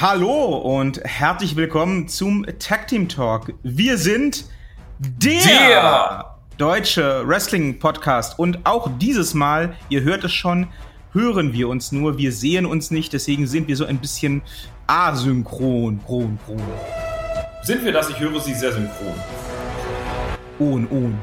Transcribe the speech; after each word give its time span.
Hallo 0.00 0.56
und 0.56 0.98
herzlich 1.04 1.56
willkommen 1.56 2.08
zum 2.08 2.46
Tag 2.58 2.88
Team 2.88 3.06
Talk. 3.06 3.52
Wir 3.62 3.98
sind 3.98 4.46
der, 4.98 5.40
Der. 5.42 6.34
deutsche 6.56 7.28
Wrestling 7.28 7.78
Podcast 7.78 8.38
und 8.38 8.60
auch 8.64 8.88
dieses 8.98 9.34
Mal, 9.34 9.76
ihr 9.90 10.00
hört 10.00 10.24
es 10.24 10.32
schon, 10.32 10.68
hören 11.12 11.52
wir 11.52 11.68
uns 11.68 11.92
nur, 11.92 12.16
wir 12.16 12.32
sehen 12.32 12.64
uns 12.64 12.90
nicht, 12.90 13.12
deswegen 13.12 13.46
sind 13.46 13.68
wir 13.68 13.76
so 13.76 13.84
ein 13.84 13.98
bisschen 13.98 14.40
asynchron, 14.86 16.00
kron, 16.06 16.38
kron. 16.46 16.62
Sind 17.62 17.84
wir 17.84 17.92
das? 17.92 18.08
Ich 18.08 18.18
höre 18.18 18.40
Sie 18.40 18.54
sehr 18.54 18.72
synchron. 18.72 19.14
On, 20.58 20.88
on. 20.90 21.18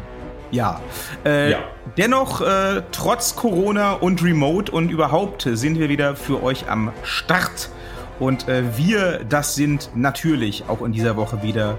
Ja. 0.51 0.79
Äh, 1.25 1.49
Ja. 1.49 1.59
Dennoch, 1.97 2.41
äh, 2.41 2.83
trotz 2.91 3.35
Corona 3.35 3.93
und 3.93 4.23
Remote 4.23 4.71
und 4.71 4.91
überhaupt 4.91 5.47
sind 5.51 5.79
wir 5.79 5.89
wieder 5.89 6.15
für 6.15 6.43
euch 6.43 6.69
am 6.69 6.91
Start. 7.01 7.71
Und 8.19 8.47
äh, 8.47 8.63
wir, 8.77 9.23
das 9.23 9.55
sind 9.55 9.89
natürlich 9.95 10.63
auch 10.67 10.81
in 10.81 10.91
dieser 10.91 11.15
Woche 11.15 11.41
wieder 11.43 11.77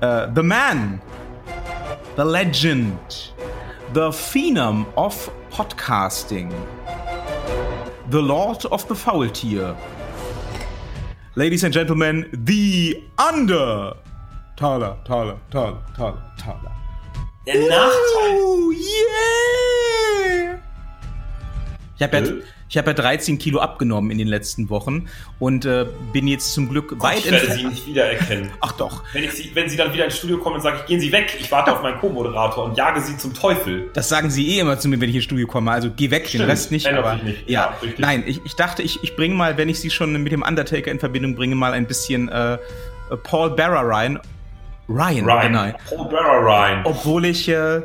äh, 0.00 0.28
The 0.34 0.42
Man, 0.42 1.00
The 2.16 2.22
Legend, 2.22 3.34
The 3.94 4.10
Phenom 4.12 4.86
of 4.94 5.30
Podcasting, 5.50 6.50
The 8.10 8.18
Lord 8.18 8.70
of 8.70 8.86
the 8.88 8.94
Faultier, 8.94 9.74
Ladies 11.34 11.64
and 11.64 11.72
Gentlemen, 11.72 12.26
The 12.46 13.02
Under. 13.16 13.96
Taler, 14.56 14.98
Taler, 15.04 15.38
Taler, 15.50 15.82
Taler, 15.96 16.32
Taler. 16.36 16.72
Der 17.46 17.54
Nachteil. 17.60 18.40
Oh, 18.42 18.70
yeah! 18.72 20.58
Ich 21.96 22.02
habe 22.02 22.16
ja, 22.18 22.22
Äh? 22.24 22.42
Ich 22.70 22.78
hab 22.78 22.86
ja 22.86 22.92
13 22.92 23.36
Kilo 23.38 23.58
abgenommen 23.58 24.10
in 24.12 24.18
den 24.18 24.28
letzten 24.28 24.70
Wochen 24.70 25.08
und 25.40 25.64
äh, 25.64 25.86
bin 26.12 26.28
jetzt 26.28 26.54
zum 26.54 26.68
Glück 26.68 26.94
weit 27.02 27.18
ich 27.18 27.30
werde 27.32 27.50
Sie 27.52 27.64
nicht 27.64 27.86
wiedererkennen. 27.86 28.50
Ach 28.60 28.72
doch, 28.72 29.02
Wenn, 29.12 29.24
ich 29.24 29.32
Sie, 29.32 29.50
wenn 29.54 29.68
Sie 29.68 29.76
dann 29.76 29.92
wieder 29.92 30.04
ins 30.04 30.16
Studio 30.16 30.38
kommen 30.38 30.56
und 30.56 30.62
sagen, 30.62 30.78
gehen 30.86 31.00
Sie 31.00 31.10
weg, 31.10 31.36
ich 31.40 31.50
warte 31.50 31.72
auf 31.72 31.82
meinen 31.82 31.98
Co-Moderator 31.98 32.64
und 32.66 32.76
jage 32.76 33.00
Sie 33.00 33.16
zum 33.16 33.34
Teufel. 33.34 33.90
das 33.92 34.08
sagen 34.08 34.30
sie 34.30 34.48
eh 34.56 34.60
immer 34.60 34.78
zu 34.78 34.88
mir, 34.88 35.00
wenn 35.00 35.08
ich 35.10 35.16
ins 35.16 35.24
Studio 35.24 35.46
komme. 35.48 35.72
Also 35.72 35.90
geh 35.94 36.10
weg, 36.12 36.22
den 36.24 36.28
Stimmt, 36.28 36.48
Rest 36.48 36.70
nicht. 36.70 36.86
Aber 36.88 37.16
nicht. 37.16 37.48
ja, 37.50 37.76
Ja, 37.82 37.88
nein, 37.98 38.22
ich, 38.26 38.40
ich 38.44 38.54
dachte, 38.54 38.82
ich, 38.82 39.02
ich 39.02 39.16
bringe 39.16 39.34
mal, 39.34 39.56
wenn 39.56 39.68
ich 39.68 39.80
sie 39.80 39.90
schon 39.90 40.12
mit 40.22 40.30
dem 40.30 40.42
Undertaker 40.42 40.92
in 40.92 41.00
Verbindung 41.00 41.34
bringe, 41.34 41.56
mal 41.56 41.72
ein 41.72 41.86
bisschen 41.86 42.28
äh, 42.28 42.54
äh, 42.54 42.58
Paul 43.22 43.50
Bearer 43.50 43.88
rein. 43.88 44.20
Ryan, 44.88 45.24
Ryan. 45.24 45.42
genau. 45.52 45.72
Paul 45.88 46.08
Bearer 46.08 46.40
Ryan. 46.44 46.80
Obwohl 46.84 47.24
ich 47.24 47.48
äh, 47.48 47.82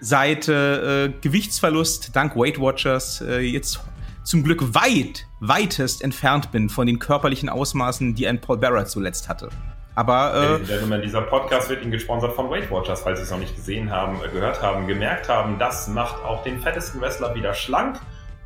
seit 0.00 0.48
äh, 0.48 1.06
äh, 1.06 1.12
Gewichtsverlust 1.20 2.14
dank 2.14 2.36
Weight 2.36 2.60
Watchers 2.60 3.20
äh, 3.26 3.40
jetzt 3.40 3.80
zum 4.24 4.42
Glück 4.42 4.74
weit, 4.74 5.26
weitest 5.40 6.02
entfernt 6.02 6.50
bin 6.50 6.68
von 6.68 6.86
den 6.86 6.98
körperlichen 6.98 7.48
Ausmaßen, 7.48 8.14
die 8.14 8.26
ein 8.26 8.40
Paul 8.40 8.56
Bearer 8.58 8.86
zuletzt 8.86 9.28
hatte. 9.28 9.48
Aber 9.96 10.58
äh, 10.60 10.64
Gentlemen, 10.66 11.02
dieser 11.02 11.20
Podcast 11.20 11.68
wird 11.68 11.82
Ihnen 11.82 11.92
gesponsert 11.92 12.34
von 12.34 12.50
Weight 12.50 12.68
Watchers, 12.70 13.02
falls 13.02 13.18
Sie 13.20 13.24
es 13.24 13.30
noch 13.30 13.38
nicht 13.38 13.54
gesehen 13.54 13.90
haben, 13.90 14.18
äh, 14.24 14.28
gehört 14.28 14.60
haben, 14.60 14.88
gemerkt 14.88 15.28
haben. 15.28 15.58
Das 15.58 15.86
macht 15.86 16.16
auch 16.24 16.42
den 16.42 16.60
fettesten 16.60 17.00
Wrestler 17.00 17.34
wieder 17.36 17.54
schlank 17.54 18.00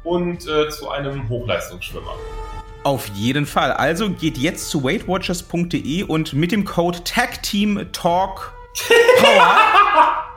und 0.04 0.46
äh, 0.46 0.68
zu 0.68 0.90
einem 0.90 1.28
Hochleistungsschwimmer. 1.28 2.12
auf 2.84 3.06
jeden 3.14 3.46
Fall. 3.46 3.72
Also 3.72 4.10
geht 4.10 4.36
jetzt 4.36 4.68
zu 4.68 4.84
weightwatchers.de 4.84 6.02
und 6.02 6.34
mit 6.34 6.52
dem 6.52 6.64
Code 6.66 7.02
TAGTEAMTALK 7.04 8.52
Power 9.20 9.56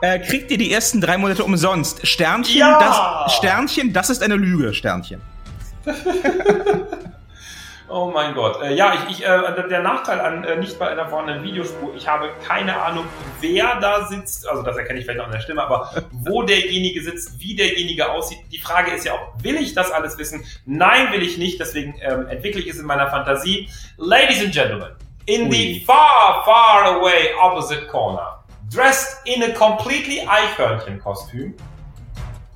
äh, 0.00 0.18
kriegt 0.18 0.50
ihr 0.50 0.58
die 0.58 0.72
ersten 0.72 1.00
drei 1.00 1.18
Monate 1.18 1.44
umsonst. 1.44 2.06
Sternchen, 2.06 2.56
Ja! 2.58 3.24
das 3.26 3.34
Sternchen, 3.36 3.92
das 3.92 4.10
ist 4.10 4.22
eine 4.22 4.36
Lüge, 4.36 4.72
Sternchen. 4.74 5.20
Oh 7.94 8.10
mein 8.10 8.32
Gott. 8.34 8.62
Äh, 8.62 8.74
ja, 8.74 8.94
ich, 8.94 9.18
ich, 9.18 9.26
äh, 9.26 9.68
der 9.68 9.82
Nachteil 9.82 10.18
an 10.18 10.44
äh, 10.44 10.56
nicht 10.56 10.78
bei 10.78 10.88
einer 10.88 11.08
vorhandenen 11.08 11.42
Videospur, 11.42 11.94
ich 11.94 12.08
habe 12.08 12.30
keine 12.42 12.80
Ahnung, 12.80 13.04
wer 13.42 13.78
da 13.80 14.06
sitzt. 14.06 14.48
Also 14.48 14.62
das 14.62 14.78
erkenne 14.78 14.98
ich 14.98 15.04
vielleicht 15.04 15.20
auch 15.20 15.26
an 15.26 15.32
der 15.32 15.40
Stimme, 15.40 15.62
aber 15.62 15.90
wo 16.10 16.42
derjenige 16.42 17.02
sitzt, 17.02 17.38
wie 17.38 17.54
derjenige 17.54 18.10
aussieht. 18.10 18.38
Die 18.50 18.58
Frage 18.58 18.92
ist 18.92 19.04
ja 19.04 19.12
auch, 19.12 19.34
will 19.42 19.56
ich 19.56 19.74
das 19.74 19.90
alles 19.90 20.16
wissen? 20.16 20.42
Nein, 20.64 21.12
will 21.12 21.22
ich 21.22 21.36
nicht. 21.36 21.60
Deswegen 21.60 21.94
ähm, 22.00 22.28
entwickle 22.28 22.62
ich 22.62 22.68
es 22.68 22.78
in 22.78 22.86
meiner 22.86 23.10
Fantasie. 23.10 23.68
Ladies 23.98 24.42
and 24.42 24.54
Gentlemen, 24.54 24.92
in 25.26 25.48
Ui. 25.48 25.50
the 25.50 25.80
far, 25.84 26.44
far 26.46 26.96
away 26.96 27.34
opposite 27.42 27.88
corner, 27.88 28.42
dressed 28.72 29.18
in 29.26 29.42
a 29.42 29.50
completely 29.50 30.26
Eichhörnchen-Kostüm, 30.26 31.52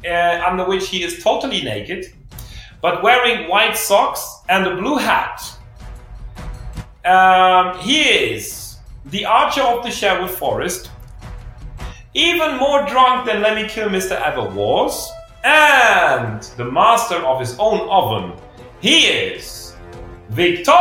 uh, 0.02 0.50
under 0.50 0.66
which 0.66 0.88
he 0.88 1.02
is 1.02 1.22
totally 1.22 1.62
naked, 1.62 2.06
but 2.86 3.02
wearing 3.02 3.48
white 3.48 3.76
socks 3.76 4.42
and 4.48 4.64
a 4.64 4.76
blue 4.76 4.96
hat. 4.96 5.42
Um, 7.04 7.76
he 7.80 8.02
is 8.02 8.76
the 9.06 9.24
archer 9.24 9.62
of 9.62 9.82
the 9.82 9.90
Sherwood 9.90 10.30
Forest, 10.30 10.92
even 12.14 12.58
more 12.58 12.86
drunk 12.86 13.26
than 13.26 13.42
Lemmy 13.42 13.64
Kilmister 13.64 14.20
ever 14.22 14.44
was, 14.50 15.10
and 15.42 16.40
the 16.56 16.64
master 16.64 17.16
of 17.16 17.40
his 17.40 17.56
own 17.58 17.88
oven. 17.88 18.38
He 18.80 19.06
is 19.06 19.74
Victorious 20.30 20.76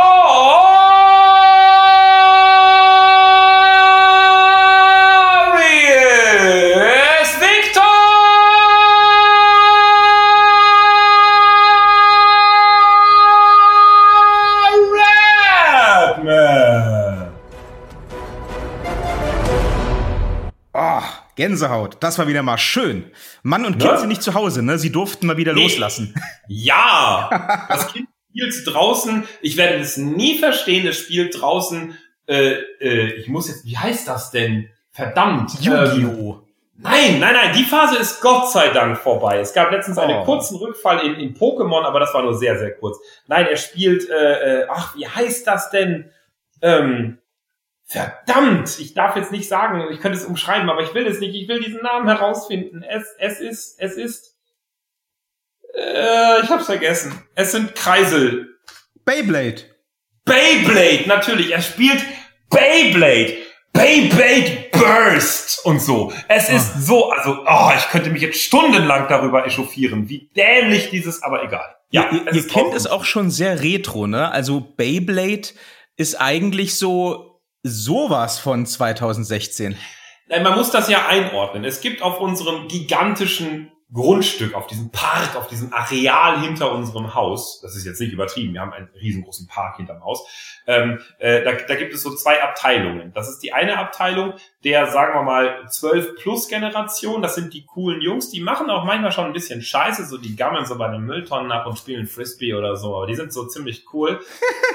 Gänsehaut, 21.36 21.98
das 22.00 22.18
war 22.18 22.26
wieder 22.28 22.42
mal 22.42 22.58
schön. 22.58 23.10
Mann 23.42 23.64
und 23.64 23.78
Kind 23.78 23.92
Ne? 23.92 23.98
sind 23.98 24.08
nicht 24.08 24.22
zu 24.22 24.34
Hause, 24.34 24.62
ne? 24.62 24.78
Sie 24.78 24.90
durften 24.90 25.26
mal 25.26 25.36
wieder 25.36 25.52
Nee. 25.52 25.62
loslassen. 25.62 26.14
Ja, 26.48 27.66
das 27.68 27.92
Kind 27.92 28.08
spielt 28.30 28.54
draußen. 28.66 29.24
Ich 29.42 29.56
werde 29.56 29.78
es 29.78 29.96
nie 29.96 30.38
verstehen. 30.38 30.86
Es 30.86 30.98
spielt 30.98 31.40
draußen. 31.40 31.96
Äh, 32.26 32.52
äh, 32.80 33.12
ich 33.14 33.28
muss 33.28 33.48
jetzt. 33.48 33.64
Wie 33.64 33.76
heißt 33.78 34.08
das 34.08 34.30
denn? 34.30 34.68
Verdammt. 34.90 35.52
Ähm, 35.60 35.62
Yu-Gi-Oh! 35.62 36.42
nein, 36.78 37.20
nein, 37.20 37.34
nein. 37.34 37.52
Die 37.56 37.64
Phase 37.64 37.96
ist 37.98 38.20
Gott 38.20 38.50
sei 38.50 38.68
Dank 38.68 38.98
vorbei. 38.98 39.38
Es 39.40 39.52
gab 39.52 39.70
letztens 39.70 39.98
einen 39.98 40.18
Oh. 40.20 40.24
kurzen 40.24 40.56
Rückfall 40.56 41.00
in, 41.06 41.14
in 41.16 41.34
Pokémon, 41.34 41.84
aber 41.84 42.00
das 42.00 42.12
war 42.14 42.22
nur 42.22 42.34
sehr, 42.36 42.58
sehr 42.58 42.72
kurz. 42.76 42.98
Nein, 43.26 43.46
er 43.46 43.56
spielt. 43.56 44.08
Äh, 44.08 44.62
äh, 44.62 44.66
ach, 44.70 44.96
wie 44.96 45.06
heißt 45.06 45.46
das 45.46 45.70
denn? 45.70 46.10
Ähm, 46.62 47.18
verdammt. 47.86 48.78
Ich 48.78 48.94
darf 48.94 49.16
jetzt 49.16 49.32
nicht 49.32 49.48
sagen. 49.48 49.86
Ich 49.90 50.00
könnte 50.00 50.18
es 50.18 50.24
umschreiben, 50.24 50.68
aber 50.68 50.82
ich 50.82 50.92
will 50.94 51.06
es 51.06 51.20
nicht. 51.20 51.34
Ich 51.34 51.48
will 51.48 51.60
diesen 51.60 51.82
Namen 51.82 52.08
herausfinden. 52.08 52.82
Es, 52.82 53.04
es 53.18 53.40
ist. 53.40 53.80
Es 53.80 53.96
ist. 53.96 54.36
Äh, 55.74 56.42
ich 56.42 56.50
hab's 56.50 56.66
vergessen. 56.66 57.22
Es 57.34 57.52
sind 57.52 57.74
Kreisel. 57.74 58.58
Beyblade. 59.04 59.62
Beyblade, 60.24 61.04
natürlich. 61.06 61.52
Er 61.52 61.62
spielt 61.62 62.02
Beyblade. 62.50 63.36
Beyblade 63.72 64.66
Burst 64.72 65.64
und 65.64 65.80
so. 65.80 66.12
Es 66.28 66.48
ist 66.48 66.86
so, 66.86 67.10
also, 67.10 67.44
oh, 67.46 67.70
ich 67.76 67.88
könnte 67.88 68.10
mich 68.10 68.22
jetzt 68.22 68.40
stundenlang 68.40 69.06
darüber 69.08 69.46
echauffieren, 69.46 70.08
wie 70.08 70.30
dämlich 70.34 70.88
dieses, 70.90 71.22
aber 71.22 71.44
egal. 71.44 71.76
Ja, 71.90 72.08
ihr, 72.10 72.32
ihr 72.32 72.46
kennt 72.46 72.74
es 72.74 72.86
auch 72.86 73.04
schon 73.04 73.30
sehr 73.30 73.62
retro, 73.62 74.06
ne? 74.06 74.30
Also 74.32 74.60
Beyblade 74.60 75.48
ist 75.96 76.20
eigentlich 76.20 76.76
so 76.76 77.25
sowas 77.66 78.38
von 78.38 78.66
2016. 78.66 79.76
Nein, 80.28 80.42
man 80.42 80.56
muss 80.56 80.70
das 80.70 80.88
ja 80.88 81.06
einordnen. 81.06 81.64
Es 81.64 81.80
gibt 81.80 82.02
auf 82.02 82.20
unserem 82.20 82.68
gigantischen 82.68 83.70
Grundstück, 83.92 84.54
auf 84.54 84.66
diesem 84.66 84.90
Park, 84.90 85.36
auf 85.36 85.46
diesem 85.46 85.72
Areal 85.72 86.40
hinter 86.40 86.72
unserem 86.72 87.14
Haus, 87.14 87.60
das 87.62 87.76
ist 87.76 87.86
jetzt 87.86 88.00
nicht 88.00 88.12
übertrieben, 88.12 88.52
wir 88.52 88.60
haben 88.60 88.72
einen 88.72 88.88
riesengroßen 89.00 89.46
Park 89.46 89.76
hinterm 89.76 90.02
Haus, 90.02 90.26
ähm, 90.66 90.98
äh, 91.18 91.44
da, 91.44 91.52
da 91.52 91.76
gibt 91.76 91.94
es 91.94 92.02
so 92.02 92.12
zwei 92.16 92.42
Abteilungen. 92.42 93.12
Das 93.14 93.28
ist 93.28 93.38
die 93.44 93.52
eine 93.52 93.78
Abteilung 93.78 94.34
der, 94.64 94.88
sagen 94.88 95.14
wir 95.14 95.22
mal, 95.22 95.64
12-Plus-Generation, 95.68 97.22
das 97.22 97.36
sind 97.36 97.54
die 97.54 97.64
coolen 97.64 98.00
Jungs, 98.00 98.30
die 98.30 98.40
machen 98.40 98.70
auch 98.70 98.84
manchmal 98.84 99.12
schon 99.12 99.26
ein 99.26 99.32
bisschen 99.32 99.62
Scheiße, 99.62 100.04
so 100.04 100.18
die 100.18 100.34
gammeln 100.34 100.66
so 100.66 100.76
bei 100.76 100.88
den 100.88 101.02
Mülltonnen 101.02 101.52
ab 101.52 101.68
und 101.68 101.78
spielen 101.78 102.08
Frisbee 102.08 102.54
oder 102.54 102.74
so, 102.74 102.96
aber 102.96 103.06
die 103.06 103.14
sind 103.14 103.32
so 103.32 103.46
ziemlich 103.46 103.84
cool. 103.92 104.20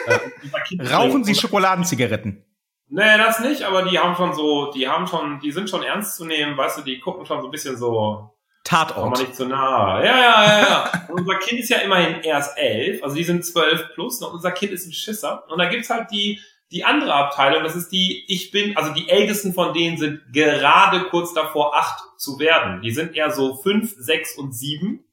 Äh, 0.08 0.92
Rauchen 0.92 1.24
Sie 1.24 1.36
Schokoladenzigaretten? 1.36 2.44
Nee, 2.94 3.18
das 3.18 3.40
nicht, 3.40 3.64
aber 3.64 3.84
die 3.84 3.98
haben 3.98 4.16
schon 4.18 4.34
so, 4.34 4.70
die 4.72 4.88
haben 4.88 5.08
schon, 5.08 5.40
die 5.40 5.54
sind 5.54 5.70
schon 5.70 5.82
ernst 5.82 6.18
zu 6.18 6.26
nehmen, 6.26 6.58
weißt 6.58 6.80
du, 6.80 6.82
die 6.82 7.00
gucken 7.00 7.26
schon 7.26 7.40
so 7.40 7.48
ein 7.48 7.52
bisschen 7.52 7.78
so, 7.78 7.88
komm 7.90 8.80
mal 8.80 8.86
Tatort. 8.86 9.20
nicht 9.20 9.36
zu 9.36 9.46
nah. 9.46 10.04
Ja, 10.04 10.18
ja, 10.18 10.44
ja, 10.44 10.62
ja. 10.62 11.08
Und 11.08 11.22
unser 11.22 11.40
Kind 11.40 11.62
ist 11.62 11.70
ja 11.70 11.78
immerhin 11.78 12.22
erst 12.22 12.58
elf, 12.58 13.02
also 13.02 13.16
die 13.16 13.24
sind 13.24 13.46
zwölf 13.46 13.94
plus, 13.94 14.22
und 14.22 14.34
unser 14.34 14.52
Kind 14.52 14.74
ist 14.74 14.88
ein 14.88 14.92
Schisser. 14.92 15.46
Und 15.50 15.58
da 15.58 15.70
gibt's 15.70 15.90
halt 15.90 16.12
die, 16.12 16.42
die 16.72 16.84
andere 16.84 17.14
Abteilung, 17.14 17.64
das 17.64 17.78
ist 17.78 17.94
die, 17.94 18.26
ich 18.28 18.52
bin, 18.52 18.76
also 18.76 18.94
die 18.94 19.08
ältesten 19.08 19.54
von 19.54 19.74
denen 19.74 19.98
sind 19.98 20.22
gerade 20.34 21.06
kurz 21.06 21.34
davor, 21.34 21.78
acht 21.78 22.04
zu 22.18 22.40
werden. 22.40 22.82
Die 22.82 22.92
sind 22.92 23.16
eher 23.16 23.32
so 23.32 23.56
fünf, 23.56 23.96
sechs 23.98 24.38
und 24.38 24.54
sieben. 24.54 25.06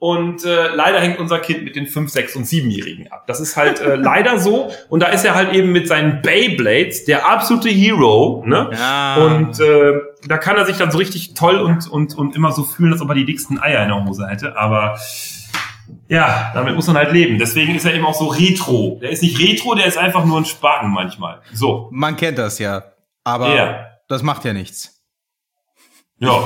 Und 0.00 0.44
äh, 0.44 0.68
leider 0.68 1.00
hängt 1.00 1.18
unser 1.18 1.40
Kind 1.40 1.64
mit 1.64 1.74
den 1.74 1.86
5, 1.88 2.08
6 2.08 2.36
und 2.36 2.44
7-Jährigen 2.46 3.10
ab. 3.10 3.24
Das 3.26 3.40
ist 3.40 3.56
halt 3.56 3.80
äh, 3.80 3.96
leider 3.96 4.38
so. 4.38 4.70
Und 4.88 5.00
da 5.00 5.08
ist 5.08 5.24
er 5.24 5.34
halt 5.34 5.52
eben 5.52 5.72
mit 5.72 5.88
seinen 5.88 6.22
Beyblades 6.22 7.04
der 7.04 7.28
absolute 7.28 7.68
Hero. 7.68 8.44
Ne? 8.46 8.70
Ja. 8.72 9.16
Und 9.16 9.58
äh, 9.58 9.94
da 10.28 10.38
kann 10.38 10.56
er 10.56 10.66
sich 10.66 10.76
dann 10.76 10.92
so 10.92 10.98
richtig 10.98 11.34
toll 11.34 11.56
und, 11.56 11.88
und, 11.90 12.14
und 12.16 12.36
immer 12.36 12.52
so 12.52 12.62
fühlen, 12.62 12.92
als 12.92 13.02
ob 13.02 13.08
er 13.08 13.16
die 13.16 13.24
dicksten 13.24 13.60
Eier 13.60 13.82
in 13.82 13.88
der 13.88 14.04
Hose 14.04 14.28
hätte. 14.28 14.56
Aber 14.56 14.96
ja, 16.08 16.52
damit 16.54 16.76
muss 16.76 16.86
man 16.86 16.96
halt 16.96 17.10
leben. 17.12 17.38
Deswegen 17.38 17.74
ist 17.74 17.84
er 17.84 17.92
eben 17.94 18.04
auch 18.04 18.14
so 18.14 18.26
retro. 18.28 18.98
Der 19.02 19.10
ist 19.10 19.22
nicht 19.22 19.38
retro, 19.40 19.74
der 19.74 19.86
ist 19.86 19.98
einfach 19.98 20.24
nur 20.24 20.38
ein 20.38 20.44
Spaten 20.44 20.90
manchmal. 20.90 21.40
So. 21.52 21.88
Man 21.90 22.14
kennt 22.16 22.38
das 22.38 22.60
ja. 22.60 22.84
Aber 23.24 23.52
Ja. 23.54 23.86
das 24.06 24.22
macht 24.22 24.44
ja 24.44 24.52
nichts. 24.52 25.02
Ja. 26.18 26.40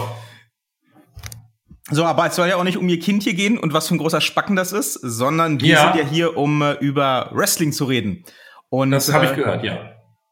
So, 1.92 2.04
aber 2.04 2.26
es 2.26 2.36
soll 2.36 2.48
ja 2.48 2.56
auch 2.56 2.64
nicht 2.64 2.76
um 2.78 2.88
ihr 2.88 2.98
Kind 2.98 3.22
hier 3.22 3.34
gehen 3.34 3.58
und 3.58 3.72
was 3.72 3.88
für 3.88 3.94
ein 3.94 3.98
großer 3.98 4.20
Spacken 4.20 4.56
das 4.56 4.72
ist, 4.72 4.94
sondern 4.94 5.60
wir 5.60 5.68
Ja. 5.74 5.92
sind 5.92 6.02
ja 6.02 6.08
hier, 6.08 6.36
um 6.36 6.62
äh, 6.62 6.72
über 6.80 7.28
Wrestling 7.32 7.72
zu 7.72 7.84
reden. 7.84 8.24
Und 8.70 8.90
Das 8.92 9.12
habe 9.12 9.26
ich 9.26 9.32
äh, 9.32 9.36
gehört, 9.36 9.62
ja. 9.64 9.78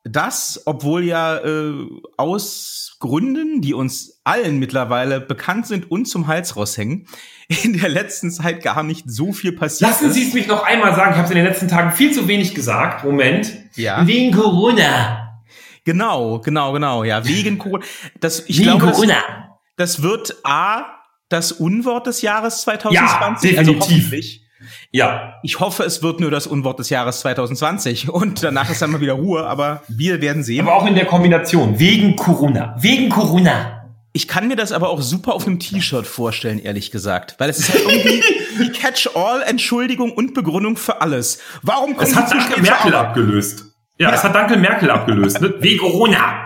Das, 0.05 0.63
obwohl 0.65 1.05
ja 1.05 1.37
äh, 1.37 1.75
aus 2.17 2.97
Gründen, 3.01 3.61
die 3.61 3.75
uns 3.75 4.21
allen 4.25 4.59
mittlerweile 4.59 5.21
bekannt 5.21 5.67
sind 5.67 5.91
und 5.91 6.07
zum 6.07 6.27
Hals 6.27 6.57
raushängen, 6.57 7.07
in 7.63 7.79
der 7.79 7.91
letzten 7.91 8.31
Zeit 8.31 8.63
gar 8.63 8.83
nicht 8.83 9.05
so 9.11 9.33
viel 9.33 9.53
passiert 9.53 9.91
Lassen 9.91 10.07
ist. 10.09 10.15
Sie 10.15 10.27
es 10.29 10.33
mich 10.35 10.47
noch 10.47 10.63
einmal 10.65 10.95
sagen. 10.95 11.11
Ich 11.13 11.17
habe 11.17 11.25
es 11.27 11.31
in 11.31 11.37
den 11.37 11.45
letzten 11.47 11.69
Tagen 11.69 11.93
viel 11.93 12.13
zu 12.13 12.27
wenig 12.29 12.55
gesagt. 12.55 13.05
Moment. 13.05 13.53
Ja. 13.75 14.07
Wegen 14.07 14.33
Corona. 14.35 15.43
Genau, 15.85 16.39
genau, 16.41 16.73
genau. 16.73 17.05
Ja, 17.05 17.27
wegen 17.27 17.59
Corona. 17.59 17.85
Das, 18.21 18.41
ich 18.49 18.59
Wegen 18.59 18.71
glaube, 18.71 18.87
das, 18.87 18.97
Corona. 18.97 19.59
das 19.77 20.03
wird 20.03 20.37
A, 20.45 20.85
das 21.31 21.53
Unwort 21.53 22.07
des 22.07 22.21
Jahres 22.21 22.61
2020. 22.63 23.53
Ja, 23.53 23.59
Also 23.59 23.73
definitiv. 23.73 23.81
hoffentlich. 24.05 24.47
Ja. 24.93 25.35
Ich 25.43 25.59
hoffe, 25.59 25.85
es 25.85 26.03
wird 26.03 26.21
nur 26.21 26.31
das 26.31 26.47
Unwort 26.47 26.79
des 26.79 26.91
Jahres 26.91 27.21
2020 27.21 28.11
und 28.11 28.43
danach 28.43 28.69
ist 28.69 28.83
dann 28.83 28.91
mal 28.91 29.01
wieder 29.01 29.15
Ruhe, 29.15 29.47
aber 29.47 29.83
wir 29.89 30.21
werden 30.21 30.43
sehen. 30.43 30.61
Aber 30.67 30.75
auch 30.77 30.87
in 30.87 30.95
der 30.95 31.07
Kombination. 31.07 31.79
Wegen 31.79 32.15
Corona. 32.17 32.75
Wegen 32.79 33.09
Corona. 33.09 33.77
Ich 34.13 34.27
kann 34.27 34.49
mir 34.49 34.57
das 34.57 34.73
aber 34.73 34.91
auch 34.91 35.01
super 35.03 35.35
auf 35.35 35.47
einem 35.47 35.61
T-Shirt 35.61 36.05
vorstellen, 36.07 36.59
ehrlich 36.59 36.91
gesagt. 36.91 37.37
Weil 37.39 37.49
es 37.49 37.61
ist 37.61 37.73
halt 37.73 37.85
irgendwie 37.89 38.23
die 38.65 38.71
Catch-all-Entschuldigung 38.73 40.11
und 40.13 40.35
Begründung 40.35 40.77
für 40.77 41.01
alles. 41.01 41.39
Warum 41.63 41.97
kommen 41.97 42.11
Es 42.11 42.17
hat 42.17 42.31
Danke 42.33 42.61
Merkel 42.61 42.95
abgelöst. 42.95 43.67
Ja, 43.99 44.09
Ja. 44.09 44.15
es 44.17 44.25
hat 44.25 44.35
Danke 44.35 44.57
Merkel 44.57 44.91
abgelöst. 44.91 45.41
Ne? 45.41 45.55
Wegen 45.61 45.79
Corona. 45.79 46.43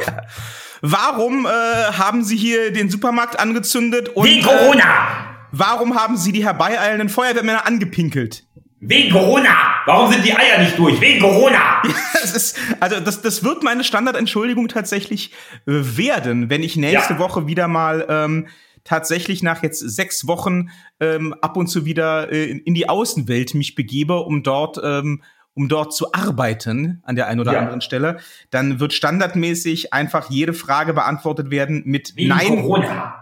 Warum 0.87 1.47
äh, 1.47 1.49
haben 1.49 2.23
Sie 2.25 2.37
hier 2.37 2.71
den 2.71 2.91
Supermarkt 2.91 3.41
angezündet 3.41 4.11
und 4.11 4.27
Wegen 4.27 4.43
äh, 4.43 4.45
Corona. 4.45 4.85
warum 5.51 5.95
haben 5.99 6.19
Sie 6.19 6.31
die 6.31 6.45
herbeieilenden 6.45 7.09
Feuerwehrmänner 7.09 7.65
angepinkelt? 7.67 8.45
Wegen 8.81 9.11
Corona. 9.11 9.49
Warum 9.87 10.13
sind 10.13 10.27
die 10.27 10.35
Eier 10.37 10.59
nicht 10.63 10.79
durch? 10.79 11.01
Wegen 11.01 11.21
Corona. 11.21 11.81
Das 12.25 12.35
ist, 12.35 12.59
also 12.81 13.01
das, 13.01 13.21
das 13.23 13.45
wird 13.45 13.63
meine 13.63 13.85
Standardentschuldigung 13.85 14.69
tatsächlich 14.69 15.31
äh, 15.67 15.73
werden, 15.97 16.49
wenn 16.51 16.63
ich 16.63 16.77
nächste 16.77 17.15
Ja. 17.15 17.19
Woche 17.19 17.47
wieder 17.47 17.67
mal 17.69 18.07
ähm, 18.09 18.49
tatsächlich 18.83 19.43
nach 19.43 19.63
jetzt 19.63 19.79
sechs 19.81 20.27
Wochen 20.27 20.69
ähm, 21.01 21.35
ab 21.41 21.57
und 21.59 21.67
zu 21.69 21.85
wieder 21.87 22.31
äh, 22.33 22.45
in, 22.45 22.61
in 22.61 22.75
die 22.75 22.89
Außenwelt 22.91 23.55
mich 23.55 23.75
begebe, 23.75 24.21
um 24.21 24.43
dort 24.43 24.79
ähm, 24.83 25.23
um 25.55 25.69
dort 25.69 25.95
zu 25.95 26.13
arbeiten 26.13 27.01
an 27.05 27.17
der 27.17 27.29
einen 27.29 27.41
oder 27.41 27.53
Ja. 27.53 27.61
anderen 27.61 27.81
Stelle, 27.81 28.19
dann 28.51 28.81
wird 28.81 28.93
standardmäßig 28.93 29.93
einfach 29.93 30.31
jede 30.31 30.53
Frage 30.53 30.93
beantwortet 30.95 31.51
werden 31.51 31.83
mit 31.87 32.17
Wegen 32.17 32.29
Nein. 32.29 32.47
Corona. 32.63 33.15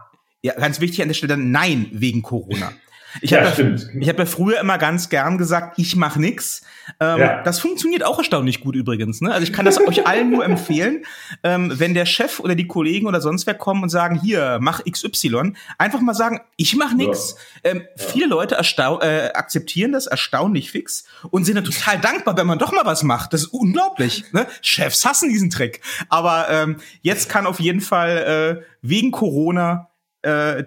Ja, 0.43 0.55
ganz 0.55 0.81
wichtig 0.81 1.02
an 1.02 1.08
der 1.08 1.14
Stelle 1.14 1.37
Nein 1.37 1.88
wegen 1.93 2.23
Corona. 2.23 2.73
Ich 3.20 3.31
Ja, 3.31 3.44
habe 3.44 3.76
ja, 3.94 4.09
hab 4.09 4.19
ja 4.19 4.26
früher 4.26 4.61
immer 4.61 4.79
ganz 4.79 5.09
gern 5.09 5.38
gesagt, 5.38 5.79
ich 5.79 5.97
mach 5.97 6.17
nix. 6.17 6.62
Ähm, 7.00 7.19
Ja. 7.19 7.43
Das 7.43 7.61
funktioniert 7.61 8.05
auch 8.05 8.19
erstaunlich 8.19 8.61
gut 8.61 8.75
übrigens. 8.75 9.20
Ne? 9.20 9.31
Also 9.32 9.43
ich 9.44 9.53
kann 9.53 9.64
das 9.64 9.79
euch 9.79 10.06
allen 10.06 10.31
nur 10.31 10.44
empfehlen, 10.44 11.05
ähm, 11.43 11.73
wenn 11.76 11.94
der 11.94 12.06
Chef 12.06 12.41
oder 12.41 12.55
die 12.55 12.67
Kollegen 12.67 13.06
oder 13.06 13.20
sonst 13.20 13.47
wer 13.47 13.55
kommen 13.55 13.82
und 13.82 13.88
sagen, 13.88 14.19
hier, 14.20 14.59
mach 14.61 14.82
XY, 14.85 15.53
einfach 15.79 16.00
mal 16.00 16.14
sagen, 16.14 16.41
ich 16.56 16.75
mach 16.76 16.94
nix. 16.94 17.37
Ähm, 17.64 17.82
Viele 17.97 18.26
Leute 18.26 18.56
äh, 18.56 19.31
akzeptieren 19.32 19.93
das 19.93 20.06
erstaunlich 20.06 20.70
fix 20.70 21.05
und 21.31 21.44
sind 21.44 21.56
dann 21.56 21.65
total 21.65 21.99
dankbar, 21.99 22.37
wenn 22.37 22.47
man 22.47 22.58
doch 22.58 22.73
mal 22.73 22.85
was 22.87 23.03
macht. 23.03 23.32
Das 23.32 23.43
ist 23.43 23.49
unglaublich. 23.49 24.25
Ne? 24.32 24.47
Chefs 24.62 25.05
hassen 25.05 25.29
diesen 25.29 25.50
Trick. 25.50 25.81
Aber 26.08 26.47
ähm, 26.49 26.76
jetzt 27.03 27.29
kann 27.29 27.47
auf 27.47 27.61
jeden 27.61 27.81
Fall 27.81 28.62
äh, 28.62 28.65
wegen 28.82 29.11
Corona 29.11 29.91
äh, 30.23 30.65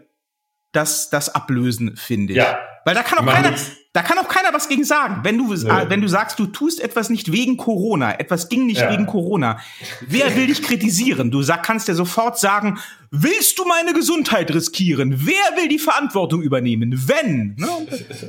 das, 0.76 1.10
das 1.10 1.34
ablösen, 1.34 1.96
finde 1.98 2.34
ich. 2.34 2.38
Ja. 2.38 2.58
Weil 2.84 2.94
da 2.94 3.02
kann 3.02 3.18
auch 3.18 3.34
keiner, 3.34 3.50
nix. 3.50 3.72
da 3.94 4.04
kann 4.04 4.20
auch 4.20 4.28
keiner 4.28 4.54
was 4.54 4.68
gegen 4.70 4.84
sagen. 4.84 5.22
Wenn 5.24 5.40
du, 5.40 5.52
äh, 5.54 5.90
wenn 5.90 6.02
du 6.02 6.08
sagst, 6.08 6.38
du 6.38 6.46
tust 6.46 6.80
etwas 6.80 7.10
nicht 7.10 7.32
wegen 7.32 7.58
Corona, 7.58 8.20
etwas 8.20 8.48
ging 8.48 8.68
nicht 8.68 8.82
Ja. 8.82 8.92
wegen 8.92 9.08
Corona, 9.08 9.60
wer 10.08 10.36
will 10.36 10.46
dich 10.48 10.62
kritisieren? 10.62 11.32
Du 11.32 11.42
sag, 11.42 11.64
kannst 11.64 11.88
ja 11.88 11.96
sofort 11.96 12.38
sagen, 12.38 12.78
willst 13.10 13.58
du 13.58 13.66
meine 13.66 13.94
Gesundheit 13.94 14.54
riskieren? 14.54 15.16
Wer 15.26 15.58
will 15.60 15.68
die 15.68 15.80
Verantwortung 15.80 16.44
übernehmen? 16.44 16.94
Wenn? 17.08 17.56
Ne? 17.58 17.68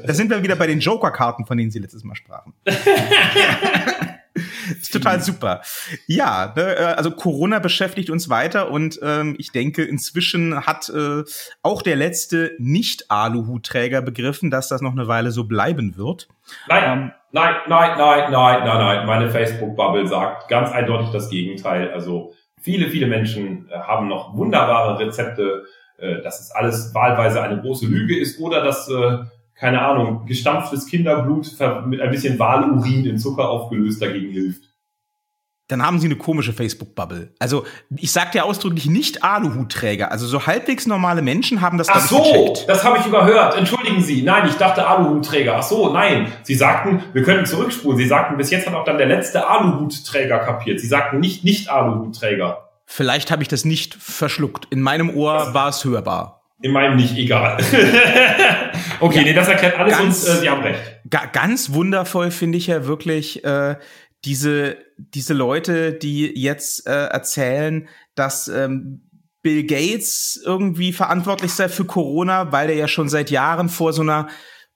Da 0.06 0.14
sind 0.14 0.30
wir 0.30 0.42
wieder 0.42 0.56
bei 0.56 0.66
den 0.66 0.80
Joker-Karten, 0.80 1.44
von 1.44 1.58
denen 1.58 1.70
Sie 1.70 1.78
letztes 1.78 2.02
Mal 2.02 2.14
sprachen. 2.14 2.54
ist 4.80 4.92
total 4.92 5.20
super. 5.20 5.62
Ja, 6.06 6.52
ne, 6.56 6.76
äh, 6.76 6.84
also 6.84 7.10
Corona 7.10 7.58
beschäftigt 7.58 8.10
uns 8.10 8.28
weiter 8.28 8.70
und 8.70 8.98
ähm, 9.02 9.36
ich 9.38 9.52
denke, 9.52 9.84
inzwischen 9.84 10.66
hat 10.66 10.88
äh, 10.88 11.22
auch 11.62 11.82
der 11.82 11.96
letzte 11.96 12.52
Nicht-Aluhutträger 12.58 14.02
begriffen, 14.02 14.50
dass 14.50 14.68
das 14.68 14.80
noch 14.80 14.92
eine 14.92 15.08
Weile 15.08 15.30
so 15.30 15.44
bleiben 15.44 15.96
wird. 15.96 16.28
Nein, 16.68 16.84
Ähm, 16.86 17.12
nein, 17.32 17.54
nein, 17.68 17.98
nein, 17.98 18.30
nein, 18.30 18.64
nein, 18.64 18.78
nein. 18.78 19.06
Meine 19.06 19.30
Facebook-Bubble 19.30 20.06
sagt 20.06 20.48
ganz 20.48 20.70
eindeutig 20.70 21.10
das 21.10 21.30
Gegenteil. 21.30 21.90
Also 21.90 22.34
viele, 22.60 22.88
viele 22.88 23.06
Menschen 23.06 23.68
äh, 23.70 23.78
haben 23.78 24.08
noch 24.08 24.36
wunderbare 24.36 24.98
Rezepte, 24.98 25.64
äh, 25.98 26.22
dass 26.22 26.40
es 26.40 26.50
alles 26.50 26.94
wahlweise 26.94 27.42
eine 27.42 27.60
große 27.60 27.86
Lüge 27.86 28.18
ist 28.18 28.40
oder 28.40 28.62
dass, 28.62 28.88
äh, 28.88 29.18
keine 29.58 29.80
Ahnung, 29.82 30.26
gestampftes 30.26 30.86
Kinderblut 30.86 31.50
mit 31.86 32.00
ein 32.00 32.10
bisschen 32.10 32.38
Walurin 32.38 33.06
in 33.06 33.18
Zucker 33.18 33.48
aufgelöst 33.48 34.00
dagegen 34.02 34.30
hilft. 34.30 34.64
Dann 35.68 35.82
haben 35.84 35.98
sie 35.98 36.06
eine 36.06 36.14
komische 36.14 36.52
Facebook-Bubble. 36.52 37.34
Also 37.40 37.64
ich 37.96 38.12
sagte 38.12 38.38
ja 38.38 38.44
ausdrücklich 38.44 38.86
nicht 38.86 39.24
Aluhutträger. 39.24 40.12
Also 40.12 40.26
so 40.28 40.46
halbwegs 40.46 40.86
normale 40.86 41.22
Menschen 41.22 41.60
haben 41.60 41.76
das 41.76 41.88
Ach 41.88 42.06
so, 42.06 42.22
gecheckt. 42.22 42.68
das 42.68 42.84
habe 42.84 42.98
ich 42.98 43.06
überhört. 43.06 43.56
Entschuldigen 43.56 44.00
Sie. 44.00 44.22
Nein, 44.22 44.46
ich 44.48 44.54
dachte 44.54 44.86
Aluhutträger. 44.86 45.56
Ach 45.56 45.64
so, 45.64 45.92
nein. 45.92 46.30
Sie 46.44 46.54
sagten, 46.54 47.02
wir 47.12 47.24
können 47.24 47.46
zurückspulen. 47.46 47.98
Sie 47.98 48.06
sagten, 48.06 48.36
bis 48.36 48.50
jetzt 48.50 48.68
hat 48.68 48.74
auch 48.74 48.84
dann 48.84 48.98
der 48.98 49.08
letzte 49.08 49.48
Aluhutträger 49.48 50.38
kapiert. 50.38 50.78
Sie 50.78 50.86
sagten 50.86 51.18
nicht 51.18 51.42
nicht 51.42 51.68
Aluhutträger. 51.68 52.68
Vielleicht 52.84 53.32
habe 53.32 53.42
ich 53.42 53.48
das 53.48 53.64
nicht 53.64 53.94
verschluckt. 53.94 54.68
In 54.70 54.80
meinem 54.80 55.10
Ohr 55.16 55.52
war 55.52 55.70
es 55.70 55.84
hörbar. 55.84 56.35
In 56.62 56.72
meinem 56.72 56.96
nicht, 56.96 57.16
egal. 57.16 57.58
okay, 59.00 59.22
nee, 59.24 59.34
das 59.34 59.48
erklärt 59.48 59.78
alles 59.78 59.96
Ganz- 59.96 60.24
und 60.26 60.36
äh, 60.36 60.40
Sie 60.40 60.50
haben 60.50 60.62
recht. 60.62 60.80
Ga 61.10 61.26
ganz 61.26 61.72
wundervoll 61.72 62.30
finde 62.30 62.56
ich 62.58 62.66
ja 62.66 62.86
wirklich 62.86 63.44
äh, 63.44 63.76
diese, 64.24 64.78
diese 64.96 65.34
Leute, 65.34 65.92
die 65.92 66.26
jetzt 66.40 66.86
äh, 66.86 66.90
erzählen, 67.06 67.88
dass 68.14 68.48
ähm, 68.48 69.02
Bill 69.42 69.64
Gates 69.64 70.40
irgendwie 70.44 70.92
verantwortlich 70.92 71.52
sei 71.52 71.68
für 71.68 71.84
Corona, 71.84 72.50
weil 72.52 72.70
er 72.70 72.76
ja 72.76 72.88
schon 72.88 73.08
seit 73.08 73.30
Jahren 73.30 73.68
vor 73.68 73.92
so 73.92 74.02
einer 74.02 74.28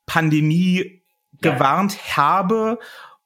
Pandemie 0.07 1.03
Ja. 1.43 1.55
gewarnt 1.55 2.17
habe. 2.17 2.79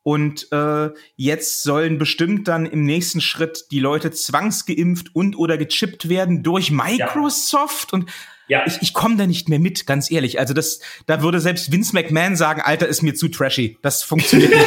Und 0.03 0.53
äh, 0.53 0.91
jetzt 1.17 1.63
sollen 1.63 1.99
bestimmt 1.99 2.47
dann 2.47 2.67
im 2.67 2.85
nächsten 2.85 3.21
Schritt 3.21 3.65
die 3.71 3.81
Leute 3.81 4.11
zwangsgeimpft 4.11 5.15
und 5.15 5.37
oder 5.37 5.57
gechippt 5.59 6.09
werden 6.09 6.43
durch 6.43 6.71
Microsoft. 6.71 7.93
Und 7.93 8.11
Ja, 8.49 8.63
ich, 8.67 8.83
ich 8.83 8.93
komme 8.93 9.17
da 9.17 9.27
nicht 9.27 9.49
mehr 9.49 9.59
mit, 9.59 9.87
ganz 9.87 10.11
ehrlich. 10.11 10.39
Also 10.39 10.53
das, 10.55 10.81
da 11.07 11.23
würde 11.23 11.41
selbst 11.41 11.73
Vince 11.73 11.95
McMahon 11.95 12.37
sagen, 12.37 12.61
Alter, 12.61 12.87
ist 12.87 13.03
mir 13.03 13.15
zu 13.15 13.29
trashy. 13.29 13.79
Das 13.83 14.03
funktioniert 14.03 14.51
nicht. 14.51 14.67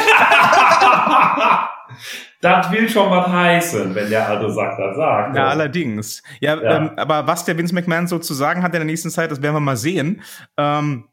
das 2.40 2.70
will 2.72 2.88
schon 2.88 3.10
was 3.10 3.28
heißen, 3.28 3.94
wenn 3.94 4.10
der 4.10 4.28
Alte 4.28 4.50
sagt, 4.50 4.78
das 4.80 4.96
sagt. 4.96 5.36
ja, 5.36 5.48
allerdings. 5.48 6.22
Ja, 6.40 6.60
Ja. 6.60 6.76
Ähm, 6.76 6.90
aber 6.96 7.26
was 7.26 7.44
der 7.44 7.56
Vince 7.56 7.74
McMahon 7.74 8.06
so 8.06 8.18
zu 8.18 8.34
sagen 8.34 8.62
hat 8.62 8.72
in 8.74 8.80
der 8.80 8.84
nächsten 8.84 9.10
Zeit, 9.10 9.30
das 9.30 9.42
werden 9.42 9.54
wir 9.54 9.60
mal 9.60 9.76
sehen. 9.76 10.22
Ähm, 10.56 11.04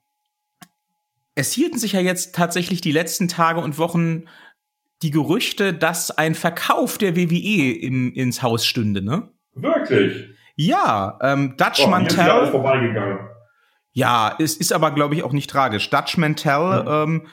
es 1.35 1.51
hielten 1.51 1.77
sich 1.77 1.91
ja 1.93 1.99
jetzt 1.99 2.33
tatsächlich 2.33 2.81
die 2.81 2.91
letzten 2.93 3.27
Tage 3.27 3.59
und 3.59 3.77
Wochen 3.77 4.23
die 5.01 5.11
Gerüchte, 5.11 5.73
dass 5.73 6.09
ein 6.09 6.33
Verkauf 6.33 6.97
der 6.97 7.15
WWE 7.15 7.73
im, 7.73 8.13
ins 8.13 8.41
Haus 8.41 8.65
stünde, 8.65 9.01
ne? 9.01 9.29
Wirklich. 9.53 10.34
Ja, 10.55 11.17
ähm, 11.21 11.55
Dutch 11.57 11.81
Oh, 11.83 11.87
Mantel. 11.87 12.47
vorbeigegangen. 12.47 13.19
Ja, 13.93 14.35
es 14.39 14.57
ist 14.57 14.73
aber, 14.73 14.91
glaube 14.91 15.15
ich, 15.15 15.23
auch 15.23 15.31
nicht 15.31 15.49
tragisch. 15.49 15.89
Dutch 15.89 16.17
Mantel, 16.17 16.85
ähm, 16.87 17.27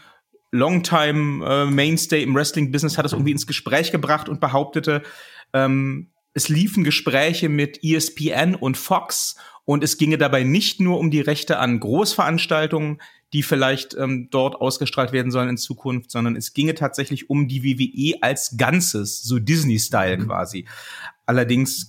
Longtime 0.53 1.45
äh, 1.45 1.67
Mainstay 1.67 2.23
im 2.23 2.35
Wrestling-Business, 2.35 2.99
hat 2.99 3.07
es 3.07 3.13
irgendwie 3.13 3.33
ins 3.33 3.47
Gespräch 3.47 3.91
gebracht 3.91 4.29
und 4.29 4.41
behauptete, 4.41 5.03
ähm, 5.53 6.11
es 6.35 6.49
liefen 6.49 6.85
Gespräche 6.85 7.49
mit 7.49 7.83
ESPN 7.83 8.55
und 8.55 8.77
Fox 8.77 9.37
und 9.65 9.85
es 9.85 9.99
ginge 9.99 10.19
dabei 10.19 10.45
nicht 10.45 10.81
nur 10.81 10.99
um 10.99 11.11
die 11.11 11.21
Rechte 11.21 11.59
an 11.59 11.81
Großveranstaltungen, 11.81 13.01
die 13.33 13.43
vielleicht 13.43 13.95
ähm, 13.95 14.29
dort 14.31 14.57
ausgestrahlt 14.57 15.13
werden 15.13 15.33
sollen 15.33 15.49
in 15.49 15.57
Zukunft, 15.57 16.11
sondern 16.11 16.37
es 16.37 16.53
ginge 16.53 16.75
tatsächlich 16.75 17.31
um 17.31 17.49
die 17.49 17.65
WWE 17.65 18.23
als 18.23 18.57
Ganzes, 18.57 19.23
so 19.23 19.39
Disney-Style 19.39 20.19
mhm. 20.19 20.27
quasi. 20.27 20.67
Allerdings 21.27 21.89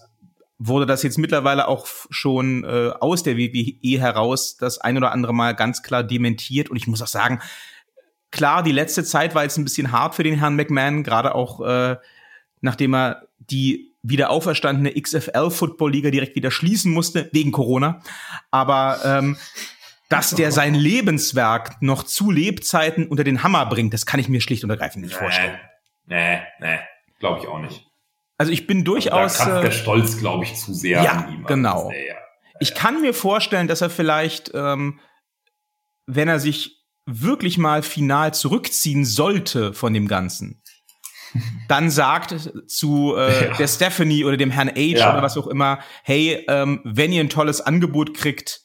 wurde 0.66 0.86
das 0.86 1.04
jetzt 1.04 1.18
mittlerweile 1.18 1.68
auch 1.68 1.88
schon 2.10 2.64
äh, 2.64 2.92
aus 3.00 3.24
der 3.24 3.38
WWE 3.38 4.00
heraus 4.00 4.58
das 4.58 4.80
ein 4.80 4.98
oder 4.98 5.12
andere 5.12 5.34
Mal 5.34 5.56
ganz 5.56 5.84
klar 5.84 6.04
dementiert. 6.04 6.70
Und 6.70 6.78
ich 6.78 6.88
muss 6.88 7.02
auch 7.02 7.08
sagen, 7.08 7.42
klar, 8.32 8.64
die 8.64 8.72
letzte 8.72 9.04
Zeit 9.04 9.36
war 9.36 9.44
jetzt 9.44 9.58
ein 9.58 9.64
bisschen 9.64 9.92
hart 9.92 10.16
für 10.16 10.24
den 10.24 10.40
Herrn 10.40 10.56
McMahon, 10.56 11.04
gerade 11.04 11.36
auch 11.36 11.62
äh, 11.62 11.98
nachdem 12.62 12.96
er 12.96 13.28
die 13.40 13.94
wieder 14.02 14.30
auferstandene 14.30 15.00
XFL-Football-Liga 15.00 16.12
direkt 16.12 16.36
wieder 16.36 16.52
schließen 16.52 16.92
musste, 16.92 17.30
wegen 17.32 17.52
Corona. 17.52 18.02
Aber 18.52 19.00
ähm, 19.06 19.38
dass 20.10 20.32
der 20.32 20.52
sein 20.52 20.76
Lebenswerk 20.76 21.82
noch 21.82 22.04
zu 22.04 22.30
Lebzeiten 22.30 23.08
unter 23.08 23.24
den 23.24 23.44
Hammer 23.44 23.66
bringt, 23.66 23.94
das 23.94 24.06
kann 24.06 24.20
ich 24.20 24.30
mir 24.30 24.42
schlicht 24.42 24.64
und 24.64 24.70
ergreifend 24.70 25.04
nicht 25.06 25.16
vorstellen. 25.16 25.58
Nee, 26.06 26.42
nee, 26.60 26.80
glaube 27.20 27.40
ich 27.40 27.48
auch 27.48 27.60
nicht. 27.60 27.88
Also 28.38 28.52
ich 28.52 28.68
bin 28.68 28.84
durchaus. 28.84 29.40
Also 29.40 29.52
da 29.52 29.62
der 29.62 29.70
äh, 29.70 29.74
Stolz, 29.74 30.18
glaube 30.18 30.44
ich, 30.44 30.56
zu 30.56 30.74
sehr 30.74 31.04
ja, 31.04 31.12
an 31.12 31.34
ihm. 31.34 31.46
Genau. 31.46 31.90
Nee, 31.90 32.08
ja. 32.08 32.16
Ich 32.60 32.76
kann 32.76 33.02
mir 33.02 33.14
vorstellen, 33.14 33.68
dass 33.68 33.82
er 33.82 33.90
vielleicht, 33.90 34.52
ähm, 34.54 35.00
wenn 36.06 36.28
er 36.28 36.40
sich 36.40 36.84
wirklich 37.06 37.58
mal 37.58 37.84
final 37.84 38.34
zurückziehen 38.34 39.06
sollte 39.06 39.74
von 39.74 39.94
dem 39.94 40.08
Ganzen, 40.08 40.62
dann 41.68 41.90
sagt 41.90 42.52
zu 42.68 43.16
äh, 43.18 43.48
ja. 43.48 43.58
der 43.58 43.68
Stephanie 43.68 44.24
oder 44.24 44.38
dem 44.38 44.52
Herrn 44.52 44.70
H 44.70 44.80
ja. 44.80 45.12
oder 45.12 45.22
was 45.22 45.38
auch 45.38 45.48
immer, 45.48 45.80
hey, 46.04 46.46
ähm, 46.48 46.82
wenn 46.84 47.12
ihr 47.12 47.22
ein 47.22 47.30
tolles 47.30 47.62
Angebot 47.62 48.14
kriegt, 48.14 48.62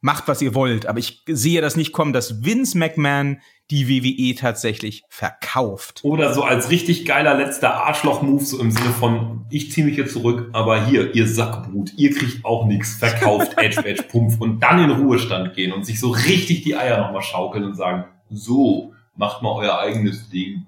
macht, 0.00 0.28
was 0.28 0.42
ihr 0.42 0.54
wollt. 0.54 0.86
Aber 0.86 0.98
ich 0.98 1.22
sehe 1.26 1.62
das 1.62 1.76
nicht 1.76 1.92
kommen, 1.92 2.12
dass 2.12 2.44
Vince 2.44 2.76
McMahon 2.76 3.40
die 3.70 3.88
WWE 3.88 4.34
tatsächlich 4.34 5.04
verkauft. 5.08 6.00
Oder 6.02 6.34
so 6.34 6.42
als 6.42 6.70
richtig 6.70 7.06
geiler 7.06 7.34
letzter 7.34 7.74
Arschloch-Move, 7.74 8.44
so 8.44 8.60
im 8.60 8.70
Sinne 8.70 8.90
von, 8.90 9.46
ich 9.50 9.72
ziehe 9.72 9.86
mich 9.86 9.94
hier 9.94 10.06
zurück, 10.06 10.50
aber 10.52 10.84
hier, 10.84 11.14
ihr 11.14 11.26
Sackbrut, 11.26 11.92
ihr 11.96 12.14
kriegt 12.14 12.44
auch 12.44 12.66
nichts, 12.66 12.96
verkauft 12.96 13.52
Edge, 13.56 13.84
Edge, 13.84 14.02
Pumpf 14.02 14.40
und 14.40 14.60
dann 14.60 14.84
in 14.84 14.90
Ruhestand 14.90 15.54
gehen 15.54 15.72
und 15.72 15.86
sich 15.86 15.98
so 15.98 16.10
richtig 16.10 16.62
die 16.62 16.76
Eier 16.76 16.98
nochmal 16.98 17.22
schaukeln 17.22 17.64
und 17.64 17.74
sagen, 17.74 18.04
so, 18.28 18.92
macht 19.16 19.42
mal 19.42 19.52
euer 19.52 19.78
eigenes 19.78 20.28
Ding. 20.28 20.66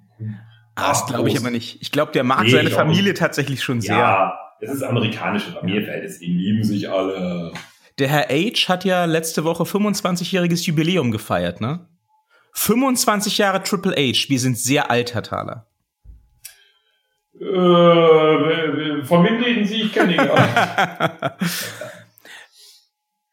Ah, 0.75 0.89
das 0.89 1.07
glaube 1.07 1.29
ich 1.29 1.39
aber 1.39 1.51
nicht. 1.51 1.79
Ich 1.81 1.91
glaube, 1.91 2.13
der 2.13 2.25
mag 2.25 2.45
nee, 2.45 2.51
seine 2.51 2.71
Familie 2.71 3.15
tatsächlich 3.15 3.63
schon 3.63 3.81
sehr. 3.81 3.97
Ja, 3.97 4.39
es 4.61 4.71
ist 4.71 4.83
amerikanische 4.83 5.53
Familienverhältnis, 5.53 6.19
die 6.19 6.27
lieben 6.27 6.65
sich 6.65 6.89
alle. 6.89 7.53
Der 7.99 8.09
Herr 8.09 8.29
H 8.29 8.69
hat 8.69 8.85
ja 8.85 9.07
letzte 9.07 9.45
Woche 9.45 9.65
25-jähriges 9.65 10.67
Jubiläum 10.67 11.11
gefeiert, 11.11 11.61
ne? 11.61 11.89
25 12.57 13.39
Jahre 13.39 13.63
Triple 13.63 13.93
H. 13.93 14.29
Wir 14.29 14.41
sind 14.41 14.59
sehr 14.59 14.91
alt, 14.91 15.15
Herr 15.15 15.23
Thaler. 15.23 15.67
Äh, 17.39 19.05
von 19.05 19.25
wem 19.25 19.43
reden 19.43 19.67
Sie? 19.67 19.83
Ich 19.83 19.93
kenne 19.93 20.13
ihn 20.13 20.17
gar 20.17 20.41
nicht. 20.41 20.55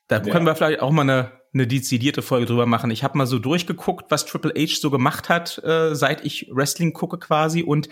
da 0.10 0.18
ja. 0.18 0.32
können 0.32 0.46
wir 0.46 0.56
vielleicht 0.56 0.82
auch 0.82 0.92
mal 0.92 1.04
eine, 1.04 1.32
eine 1.54 1.68
dezidierte 1.68 2.22
Folge 2.22 2.48
drüber 2.48 2.66
machen. 2.66 2.92
Ich 2.92 3.04
habe 3.04 3.18
mal 3.18 3.26
so 3.26 3.40
durchgeguckt, 3.40 4.12
was 4.12 4.26
Triple 4.26 4.54
H 4.58 4.82
so 4.82 4.92
gemacht 4.92 5.30
hat, 5.30 5.58
äh, 5.64 5.96
seit 5.96 6.26
ich 6.26 6.50
Wrestling 6.52 6.92
gucke 6.92 7.18
quasi. 7.18 7.64
Und 7.64 7.88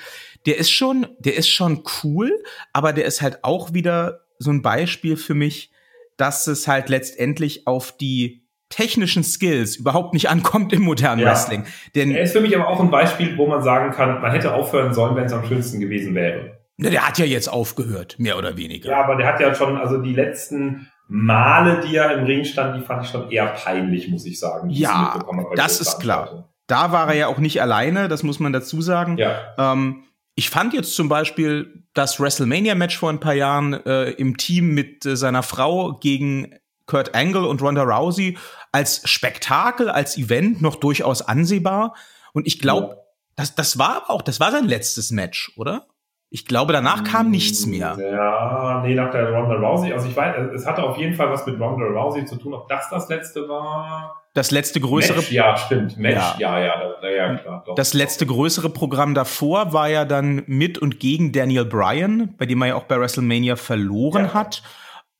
der 0.45 0.57
ist 0.57 0.69
schon, 0.69 1.07
der 1.19 1.37
ist 1.37 1.47
schon 1.47 1.83
cool, 2.03 2.43
aber 2.73 2.91
der 2.91 3.05
ist 3.05 3.21
halt 3.21 3.43
auch 3.43 3.73
wieder 3.73 4.25
so 4.37 4.51
ein 4.51 4.61
Beispiel 4.61 5.15
für 5.15 5.33
mich, 5.33 5.71
dass 6.17 6.45
es 6.47 6.67
halt 6.67 6.89
letztendlich 6.89 7.67
auf 7.67 7.95
die 7.95 8.40
technischen 8.71 9.23
Skills 9.23 9.75
überhaupt 9.75 10.13
nicht 10.13 10.29
ankommt 10.29 10.73
im 10.73 10.81
modernen 10.81 11.21
ja. 11.21 11.27
Wrestling. 11.27 11.65
Denn 11.93 12.11
er 12.11 12.23
ist 12.23 12.31
für 12.31 12.41
mich 12.41 12.55
aber 12.55 12.67
auch 12.67 12.79
ein 12.79 12.89
Beispiel, 12.89 13.37
wo 13.37 13.45
man 13.47 13.61
sagen 13.61 13.91
kann, 13.91 14.21
man 14.21 14.31
hätte 14.31 14.53
aufhören 14.53 14.93
sollen, 14.93 15.15
wenn 15.15 15.25
es 15.25 15.33
am 15.33 15.45
schönsten 15.45 15.79
gewesen 15.79 16.15
wäre. 16.15 16.57
Na, 16.77 16.89
der 16.89 17.07
hat 17.07 17.19
ja 17.19 17.25
jetzt 17.25 17.47
aufgehört, 17.47 18.15
mehr 18.17 18.37
oder 18.37 18.57
weniger. 18.57 18.89
Ja, 18.89 19.03
aber 19.03 19.15
der 19.15 19.27
hat 19.27 19.39
ja 19.39 19.53
schon, 19.53 19.77
also 19.77 19.97
die 19.97 20.13
letzten 20.13 20.87
Male, 21.07 21.81
die 21.85 21.95
er 21.95 22.17
im 22.17 22.23
Ring 22.23 22.43
stand, 22.45 22.77
die 22.77 22.85
fand 22.85 23.03
ich 23.03 23.11
schon 23.11 23.29
eher 23.29 23.47
peinlich, 23.47 24.07
muss 24.09 24.25
ich 24.25 24.39
sagen. 24.39 24.69
Ja, 24.69 25.19
das 25.55 25.79
ist 25.79 25.99
klar. 25.99 26.49
Da 26.67 26.91
war 26.93 27.09
er 27.09 27.15
ja 27.15 27.27
auch 27.27 27.37
nicht 27.37 27.61
alleine, 27.61 28.07
das 28.07 28.23
muss 28.23 28.39
man 28.39 28.53
dazu 28.53 28.81
sagen. 28.81 29.17
Ja. 29.17 29.41
Ähm, 29.57 30.03
ich 30.35 30.49
fand 30.49 30.73
jetzt 30.73 30.95
zum 30.95 31.09
Beispiel 31.09 31.83
das 31.93 32.19
WrestleMania-Match 32.19 32.97
vor 32.97 33.09
ein 33.09 33.19
paar 33.19 33.33
Jahren 33.33 33.73
äh, 33.85 34.11
im 34.11 34.37
Team 34.37 34.73
mit 34.73 35.05
äh, 35.05 35.17
seiner 35.17 35.43
Frau 35.43 35.99
gegen 35.99 36.55
Kurt 36.85 37.13
Angle 37.13 37.45
und 37.45 37.61
Ronda 37.61 37.83
Rousey 37.83 38.37
als 38.71 39.07
Spektakel, 39.09 39.89
als 39.89 40.17
Event 40.17 40.61
noch 40.61 40.75
durchaus 40.75 41.21
ansehbar. 41.21 41.95
Und 42.33 42.47
ich 42.47 42.59
glaube, 42.59 42.87
ja. 42.87 43.01
das, 43.35 43.55
das 43.55 43.77
war 43.77 43.97
aber 43.97 44.09
auch, 44.11 44.21
das 44.21 44.39
war 44.39 44.51
sein 44.51 44.65
letztes 44.65 45.11
Match, 45.11 45.51
oder? 45.57 45.87
Ich 46.33 46.45
glaube, 46.45 46.71
danach 46.71 47.03
kam 47.03 47.29
nichts 47.29 47.65
mehr. 47.65 47.97
Ja, 47.99 48.81
nee, 48.85 48.95
nach 48.95 49.11
der 49.11 49.33
Ronda 49.33 49.55
Rousey. 49.55 49.91
Also 49.91 50.07
ich 50.07 50.15
weiß, 50.15 50.53
es 50.55 50.65
hatte 50.65 50.81
auf 50.81 50.97
jeden 50.97 51.13
Fall 51.13 51.29
was 51.29 51.45
mit 51.45 51.59
Ronda 51.59 51.85
Rousey 51.87 52.23
zu 52.23 52.37
tun. 52.37 52.53
Ob 52.53 52.69
das 52.69 52.89
das 52.89 53.09
letzte 53.09 53.49
war? 53.49 54.15
Das 54.33 54.49
letzte 54.49 54.79
größere. 54.79 55.17
Match, 55.17 55.31
ja, 55.33 55.57
stimmt. 55.57 55.97
Match, 55.97 56.39
ja, 56.39 56.57
ja, 56.57 56.95
ja, 57.01 57.09
ja, 57.09 57.35
klar. 57.35 57.63
Doch, 57.65 57.75
das 57.75 57.93
letzte 57.93 58.25
größere 58.25 58.69
Programm 58.69 59.13
davor 59.13 59.73
war 59.73 59.89
ja 59.89 60.05
dann 60.05 60.43
mit 60.47 60.77
und 60.77 61.01
gegen 61.01 61.33
Daniel 61.33 61.65
Bryan, 61.65 62.33
bei 62.37 62.45
dem 62.45 62.61
er 62.61 62.67
ja 62.69 62.75
auch 62.75 62.83
bei 62.83 62.97
WrestleMania 62.97 63.57
verloren 63.57 64.27
ja. 64.27 64.33
hat. 64.33 64.63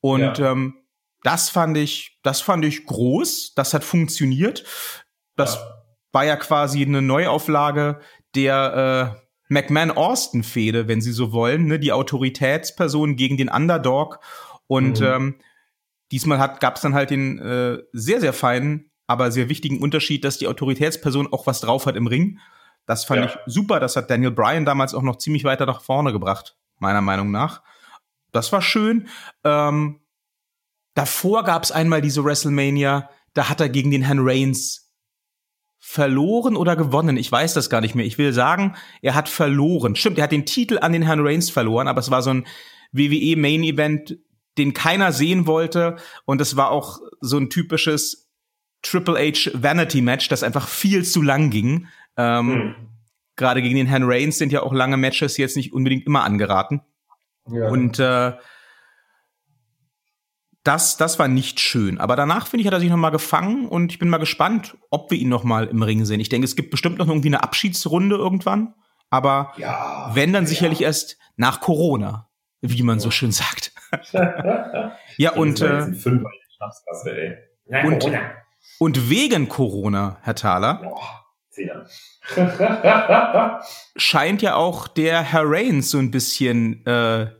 Und 0.00 0.38
ja. 0.38 0.52
ähm, 0.52 0.76
das 1.22 1.50
fand 1.50 1.76
ich, 1.76 2.18
das 2.22 2.40
fand 2.40 2.64
ich 2.64 2.86
groß. 2.86 3.54
Das 3.54 3.74
hat 3.74 3.84
funktioniert. 3.84 4.64
Das 5.36 5.54
ja. 5.54 5.60
war 6.12 6.24
ja 6.24 6.36
quasi 6.36 6.84
eine 6.84 7.02
Neuauflage 7.02 8.00
der 8.34 9.16
äh, 9.16 9.22
McMahon-Austin-Fehde, 9.52 10.88
wenn 10.88 11.00
Sie 11.00 11.12
so 11.12 11.32
wollen, 11.32 11.66
ne? 11.66 11.78
die 11.78 11.92
Autoritätsperson 11.92 13.16
gegen 13.16 13.36
den 13.36 13.48
Underdog. 13.48 14.20
Und 14.66 15.00
mhm. 15.00 15.06
ähm, 15.06 15.34
diesmal 16.10 16.38
hat 16.38 16.60
gab 16.60 16.76
es 16.76 16.82
dann 16.82 16.94
halt 16.94 17.10
den 17.10 17.38
äh, 17.38 17.78
sehr, 17.92 18.20
sehr 18.20 18.32
feinen, 18.32 18.90
aber 19.06 19.30
sehr 19.30 19.48
wichtigen 19.48 19.82
Unterschied, 19.82 20.24
dass 20.24 20.38
die 20.38 20.48
Autoritätsperson 20.48 21.32
auch 21.32 21.46
was 21.46 21.60
drauf 21.60 21.86
hat 21.86 21.96
im 21.96 22.06
Ring. 22.06 22.38
Das 22.86 23.04
fand 23.04 23.20
ja. 23.20 23.26
ich 23.26 23.52
super. 23.52 23.78
Das 23.78 23.94
hat 23.94 24.10
Daniel 24.10 24.32
Bryan 24.32 24.64
damals 24.64 24.94
auch 24.94 25.02
noch 25.02 25.16
ziemlich 25.16 25.44
weiter 25.44 25.66
nach 25.66 25.82
vorne 25.82 26.12
gebracht, 26.12 26.56
meiner 26.78 27.02
Meinung 27.02 27.30
nach. 27.30 27.62
Das 28.32 28.50
war 28.52 28.62
schön. 28.62 29.08
Ähm, 29.44 30.01
davor 30.94 31.44
gab 31.44 31.62
es 31.64 31.72
einmal 31.72 32.02
diese 32.02 32.24
WrestleMania, 32.24 33.08
da 33.34 33.48
hat 33.48 33.60
er 33.60 33.68
gegen 33.68 33.90
den 33.90 34.02
Herrn 34.02 34.20
Reigns 34.20 34.82
verloren 35.84 36.56
oder 36.56 36.76
gewonnen. 36.76 37.16
Ich 37.16 37.30
weiß 37.30 37.54
das 37.54 37.68
gar 37.68 37.80
nicht 37.80 37.94
mehr. 37.94 38.06
Ich 38.06 38.16
will 38.16 38.32
sagen, 38.32 38.76
er 39.00 39.14
hat 39.14 39.28
verloren. 39.28 39.96
Stimmt, 39.96 40.18
er 40.18 40.24
hat 40.24 40.32
den 40.32 40.46
Titel 40.46 40.78
an 40.78 40.92
den 40.92 41.02
Herrn 41.02 41.26
Reigns 41.26 41.50
verloren, 41.50 41.88
aber 41.88 41.98
es 41.98 42.10
war 42.10 42.22
so 42.22 42.30
ein 42.30 42.46
WWE 42.92 43.36
Main 43.36 43.64
Event, 43.64 44.16
den 44.58 44.74
keiner 44.74 45.12
sehen 45.12 45.46
wollte. 45.46 45.96
Und 46.24 46.40
es 46.40 46.56
war 46.56 46.70
auch 46.70 47.00
so 47.20 47.36
ein 47.36 47.50
typisches 47.50 48.30
Triple 48.82 49.18
H 49.18 49.50
Vanity 49.54 50.02
Match, 50.02 50.28
das 50.28 50.42
einfach 50.42 50.68
viel 50.68 51.04
zu 51.04 51.20
lang 51.20 51.50
ging. 51.50 51.88
Ähm, 52.16 52.52
hm. 52.52 52.74
Gerade 53.36 53.62
gegen 53.62 53.76
den 53.76 53.86
Herrn 53.86 54.04
Reigns 54.04 54.38
sind 54.38 54.52
ja 54.52 54.62
auch 54.62 54.72
lange 54.72 54.96
Matches 54.96 55.36
jetzt 55.36 55.56
nicht 55.56 55.72
unbedingt 55.72 56.06
immer 56.06 56.22
angeraten. 56.22 56.82
Ja. 57.50 57.68
Und 57.68 57.98
äh, 57.98 58.34
das, 60.64 60.96
das 60.96 61.18
war 61.18 61.28
nicht 61.28 61.60
schön. 61.60 61.98
Aber 61.98 62.14
danach, 62.16 62.46
finde 62.46 62.62
ich, 62.62 62.66
hat 62.66 62.74
er 62.74 62.80
sich 62.80 62.90
noch 62.90 62.96
mal 62.96 63.10
gefangen 63.10 63.66
und 63.66 63.90
ich 63.90 63.98
bin 63.98 64.08
mal 64.08 64.18
gespannt, 64.18 64.76
ob 64.90 65.10
wir 65.10 65.18
ihn 65.18 65.28
noch 65.28 65.44
mal 65.44 65.66
im 65.66 65.82
Ring 65.82 66.04
sehen. 66.04 66.20
Ich 66.20 66.28
denke, 66.28 66.44
es 66.44 66.56
gibt 66.56 66.70
bestimmt 66.70 66.98
noch 66.98 67.08
irgendwie 67.08 67.28
eine 67.28 67.42
Abschiedsrunde 67.42 68.16
irgendwann. 68.16 68.74
Aber 69.10 69.52
ja, 69.56 70.10
wenn, 70.14 70.32
dann 70.32 70.44
ja. 70.44 70.48
sicherlich 70.48 70.82
erst 70.82 71.18
nach 71.36 71.60
Corona, 71.60 72.30
wie 72.60 72.82
man 72.82 72.98
ja. 72.98 73.00
so 73.00 73.10
schön 73.10 73.32
sagt. 73.32 73.72
ja, 75.16 75.32
und, 75.32 75.60
äh, 75.60 75.86
und, 77.84 78.04
und 78.78 79.10
wegen 79.10 79.48
Corona, 79.48 80.18
Herr 80.22 80.34
Thaler, 80.34 80.80
scheint 83.96 84.40
ja 84.40 84.54
auch 84.54 84.88
der 84.88 85.20
Herr 85.22 85.42
Reigns 85.44 85.90
so 85.90 85.98
ein 85.98 86.10
bisschen 86.10 86.86
äh, 86.86 87.30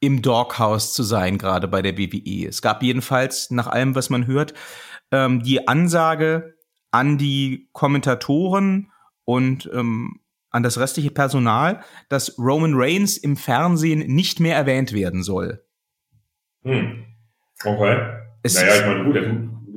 im 0.00 0.22
Doghouse 0.22 0.94
zu 0.94 1.02
sein, 1.02 1.38
gerade 1.38 1.68
bei 1.68 1.82
der 1.82 1.92
BWE. 1.92 2.48
Es 2.48 2.62
gab 2.62 2.82
jedenfalls, 2.82 3.50
nach 3.50 3.66
allem, 3.66 3.94
was 3.94 4.10
man 4.10 4.26
hört, 4.26 4.54
ähm, 5.12 5.42
die 5.42 5.68
Ansage 5.68 6.54
an 6.90 7.18
die 7.18 7.68
Kommentatoren 7.72 8.90
und 9.24 9.70
ähm, 9.72 10.20
an 10.50 10.62
das 10.62 10.78
restliche 10.78 11.10
Personal, 11.10 11.84
dass 12.08 12.36
Roman 12.38 12.72
Reigns 12.74 13.16
im 13.16 13.36
Fernsehen 13.36 14.00
nicht 14.12 14.40
mehr 14.40 14.56
erwähnt 14.56 14.92
werden 14.92 15.22
soll. 15.22 15.64
Hm. 16.64 17.04
Okay. 17.62 18.20
Es 18.42 18.54
naja, 18.54 18.74
ich 18.74 18.86
meine, 18.86 19.04
gut, 19.04 19.16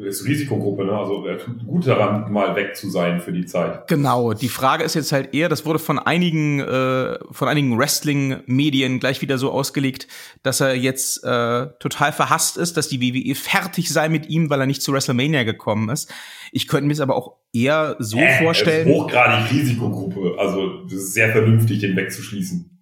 ist 0.05 0.25
Risikogruppe, 0.25 0.85
ne? 0.85 0.97
Also 0.97 1.25
er 1.25 1.37
tut 1.37 1.65
gut 1.65 1.87
daran, 1.87 2.31
mal 2.31 2.55
weg 2.55 2.75
zu 2.75 2.89
sein 2.89 3.19
für 3.19 3.31
die 3.31 3.45
Zeit. 3.45 3.87
Genau. 3.87 4.33
Die 4.33 4.49
Frage 4.49 4.83
ist 4.83 4.93
jetzt 4.93 5.11
halt 5.11 5.33
eher, 5.33 5.49
das 5.49 5.65
wurde 5.65 5.79
von 5.79 5.99
einigen 5.99 6.59
äh, 6.59 7.17
von 7.31 7.47
einigen 7.47 7.77
Wrestling-Medien 7.77 8.99
gleich 8.99 9.21
wieder 9.21 9.37
so 9.37 9.51
ausgelegt, 9.51 10.07
dass 10.41 10.61
er 10.61 10.75
jetzt 10.75 11.23
äh, 11.23 11.67
total 11.79 12.11
verhasst 12.11 12.57
ist, 12.57 12.77
dass 12.77 12.87
die 12.87 13.01
WWE 13.01 13.35
fertig 13.35 13.89
sei 13.89 14.09
mit 14.09 14.29
ihm, 14.29 14.49
weil 14.49 14.59
er 14.59 14.67
nicht 14.67 14.81
zu 14.81 14.93
WrestleMania 14.93 15.43
gekommen 15.43 15.89
ist. 15.89 16.11
Ich 16.51 16.67
könnte 16.67 16.87
mir 16.87 16.93
es 16.93 16.99
aber 16.99 17.15
auch 17.15 17.37
eher 17.53 17.95
so 17.99 18.17
äh, 18.17 18.37
vorstellen. 18.39 18.87
hochgradig 18.87 19.51
Risikogruppe. 19.51 20.35
Also 20.37 20.83
das 20.83 20.93
ist 20.93 21.13
sehr 21.13 21.31
vernünftig, 21.31 21.79
den 21.79 21.95
wegzuschließen. 21.95 22.73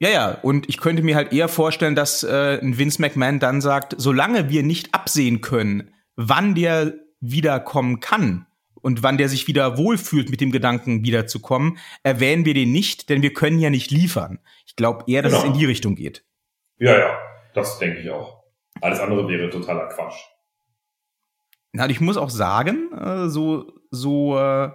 Ja, 0.00 0.10
ja, 0.10 0.30
und 0.42 0.68
ich 0.68 0.78
könnte 0.78 1.02
mir 1.02 1.16
halt 1.16 1.32
eher 1.32 1.48
vorstellen, 1.48 1.96
dass 1.96 2.22
äh, 2.22 2.60
ein 2.60 2.78
Vince 2.78 3.00
McMahon 3.00 3.40
dann 3.40 3.60
sagt, 3.60 3.96
solange 3.98 4.48
wir 4.48 4.62
nicht 4.62 4.94
absehen 4.94 5.40
können, 5.40 5.90
wann 6.18 6.56
der 6.56 6.94
wiederkommen 7.20 8.00
kann 8.00 8.46
und 8.74 9.04
wann 9.04 9.18
der 9.18 9.28
sich 9.28 9.46
wieder 9.46 9.78
wohlfühlt 9.78 10.30
mit 10.30 10.40
dem 10.40 10.50
Gedanken 10.50 11.04
wiederzukommen, 11.04 11.78
erwähnen 12.02 12.44
wir 12.44 12.54
den 12.54 12.72
nicht, 12.72 13.08
denn 13.08 13.22
wir 13.22 13.32
können 13.32 13.60
ja 13.60 13.70
nicht 13.70 13.92
liefern. 13.92 14.40
Ich 14.66 14.74
glaube 14.74 15.04
eher, 15.06 15.22
dass 15.22 15.32
genau. 15.32 15.44
es 15.44 15.48
in 15.48 15.58
die 15.58 15.64
Richtung 15.64 15.94
geht. 15.94 16.24
Ja, 16.78 16.98
ja, 16.98 17.18
das 17.54 17.78
denke 17.78 18.00
ich 18.00 18.10
auch. 18.10 18.42
Alles 18.80 18.98
andere 18.98 19.28
wäre 19.28 19.48
totaler 19.48 19.88
Quatsch. 19.88 20.18
Na, 21.72 21.88
ich 21.88 22.00
muss 22.00 22.16
auch 22.16 22.30
sagen, 22.30 22.92
äh, 22.92 23.28
so 23.28 23.72
so 23.90 24.36
äh, 24.38 24.70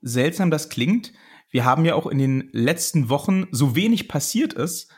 seltsam 0.00 0.50
das 0.50 0.70
klingt, 0.70 1.12
wir 1.50 1.64
haben 1.64 1.84
ja 1.84 1.94
auch 1.94 2.06
in 2.06 2.18
den 2.18 2.48
letzten 2.52 3.10
Wochen 3.10 3.46
so 3.50 3.76
wenig 3.76 4.08
passiert 4.08 4.54
ist 4.54 4.90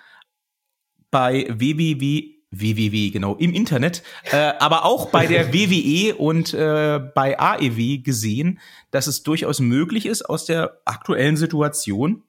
bei 1.10 1.46
www 1.48 2.39
www, 2.50 3.10
genau, 3.10 3.36
im 3.36 3.54
Internet, 3.54 4.02
äh, 4.32 4.52
aber 4.58 4.84
auch 4.84 5.10
bei 5.10 5.26
der 5.26 5.52
WWE 5.52 6.16
und 6.16 6.52
äh, 6.54 7.00
bei 7.14 7.38
AEW 7.38 8.02
gesehen, 8.02 8.58
dass 8.90 9.06
es 9.06 9.22
durchaus 9.22 9.60
möglich 9.60 10.06
ist, 10.06 10.22
aus 10.22 10.46
der 10.46 10.80
aktuellen 10.84 11.36
Situation 11.36 12.22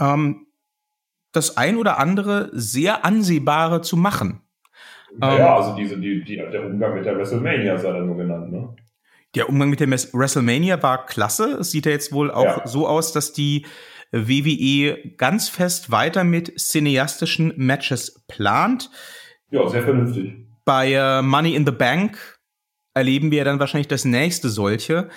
ähm, 0.00 0.46
das 1.32 1.56
ein 1.56 1.76
oder 1.76 1.98
andere 1.98 2.50
sehr 2.52 3.04
ansehbare 3.04 3.82
zu 3.82 3.96
machen. 3.96 4.42
Ja, 5.20 5.36
ähm, 5.36 5.44
also 5.44 5.76
diese, 5.76 5.98
die, 5.98 6.24
die, 6.24 6.36
der 6.36 6.64
Umgang 6.66 6.94
mit 6.94 7.04
der 7.04 7.16
WrestleMania 7.16 7.78
sei 7.78 7.92
dann 7.92 8.06
nur 8.06 8.16
genannt, 8.16 8.52
ne? 8.52 8.74
Der 9.34 9.48
Umgang 9.50 9.68
mit 9.68 9.80
der 9.80 9.90
WrestleMania 9.90 10.82
war 10.82 11.04
klasse. 11.04 11.58
Es 11.60 11.70
sieht 11.70 11.84
ja 11.84 11.92
jetzt 11.92 12.10
wohl 12.10 12.30
auch 12.30 12.44
ja. 12.44 12.66
so 12.66 12.88
aus, 12.88 13.12
dass 13.12 13.34
die 13.34 13.66
WWE 14.10 15.14
ganz 15.16 15.50
fest 15.50 15.90
weiter 15.90 16.24
mit 16.24 16.58
cineastischen 16.58 17.52
Matches 17.56 18.24
plant. 18.28 18.90
Ja, 19.50 19.68
sehr 19.68 19.82
vernünftig. 19.82 20.34
Bei 20.64 20.92
äh, 20.92 21.22
Money 21.22 21.54
in 21.54 21.64
the 21.64 21.72
Bank 21.72 22.38
erleben 22.94 23.30
wir 23.30 23.44
dann 23.44 23.60
wahrscheinlich 23.60 23.88
das 23.88 24.04
nächste 24.04 24.48
solche. 24.48 25.08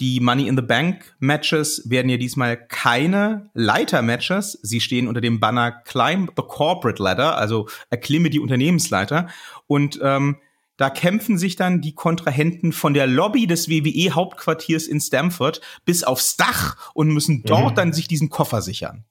Die 0.00 0.18
Money 0.18 0.48
in 0.48 0.56
the 0.56 0.62
Bank 0.62 1.14
Matches 1.20 1.88
werden 1.88 2.08
ja 2.08 2.16
diesmal 2.16 2.56
keine 2.56 3.50
Leiter-Matches. 3.54 4.58
Sie 4.62 4.80
stehen 4.80 5.06
unter 5.06 5.20
dem 5.20 5.38
Banner 5.38 5.70
Climb 5.70 6.32
the 6.36 6.42
Corporate 6.46 7.00
Ladder, 7.00 7.38
also 7.38 7.68
erklimme 7.90 8.30
die 8.30 8.40
Unternehmensleiter. 8.40 9.28
Und 9.66 10.00
ähm, 10.02 10.38
da 10.76 10.90
kämpfen 10.90 11.38
sich 11.38 11.54
dann 11.54 11.80
die 11.80 11.94
Kontrahenten 11.94 12.72
von 12.72 12.94
der 12.94 13.06
Lobby 13.06 13.46
des 13.46 13.68
WWE-Hauptquartiers 13.68 14.88
in 14.88 15.00
Stamford 15.00 15.60
bis 15.84 16.02
aufs 16.02 16.36
Dach 16.36 16.90
und 16.94 17.08
müssen 17.12 17.44
dort 17.44 17.72
mhm. 17.72 17.76
dann 17.76 17.92
sich 17.92 18.08
diesen 18.08 18.28
Koffer 18.28 18.60
sichern. 18.60 19.04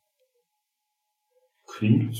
Klingt 1.65 2.17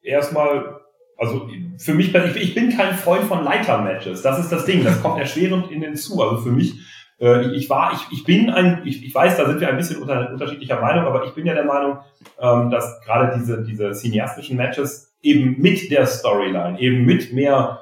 erstmal, 0.00 0.80
also 1.18 1.48
für 1.78 1.94
mich, 1.94 2.14
ich, 2.14 2.54
bin 2.54 2.76
kein 2.76 2.94
Freund 2.94 3.24
von 3.24 3.44
Leiter-Matches. 3.44 4.22
Das 4.22 4.38
ist 4.38 4.50
das 4.50 4.64
Ding, 4.64 4.84
das 4.84 5.02
kommt 5.02 5.18
erschwerend 5.18 5.70
in 5.70 5.80
den 5.80 5.96
zu. 5.96 6.22
Also 6.22 6.38
für 6.38 6.52
mich, 6.52 6.74
äh, 7.20 7.50
ich 7.56 7.68
war, 7.68 7.92
ich, 7.92 8.18
ich 8.18 8.24
bin 8.24 8.48
ein, 8.50 8.82
ich, 8.84 9.04
ich 9.04 9.12
weiß, 9.12 9.36
da 9.36 9.46
sind 9.46 9.60
wir 9.60 9.68
ein 9.68 9.76
bisschen 9.76 10.00
unter, 10.00 10.30
unterschiedlicher 10.30 10.80
Meinung, 10.80 11.06
aber 11.06 11.24
ich 11.24 11.32
bin 11.32 11.44
ja 11.44 11.54
der 11.54 11.64
Meinung, 11.64 11.98
ähm, 12.40 12.70
dass 12.70 13.00
gerade 13.04 13.36
diese, 13.36 13.64
diese 13.64 13.92
cineastischen 13.92 14.56
Matches 14.56 15.12
eben 15.20 15.60
mit 15.60 15.90
der 15.90 16.06
Storyline, 16.06 16.78
eben 16.78 17.04
mit 17.04 17.32
mehr 17.32 17.80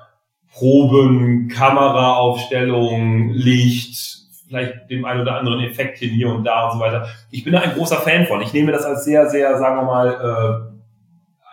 Proben, 0.50 1.48
Kameraaufstellung, 1.48 3.32
Licht, 3.34 4.16
vielleicht 4.48 4.88
dem 4.88 5.04
einen 5.04 5.20
oder 5.20 5.36
anderen 5.36 5.60
Effekt 5.60 5.98
hier 5.98 6.28
und 6.28 6.44
da 6.44 6.68
und 6.68 6.78
so 6.78 6.80
weiter. 6.80 7.06
Ich 7.30 7.44
bin 7.44 7.52
da 7.52 7.60
ein 7.60 7.74
großer 7.74 7.96
Fan 7.96 8.26
von. 8.26 8.40
Ich 8.40 8.54
nehme 8.54 8.72
das 8.72 8.84
als 8.84 9.04
sehr, 9.04 9.28
sehr, 9.28 9.58
sagen 9.58 9.76
wir 9.76 9.82
mal, 9.82 10.70
äh, 10.72 10.75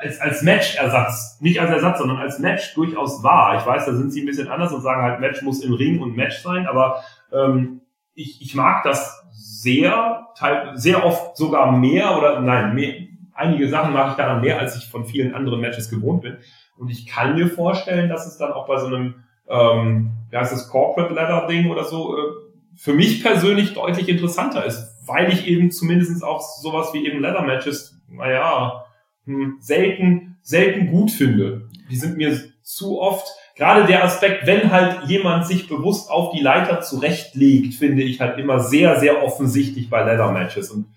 als, 0.04 0.20
als 0.20 0.42
Match-Ersatz, 0.42 1.38
nicht 1.42 1.60
als 1.60 1.72
Ersatz, 1.72 2.00
sondern 2.00 2.18
als 2.18 2.40
Match 2.40 2.74
durchaus 2.76 3.24
wahr. 3.24 3.58
Ich 3.58 3.66
weiß, 3.66 3.86
da 3.86 3.94
sind 3.94 4.12
sie 4.12 4.22
ein 4.22 4.26
bisschen 4.26 4.48
anders 4.48 4.72
und 4.72 4.82
sagen 4.82 5.02
halt, 5.02 5.20
Match 5.20 5.42
muss 5.42 5.64
im 5.64 5.74
Ring 5.74 6.02
und 6.02 6.16
Match 6.16 6.42
sein, 6.42 6.68
aber 6.68 7.04
ähm, 7.32 7.82
ich, 8.14 8.42
ich 8.42 8.56
mag 8.56 8.84
das 8.84 9.24
sehr, 9.32 10.28
sehr 10.76 11.06
oft 11.06 11.38
sogar 11.38 11.72
mehr 11.72 12.18
oder 12.18 12.40
nein, 12.42 12.76
mehr, 12.76 12.94
einige 13.34 13.68
Sachen 13.70 13.94
mag 13.94 14.12
ich 14.12 14.18
daran 14.18 14.42
mehr, 14.42 14.60
als 14.60 14.78
ich 14.78 14.90
von 14.90 15.06
vielen 15.06 15.34
anderen 15.34 15.62
Matches 15.62 15.90
gewohnt 15.90 16.22
bin. 16.22 16.38
Und 16.78 16.90
ich 16.90 17.08
kann 17.08 17.36
mir 17.36 17.48
vorstellen, 17.48 18.10
dass 18.10 18.28
es 18.28 18.38
dann 18.38 18.52
auch 18.52 18.68
bei 18.68 18.78
so 18.78 18.88
einem, 18.88 19.16
ähm, 19.48 20.12
wie 20.30 20.38
heißt 20.38 20.52
das, 20.52 20.70
Corporate 20.70 21.14
Leather 21.14 21.48
Ding 21.48 21.70
oder 21.70 21.84
so, 21.84 22.18
äh, 22.18 22.22
für 22.76 22.94
mich 22.94 23.22
persönlich 23.22 23.74
deutlich 23.74 24.10
interessanter 24.10 24.66
ist, 24.66 24.96
weil 25.06 25.32
ich 25.32 25.48
eben 25.48 25.72
zumindest 25.72 26.24
auch 26.24 26.42
sowas 26.42 26.94
wie 26.94 27.06
eben 27.06 27.22
Leather 27.22 27.44
Matches, 27.44 28.00
naja, 28.10 28.83
hm, 29.26 29.58
selten, 29.60 30.38
selten 30.42 30.88
gut 30.88 31.12
finde. 31.12 31.70
Die 31.90 31.96
sind 31.96 32.18
mir 32.18 32.38
zu 32.62 33.00
oft, 33.00 33.28
gerade 33.56 33.86
der 33.86 34.04
Aspekt, 34.04 34.46
wenn 34.48 34.72
halt 34.72 35.08
jemand 35.08 35.48
sich 35.48 35.68
bewusst 35.68 36.10
auf 36.10 36.34
die 36.34 36.42
Leiter 36.42 36.82
zurechtlegt, 36.82 37.76
finde 37.76 38.04
ich 38.04 38.20
halt 38.20 38.40
immer 38.40 38.60
sehr, 38.60 39.00
sehr 39.00 39.24
offensichtlich 39.24 39.90
bei 39.90 40.04
Leather 40.04 40.32
Matches 40.32 40.72
und 40.72 40.88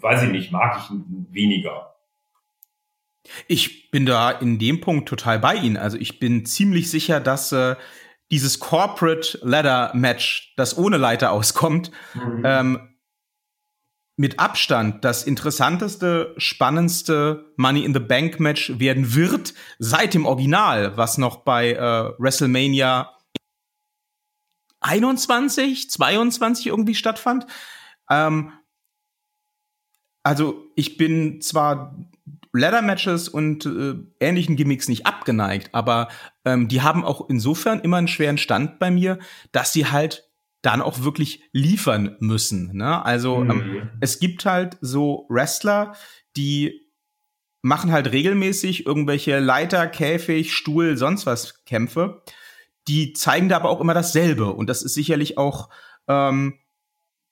weiß 0.00 0.24
ich 0.24 0.30
nicht, 0.30 0.52
mag 0.52 0.78
ich 0.78 0.96
weniger. 1.32 1.94
Ich 3.48 3.90
bin 3.90 4.04
da 4.04 4.30
in 4.30 4.58
dem 4.58 4.80
Punkt 4.80 5.08
total 5.08 5.38
bei 5.38 5.54
Ihnen. 5.54 5.76
Also 5.76 5.96
ich 5.96 6.18
bin 6.18 6.44
ziemlich 6.44 6.90
sicher, 6.90 7.20
dass 7.20 7.52
äh, 7.52 7.76
dieses 8.30 8.60
Corporate 8.60 9.38
Ladder 9.42 9.92
Match, 9.94 10.52
das 10.56 10.76
ohne 10.76 10.96
Leiter 10.96 11.32
auskommt, 11.32 11.90
mhm. 12.14 12.42
ähm, 12.44 12.93
mit 14.16 14.38
Abstand 14.38 15.04
das 15.04 15.24
interessanteste, 15.24 16.34
spannendste 16.38 17.52
Money 17.56 17.84
in 17.84 17.92
the 17.92 18.00
Bank 18.00 18.38
Match 18.38 18.78
werden 18.78 19.14
wird 19.14 19.54
seit 19.78 20.14
dem 20.14 20.24
Original, 20.24 20.96
was 20.96 21.18
noch 21.18 21.38
bei 21.38 21.72
äh, 21.72 22.12
WrestleMania 22.18 23.10
21, 24.80 25.90
22 25.90 26.66
irgendwie 26.66 26.94
stattfand. 26.94 27.46
Ähm, 28.08 28.52
also 30.22 30.70
ich 30.76 30.96
bin 30.96 31.40
zwar 31.40 31.96
Ladder-Matches 32.52 33.28
und 33.28 33.66
äh, 33.66 33.94
ähnlichen 34.20 34.54
Gimmicks 34.54 34.88
nicht 34.88 35.06
abgeneigt, 35.06 35.70
aber 35.74 36.08
ähm, 36.44 36.68
die 36.68 36.82
haben 36.82 37.04
auch 37.04 37.28
insofern 37.28 37.80
immer 37.80 37.96
einen 37.96 38.08
schweren 38.08 38.38
Stand 38.38 38.78
bei 38.78 38.92
mir, 38.92 39.18
dass 39.50 39.72
sie 39.72 39.86
halt 39.86 40.30
dann 40.64 40.80
auch 40.80 41.02
wirklich 41.02 41.42
liefern 41.52 42.16
müssen. 42.20 42.76
Ne? 42.76 43.04
Also 43.04 43.38
mhm. 43.38 43.50
ähm, 43.50 43.90
es 44.00 44.18
gibt 44.18 44.46
halt 44.46 44.78
so 44.80 45.26
Wrestler, 45.28 45.94
die 46.36 46.88
machen 47.60 47.92
halt 47.92 48.12
regelmäßig 48.12 48.86
irgendwelche 48.86 49.40
Leiter, 49.40 49.86
Käfig, 49.86 50.54
Stuhl, 50.54 50.96
sonst 50.96 51.26
was 51.26 51.64
Kämpfe. 51.64 52.22
Die 52.88 53.12
zeigen 53.12 53.48
da 53.48 53.56
aber 53.56 53.70
auch 53.70 53.80
immer 53.80 53.94
dasselbe. 53.94 54.52
Und 54.52 54.68
das 54.68 54.82
ist 54.82 54.94
sicherlich 54.94 55.38
auch 55.38 55.68
ähm, 56.08 56.58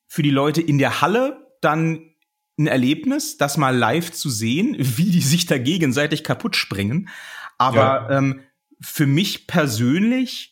für 0.07 0.23
die 0.23 0.31
Leute 0.31 0.61
in 0.61 0.79
der 0.79 1.01
Halle 1.01 1.47
dann 1.63 2.15
ein 2.59 2.67
Erlebnis, 2.67 3.39
das 3.39 3.57
mal 3.57 3.77
live 3.77 4.13
zu 4.13 4.29
sehen, 4.29 4.77
wie 4.79 5.11
die 5.11 5.23
sich 5.23 5.47
da 5.47 5.57
gegenseitig 5.57 6.23
kaputt 6.23 6.57
springen. 6.57 7.09
Aber 7.57 8.11
ja. 8.11 8.19
ähm, 8.19 8.41
für 8.81 9.07
mich 9.07 9.47
persönlich 9.47 10.52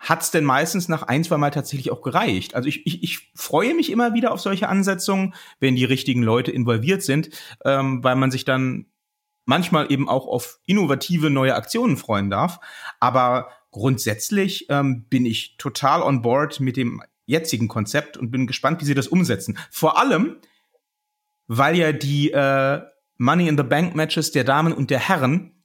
hat's 0.00 0.30
denn 0.30 0.44
meistens 0.44 0.88
nach 0.88 1.02
ein, 1.02 1.22
zwei 1.22 1.36
Mal 1.36 1.50
tatsächlich 1.50 1.92
auch 1.92 2.00
gereicht. 2.00 2.54
Also 2.54 2.68
ich, 2.68 2.86
ich, 2.86 3.02
ich 3.02 3.30
freue 3.34 3.74
mich 3.74 3.90
immer 3.90 4.14
wieder 4.14 4.32
auf 4.32 4.40
solche 4.40 4.68
Ansetzungen, 4.68 5.34
wenn 5.60 5.76
die 5.76 5.84
richtigen 5.84 6.22
Leute 6.22 6.50
involviert 6.50 7.02
sind, 7.02 7.30
ähm, 7.64 8.02
weil 8.02 8.16
man 8.16 8.30
sich 8.30 8.44
dann 8.44 8.86
manchmal 9.44 9.92
eben 9.92 10.08
auch 10.08 10.26
auf 10.26 10.58
innovative 10.66 11.28
neue 11.28 11.54
Aktionen 11.54 11.98
freuen 11.98 12.30
darf. 12.30 12.60
Aber 12.98 13.50
grundsätzlich 13.70 14.66
ähm, 14.70 15.04
bin 15.04 15.26
ich 15.26 15.56
total 15.58 16.02
on 16.02 16.22
board 16.22 16.60
mit 16.60 16.76
dem 16.76 17.02
jetzigen 17.26 17.68
Konzept 17.68 18.16
und 18.16 18.30
bin 18.30 18.46
gespannt, 18.46 18.80
wie 18.80 18.86
sie 18.86 18.94
das 18.94 19.06
umsetzen. 19.06 19.58
Vor 19.70 19.98
allem, 19.98 20.36
weil 21.46 21.76
ja 21.76 21.92
die 21.92 22.32
äh, 22.32 22.80
Money 23.18 23.48
in 23.48 23.58
the 23.58 23.62
Bank 23.62 23.94
Matches 23.94 24.32
der 24.32 24.44
Damen 24.44 24.72
und 24.72 24.90
der 24.90 24.98
Herren 24.98 25.59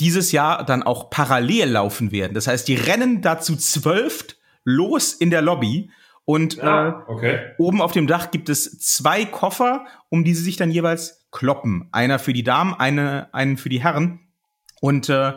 dieses 0.00 0.32
Jahr 0.32 0.64
dann 0.64 0.82
auch 0.82 1.10
parallel 1.10 1.70
laufen 1.70 2.12
werden. 2.12 2.34
Das 2.34 2.46
heißt, 2.46 2.68
die 2.68 2.74
rennen 2.74 3.22
dazu 3.22 3.56
zwölf 3.56 4.26
los 4.64 5.12
in 5.12 5.30
der 5.30 5.42
Lobby 5.42 5.90
und 6.26 6.56
ja, 6.56 6.88
äh, 6.88 6.94
okay. 7.06 7.40
oben 7.56 7.80
auf 7.80 7.92
dem 7.92 8.08
Dach 8.08 8.32
gibt 8.32 8.48
es 8.48 8.78
zwei 8.80 9.24
Koffer, 9.24 9.86
um 10.08 10.24
die 10.24 10.34
sie 10.34 10.42
sich 10.42 10.56
dann 10.56 10.72
jeweils 10.72 11.24
kloppen. 11.30 11.88
Einer 11.92 12.18
für 12.18 12.32
die 12.32 12.42
Damen, 12.42 12.74
eine, 12.74 13.32
einen 13.32 13.56
für 13.56 13.68
die 13.68 13.80
Herren. 13.82 14.28
Und 14.80 15.08
äh, 15.08 15.34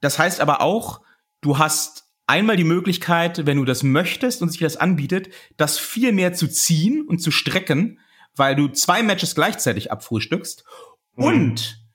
das 0.00 0.18
heißt 0.20 0.40
aber 0.40 0.60
auch, 0.60 1.00
du 1.40 1.58
hast 1.58 2.04
einmal 2.28 2.56
die 2.56 2.62
Möglichkeit, 2.64 3.44
wenn 3.44 3.56
du 3.56 3.64
das 3.64 3.82
möchtest 3.82 4.40
und 4.40 4.50
sich 4.50 4.60
das 4.60 4.76
anbietet, 4.76 5.30
das 5.56 5.78
viel 5.78 6.12
mehr 6.12 6.32
zu 6.32 6.46
ziehen 6.46 7.04
und 7.04 7.18
zu 7.18 7.32
strecken, 7.32 7.98
weil 8.36 8.54
du 8.54 8.68
zwei 8.68 9.02
Matches 9.02 9.34
gleichzeitig 9.34 9.90
abfrühstückst. 9.90 10.64
Mhm. 11.16 11.24
Und 11.24 11.87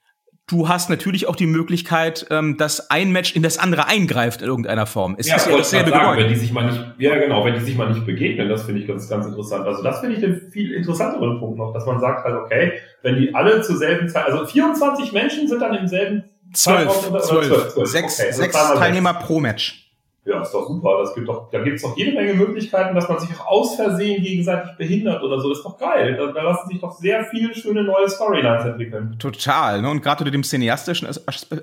du 0.47 0.67
hast 0.67 0.89
natürlich 0.89 1.27
auch 1.27 1.35
die 1.35 1.45
Möglichkeit, 1.45 2.25
ähm, 2.29 2.57
dass 2.57 2.89
ein 2.89 3.11
Match 3.11 3.35
in 3.35 3.43
das 3.43 3.57
andere 3.57 3.87
eingreift 3.87 4.41
in 4.41 4.47
irgendeiner 4.47 4.85
Form. 4.85 5.15
Es 5.17 5.27
ja, 5.27 5.37
ist 5.37 5.47
ja 5.47 5.57
dasselbe 5.57 5.91
sagen, 5.91 6.19
wenn 6.19 6.29
die 6.29 6.35
sich 6.35 6.51
mal 6.51 6.65
nicht, 6.65 6.79
ja 6.97 7.15
genau, 7.15 7.45
wenn 7.45 7.53
die 7.53 7.61
sich 7.61 7.77
mal 7.77 7.89
nicht 7.89 8.05
begegnen, 8.05 8.49
das 8.49 8.63
finde 8.63 8.81
ich 8.81 8.87
ganz, 8.87 9.07
ganz 9.09 9.25
interessant. 9.25 9.65
Also 9.65 9.83
das 9.83 9.99
finde 9.99 10.15
ich 10.15 10.21
den 10.21 10.51
viel 10.51 10.73
interessanteren 10.73 11.39
Punkt 11.39 11.57
noch, 11.57 11.73
dass 11.73 11.85
man 11.85 11.99
sagt 11.99 12.25
halt, 12.25 12.35
okay, 12.35 12.73
wenn 13.01 13.17
die 13.17 13.33
alle 13.33 13.61
zur 13.61 13.77
selben 13.77 14.09
Zeit, 14.09 14.25
also 14.25 14.45
24 14.45 15.13
Menschen 15.13 15.47
sind 15.47 15.61
dann 15.61 15.75
im 15.75 15.87
selben 15.87 16.23
Zwölf, 16.53 16.91
zwölf. 16.91 17.09
Oder 17.09 17.21
12, 17.21 17.73
12. 17.73 17.89
Sechs, 17.89 18.19
also 18.19 18.41
sechs 18.41 18.53
Teilnehmer 18.53 19.13
pro 19.15 19.39
Match. 19.39 19.91
Ja, 20.25 20.41
ist 20.41 20.53
doch 20.53 20.67
super. 20.69 20.99
Das 21.01 21.13
gibt 21.13 21.27
doch, 21.27 21.49
da 21.51 21.61
gibt 21.61 21.75
es 21.75 21.81
doch 21.81 21.97
jede 21.97 22.13
Menge 22.13 22.33
Möglichkeiten, 22.33 22.95
dass 22.95 23.09
man 23.09 23.19
sich 23.19 23.29
auch 23.37 23.45
aus 23.45 23.75
Versehen 23.75 24.23
gegenseitig 24.23 24.71
behindert 24.77 25.21
oder 25.21 25.39
so. 25.41 25.49
Das 25.49 25.57
ist 25.57 25.65
doch 25.65 25.77
geil. 25.77 26.15
Da, 26.15 26.27
da 26.27 26.43
lassen 26.43 26.69
sich 26.69 26.79
doch 26.79 26.93
sehr 26.93 27.25
viele 27.25 27.53
schöne 27.53 27.83
neue 27.83 28.09
Storylines 28.09 28.65
entwickeln. 28.65 29.17
Total. 29.19 29.81
Ne? 29.81 29.89
Und 29.89 30.01
gerade 30.01 30.21
unter 30.21 30.31
dem 30.31 30.43
cineastischen 30.43 31.09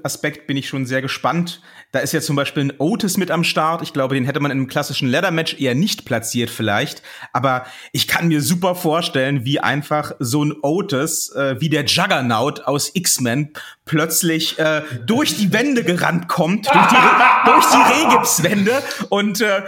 Aspekt 0.03 0.47
bin 0.47 0.59
ich 0.59 0.69
schon 0.69 0.85
sehr 0.85 1.01
gespannt. 1.01 1.63
Da 1.93 2.01
ist 2.01 2.13
ja 2.13 2.21
zum 2.21 2.37
Beispiel 2.37 2.65
ein 2.65 2.73
Otis 2.77 3.17
mit 3.17 3.31
am 3.31 3.45
Start. 3.45 3.81
Ich 3.81 3.95
glaube, 3.95 4.15
den 4.15 4.27
hätte 4.27 4.41
man 4.41 4.51
in 4.51 4.59
einem 4.59 4.69
klassischen 4.69 5.09
Leather-Match 5.09 5.59
eher 5.59 5.75
nicht 5.75 6.05
platziert 6.05 6.51
vielleicht. 6.51 7.03
Aber 7.33 7.65
ich 7.93 8.09
kann 8.09 8.29
mir 8.29 8.43
super 8.43 8.75
vorstellen, 8.75 9.47
wie 9.47 9.61
einfach 9.61 10.13
so 10.19 10.45
ein 10.45 10.55
Otis, 10.61 11.35
äh, 11.35 11.59
wie 11.61 11.71
der 11.71 11.87
Juggernaut 11.87 12.61
aus 12.67 12.91
X-Men, 12.95 13.55
plötzlich 13.87 14.59
äh, 14.59 14.83
durch 15.07 15.37
die 15.37 15.53
Wände 15.53 15.83
gerannt 15.83 16.29
kommt, 16.29 16.67
durch 16.67 16.87
die, 16.87 17.45
durch 17.45 17.67
die 17.67 17.95
Regipswände 18.51 18.83
und, 19.09 19.41
äh, 19.41 19.63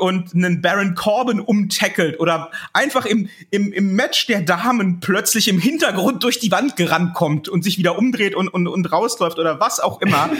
und 0.00 0.34
einen 0.34 0.60
Baron 0.62 0.94
Corbin 0.94 1.40
umtackelt 1.40 2.20
oder 2.20 2.50
einfach 2.72 3.06
im, 3.06 3.28
im, 3.50 3.72
im 3.72 3.94
Match 3.94 4.26
der 4.26 4.42
Damen 4.42 5.00
plötzlich 5.00 5.48
im 5.48 5.58
Hintergrund 5.58 6.22
durch 6.22 6.38
die 6.38 6.50
Wand 6.50 6.76
gerannt 6.76 7.14
kommt 7.14 7.48
und 7.48 7.62
sich 7.64 7.78
wieder 7.78 7.98
umdreht 7.98 8.34
und, 8.34 8.48
und, 8.48 8.68
und 8.68 8.92
rausläuft 8.92 9.38
oder 9.38 9.60
was 9.60 9.80
auch 9.80 10.00
immer. 10.00 10.30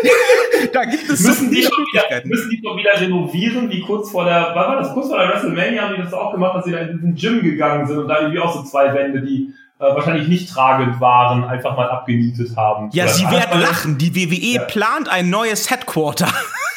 da 0.72 0.84
gibt 0.84 1.08
es 1.08 1.20
müssen 1.20 1.48
so 1.48 1.54
die 1.54 1.62
schon 1.62 1.84
wieder, 1.92 2.26
Müssen 2.26 2.50
die 2.50 2.62
doch 2.62 2.76
wieder 2.76 3.00
renovieren, 3.00 3.70
wie 3.70 3.80
kurz 3.80 4.10
vor 4.10 4.24
der, 4.24 4.52
was 4.54 4.68
war 4.68 4.76
das, 4.76 4.92
kurz 4.92 5.08
vor 5.08 5.18
der 5.18 5.28
WrestleMania 5.28 5.82
haben 5.82 5.96
die 5.96 6.02
das 6.02 6.12
auch 6.12 6.32
gemacht, 6.32 6.56
dass 6.56 6.64
sie 6.64 6.72
da 6.72 6.78
in 6.78 6.96
diesen 6.96 7.14
Gym 7.14 7.42
gegangen 7.42 7.86
sind 7.86 7.98
und 7.98 8.08
da 8.08 8.20
irgendwie 8.20 8.40
auch 8.40 8.54
so 8.54 8.62
zwei 8.62 8.92
Wände, 8.94 9.22
die 9.22 9.52
äh, 9.78 9.94
wahrscheinlich 9.94 10.28
nicht 10.28 10.48
tragend 10.48 11.00
waren, 11.00 11.44
einfach 11.44 11.76
mal 11.76 11.88
abgenietet 11.90 12.56
haben. 12.56 12.88
Ja, 12.92 13.08
sie 13.08 13.24
werden 13.30 13.60
lachen. 13.60 13.98
Die 13.98 14.14
WWE 14.14 14.54
ja. 14.54 14.62
plant 14.64 15.08
ein 15.10 15.28
neues 15.28 15.70
Headquarter. 15.70 16.28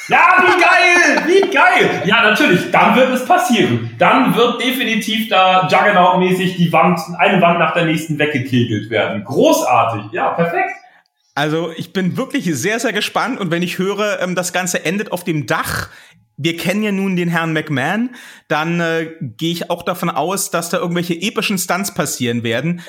Ja, 0.10 0.44
wie 0.44 0.60
geil! 0.60 1.24
Wie 1.28 1.52
geil! 1.52 2.02
Ja, 2.06 2.24
natürlich, 2.24 2.72
dann 2.72 2.96
wird 2.96 3.12
es 3.12 3.26
passieren. 3.26 3.96
Dann 4.00 4.36
wird 4.36 4.62
definitiv 4.62 5.30
da 5.30 5.68
Juggernaut-mäßig 5.68 6.58
die 6.58 6.74
Wand, 6.74 7.00
eine 7.18 7.42
Wand 7.42 7.60
nach 7.60 7.74
der 7.74 7.86
nächsten 7.86 8.18
weggekegelt 8.18 8.90
werden. 8.90 9.24
Großartig. 9.24 10.12
Ja, 10.12 10.32
perfekt. 10.32 10.72
Also 11.36 11.72
ich 11.78 11.94
bin 11.94 12.18
wirklich 12.18 12.46
sehr, 12.54 12.82
sehr 12.82 12.92
gespannt 12.92 13.40
und 13.40 13.50
wenn 13.50 13.64
ich 13.64 13.78
höre, 13.78 14.20
ähm, 14.20 14.36
das 14.36 14.52
Ganze 14.52 14.84
endet 14.84 15.14
auf 15.14 15.24
dem 15.24 15.46
Dach 15.46 15.90
wir 16.42 16.56
kennen 16.56 16.82
ja 16.82 16.92
nun 16.94 17.18
den 17.18 17.28
Herrn 17.28 17.52
McMahon, 17.52 18.12
dann 18.48 18.80
äh, 18.80 19.08
gehe 19.20 19.52
ich 19.52 19.70
auch 19.70 19.84
davon 19.84 20.10
aus, 20.10 20.52
dass 20.52 20.70
da 20.70 20.78
irgendwelche 20.78 21.14
epischen 21.14 21.58
Stunts 21.58 21.94
passieren 21.94 22.44
werden. 22.44 22.82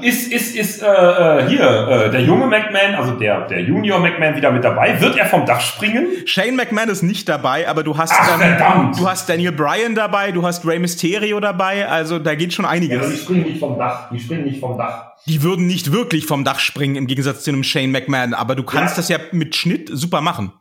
Ist, 0.00 0.32
ist, 0.32 0.54
ist 0.54 0.82
äh, 0.82 0.86
äh, 0.86 1.48
hier 1.48 1.60
äh, 1.60 2.10
der 2.10 2.22
junge 2.22 2.46
McMahon, 2.46 2.94
also 2.94 3.12
der, 3.12 3.48
der 3.48 3.62
Junior 3.62 3.98
McMahon 3.98 4.36
wieder 4.36 4.52
mit 4.52 4.62
dabei? 4.62 5.00
Wird 5.00 5.16
er 5.16 5.26
vom 5.26 5.44
Dach 5.44 5.60
springen? 5.60 6.06
Shane 6.24 6.54
McMahon 6.54 6.88
ist 6.88 7.02
nicht 7.02 7.28
dabei, 7.28 7.68
aber 7.68 7.82
du 7.82 7.98
hast 7.98 8.12
Ach, 8.16 8.40
ähm, 8.40 8.92
du 8.96 9.08
hast 9.08 9.28
Daniel 9.28 9.50
Bryan 9.50 9.96
dabei, 9.96 10.30
du 10.30 10.46
hast 10.46 10.64
Rey 10.64 10.78
Mysterio 10.78 11.40
dabei, 11.40 11.88
also 11.88 12.20
da 12.20 12.36
geht 12.36 12.52
schon 12.52 12.64
einiges. 12.64 13.02
Ja, 13.02 13.10
die 13.10 13.16
springen 13.16 13.42
nicht 13.42 13.58
vom 13.58 13.76
Dach, 13.76 14.08
die 14.12 14.20
springen 14.20 14.44
nicht 14.44 14.60
vom 14.60 14.78
Dach. 14.78 15.14
Die 15.26 15.42
würden 15.42 15.66
nicht 15.66 15.90
wirklich 15.90 16.26
vom 16.26 16.44
Dach 16.44 16.60
springen 16.60 16.94
im 16.94 17.08
Gegensatz 17.08 17.42
zu 17.42 17.50
einem 17.50 17.64
Shane 17.64 17.90
McMahon, 17.90 18.34
aber 18.34 18.54
du 18.54 18.62
kannst 18.62 18.92
ja. 18.92 18.96
das 18.96 19.08
ja 19.08 19.18
mit 19.32 19.56
Schnitt 19.56 19.90
super 19.92 20.20
machen. 20.20 20.52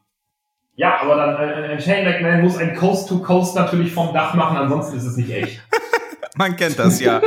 Ja, 0.78 1.02
aber 1.02 1.16
dann 1.16 1.36
äh, 1.38 1.72
ein 1.74 1.82
Shane 1.82 2.06
McMahon 2.06 2.42
muss 2.42 2.56
ein 2.56 2.76
Coast 2.76 3.10
to 3.10 3.18
Coast 3.18 3.56
natürlich 3.56 3.92
vom 3.92 4.14
Dach 4.14 4.36
machen, 4.36 4.58
ansonsten 4.58 4.96
ist 4.98 5.06
es 5.06 5.18
nicht 5.18 5.32
echt. 5.32 5.60
Man 6.36 6.56
kennt 6.56 6.78
das 6.78 7.00
ja. 7.00 7.20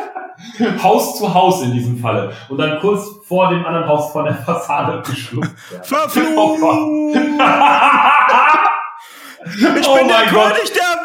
Haus 0.84 1.18
zu 1.18 1.34
Haus 1.34 1.62
in 1.62 1.72
diesem 1.72 1.98
Falle. 1.98 2.32
Und 2.48 2.58
dann 2.58 2.78
kurz 2.78 3.08
vor 3.26 3.48
dem 3.48 3.66
anderen 3.66 3.88
Haus 3.88 4.12
von 4.12 4.24
der 4.24 4.36
Fassade 4.36 5.02
geschluckt. 5.10 5.50
Verflucht! 5.82 6.60
ich 9.48 9.88
oh 9.88 9.94
bin 9.96 10.08
der 10.08 10.32
Gott. 10.32 10.54
König 10.54 10.72
der 10.72 10.96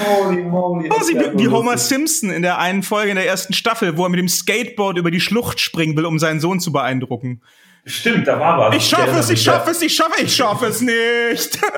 Holy 0.00 0.42
moly. 0.42 0.90
Oh, 0.92 1.02
sie, 1.02 1.14
wie 1.14 1.48
Homer 1.48 1.78
Simpson 1.78 2.30
in 2.30 2.42
der 2.42 2.58
einen 2.58 2.82
Folge 2.82 3.10
in 3.10 3.16
der 3.16 3.26
ersten 3.26 3.52
Staffel, 3.52 3.96
wo 3.96 4.04
er 4.04 4.08
mit 4.08 4.20
dem 4.20 4.28
Skateboard 4.28 4.98
über 4.98 5.10
die 5.10 5.20
Schlucht 5.20 5.60
springen 5.60 5.96
will, 5.96 6.06
um 6.06 6.18
seinen 6.18 6.40
Sohn 6.40 6.60
zu 6.60 6.72
beeindrucken. 6.72 7.42
Stimmt, 7.84 8.26
da 8.26 8.38
war 8.38 8.58
was. 8.58 8.76
Ich 8.76 8.86
schaffe 8.86 9.18
es, 9.18 9.30
ich 9.30 9.42
schaffe 9.42 9.70
es, 9.70 9.82
ich 9.82 9.94
schaffe, 9.94 10.22
ich 10.22 10.34
schaffe 10.34 10.66
es 10.66 10.80
nicht. 10.80 11.58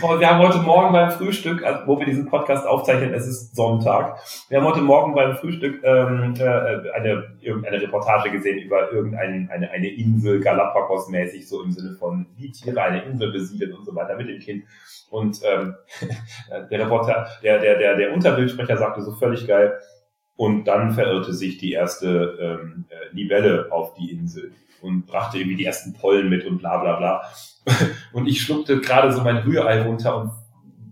Und 0.00 0.18
wir 0.18 0.30
haben 0.30 0.38
heute 0.38 0.58
Morgen 0.58 0.92
beim 0.92 1.10
Frühstück, 1.10 1.62
also 1.62 1.86
wo 1.86 1.98
wir 1.98 2.06
diesen 2.06 2.26
Podcast 2.26 2.66
aufzeichnen, 2.66 3.12
es 3.12 3.26
ist 3.26 3.54
Sonntag. 3.54 4.18
Wir 4.48 4.58
haben 4.58 4.66
heute 4.66 4.80
Morgen 4.80 5.14
beim 5.14 5.36
Frühstück 5.36 5.82
ähm, 5.84 6.34
äh, 6.38 6.90
eine, 6.92 7.36
irgendeine 7.40 7.82
Reportage 7.82 8.30
gesehen 8.30 8.58
über 8.58 8.90
irgendeine 8.92 9.50
eine, 9.50 9.70
eine 9.70 9.88
Insel, 9.88 10.40
Galapagos-mäßig, 10.40 11.46
so 11.46 11.62
im 11.62 11.72
Sinne 11.72 11.96
von, 11.98 12.26
wie 12.36 12.50
Tiere 12.50 12.80
eine 12.80 13.02
Insel 13.02 13.30
besiedeln 13.32 13.74
und 13.74 13.84
so 13.84 13.94
weiter 13.94 14.16
mit 14.16 14.28
dem 14.28 14.38
Kind. 14.38 14.64
Und 15.10 15.40
ähm, 15.44 15.74
der 16.70 16.80
Reporter, 16.80 17.28
der, 17.42 17.58
der, 17.58 17.78
der, 17.78 17.96
der 17.96 18.14
Unterbildsprecher 18.14 18.78
sagte 18.78 19.02
so 19.02 19.12
völlig 19.12 19.46
geil, 19.46 19.78
und 20.36 20.64
dann 20.64 20.92
verirrte 20.92 21.34
sich 21.34 21.58
die 21.58 21.72
erste 21.72 22.38
ähm, 22.40 22.86
äh, 22.88 23.14
Libelle 23.14 23.70
auf 23.70 23.92
die 23.92 24.10
Insel 24.10 24.52
und 24.80 25.06
brachte 25.06 25.36
irgendwie 25.36 25.56
die 25.56 25.66
ersten 25.66 25.92
Pollen 25.92 26.30
mit 26.30 26.46
und 26.46 26.58
bla 26.58 26.78
bla 26.78 26.96
bla. 26.96 27.22
Und 28.14 28.26
ich 28.26 28.40
schluckte 28.40 28.80
gerade 28.80 29.12
so 29.12 29.20
mein 29.20 29.36
Rührei 29.36 29.82
runter 29.82 30.16
und 30.16 30.32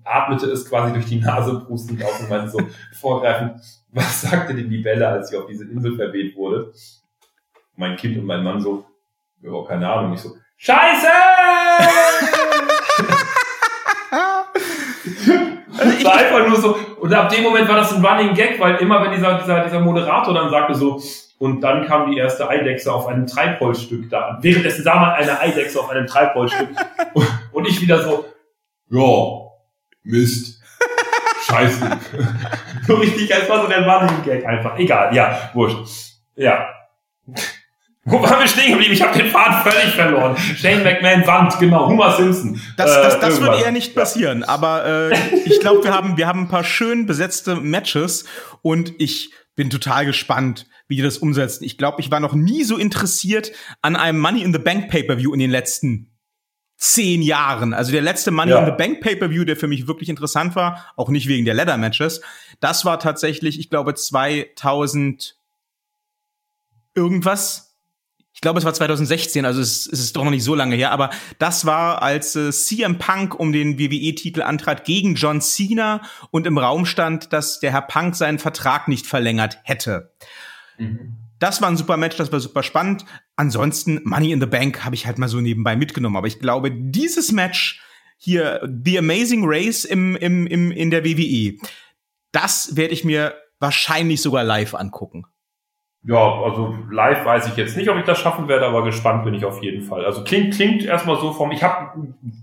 atmete 0.05 0.47
es 0.51 0.69
quasi 0.69 0.93
durch 0.93 1.07
die 1.07 1.19
Nase 1.19 1.61
prustend 1.61 2.05
auf 2.05 2.21
und 2.21 2.29
meinte 2.29 2.51
so 2.51 2.61
vorgreifend, 3.01 3.63
was 3.91 4.21
sagte 4.21 4.55
die 4.55 4.83
Belle, 4.83 5.09
als 5.09 5.31
sie 5.31 5.39
auf 5.39 5.47
diese 5.47 5.65
Insel 5.65 5.97
verweht 5.97 6.37
wurde? 6.37 6.71
Mein 7.75 7.97
Kind 7.97 8.19
und 8.19 8.27
mein 8.27 8.45
Mann 8.45 8.61
so, 8.61 8.85
ja, 9.41 9.65
keine 9.67 9.91
Ahnung, 9.91 10.13
ich 10.13 10.21
so, 10.21 10.37
Scheiße! 10.59 11.09
Also 15.77 16.05
war 16.05 16.15
einfach 16.15 16.49
nur 16.49 16.61
so, 16.61 16.77
und 17.01 17.13
ab 17.13 17.29
dem 17.29 17.43
Moment 17.43 17.69
war 17.69 17.77
das 17.77 17.93
ein 17.93 18.05
Running 18.05 18.35
Gag, 18.35 18.59
weil 18.59 18.77
immer 18.77 19.03
wenn 19.03 19.13
dieser, 19.13 19.39
dieser, 19.39 19.65
dieser 19.65 19.81
Moderator 19.81 20.33
dann 20.35 20.51
sagte 20.51 20.75
so, 20.75 21.01
und 21.39 21.61
dann 21.61 21.87
kam 21.87 22.11
die 22.11 22.19
erste 22.19 22.49
Eidechse 22.49 22.93
auf 22.93 23.07
einem 23.07 23.27
Treibholzstück 23.27 24.11
da 24.11 24.29
an. 24.29 24.39
Währenddessen 24.43 24.83
sah 24.83 24.97
man 24.97 25.11
eine 25.11 25.39
Eidechse 25.41 25.79
auf 25.79 25.91
einem 25.91 26.07
Treibholzstück. 26.07 26.69
und 27.53 27.69
ich 27.69 27.81
wieder 27.81 28.03
so, 28.03 28.25
ja, 28.91 29.49
Mist. 30.03 30.61
Scheiße. 31.43 31.99
so 32.87 32.95
richtig, 32.95 33.33
als 33.35 33.49
war 33.49 33.63
so 33.63 33.69
der 33.69 33.87
Running 33.87 34.23
Gag 34.25 34.45
einfach. 34.47 34.79
Egal, 34.79 35.15
ja, 35.15 35.51
wurscht. 35.55 36.17
Ja. 36.35 36.69
Wo 38.09 38.23
waren 38.23 38.41
wir 38.41 38.49
stehen 38.49 38.73
geblieben? 38.73 38.95
Ich 38.95 39.03
habe 39.03 39.19
den 39.19 39.31
Faden 39.31 39.71
völlig 39.71 39.95
verloren. 39.95 40.37
Shane 40.37 40.83
McMahon 40.83 41.27
Wand, 41.27 41.59
genau. 41.59 41.89
Homer 41.89 42.17
Simpson. 42.17 42.61
Das, 42.77 42.93
das, 42.95 43.15
äh, 43.15 43.21
das 43.21 43.41
wird 43.41 43.61
eher 43.61 43.71
nicht 43.71 43.95
passieren. 43.95 44.45
Aber 44.45 45.11
äh, 45.13 45.17
ich 45.45 45.61
glaube, 45.61 45.85
wir 45.85 45.93
haben, 45.93 46.17
wir 46.17 46.27
haben 46.27 46.43
ein 46.43 46.49
paar 46.49 46.65
schön 46.65 47.07
besetzte 47.07 47.57
Matches 47.57 48.25
und 48.63 48.95
ich 48.99 49.33
bin 49.57 49.71
total 49.71 50.07
gespannt, 50.07 50.67
wie 50.87 50.97
die 50.97 51.03
das 51.03 51.19
umsetzen. 51.19 51.65
Ich 51.65 51.77
glaube, 51.77 52.01
ich 52.01 52.11
war 52.11 52.21
noch 52.21 52.35
nie 52.35 52.65
so 52.65 52.77
interessiert 52.77 53.53
an 53.83 53.97
einem 53.97 54.19
Money 54.21 54.43
in 54.43 54.53
the 54.53 54.59
Bank 54.59 54.89
Pay-per-View 54.89 55.33
in 55.35 55.41
den 55.41 55.51
letzten 55.51 56.15
zehn 56.79 57.23
Jahren. 57.23 57.75
Also 57.75 57.93
der 57.93 58.03
letzte 58.03 58.31
Money 58.31 58.53
ja. 58.53 58.61
in 58.61 58.67
the 58.67 58.73
Bank 58.73 59.01
Pay-per-View, 59.01 59.45
der 59.45 59.57
für 59.57 59.67
mich 59.67 59.87
wirklich 59.87 60.09
interessant 60.09 60.55
war, 60.57 60.93
auch 60.97 61.09
nicht 61.09 61.29
wegen 61.29 61.45
der 61.45 61.55
Leather 61.55 61.77
Matches, 61.77 62.23
das 62.61 62.85
war 62.85 63.01
tatsächlich, 63.01 63.59
ich 63.59 63.69
glaube, 63.69 63.95
2000 63.95 65.37
irgendwas 66.95 67.68
ich 68.33 68.41
glaube, 68.41 68.59
es 68.59 68.65
war 68.65 68.73
2016, 68.73 69.45
also 69.45 69.61
es, 69.61 69.87
es, 69.87 69.99
ist 69.99 70.17
doch 70.17 70.23
noch 70.23 70.31
nicht 70.31 70.45
so 70.45 70.55
lange 70.55 70.77
her, 70.77 70.93
aber 70.93 71.11
das 71.39 71.67
war, 71.67 72.03
als 72.03 72.37
äh, 72.37 72.53
CM 72.53 72.99
Punk 72.99 73.39
um 73.39 73.53
den 73.53 73.79
WWE-Titel 73.79 74.43
antrat 74.43 74.85
gegen 74.85 75.17
John 75.17 75.41
Cena 75.41 76.03
und 76.31 76.47
im 76.47 76.57
Raum 76.57 76.87
stand, 76.87 77.33
dass 77.33 77.59
der 77.59 77.73
Herr 77.73 77.83
Punk 77.83 78.15
seinen 78.15 78.39
Vertrag 78.39 78.87
nicht 78.87 79.07
verlängert 79.07 79.59
hätte. 79.65 80.13
Mhm. 80.79 81.17
Das 81.41 81.63
war 81.63 81.69
ein 81.69 81.77
super 81.77 81.97
Match, 81.97 82.17
das 82.17 82.33
war 82.33 82.41
super 82.41 82.63
spannend. 82.63 83.05
Ansonsten, 83.37 84.01
Money 84.05 84.33
in 84.33 84.41
the 84.41 84.47
Bank 84.47 84.85
habe 84.85 84.95
ich 84.95 85.07
halt 85.07 85.19
mal 85.19 85.29
so 85.29 85.41
nebenbei 85.41 85.77
mitgenommen. 85.77 86.17
Aber 86.17 86.27
ich 86.27 86.41
glaube, 86.41 86.71
dieses 86.73 87.33
Match 87.33 87.81
hier, 88.17 88.61
The 88.85 88.99
Amazing 88.99 89.43
Race 89.45 89.85
im, 89.85 90.17
im, 90.17 90.47
im, 90.47 90.73
in 90.73 90.91
der 90.91 91.05
WWE, 91.05 91.57
das 92.33 92.77
werde 92.77 92.93
ich 92.93 93.05
mir 93.05 93.35
wahrscheinlich 93.61 94.21
sogar 94.21 94.43
live 94.43 94.75
angucken. 94.75 95.27
Ja, 96.09 96.41
also 96.43 96.75
live 96.91 97.23
weiß 97.27 97.49
ich 97.49 97.57
jetzt 97.59 97.77
nicht, 97.77 97.91
ob 97.91 97.99
ich 97.99 98.05
das 98.05 98.19
schaffen 98.19 98.49
werde, 98.49 98.65
aber 98.65 98.83
gespannt 98.83 99.25
bin 99.25 99.35
ich 99.35 99.45
auf 99.45 99.63
jeden 99.63 99.83
Fall. 99.83 100.07
Also 100.07 100.25
klingt 100.25 100.55
klingt 100.55 100.83
erstmal 100.83 101.21
so 101.21 101.35
vom, 101.35 101.51
ich 101.51 101.63
habe, 101.63 101.91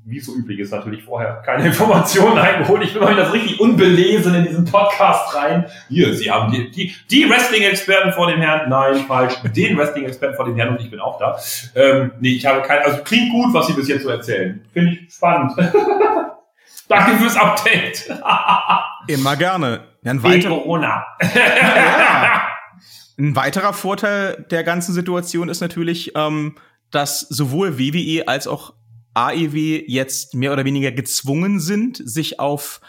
wie 0.05 0.19
es 0.19 0.27
so 0.27 0.35
üblich 0.35 0.59
ist, 0.59 0.69
natürlich 0.71 1.01
vorher 1.01 1.41
keine 1.43 1.65
Informationen 1.65 2.37
eingeholt. 2.37 2.83
Ich 2.83 2.93
bin 2.93 3.01
mal 3.01 3.15
das 3.15 3.33
richtig 3.33 3.59
unbelesen 3.59 4.35
in 4.35 4.45
diesen 4.45 4.65
Podcast 4.65 5.35
rein. 5.35 5.65
Hier, 5.89 6.13
Sie 6.13 6.29
haben 6.29 6.51
die, 6.51 6.69
die, 6.69 6.95
die 7.09 7.27
Wrestling-Experten 7.27 8.11
vor 8.11 8.27
dem 8.27 8.39
Herrn. 8.39 8.69
Nein, 8.69 8.97
falsch. 9.07 9.33
Den 9.55 9.75
Wrestling-Experten 9.79 10.35
vor 10.35 10.45
dem 10.45 10.55
Herrn 10.57 10.69
und 10.69 10.81
ich 10.81 10.91
bin 10.91 10.99
auch 10.99 11.17
da. 11.17 11.39
Ähm, 11.73 12.11
nee, 12.19 12.33
ich 12.35 12.45
habe 12.45 12.61
keine, 12.61 12.85
also 12.85 13.01
klingt 13.01 13.31
gut, 13.31 13.51
was 13.51 13.65
Sie 13.65 13.73
bis 13.73 13.87
jetzt 13.87 14.03
so 14.03 14.09
erzählen. 14.09 14.63
Finde 14.73 14.91
ich 14.91 15.11
spannend. 15.11 15.53
Danke 16.87 17.17
fürs 17.17 17.35
Update. 17.35 18.13
Immer 19.07 19.35
gerne. 19.35 19.85
Ein 20.03 20.21
weiter 20.21 20.49
Corona. 20.49 21.03
ja. 21.19 22.51
Ein 23.17 23.35
weiterer 23.35 23.73
Vorteil 23.73 24.45
der 24.51 24.63
ganzen 24.63 24.93
Situation 24.93 25.49
ist 25.49 25.61
natürlich, 25.61 26.11
ähm, 26.15 26.55
dass 26.91 27.21
sowohl 27.21 27.79
WWE 27.79 28.27
als 28.27 28.47
auch 28.47 28.73
AEW 29.13 29.83
jetzt 29.87 30.33
mehr 30.33 30.51
oder 30.51 30.65
weniger 30.65 30.91
gezwungen 30.91 31.59
sind, 31.59 32.01
sich 32.03 32.39
auf 32.39 32.81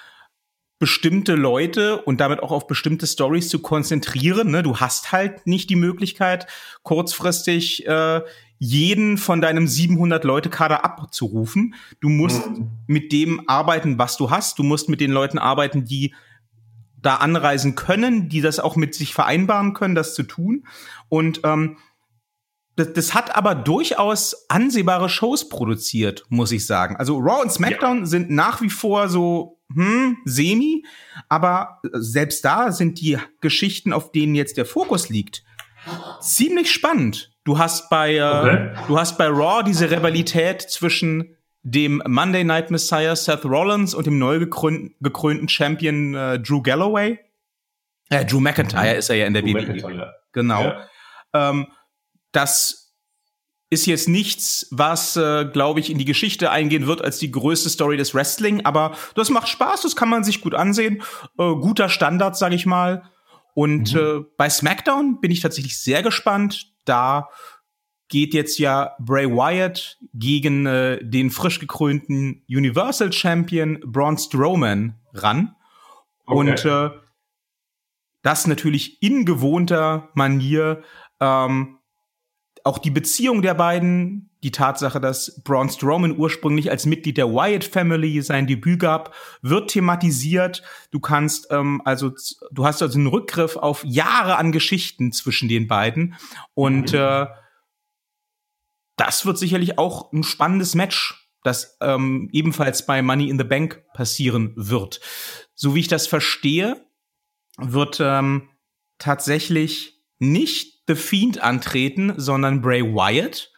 bestimmte 0.79 1.35
Leute 1.35 2.03
und 2.03 2.21
damit 2.21 2.43
auch 2.43 2.51
auf 2.51 2.67
bestimmte 2.67 3.07
Stories 3.07 3.49
zu 3.49 3.61
konzentrieren. 3.61 4.51
Ne? 4.51 4.63
Du 4.63 4.77
hast 4.77 5.13
halt 5.13 5.47
nicht 5.47 5.71
die 5.71 5.77
Möglichkeit, 5.77 6.47
kurzfristig 6.83 7.87
äh, 7.87 8.21
jeden 8.59 9.17
von 9.17 9.41
deinem 9.41 9.67
700 9.67 10.25
Leute 10.25 10.51
Kader 10.51 10.85
abzurufen. 10.85 11.75
Du 12.01 12.09
musst 12.09 12.47
mhm. 12.47 12.71
mit 12.87 13.13
dem 13.13 13.49
arbeiten, 13.49 13.99
was 13.99 14.17
du 14.17 14.31
hast. 14.31 14.59
Du 14.59 14.63
musst 14.63 14.89
mit 14.89 15.01
den 15.01 15.13
Leuten 15.13 15.39
arbeiten, 15.39 15.85
die 15.85 16.15
da 16.97 17.17
anreisen 17.17 17.75
können, 17.75 18.29
die 18.29 18.41
das 18.41 18.59
auch 18.59 18.77
mit 18.77 18.95
sich 18.95 19.15
vereinbaren 19.15 19.75
können, 19.75 19.95
das 19.95 20.15
zu 20.15 20.23
tun. 20.23 20.67
Und 21.09 21.41
ähm, 21.45 21.77
das, 22.77 22.93
das 22.93 23.15
hat 23.15 23.35
aber 23.37 23.55
durchaus 23.55 24.49
ansehbare 24.49 25.09
Shows 25.09 25.49
produziert, 25.49 26.25
muss 26.29 26.53
ich 26.53 26.67
sagen. 26.67 26.97
Also 26.97 27.19
Raw 27.19 27.43
und 27.43 27.53
SmackDown 27.53 28.01
ja. 28.01 28.07
sind 28.07 28.31
nach 28.31 28.61
wie 28.61 28.71
vor 28.71 29.09
so 29.09 29.59
hm, 29.75 30.19
semi, 30.25 30.85
aber 31.29 31.81
selbst 31.93 32.45
da 32.45 32.71
sind 32.71 33.01
die 33.01 33.19
Geschichten, 33.41 33.93
auf 33.93 34.13
denen 34.13 34.35
jetzt 34.35 34.57
der 34.57 34.67
Fokus 34.67 35.09
liegt, 35.09 35.43
ziemlich 36.21 36.71
spannend. 36.71 37.33
Du 37.45 37.59
hast 37.59 37.89
bei 37.91 38.17
äh, 38.17 38.23
okay. 38.23 38.75
du 38.89 38.99
hast 38.99 39.19
bei 39.19 39.29
Raw 39.29 39.63
diese 39.65 39.91
Rivalität 39.91 40.63
zwischen 40.63 41.36
dem 41.69 42.01
Monday 42.07 42.45
Night 42.45 42.71
Messiah 42.71 43.17
Seth 43.17 43.45
Rollins 43.45 43.93
und 43.93 44.07
dem 44.07 44.19
neu 44.19 44.39
gekrönten 44.39 45.49
Champion 45.49 46.15
äh, 46.15 46.39
Drew 46.39 46.63
Galloway. 46.63 47.19
Äh, 48.09 48.25
Drew 48.25 48.39
McIntyre 48.39 48.93
mhm. 48.93 48.99
ist 48.99 49.11
er 49.11 49.17
ja 49.17 49.27
in 49.27 49.35
der 49.35 49.45
WWE. 49.45 50.15
Genau. 50.33 50.63
Ja. 50.63 50.89
Ähm, 51.35 51.67
das 52.31 52.95
ist 53.69 53.87
jetzt 53.87 54.09
nichts, 54.09 54.69
was, 54.71 55.17
äh, 55.17 55.45
glaube 55.47 55.81
ich, 55.81 55.91
in 55.91 55.99
die 55.99 56.05
Geschichte 56.05 56.53
eingehen 56.53 56.87
wird 56.87 57.03
als 57.03 57.19
die 57.19 57.33
größte 57.33 57.69
Story 57.69 57.97
des 57.97 58.15
Wrestling, 58.15 58.65
aber 58.65 58.97
das 59.17 59.29
macht 59.29 59.49
Spaß, 59.49 59.83
das 59.83 59.97
kann 59.97 60.09
man 60.09 60.23
sich 60.23 60.43
gut 60.43 60.55
ansehen. 60.55 61.03
Äh, 61.37 61.55
guter 61.57 61.89
Standard, 61.89 62.37
sag 62.37 62.53
ich 62.53 62.65
mal. 62.65 63.11
Und 63.55 63.93
mhm. 63.93 63.99
äh, 63.99 64.25
bei 64.37 64.49
SmackDown 64.49 65.21
bin 65.21 65.33
ich 65.33 65.41
tatsächlich 65.41 65.83
sehr 65.83 66.05
gespannt. 66.05 66.67
Da 66.85 67.29
geht 68.09 68.35
jetzt 68.35 68.59
ja 68.59 68.95
Bray 68.99 69.29
Wyatt 69.29 69.99
gegen 70.15 70.67
äh, 70.67 71.03
den 71.03 71.31
frisch 71.31 71.59
gekrönten 71.59 72.45
Universal 72.49 73.13
Champion 73.13 73.81
Braun 73.85 74.19
Strowman 74.19 74.95
ran. 75.13 75.55
Okay. 76.27 76.39
Und 76.39 76.65
äh, 76.65 76.91
das 78.23 78.47
natürlich 78.47 79.03
in 79.03 79.25
gewohnter 79.25 80.09
Manier. 80.15 80.83
Ähm, 81.21 81.79
auch 82.65 82.79
die 82.79 82.91
Beziehung 82.91 83.43
der 83.43 83.55
beiden, 83.55 84.31
die 84.43 84.51
Tatsache, 84.51 85.01
dass 85.01 85.41
Braun 85.45 85.71
Strowman 85.71 86.19
ursprünglich 86.19 86.69
als 86.69 86.85
Mitglied 86.85 87.17
der 87.17 87.29
Wyatt 87.29 87.63
Family 87.63 88.21
sein 88.23 88.49
Debüt 88.49 88.81
gab, 88.81 89.15
wird 89.43 89.71
thematisiert. 89.71 90.65
Du 90.91 90.99
kannst 90.99 91.47
ähm, 91.51 91.81
also, 91.85 92.13
du 92.51 92.67
hast 92.67 92.83
also 92.83 92.99
einen 92.99 93.07
Rückgriff 93.07 93.57
auf 93.57 93.85
Jahre 93.85 94.37
an 94.37 94.51
Geschichten 94.51 95.13
zwischen 95.13 95.49
den 95.49 95.69
beiden 95.69 96.17
und 96.55 96.93
mhm. 96.93 96.99
äh, 96.99 97.27
das 98.97 99.27
wird 99.27 99.39
sicherlich 99.39 99.79
auch 99.79 100.13
ein 100.13 100.23
spannendes 100.23 100.75
Match, 100.75 101.29
das 101.43 101.77
ähm, 101.81 102.29
ebenfalls 102.33 102.87
bei 102.87 103.03
Money 103.03 103.29
in 103.29 103.39
the 103.39 103.45
Bank 103.45 103.85
passieren 103.95 104.53
wird. 104.57 105.01
So 105.55 105.75
wie 105.75 105.81
ich 105.81 105.89
das 105.89 106.07
verstehe, 106.07 106.85
wird 107.59 107.99
ähm, 108.01 108.49
tatsächlich 108.99 110.03
nicht 110.19 110.83
The 110.89 110.95
Fiend 110.95 111.43
antreten, 111.43 112.15
sondern 112.17 112.63
Bray 112.63 112.83
Wyatt. 112.83 113.53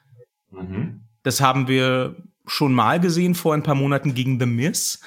Mhm. 0.51 1.05
Das 1.23 1.41
haben 1.41 1.69
wir 1.69 2.17
schon 2.47 2.73
mal 2.73 3.01
gesehen 3.01 3.35
vor 3.35 3.55
ein 3.55 3.63
paar 3.63 3.75
Monaten 3.75 4.15
gegen 4.15 4.41
The 4.41 4.47
Miz. 4.47 5.01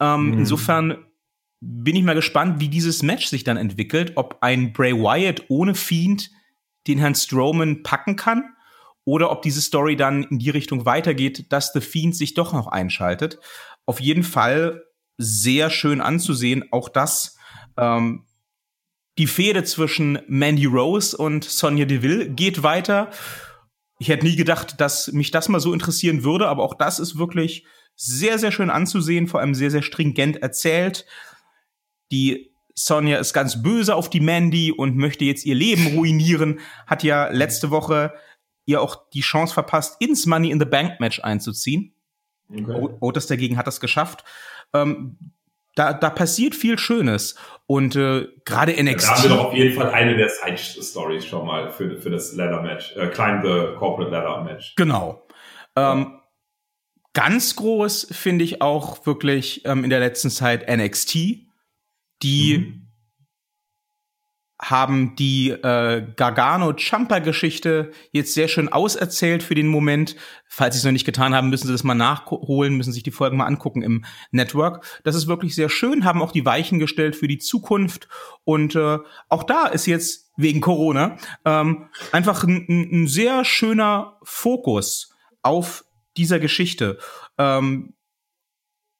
Ähm, 0.00 0.28
mhm. 0.28 0.38
Insofern 0.38 1.04
bin 1.60 1.96
ich 1.96 2.04
mal 2.04 2.14
gespannt, 2.14 2.60
wie 2.60 2.68
dieses 2.68 3.02
Match 3.02 3.26
sich 3.26 3.44
dann 3.44 3.56
entwickelt, 3.56 4.12
ob 4.16 4.38
ein 4.40 4.72
Bray 4.72 4.94
Wyatt 4.94 5.44
ohne 5.48 5.74
Fiend 5.74 6.30
den 6.86 6.98
Herrn 6.98 7.14
Strowman 7.14 7.82
packen 7.82 8.16
kann 8.16 8.53
oder 9.04 9.30
ob 9.30 9.42
diese 9.42 9.60
Story 9.60 9.96
dann 9.96 10.24
in 10.24 10.38
die 10.38 10.50
Richtung 10.50 10.86
weitergeht, 10.86 11.52
dass 11.52 11.72
The 11.72 11.80
Fiend 11.80 12.16
sich 12.16 12.34
doch 12.34 12.52
noch 12.52 12.66
einschaltet. 12.68 13.38
Auf 13.86 14.00
jeden 14.00 14.22
Fall 14.22 14.82
sehr 15.18 15.70
schön 15.70 16.00
anzusehen. 16.00 16.64
Auch 16.72 16.88
das, 16.88 17.36
ähm, 17.76 18.24
die 19.18 19.26
Fehde 19.26 19.64
zwischen 19.64 20.18
Mandy 20.26 20.64
Rose 20.64 21.16
und 21.16 21.44
Sonya 21.44 21.84
Deville 21.84 22.30
geht 22.30 22.62
weiter. 22.62 23.10
Ich 23.98 24.08
hätte 24.08 24.26
nie 24.26 24.36
gedacht, 24.36 24.80
dass 24.80 25.12
mich 25.12 25.30
das 25.30 25.48
mal 25.48 25.60
so 25.60 25.72
interessieren 25.72 26.24
würde, 26.24 26.48
aber 26.48 26.62
auch 26.62 26.74
das 26.74 26.98
ist 26.98 27.16
wirklich 27.16 27.64
sehr, 27.94 28.38
sehr 28.38 28.50
schön 28.50 28.70
anzusehen, 28.70 29.28
vor 29.28 29.40
allem 29.40 29.54
sehr, 29.54 29.70
sehr 29.70 29.82
stringent 29.82 30.42
erzählt. 30.42 31.06
Die 32.10 32.50
Sonja 32.74 33.18
ist 33.18 33.32
ganz 33.32 33.62
böse 33.62 33.94
auf 33.94 34.10
die 34.10 34.20
Mandy 34.20 34.72
und 34.72 34.96
möchte 34.96 35.24
jetzt 35.24 35.46
ihr 35.46 35.54
Leben 35.54 35.86
ruinieren, 35.96 36.58
hat 36.88 37.04
ja 37.04 37.28
letzte 37.28 37.70
Woche 37.70 38.12
ihr 38.66 38.80
auch 38.80 39.08
die 39.10 39.20
Chance 39.20 39.54
verpasst, 39.54 40.00
ins 40.00 40.26
Money 40.26 40.50
in 40.50 40.58
the 40.58 40.66
Bank 40.66 41.00
Match 41.00 41.20
einzuziehen. 41.20 41.94
Okay. 42.50 42.88
Otis 43.00 43.26
dagegen 43.26 43.56
hat 43.56 43.66
das 43.66 43.80
geschafft. 43.80 44.24
Ähm, 44.72 45.16
da, 45.74 45.92
da 45.92 46.10
passiert 46.10 46.54
viel 46.54 46.78
Schönes. 46.78 47.36
Und 47.66 47.96
äh, 47.96 48.28
gerade 48.44 48.72
NXT. 48.72 49.08
Da 49.08 49.16
haben 49.16 49.22
wir 49.22 49.28
doch 49.30 49.44
auf 49.46 49.54
jeden 49.54 49.74
Fall 49.74 49.90
eine 49.90 50.16
der 50.16 50.28
Side-Stories 50.28 51.24
schon 51.26 51.46
mal 51.46 51.70
für, 51.70 51.96
für 51.98 52.10
das 52.10 52.34
Ladder-Match. 52.34 52.96
Äh, 52.96 53.08
Climb 53.08 53.42
the 53.42 53.76
Corporate 53.78 54.10
Ladder-Match. 54.10 54.74
Genau. 54.76 55.26
Ähm, 55.74 56.20
ganz 57.12 57.56
groß 57.56 58.08
finde 58.12 58.44
ich 58.44 58.62
auch 58.62 59.04
wirklich 59.06 59.64
ähm, 59.64 59.82
in 59.82 59.90
der 59.90 60.00
letzten 60.00 60.30
Zeit 60.30 60.68
NXT, 60.68 61.14
die 62.22 62.58
mhm 62.58 62.83
haben 64.60 65.16
die 65.16 65.50
äh, 65.50 66.06
Gargano-Champa-Geschichte 66.16 67.90
jetzt 68.12 68.34
sehr 68.34 68.46
schön 68.48 68.68
auserzählt 68.68 69.42
für 69.42 69.54
den 69.54 69.66
Moment. 69.66 70.14
Falls 70.46 70.74
sie 70.74 70.78
es 70.78 70.84
noch 70.84 70.92
nicht 70.92 71.04
getan 71.04 71.34
haben, 71.34 71.50
müssen 71.50 71.66
sie 71.66 71.72
das 71.72 71.82
mal 71.82 71.94
nachholen, 71.94 72.76
müssen 72.76 72.92
sich 72.92 73.02
die 73.02 73.10
Folgen 73.10 73.36
mal 73.36 73.46
angucken 73.46 73.82
im 73.82 74.04
Network. 74.30 74.84
Das 75.02 75.16
ist 75.16 75.26
wirklich 75.26 75.54
sehr 75.54 75.68
schön, 75.68 76.04
haben 76.04 76.22
auch 76.22 76.30
die 76.30 76.46
Weichen 76.46 76.78
gestellt 76.78 77.16
für 77.16 77.26
die 77.26 77.38
Zukunft. 77.38 78.08
Und 78.44 78.76
äh, 78.76 78.98
auch 79.28 79.42
da 79.42 79.66
ist 79.66 79.86
jetzt 79.86 80.30
wegen 80.36 80.60
Corona 80.60 81.16
ähm, 81.44 81.88
einfach 82.12 82.44
ein, 82.44 82.66
ein 82.68 83.06
sehr 83.08 83.44
schöner 83.44 84.18
Fokus 84.22 85.14
auf 85.42 85.84
dieser 86.16 86.38
Geschichte. 86.38 86.98
Ähm, 87.38 87.94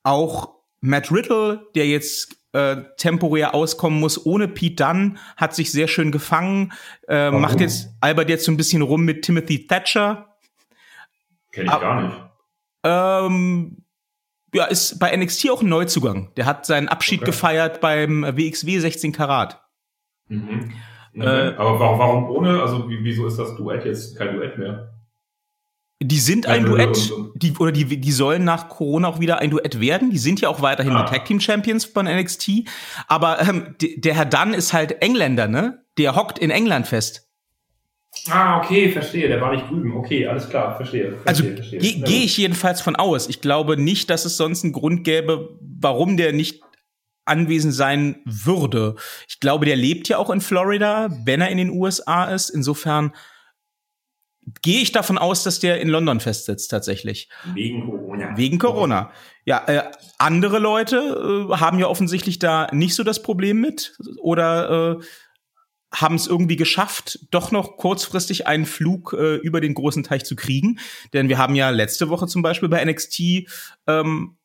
auch 0.02 0.54
Matt 0.80 1.10
Riddle, 1.12 1.68
der 1.74 1.86
jetzt 1.86 2.36
äh, 2.54 2.76
temporär 2.96 3.54
auskommen 3.54 4.00
muss 4.00 4.24
ohne 4.24 4.48
Pete 4.48 4.84
Dunn, 4.84 5.18
hat 5.36 5.54
sich 5.54 5.72
sehr 5.72 5.88
schön 5.88 6.12
gefangen, 6.12 6.72
äh, 7.08 7.30
macht 7.30 7.60
jetzt 7.60 7.90
Albert 8.00 8.28
jetzt 8.28 8.44
so 8.44 8.52
ein 8.52 8.56
bisschen 8.56 8.80
rum 8.80 9.04
mit 9.04 9.22
Timothy 9.22 9.66
Thatcher. 9.66 10.36
Kenn 11.52 11.66
ich 11.66 11.70
Ab, 11.70 11.80
gar 11.80 12.02
nicht. 12.02 12.16
Ähm, 12.84 13.84
ja, 14.54 14.64
ist 14.66 15.00
bei 15.00 15.14
NXT 15.16 15.50
auch 15.50 15.62
ein 15.62 15.68
Neuzugang. 15.68 16.32
Der 16.36 16.46
hat 16.46 16.64
seinen 16.64 16.88
Abschied 16.88 17.22
okay. 17.22 17.30
gefeiert 17.30 17.80
beim 17.80 18.22
WXW 18.22 18.78
16 18.78 19.12
Karat. 19.12 19.60
Mhm. 20.28 20.72
Okay. 21.16 21.26
Äh, 21.26 21.54
Aber 21.56 21.80
warum, 21.80 21.98
warum 21.98 22.30
ohne? 22.30 22.62
Also 22.62 22.88
wieso 22.88 23.26
ist 23.26 23.38
das 23.38 23.56
Duett 23.56 23.84
jetzt 23.84 24.16
kein 24.16 24.34
Duett 24.34 24.58
mehr? 24.58 24.93
Die 26.02 26.18
sind 26.18 26.46
ein 26.46 26.64
Duett, 26.64 27.12
die, 27.36 27.52
oder 27.52 27.72
die, 27.72 28.00
die 28.00 28.12
sollen 28.12 28.44
nach 28.44 28.68
Corona 28.68 29.08
auch 29.08 29.20
wieder 29.20 29.38
ein 29.38 29.50
Duett 29.50 29.80
werden. 29.80 30.10
Die 30.10 30.18
sind 30.18 30.40
ja 30.40 30.48
auch 30.48 30.60
weiterhin 30.60 30.92
ah. 30.92 31.04
die 31.04 31.10
Tag 31.10 31.24
Team 31.24 31.40
Champions 31.40 31.84
von 31.84 32.06
NXT. 32.06 32.64
Aber 33.06 33.40
ähm, 33.40 33.76
der 33.80 34.14
Herr 34.14 34.26
Dunn 34.26 34.54
ist 34.54 34.72
halt 34.72 35.02
Engländer, 35.02 35.46
ne? 35.46 35.84
Der 35.96 36.16
hockt 36.16 36.38
in 36.38 36.50
England 36.50 36.88
fest. 36.88 37.28
Ah, 38.28 38.58
okay, 38.58 38.90
verstehe. 38.90 39.28
Der 39.28 39.40
war 39.40 39.52
nicht 39.52 39.68
drüben. 39.68 39.96
Okay, 39.96 40.26
alles 40.26 40.48
klar, 40.48 40.76
verstehe. 40.76 41.16
verstehe 41.24 41.56
also 41.56 41.78
gehe 41.78 42.02
geh 42.02 42.24
ich 42.24 42.36
jedenfalls 42.36 42.80
von 42.80 42.96
aus. 42.96 43.28
Ich 43.28 43.40
glaube 43.40 43.76
nicht, 43.76 44.10
dass 44.10 44.24
es 44.24 44.36
sonst 44.36 44.64
einen 44.64 44.72
Grund 44.72 45.04
gäbe, 45.04 45.58
warum 45.60 46.16
der 46.16 46.32
nicht 46.32 46.62
anwesend 47.24 47.74
sein 47.74 48.16
würde. 48.24 48.96
Ich 49.28 49.40
glaube, 49.40 49.66
der 49.66 49.76
lebt 49.76 50.08
ja 50.08 50.18
auch 50.18 50.30
in 50.30 50.40
Florida, 50.40 51.08
wenn 51.24 51.40
er 51.40 51.48
in 51.48 51.58
den 51.58 51.70
USA 51.70 52.24
ist. 52.24 52.50
Insofern 52.50 53.12
gehe 54.62 54.80
ich 54.80 54.92
davon 54.92 55.18
aus, 55.18 55.42
dass 55.42 55.60
der 55.60 55.80
in 55.80 55.88
London 55.88 56.20
festsitzt 56.20 56.70
tatsächlich. 56.70 57.28
Wegen 57.54 57.84
Corona. 57.84 58.36
Wegen 58.36 58.58
Corona. 58.58 59.10
Ja, 59.44 59.64
äh, 59.66 59.82
andere 60.18 60.58
Leute 60.58 61.48
äh, 61.50 61.56
haben 61.56 61.78
ja 61.78 61.86
offensichtlich 61.86 62.38
da 62.38 62.68
nicht 62.72 62.94
so 62.94 63.04
das 63.04 63.22
Problem 63.22 63.60
mit 63.60 63.96
oder 64.18 64.98
äh, 65.00 65.04
haben 65.92 66.16
es 66.16 66.26
irgendwie 66.26 66.56
geschafft, 66.56 67.20
doch 67.30 67.52
noch 67.52 67.76
kurzfristig 67.76 68.46
einen 68.46 68.66
Flug 68.66 69.12
äh, 69.12 69.36
über 69.36 69.60
den 69.60 69.74
großen 69.74 70.02
Teich 70.02 70.24
zu 70.24 70.34
kriegen. 70.34 70.78
Denn 71.12 71.28
wir 71.28 71.38
haben 71.38 71.54
ja 71.54 71.70
letzte 71.70 72.08
Woche 72.08 72.26
zum 72.26 72.42
Beispiel 72.42 72.68
bei 72.68 72.84
NXT 72.84 73.46
ähm, 73.86 74.36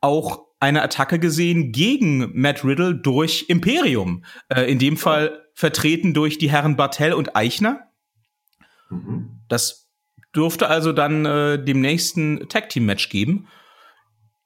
auch 0.00 0.46
eine 0.60 0.82
Attacke 0.82 1.18
gesehen 1.18 1.72
gegen 1.72 2.38
Matt 2.38 2.64
Riddle 2.64 2.94
durch 2.94 3.46
Imperium. 3.48 4.24
Äh, 4.48 4.70
in 4.70 4.78
dem 4.78 4.96
Fall 4.96 5.46
vertreten 5.54 6.12
durch 6.12 6.38
die 6.38 6.50
Herren 6.50 6.76
Bartel 6.76 7.14
und 7.14 7.34
Eichner. 7.34 7.88
Mhm. 8.90 9.39
Das 9.50 9.90
dürfte 10.34 10.68
also 10.68 10.92
dann 10.92 11.26
äh, 11.26 11.62
dem 11.62 11.80
nächsten 11.80 12.48
Tag 12.48 12.70
Team 12.70 12.86
Match 12.86 13.08
geben. 13.08 13.48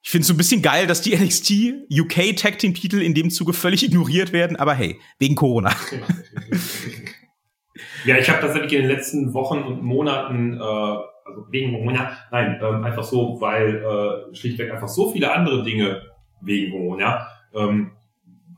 Ich 0.02 0.10
finde 0.10 0.22
es 0.22 0.28
so 0.28 0.34
ein 0.34 0.38
bisschen 0.38 0.62
geil, 0.62 0.86
dass 0.86 1.02
die 1.02 1.16
NXT 1.16 1.90
UK 1.90 2.36
Tag 2.36 2.58
Team 2.58 2.74
Titel 2.74 3.00
in 3.00 3.14
dem 3.14 3.30
Zuge 3.30 3.52
völlig 3.52 3.84
ignoriert 3.84 4.32
werden, 4.32 4.56
aber 4.56 4.74
hey, 4.74 4.98
wegen 5.18 5.34
Corona. 5.34 5.70
ja, 8.04 8.18
ich 8.18 8.28
habe 8.28 8.40
tatsächlich 8.40 8.72
in 8.72 8.82
den 8.82 8.90
letzten 8.90 9.34
Wochen 9.34 9.58
und 9.58 9.82
Monaten, 9.82 10.54
äh, 10.54 10.60
also 10.60 11.46
wegen 11.50 11.72
Corona, 11.72 12.16
nein, 12.30 12.60
ähm, 12.62 12.84
einfach 12.84 13.04
so, 13.04 13.40
weil 13.40 13.76
äh, 13.76 14.34
schlichtweg 14.34 14.72
einfach 14.72 14.88
so 14.88 15.12
viele 15.12 15.32
andere 15.32 15.62
Dinge 15.62 16.02
wegen 16.40 16.72
Corona 16.72 17.26
ähm, 17.54 17.92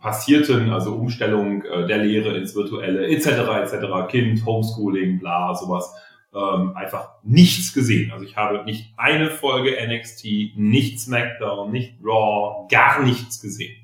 passierten, 0.01 0.71
also 0.71 0.95
Umstellung 0.95 1.65
äh, 1.65 1.87
der 1.87 1.99
Lehre 1.99 2.37
ins 2.37 2.55
Virtuelle 2.55 3.09
etc. 3.09 3.27
etc. 3.27 4.09
Kind, 4.09 4.45
Homeschooling, 4.45 5.19
bla, 5.19 5.55
sowas 5.55 5.93
ähm, 6.37 6.77
einfach 6.77 7.11
nichts 7.23 7.73
gesehen. 7.73 8.13
Also 8.13 8.25
ich 8.25 8.37
habe 8.37 8.65
nicht 8.65 8.93
eine 8.97 9.31
Folge 9.31 9.77
NXT, 9.87 10.57
nicht 10.57 11.01
SmackDown, 11.01 11.73
nicht 11.73 11.95
Raw, 12.05 12.69
gar 12.71 13.03
nichts 13.03 13.41
gesehen. 13.41 13.75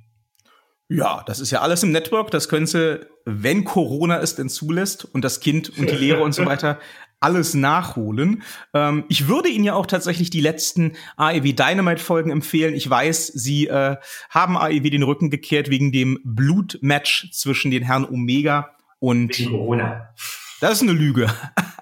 Ja, 0.88 1.22
das 1.26 1.40
ist 1.40 1.50
ja 1.50 1.60
alles 1.62 1.82
im 1.82 1.90
Network. 1.90 2.30
Das 2.30 2.50
können 2.50 2.66
Sie, 2.66 3.00
wenn 3.24 3.64
Corona 3.64 4.20
es 4.20 4.36
denn 4.36 4.50
zulässt 4.50 5.06
und 5.06 5.24
das 5.24 5.40
Kind 5.40 5.70
und 5.78 5.90
die 5.90 5.96
Lehre 5.96 6.22
und 6.22 6.34
so 6.34 6.44
weiter, 6.44 6.78
alles 7.20 7.54
nachholen. 7.54 8.42
Ähm, 8.74 9.04
ich 9.08 9.28
würde 9.28 9.48
Ihnen 9.48 9.64
ja 9.64 9.74
auch 9.74 9.86
tatsächlich 9.86 10.28
die 10.28 10.40
letzten 10.42 10.92
AEW 11.16 11.54
Dynamite 11.54 12.02
Folgen 12.02 12.30
empfehlen. 12.30 12.74
Ich 12.74 12.90
weiß, 12.90 13.28
Sie 13.28 13.68
äh, 13.68 13.96
haben 14.28 14.58
AEW 14.58 14.90
den 14.90 15.04
Rücken 15.04 15.30
gekehrt 15.30 15.70
wegen 15.70 15.92
dem 15.92 16.18
Blutmatch 16.24 17.30
zwischen 17.32 17.70
den 17.70 17.84
Herren 17.84 18.04
Omega 18.04 18.74
und 18.98 19.38
wegen 19.38 19.50
Corona. 19.50 20.10
Das 20.60 20.74
ist 20.74 20.82
eine 20.82 20.92
Lüge. 20.92 21.28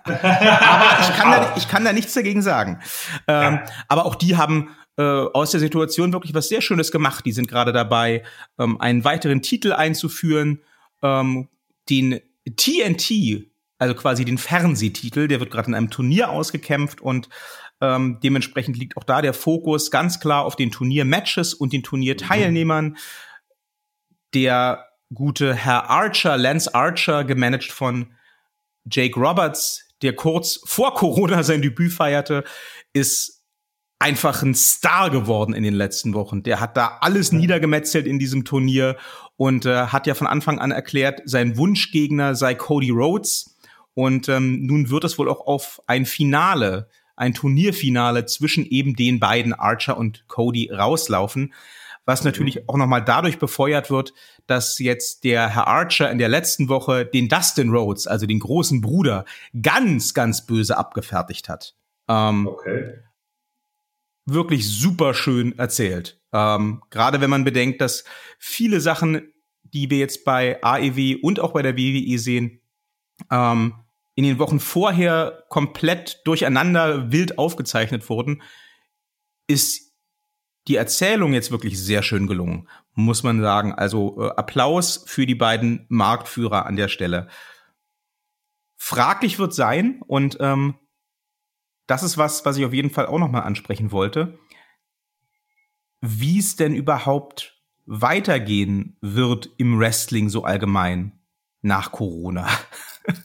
Aber 0.05 1.01
ich 1.01 1.17
kann, 1.17 1.31
da, 1.31 1.55
ich 1.57 1.69
kann 1.69 1.85
da 1.85 1.93
nichts 1.93 2.15
dagegen 2.15 2.43
sagen. 2.43 2.81
Ähm, 3.27 3.55
ja. 3.55 3.65
Aber 3.89 4.07
auch 4.07 4.15
die 4.15 4.37
haben 4.37 4.71
äh, 4.97 5.03
aus 5.03 5.51
der 5.51 5.61
Situation 5.61 6.13
wirklich 6.13 6.35
was 6.35 6.49
sehr 6.49 6.61
Schönes 6.61 6.93
gemacht. 6.93 7.25
Die 7.25 7.33
sind 7.33 7.49
gerade 7.49 7.73
dabei, 7.73 8.23
ähm, 8.59 8.81
einen 8.81 9.05
weiteren 9.05 9.43
Titel 9.43 9.73
einzuführen, 9.73 10.61
ähm, 11.03 11.49
den 11.89 12.21
TNT, 12.45 13.47
also 13.79 13.95
quasi 13.95 14.25
den 14.25 14.39
Fernsehtitel, 14.39 15.29
der 15.29 15.41
wird 15.41 15.51
gerade 15.51 15.69
in 15.69 15.75
einem 15.75 15.91
Turnier 15.91 16.31
ausgekämpft 16.31 17.01
und 17.01 17.29
ähm, 17.81 18.19
dementsprechend 18.23 18.77
liegt 18.77 18.97
auch 18.97 19.05
da 19.05 19.23
der 19.23 19.33
Fokus 19.33 19.91
ganz 19.91 20.21
klar 20.21 20.45
auf 20.45 20.57
den 20.57 20.71
Turniermatches 20.71 21.55
und 21.55 21.73
den 21.73 21.83
Turnierteilnehmern. 21.83 22.85
Mhm. 22.85 22.97
Der 24.35 24.87
gute 25.15 25.55
Herr 25.55 25.89
Archer, 25.89 26.37
Lance 26.37 26.75
Archer, 26.75 27.25
gemanagt 27.25 27.73
von 27.73 28.13
Jake 28.85 29.19
Roberts, 29.19 29.89
der 30.03 30.15
kurz 30.15 30.61
vor 30.65 30.95
Corona 30.95 31.43
sein 31.43 31.63
Debüt 31.63 31.93
feierte, 31.93 32.45
ist 32.93 33.45
einfach 33.99 34.43
ein 34.43 34.55
Star 34.55 35.11
geworden 35.11 35.55
in 35.55 35.63
den 35.63 35.75
letzten 35.75 36.15
Wochen. 36.15 36.43
Der 36.43 36.61
hat 36.61 36.77
da 36.77 36.99
alles 37.01 37.33
niedergemetzelt 37.33 38.07
in 38.07 38.19
diesem 38.19 38.45
Turnier 38.45 38.97
und 39.37 39.67
äh, 39.67 39.87
hat 39.87 40.07
ja 40.07 40.15
von 40.15 40.27
Anfang 40.27 40.59
an 40.59 40.71
erklärt, 40.71 41.21
sein 41.27 41.57
Wunschgegner 41.57 42.35
sei 42.35 42.55
Cody 42.55 42.91
Rhodes. 42.91 43.57
Und 43.95 44.29
ähm, 44.29 44.65
nun 44.67 44.89
wird 44.91 45.05
es 45.05 45.19
wohl 45.19 45.29
auch 45.29 45.47
auf 45.47 45.83
ein 45.87 46.07
Finale, 46.07 46.89
ein 47.17 47.35
Turnierfinale 47.35 48.25
zwischen 48.25 48.65
eben 48.65 48.97
den 48.97 49.21
beiden 49.21 49.53
Archer 49.53 49.99
und 49.99 50.27
Cody 50.29 50.71
rauslaufen 50.73 51.53
was 52.11 52.25
natürlich 52.25 52.69
auch 52.69 52.77
nochmal 52.77 53.05
dadurch 53.05 53.39
befeuert 53.39 53.91
wird, 53.91 54.13
dass 54.51 54.79
jetzt 54.81 55.23
der 55.23 55.49
Herr 55.49 55.69
Archer 55.69 56.11
in 56.11 56.19
der 56.19 56.29
letzten 56.29 56.69
Woche 56.69 57.07
den 57.07 57.29
Dustin 57.29 57.71
Rhodes, 57.71 58.09
also 58.09 58.27
den 58.27 58.41
großen 58.41 58.81
Bruder, 58.81 59.25
ganz, 59.63 60.13
ganz 60.13 60.45
böse 60.45 60.77
abgefertigt 60.77 61.49
hat. 61.49 61.77
Ähm, 62.09 62.49
okay. 62.49 62.95
Wirklich 64.27 64.69
super 64.69 65.15
schön 65.15 65.57
erzählt. 65.57 66.21
Ähm, 66.33 66.83
Gerade 66.91 67.21
wenn 67.21 67.31
man 67.31 67.45
bedenkt, 67.45 67.81
dass 67.81 68.05
viele 68.39 68.81
Sachen, 68.81 69.33
die 69.63 69.89
wir 69.89 69.99
jetzt 69.99 70.25
bei 70.25 70.63
AEW 70.63 71.19
und 71.23 71.39
auch 71.39 71.53
bei 71.53 71.63
der 71.63 71.77
WWE 71.77 72.19
sehen, 72.19 72.61
ähm, 73.31 73.75
in 74.17 74.25
den 74.25 74.41
Wochen 74.41 74.59
vorher 74.59 75.45
komplett 75.49 76.23
durcheinander 76.25 77.13
wild 77.13 77.39
aufgezeichnet 77.39 78.09
wurden, 78.11 78.43
ist 79.47 79.90
die 80.69 80.77
Erzählung 80.77 81.33
jetzt 81.33 81.51
wirklich 81.51 81.81
sehr 81.81 82.03
schön 82.03 82.27
gelungen, 82.27 82.69
muss 82.95 83.23
man 83.23 83.41
sagen. 83.41 83.75
Also 83.75 84.21
äh, 84.21 84.31
Applaus 84.37 85.05
für 85.07 85.27
die 85.27 85.35
beiden 85.35 85.87
Marktführer 85.89 86.67
an 86.67 86.77
der 86.77 86.89
Stelle. 86.89 87.29
Fraglich 88.77 89.39
wird 89.39 89.55
sein 89.55 90.01
und 90.07 90.39
ähm, 90.41 90.75
das 91.87 92.03
ist 92.03 92.19
was, 92.19 92.45
was 92.45 92.57
ich 92.57 92.65
auf 92.65 92.73
jeden 92.73 92.91
Fall 92.91 93.07
auch 93.07 93.19
noch 93.19 93.31
mal 93.31 93.41
ansprechen 93.41 93.91
wollte, 93.91 94.39
wie 96.01 96.39
es 96.39 96.57
denn 96.57 96.75
überhaupt 96.75 97.61
weitergehen 97.85 98.97
wird 99.01 99.51
im 99.57 99.79
Wrestling 99.79 100.29
so 100.29 100.45
allgemein 100.45 101.19
nach 101.63 101.93
Corona. 101.93 102.49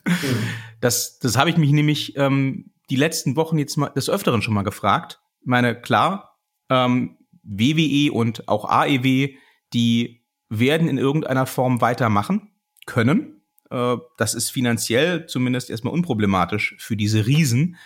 Mhm. 0.05 0.47
Das, 0.81 1.19
das 1.19 1.37
habe 1.37 1.49
ich 1.49 1.57
mich 1.57 1.71
nämlich 1.71 2.17
ähm, 2.17 2.71
die 2.89 2.95
letzten 2.95 3.35
Wochen 3.35 3.57
jetzt 3.57 3.77
mal 3.77 3.89
des 3.89 4.09
Öfteren 4.09 4.41
schon 4.41 4.53
mal 4.53 4.63
gefragt. 4.63 5.21
Ich 5.41 5.47
meine, 5.47 5.79
klar, 5.79 6.39
ähm, 6.69 7.17
WWE 7.45 8.11
und 8.11 8.47
auch 8.47 8.65
AEW, 8.65 9.29
die 9.73 10.25
werden 10.49 10.87
in 10.87 10.97
irgendeiner 10.97 11.45
Form 11.45 11.81
weitermachen 11.81 12.51
können. 12.85 13.41
Äh, 13.69 13.97
das 14.17 14.33
ist 14.33 14.49
finanziell 14.49 15.27
zumindest 15.27 15.69
erstmal 15.69 15.93
unproblematisch 15.93 16.75
für 16.79 16.95
diese 16.95 17.25
Riesen. 17.25 17.77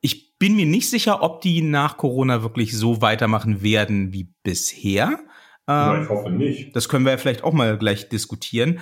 Ich 0.00 0.38
bin 0.38 0.56
mir 0.56 0.66
nicht 0.66 0.88
sicher, 0.88 1.22
ob 1.22 1.40
die 1.40 1.62
nach 1.62 1.96
Corona 1.96 2.42
wirklich 2.42 2.76
so 2.76 3.02
weitermachen 3.02 3.62
werden 3.62 4.12
wie 4.12 4.32
bisher. 4.42 5.20
Ja, 5.66 6.02
ich 6.02 6.08
hoffe 6.08 6.30
nicht. 6.30 6.74
Das 6.74 6.88
können 6.88 7.04
wir 7.04 7.12
ja 7.12 7.18
vielleicht 7.18 7.44
auch 7.44 7.52
mal 7.52 7.76
gleich 7.76 8.08
diskutieren. 8.08 8.80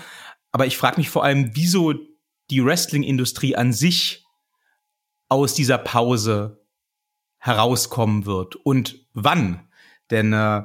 Aber 0.52 0.66
ich 0.66 0.76
frage 0.76 0.98
mich 0.98 1.10
vor 1.10 1.24
allem, 1.24 1.50
wieso 1.54 1.94
die 2.50 2.64
Wrestling-Industrie 2.64 3.56
an 3.56 3.72
sich 3.72 4.24
aus 5.28 5.54
dieser 5.54 5.78
Pause 5.78 6.64
herauskommen 7.38 8.26
wird 8.26 8.56
und 8.56 9.05
wann. 9.16 9.66
Denn 10.10 10.32
äh, 10.32 10.62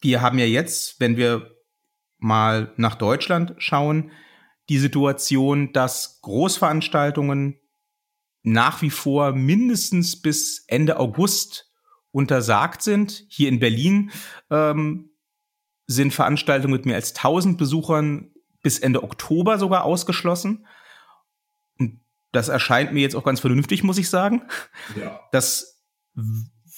wir 0.00 0.22
haben 0.22 0.38
ja 0.38 0.46
jetzt, 0.46 1.00
wenn 1.00 1.16
wir 1.16 1.54
mal 2.18 2.72
nach 2.76 2.94
Deutschland 2.94 3.54
schauen, 3.58 4.12
die 4.68 4.78
Situation, 4.78 5.72
dass 5.72 6.20
Großveranstaltungen 6.22 7.60
nach 8.42 8.80
wie 8.82 8.90
vor 8.90 9.32
mindestens 9.32 10.20
bis 10.20 10.64
Ende 10.66 10.98
August 10.98 11.70
untersagt 12.10 12.82
sind. 12.82 13.26
Hier 13.28 13.48
in 13.48 13.58
Berlin 13.58 14.10
ähm, 14.50 15.10
sind 15.86 16.12
Veranstaltungen 16.14 16.72
mit 16.72 16.86
mehr 16.86 16.96
als 16.96 17.14
1000 17.16 17.58
Besuchern 17.58 18.30
bis 18.62 18.78
Ende 18.78 19.02
Oktober 19.02 19.58
sogar 19.58 19.84
ausgeschlossen. 19.84 20.66
Das 22.32 22.48
erscheint 22.48 22.92
mir 22.92 23.00
jetzt 23.00 23.16
auch 23.16 23.24
ganz 23.24 23.40
vernünftig, 23.40 23.82
muss 23.82 23.98
ich 23.98 24.10
sagen. 24.10 24.42
Ja. 25.00 25.20
Das 25.32 25.82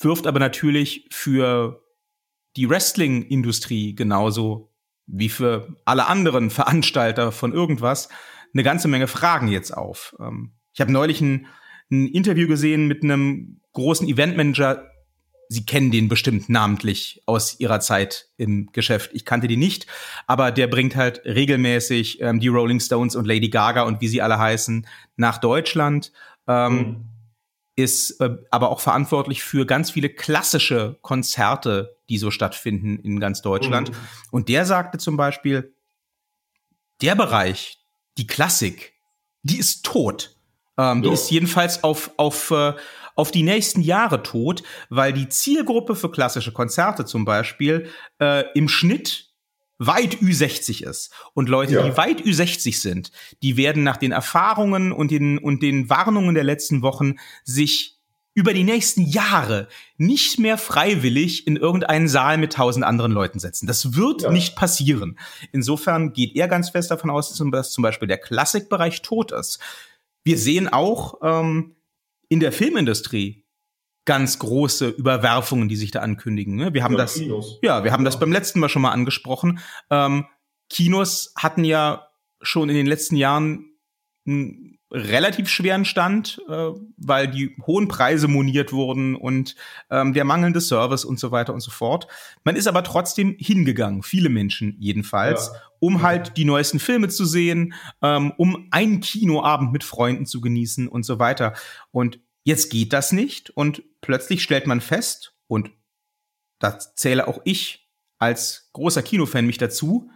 wirft 0.00 0.26
aber 0.26 0.38
natürlich 0.38 1.06
für 1.10 1.82
die 2.56 2.68
Wrestling-Industrie 2.68 3.94
genauso 3.94 4.72
wie 5.06 5.28
für 5.28 5.76
alle 5.84 6.06
anderen 6.06 6.50
Veranstalter 6.50 7.32
von 7.32 7.52
irgendwas 7.52 8.08
eine 8.52 8.62
ganze 8.62 8.88
Menge 8.88 9.06
Fragen 9.06 9.48
jetzt 9.48 9.76
auf. 9.76 10.14
Ähm, 10.20 10.52
ich 10.72 10.80
habe 10.80 10.92
neulich 10.92 11.20
ein, 11.20 11.46
ein 11.90 12.06
Interview 12.06 12.48
gesehen 12.48 12.86
mit 12.86 13.02
einem 13.02 13.60
großen 13.72 14.08
Eventmanager 14.08 14.90
Sie 15.52 15.66
kennen 15.66 15.90
den 15.90 16.08
bestimmt 16.08 16.48
namentlich 16.48 17.22
aus 17.26 17.58
Ihrer 17.58 17.80
Zeit 17.80 18.28
im 18.36 18.70
Geschäft. 18.70 19.10
Ich 19.14 19.24
kannte 19.24 19.48
die 19.48 19.56
nicht, 19.56 19.88
aber 20.28 20.52
der 20.52 20.68
bringt 20.68 20.94
halt 20.94 21.22
regelmäßig 21.24 22.20
ähm, 22.20 22.38
die 22.38 22.46
Rolling 22.46 22.78
Stones 22.78 23.16
und 23.16 23.26
Lady 23.26 23.48
Gaga 23.48 23.82
und 23.82 24.00
wie 24.00 24.06
sie 24.06 24.22
alle 24.22 24.38
heißen 24.38 24.86
nach 25.16 25.38
Deutschland. 25.38 26.12
Ähm, 26.46 26.72
mhm. 26.72 27.04
Ist 27.82 28.20
äh, 28.20 28.36
aber 28.50 28.70
auch 28.70 28.80
verantwortlich 28.80 29.42
für 29.42 29.66
ganz 29.66 29.90
viele 29.90 30.08
klassische 30.08 30.98
Konzerte, 31.02 31.96
die 32.08 32.18
so 32.18 32.30
stattfinden 32.30 32.98
in 32.98 33.20
ganz 33.20 33.42
Deutschland. 33.42 33.90
Mhm. 33.90 33.96
Und 34.30 34.48
der 34.48 34.66
sagte 34.66 34.98
zum 34.98 35.16
Beispiel, 35.16 35.74
der 37.00 37.14
Bereich, 37.14 37.78
die 38.18 38.26
Klassik, 38.26 38.94
die 39.42 39.58
ist 39.58 39.84
tot. 39.84 40.36
Ähm, 40.76 41.02
die 41.02 41.10
ist 41.10 41.30
jedenfalls 41.30 41.82
auf, 41.84 42.10
auf, 42.16 42.50
äh, 42.50 42.74
auf 43.16 43.30
die 43.30 43.42
nächsten 43.42 43.80
Jahre 43.80 44.22
tot, 44.22 44.62
weil 44.88 45.12
die 45.12 45.28
Zielgruppe 45.28 45.94
für 45.94 46.10
klassische 46.10 46.52
Konzerte 46.52 47.04
zum 47.04 47.24
Beispiel 47.24 47.88
äh, 48.20 48.44
im 48.54 48.68
Schnitt 48.68 49.29
weit 49.80 50.16
Ü60 50.16 50.88
ist. 50.88 51.10
Und 51.34 51.48
Leute, 51.48 51.74
ja. 51.74 51.82
die 51.82 51.96
weit 51.96 52.20
Ü60 52.20 52.80
sind, 52.80 53.10
die 53.42 53.56
werden 53.56 53.82
nach 53.82 53.96
den 53.96 54.12
Erfahrungen 54.12 54.92
und 54.92 55.10
den, 55.10 55.38
und 55.38 55.62
den 55.62 55.88
Warnungen 55.90 56.34
der 56.34 56.44
letzten 56.44 56.82
Wochen 56.82 57.16
sich 57.44 57.96
über 58.34 58.52
die 58.52 58.62
nächsten 58.62 59.02
Jahre 59.02 59.68
nicht 59.96 60.38
mehr 60.38 60.56
freiwillig 60.58 61.46
in 61.46 61.56
irgendeinen 61.56 62.08
Saal 62.08 62.38
mit 62.38 62.52
tausend 62.52 62.84
anderen 62.84 63.10
Leuten 63.10 63.40
setzen. 63.40 63.66
Das 63.66 63.96
wird 63.96 64.22
ja. 64.22 64.30
nicht 64.30 64.54
passieren. 64.54 65.18
Insofern 65.50 66.12
geht 66.12 66.36
er 66.36 66.46
ganz 66.46 66.70
fest 66.70 66.90
davon 66.90 67.10
aus, 67.10 67.36
dass 67.50 67.72
zum 67.72 67.82
Beispiel 67.82 68.06
der 68.06 68.18
Klassikbereich 68.18 69.02
tot 69.02 69.32
ist. 69.32 69.58
Wir 70.22 70.38
sehen 70.38 70.68
auch 70.68 71.14
ähm, 71.22 71.74
in 72.28 72.38
der 72.38 72.52
Filmindustrie 72.52 73.44
ganz 74.04 74.38
große 74.38 74.88
Überwerfungen, 74.88 75.68
die 75.68 75.76
sich 75.76 75.90
da 75.90 76.00
ankündigen. 76.00 76.56
Ne? 76.56 76.74
Wir 76.74 76.84
haben 76.84 76.94
ja, 76.94 76.98
das, 76.98 77.14
Kinos. 77.14 77.58
ja, 77.62 77.84
wir 77.84 77.92
haben 77.92 78.02
ja. 78.02 78.06
das 78.06 78.18
beim 78.18 78.32
letzten 78.32 78.60
Mal 78.60 78.68
schon 78.68 78.82
mal 78.82 78.92
angesprochen. 78.92 79.60
Ähm, 79.90 80.26
Kinos 80.68 81.32
hatten 81.36 81.64
ja 81.64 82.08
schon 82.40 82.68
in 82.68 82.76
den 82.76 82.86
letzten 82.86 83.16
Jahren 83.16 83.66
einen 84.26 84.78
relativ 84.92 85.48
schweren 85.48 85.84
Stand, 85.84 86.40
äh, 86.48 86.70
weil 86.96 87.28
die 87.28 87.56
hohen 87.64 87.86
Preise 87.88 88.26
moniert 88.26 88.72
wurden 88.72 89.14
und 89.14 89.54
ähm, 89.90 90.14
der 90.14 90.24
mangelnde 90.24 90.60
Service 90.60 91.04
und 91.04 91.20
so 91.20 91.30
weiter 91.30 91.54
und 91.54 91.60
so 91.60 91.70
fort. 91.70 92.08
Man 92.42 92.56
ist 92.56 92.66
aber 92.66 92.82
trotzdem 92.82 93.36
hingegangen, 93.38 94.02
viele 94.02 94.30
Menschen 94.30 94.76
jedenfalls, 94.80 95.50
ja. 95.52 95.60
um 95.78 96.02
halt 96.02 96.36
die 96.36 96.44
neuesten 96.44 96.80
Filme 96.80 97.08
zu 97.08 97.24
sehen, 97.24 97.74
ähm, 98.02 98.32
um 98.36 98.66
einen 98.72 99.00
Kinoabend 99.00 99.72
mit 99.72 99.84
Freunden 99.84 100.26
zu 100.26 100.40
genießen 100.40 100.88
und 100.88 101.04
so 101.04 101.18
weiter. 101.20 101.54
Und 101.92 102.18
Jetzt 102.42 102.70
geht 102.70 102.92
das 102.92 103.12
nicht 103.12 103.50
und 103.50 103.82
plötzlich 104.10 104.42
stellt 104.42 104.66
man 104.66 104.80
fest, 104.80 105.36
und 105.46 105.70
da 106.58 106.80
zähle 106.80 107.28
auch 107.28 107.40
ich 107.44 107.88
als 108.18 108.70
großer 108.72 109.04
Kinofan 109.04 109.46
mich 109.46 109.56
dazu, 109.56 110.10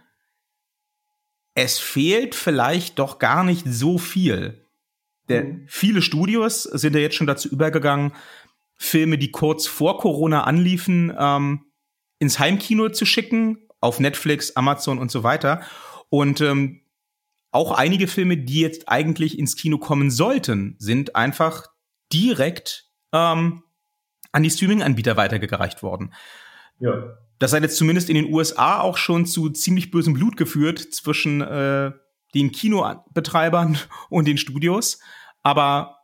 es 1.53 1.79
fehlt 1.79 2.35
vielleicht 2.35 2.99
doch 2.99 3.19
gar 3.19 3.45
nicht 3.45 3.63
so 3.65 3.97
viel. 3.97 4.67
Denn 5.29 5.47
mhm. 5.47 5.65
viele 5.69 6.01
Studios 6.01 6.63
sind 6.63 6.93
ja 6.93 6.99
jetzt 6.99 7.15
schon 7.15 7.25
dazu 7.25 7.47
übergegangen, 7.47 8.11
Filme, 8.75 9.17
die 9.17 9.31
kurz 9.31 9.65
vor 9.65 9.97
Corona 9.97 10.43
anliefen, 10.43 11.15
ähm, 11.17 11.67
ins 12.19 12.37
Heimkino 12.37 12.89
zu 12.89 13.05
schicken, 13.05 13.69
auf 13.79 14.01
Netflix, 14.01 14.57
Amazon 14.57 14.99
und 14.99 15.09
so 15.09 15.23
weiter. 15.23 15.61
Und 16.09 16.41
ähm, 16.41 16.81
auch 17.51 17.71
einige 17.71 18.07
Filme, 18.07 18.35
die 18.35 18.59
jetzt 18.59 18.89
eigentlich 18.89 19.39
ins 19.39 19.55
Kino 19.55 19.77
kommen 19.77 20.11
sollten, 20.11 20.75
sind 20.79 21.15
einfach 21.15 21.67
direkt 22.11 22.91
ähm, 23.13 23.63
an 24.35 24.43
die 24.43 24.51
Streaming-Anbieter 24.51 25.15
weitergereicht 25.15 25.81
worden. 25.81 26.13
Ja. 26.79 27.17
Das 27.39 27.53
hat 27.53 27.63
jetzt 27.63 27.77
zumindest 27.77 28.09
in 28.09 28.15
den 28.15 28.31
USA 28.33 28.81
auch 28.81 28.97
schon 28.97 29.25
zu 29.25 29.49
ziemlich 29.49 29.91
bösem 29.91 30.13
Blut 30.13 30.35
geführt 30.35 30.79
zwischen 30.79 31.41
äh, 31.41 31.91
den 32.33 32.51
Kinobetreibern 32.51 33.77
und 34.09 34.27
den 34.27 34.37
Studios. 34.37 34.99
Aber 35.41 35.99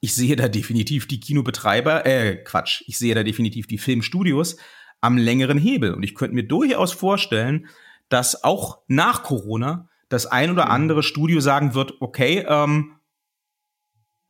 ich 0.00 0.14
sehe 0.14 0.36
da 0.36 0.48
definitiv 0.48 1.06
die 1.06 1.20
Kinobetreiber, 1.20 2.06
äh, 2.06 2.36
Quatsch, 2.36 2.82
ich 2.86 2.96
sehe 2.96 3.14
da 3.14 3.22
definitiv 3.22 3.66
die 3.66 3.78
Filmstudios 3.78 4.56
am 5.02 5.18
längeren 5.18 5.58
Hebel. 5.58 5.92
Und 5.92 6.02
ich 6.02 6.14
könnte 6.14 6.34
mir 6.34 6.46
durchaus 6.46 6.92
vorstellen, 6.92 7.68
dass 8.08 8.44
auch 8.44 8.78
nach 8.88 9.22
Corona 9.22 9.90
das 10.08 10.24
ein 10.24 10.50
oder 10.50 10.66
mhm. 10.66 10.70
andere 10.70 11.02
Studio 11.02 11.40
sagen 11.40 11.74
wird, 11.74 12.00
okay, 12.00 12.46
ähm, 12.48 12.92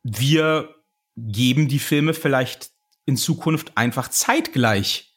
wir 0.03 0.75
geben 1.15 1.67
die 1.67 1.79
Filme 1.79 2.13
vielleicht 2.13 2.71
in 3.07 3.17
Zukunft 3.17 3.75
einfach 3.75 4.09
zeitgleich 4.09 5.15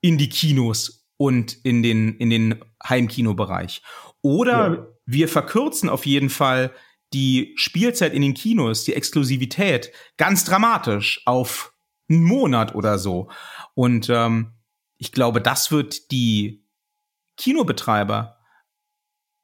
in 0.00 0.16
die 0.16 0.30
Kinos 0.30 1.06
und 1.18 1.52
in 1.64 1.82
den, 1.82 2.16
in 2.16 2.30
den 2.30 2.64
Heimkinobereich. 2.88 3.82
Oder 4.22 4.74
ja. 4.74 4.86
wir 5.04 5.28
verkürzen 5.28 5.90
auf 5.90 6.06
jeden 6.06 6.30
Fall 6.30 6.72
die 7.12 7.52
Spielzeit 7.56 8.14
in 8.14 8.22
den 8.22 8.32
Kinos, 8.32 8.84
die 8.84 8.94
Exklusivität 8.94 9.92
ganz 10.16 10.44
dramatisch 10.44 11.20
auf 11.26 11.74
einen 12.08 12.24
Monat 12.24 12.74
oder 12.74 12.98
so. 12.98 13.28
Und 13.74 14.08
ähm, 14.08 14.52
ich 14.96 15.12
glaube, 15.12 15.42
das 15.42 15.72
wird 15.72 16.10
die 16.12 16.64
Kinobetreiber 17.36 18.38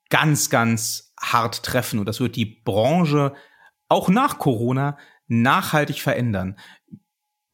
ganz, 0.08 0.50
ganz 0.50 1.14
hart 1.20 1.64
treffen. 1.64 1.98
Und 1.98 2.06
das 2.06 2.20
wird 2.20 2.36
die 2.36 2.44
Branche 2.44 3.34
auch 3.88 4.08
nach 4.08 4.38
Corona 4.38 4.96
nachhaltig 5.26 6.00
verändern. 6.00 6.56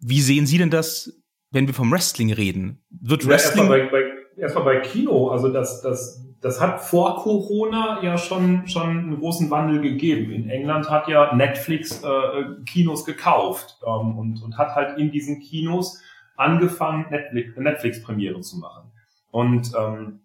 Wie 0.02 0.20
sehen 0.20 0.46
Sie 0.46 0.58
denn 0.58 0.70
das, 0.70 1.22
wenn 1.52 1.68
wir 1.68 1.74
vom 1.74 1.92
Wrestling 1.92 2.32
reden? 2.32 2.84
Wird 2.90 3.26
Wrestling. 3.26 3.68
Ja, 3.68 3.76
erstmal, 3.76 3.90
bei, 3.90 4.04
bei, 4.36 4.40
erstmal 4.42 4.64
bei 4.64 4.80
Kino, 4.80 5.28
also 5.28 5.48
das, 5.48 5.80
das, 5.80 6.26
das 6.40 6.60
hat 6.60 6.82
vor 6.82 7.22
Corona 7.22 8.02
ja 8.02 8.18
schon, 8.18 8.66
schon 8.66 8.88
einen 8.88 9.20
großen 9.20 9.48
Wandel 9.50 9.80
gegeben. 9.80 10.32
In 10.32 10.50
England 10.50 10.90
hat 10.90 11.06
ja 11.06 11.34
Netflix 11.34 12.02
äh, 12.02 12.64
Kinos 12.66 13.04
gekauft 13.04 13.78
ähm, 13.86 14.18
und, 14.18 14.42
und 14.42 14.58
hat 14.58 14.74
halt 14.74 14.98
in 14.98 15.12
diesen 15.12 15.40
Kinos 15.40 16.02
angefangen, 16.36 17.06
Netflix-Premieren 17.10 18.34
Netflix 18.34 18.48
zu 18.48 18.58
machen. 18.58 18.90
Und 19.30 19.72
ähm, 19.78 20.21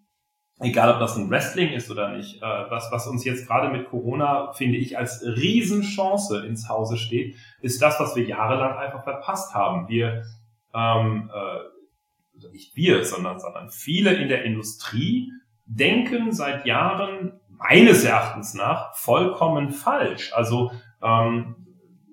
egal 0.60 0.92
ob 0.92 1.00
das 1.00 1.16
ein 1.16 1.30
Wrestling 1.30 1.70
ist 1.70 1.90
oder 1.90 2.16
nicht, 2.16 2.42
äh, 2.42 2.70
was, 2.70 2.90
was 2.90 3.06
uns 3.06 3.24
jetzt 3.24 3.46
gerade 3.46 3.68
mit 3.68 3.88
Corona, 3.88 4.52
finde 4.52 4.78
ich, 4.78 4.98
als 4.98 5.22
Riesenchance 5.24 6.44
ins 6.46 6.68
Hause 6.68 6.96
steht, 6.96 7.36
ist 7.60 7.80
das, 7.80 8.00
was 8.00 8.16
wir 8.16 8.24
jahrelang 8.24 8.76
einfach 8.76 9.04
verpasst 9.04 9.54
haben. 9.54 9.88
Wir, 9.88 10.24
ähm, 10.74 11.30
äh, 11.32 12.48
nicht 12.52 12.76
wir, 12.76 13.04
sondern, 13.04 13.40
sondern 13.40 13.70
viele 13.70 14.12
in 14.14 14.28
der 14.28 14.44
Industrie 14.44 15.32
denken 15.66 16.32
seit 16.32 16.66
Jahren 16.66 17.40
meines 17.48 18.04
Erachtens 18.04 18.54
nach 18.54 18.94
vollkommen 18.94 19.70
falsch. 19.70 20.32
Also 20.32 20.70
ähm, 21.02 21.56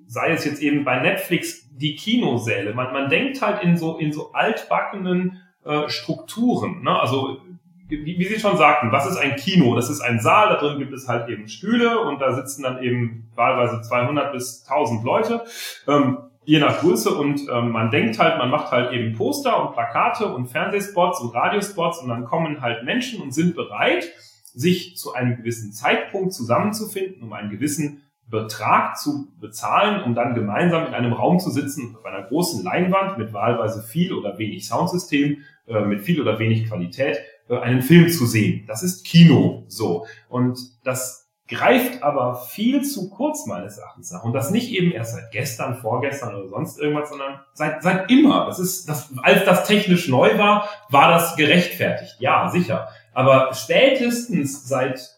sei 0.07 0.31
es 0.31 0.45
jetzt 0.45 0.61
eben 0.61 0.83
bei 0.83 0.99
Netflix 0.99 1.69
die 1.71 1.95
Kinosäle. 1.95 2.73
Man, 2.73 2.93
man 2.93 3.09
denkt 3.09 3.41
halt 3.41 3.63
in 3.63 3.77
so 3.77 3.97
in 3.97 4.11
so 4.11 4.31
altbackenen 4.33 5.41
äh, 5.63 5.89
Strukturen. 5.89 6.83
Ne? 6.83 6.99
Also 6.99 7.41
wie, 7.87 8.17
wie 8.19 8.25
Sie 8.25 8.39
schon 8.39 8.57
sagten, 8.57 8.91
was 8.91 9.09
ist 9.09 9.17
ein 9.17 9.35
Kino? 9.35 9.75
Das 9.75 9.89
ist 9.89 10.01
ein 10.01 10.19
Saal, 10.19 10.49
da 10.49 10.55
drin 10.55 10.79
gibt 10.79 10.93
es 10.93 11.07
halt 11.07 11.29
eben 11.29 11.47
Stühle 11.47 11.99
und 11.99 12.19
da 12.19 12.33
sitzen 12.33 12.63
dann 12.63 12.81
eben 12.81 13.29
wahlweise 13.35 13.81
200 13.81 14.31
bis 14.31 14.65
1000 14.67 15.03
Leute, 15.03 15.43
ähm, 15.87 16.17
je 16.45 16.59
nach 16.59 16.79
Größe 16.79 17.11
und 17.11 17.41
ähm, 17.51 17.71
man 17.71 17.91
denkt 17.91 18.19
halt, 18.19 18.37
man 18.37 18.49
macht 18.49 18.71
halt 18.71 18.91
eben 18.91 19.15
Poster 19.15 19.61
und 19.61 19.73
Plakate 19.73 20.33
und 20.33 20.47
Fernsehspots 20.47 21.21
und 21.21 21.33
Radiospots 21.33 21.99
und 21.99 22.09
dann 22.09 22.25
kommen 22.25 22.61
halt 22.61 22.83
Menschen 22.83 23.21
und 23.21 23.33
sind 23.33 23.55
bereit, 23.55 24.07
sich 24.53 24.95
zu 24.95 25.13
einem 25.13 25.37
gewissen 25.37 25.73
Zeitpunkt 25.73 26.33
zusammenzufinden, 26.33 27.23
um 27.23 27.33
einen 27.33 27.49
gewissen 27.49 28.03
Betrag 28.27 28.97
zu 28.97 29.27
bezahlen, 29.39 30.01
um 30.03 30.15
dann 30.15 30.33
gemeinsam 30.33 30.87
in 30.87 30.93
einem 30.93 31.13
Raum 31.13 31.39
zu 31.39 31.51
sitzen, 31.51 31.95
auf 31.95 32.05
einer 32.05 32.23
großen 32.23 32.63
Leinwand 32.63 33.19
mit 33.19 33.33
wahlweise 33.33 33.83
viel 33.83 34.13
oder 34.13 34.39
wenig 34.39 34.67
Soundsystem, 34.67 35.43
äh, 35.67 35.81
mit 35.81 36.01
viel 36.01 36.19
oder 36.21 36.39
wenig 36.39 36.67
Qualität 36.67 37.19
einen 37.49 37.81
Film 37.81 38.09
zu 38.09 38.25
sehen. 38.25 38.65
Das 38.67 38.83
ist 38.83 39.05
Kino 39.05 39.63
so. 39.67 40.05
Und 40.29 40.57
das 40.83 41.25
greift 41.47 42.01
aber 42.01 42.35
viel 42.35 42.83
zu 42.83 43.09
kurz 43.09 43.45
meines 43.45 43.77
Erachtens 43.77 44.11
nach. 44.11 44.23
Und 44.23 44.33
das 44.33 44.49
nicht 44.49 44.71
eben 44.71 44.91
erst 44.91 45.13
seit 45.13 45.31
gestern, 45.31 45.75
vorgestern 45.75 46.35
oder 46.35 46.47
sonst 46.47 46.79
irgendwas, 46.79 47.09
sondern 47.09 47.39
seit, 47.53 47.83
seit 47.83 48.09
immer. 48.09 48.47
Das 48.47 48.59
ist, 48.59 48.89
das, 48.89 49.13
als 49.21 49.45
das 49.45 49.67
technisch 49.67 50.07
neu 50.07 50.37
war, 50.37 50.67
war 50.89 51.11
das 51.11 51.35
gerechtfertigt. 51.35 52.15
Ja, 52.19 52.49
sicher. 52.49 52.87
Aber 53.13 53.53
spätestens 53.53 54.67
seit 54.67 55.14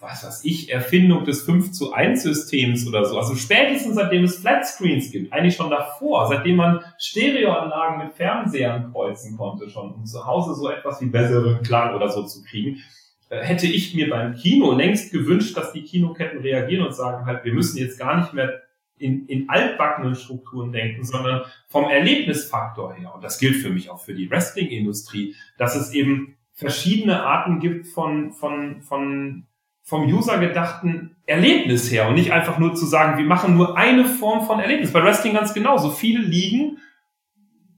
was 0.00 0.24
weiß 0.24 0.44
ich, 0.44 0.72
Erfindung 0.72 1.24
des 1.24 1.42
5 1.42 1.72
zu 1.72 1.92
1 1.92 2.22
Systems 2.22 2.86
oder 2.86 3.04
so. 3.04 3.18
Also 3.18 3.34
spätestens 3.34 3.96
seitdem 3.96 4.24
es 4.24 4.38
Flatscreens 4.38 5.10
gibt, 5.10 5.32
eigentlich 5.32 5.56
schon 5.56 5.70
davor, 5.70 6.26
seitdem 6.28 6.56
man 6.56 6.80
Stereoanlagen 6.98 7.98
mit 7.98 8.14
Fernsehern 8.14 8.92
kreuzen 8.92 9.36
konnte 9.36 9.68
schon, 9.68 9.92
um 9.92 10.06
zu 10.06 10.26
Hause 10.26 10.54
so 10.54 10.70
etwas 10.70 11.00
wie 11.00 11.06
besseren 11.06 11.62
Klang 11.62 11.94
oder 11.94 12.08
so 12.08 12.24
zu 12.24 12.42
kriegen, 12.42 12.78
äh, 13.28 13.42
hätte 13.42 13.66
ich 13.66 13.94
mir 13.94 14.08
beim 14.08 14.34
Kino 14.34 14.72
längst 14.72 15.12
gewünscht, 15.12 15.56
dass 15.56 15.72
die 15.72 15.84
Kinoketten 15.84 16.40
reagieren 16.40 16.86
und 16.86 16.94
sagen 16.94 17.26
halt, 17.26 17.44
wir 17.44 17.52
müssen 17.52 17.78
jetzt 17.78 17.98
gar 17.98 18.20
nicht 18.20 18.32
mehr 18.32 18.62
in, 18.96 19.26
in 19.26 19.48
altbackenen 19.48 20.14
Strukturen 20.14 20.72
denken, 20.72 21.04
sondern 21.04 21.42
vom 21.68 21.84
Erlebnisfaktor 21.88 22.94
her. 22.94 23.14
Und 23.14 23.24
das 23.24 23.38
gilt 23.38 23.56
für 23.56 23.70
mich 23.70 23.90
auch 23.90 24.00
für 24.00 24.14
die 24.14 24.30
Wrestling-Industrie, 24.30 25.34
dass 25.56 25.74
es 25.74 25.92
eben 25.92 26.36
verschiedene 26.52 27.22
Arten 27.22 27.60
gibt 27.60 27.86
von, 27.86 28.32
von, 28.32 28.82
von 28.82 29.46
vom 29.90 30.06
User 30.06 30.38
gedachten 30.38 31.16
Erlebnis 31.26 31.90
her 31.90 32.06
und 32.06 32.14
nicht 32.14 32.32
einfach 32.32 32.58
nur 32.58 32.76
zu 32.76 32.86
sagen, 32.86 33.18
wir 33.18 33.24
machen 33.24 33.56
nur 33.56 33.76
eine 33.76 34.04
Form 34.04 34.46
von 34.46 34.60
Erlebnis. 34.60 34.92
Bei 34.92 35.02
Wrestling 35.02 35.34
ganz 35.34 35.52
genauso. 35.52 35.90
Viele 35.90 36.20
Ligen, 36.20 36.78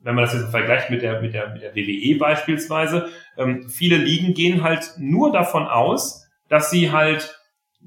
wenn 0.03 0.15
man 0.15 0.25
das 0.25 0.35
jetzt 0.35 0.51
vergleicht 0.51 0.91
mit 0.91 1.01
der, 1.01 1.23
mit 1.23 1.33
der, 1.33 1.49
mit 1.55 1.63
der 1.63 1.75
WWE 1.75 2.19
beispielsweise, 2.19 3.09
ähm, 3.39 3.67
viele 3.67 3.97
Ligen 3.97 4.35
gehen 4.35 4.63
halt 4.63 4.93
nur 4.99 5.33
davon 5.33 5.67
aus, 5.67 6.29
dass 6.51 6.71
sie 6.71 6.93
halt, 6.93 7.41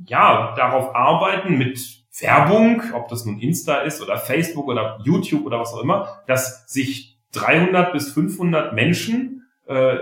ja, 0.08 0.56
darauf 0.58 0.96
arbeiten 0.96 1.60
mit 1.60 1.80
Werbung, 2.20 2.82
ob 2.94 3.08
das 3.10 3.26
nun 3.26 3.40
Insta 3.40 3.82
ist 3.82 4.02
oder 4.02 4.18
Facebook 4.18 4.68
oder 4.68 4.98
YouTube 5.04 5.46
oder 5.46 5.60
was 5.60 5.72
auch 5.72 5.84
immer, 5.84 6.24
dass 6.26 6.68
sich 6.68 7.20
300 7.34 7.94
bis 7.94 8.12
500 8.12 8.74
Menschen 8.74 9.48
äh, 9.68 9.98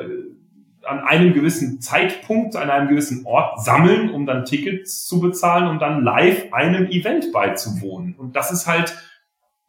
an 0.86 1.00
einem 1.00 1.34
gewissen 1.34 1.82
Zeitpunkt, 1.82 2.56
an 2.56 2.70
einem 2.70 2.90
gewissen 2.90 3.26
Ort 3.26 3.64
sammeln, 3.64 4.10
um 4.10 4.26
dann 4.26 4.46
Tickets 4.46 5.06
zu 5.06 5.20
bezahlen, 5.20 5.68
um 5.68 5.80
dann 5.80 6.04
live 6.04 6.52
einem 6.52 6.88
Event 6.88 7.32
beizuwohnen. 7.32 8.16
Und 8.16 8.36
das 8.36 8.52
ist 8.52 8.68
halt 8.68 8.96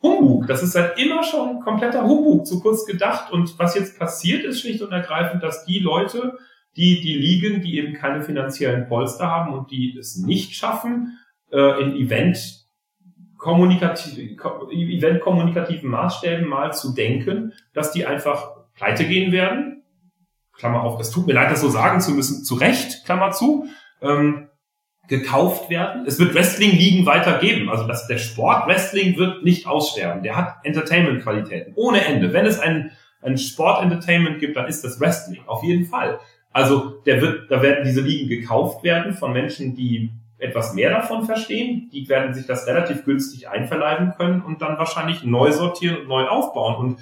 Humbug. 0.02 0.46
Das 0.46 0.62
ist 0.62 0.74
halt 0.74 0.98
immer 0.98 1.22
schon 1.22 1.60
kompletter 1.60 2.04
Humbug, 2.04 2.46
zu 2.46 2.60
kurz 2.60 2.84
gedacht. 2.84 3.32
Und 3.32 3.58
was 3.58 3.74
jetzt 3.74 3.98
passiert 3.98 4.44
ist 4.44 4.60
schlicht 4.60 4.82
und 4.82 4.92
ergreifend, 4.92 5.42
dass 5.42 5.64
die 5.64 5.78
Leute, 5.78 6.38
die, 6.76 7.00
die 7.00 7.14
liegen, 7.14 7.62
die 7.62 7.78
eben 7.78 7.94
keine 7.94 8.22
finanziellen 8.22 8.88
Polster 8.88 9.28
haben 9.28 9.54
und 9.54 9.70
die 9.70 9.96
es 9.96 10.16
nicht 10.16 10.54
schaffen, 10.54 11.18
äh, 11.50 11.82
in 11.82 11.96
Event 11.96 12.64
kommunikativ, 13.38 14.40
event 14.70 15.20
kommunikativen 15.20 15.90
Maßstäben 15.90 16.48
mal 16.48 16.72
zu 16.72 16.94
denken, 16.94 17.52
dass 17.72 17.92
die 17.92 18.06
einfach 18.06 18.56
pleite 18.74 19.04
gehen 19.04 19.32
werden 19.32 19.83
Klammer 20.58 20.82
auf, 20.82 21.00
es 21.00 21.10
tut 21.10 21.26
mir 21.26 21.32
leid, 21.32 21.50
das 21.50 21.60
so 21.60 21.68
sagen 21.68 22.00
zu 22.00 22.12
müssen, 22.12 22.44
zu 22.44 22.54
Recht, 22.54 23.04
Klammer 23.04 23.32
zu, 23.32 23.66
ähm, 24.00 24.48
gekauft 25.08 25.68
werden. 25.68 26.04
Es 26.06 26.18
wird 26.18 26.34
Wrestling-Ligen 26.34 27.04
weiter 27.06 27.38
geben. 27.38 27.68
Also 27.68 27.86
das, 27.86 28.06
der 28.06 28.18
Sport 28.18 28.66
Wrestling 28.66 29.18
wird 29.18 29.44
nicht 29.44 29.66
aussterben. 29.66 30.22
Der 30.22 30.36
hat 30.36 30.56
Entertainment-Qualitäten. 30.64 31.74
Ohne 31.76 32.04
Ende. 32.04 32.32
Wenn 32.32 32.46
es 32.46 32.58
ein, 32.58 32.90
ein 33.20 33.36
Sport-Entertainment 33.36 34.38
gibt, 34.38 34.56
dann 34.56 34.66
ist 34.66 34.82
das 34.82 35.00
Wrestling. 35.00 35.42
Auf 35.46 35.62
jeden 35.62 35.84
Fall. 35.84 36.20
Also 36.52 37.02
der 37.04 37.20
wird, 37.20 37.50
da 37.50 37.60
werden 37.60 37.84
diese 37.84 38.00
Ligen 38.00 38.28
gekauft 38.28 38.82
werden 38.84 39.12
von 39.12 39.32
Menschen, 39.32 39.74
die 39.74 40.10
etwas 40.38 40.74
mehr 40.74 40.90
davon 40.90 41.24
verstehen. 41.24 41.90
Die 41.92 42.08
werden 42.08 42.32
sich 42.32 42.46
das 42.46 42.66
relativ 42.66 43.04
günstig 43.04 43.48
einverleiben 43.48 44.14
können 44.16 44.40
und 44.40 44.62
dann 44.62 44.78
wahrscheinlich 44.78 45.24
neu 45.24 45.52
sortieren 45.52 45.98
und 46.02 46.08
neu 46.08 46.26
aufbauen. 46.26 46.76
Und 46.76 47.00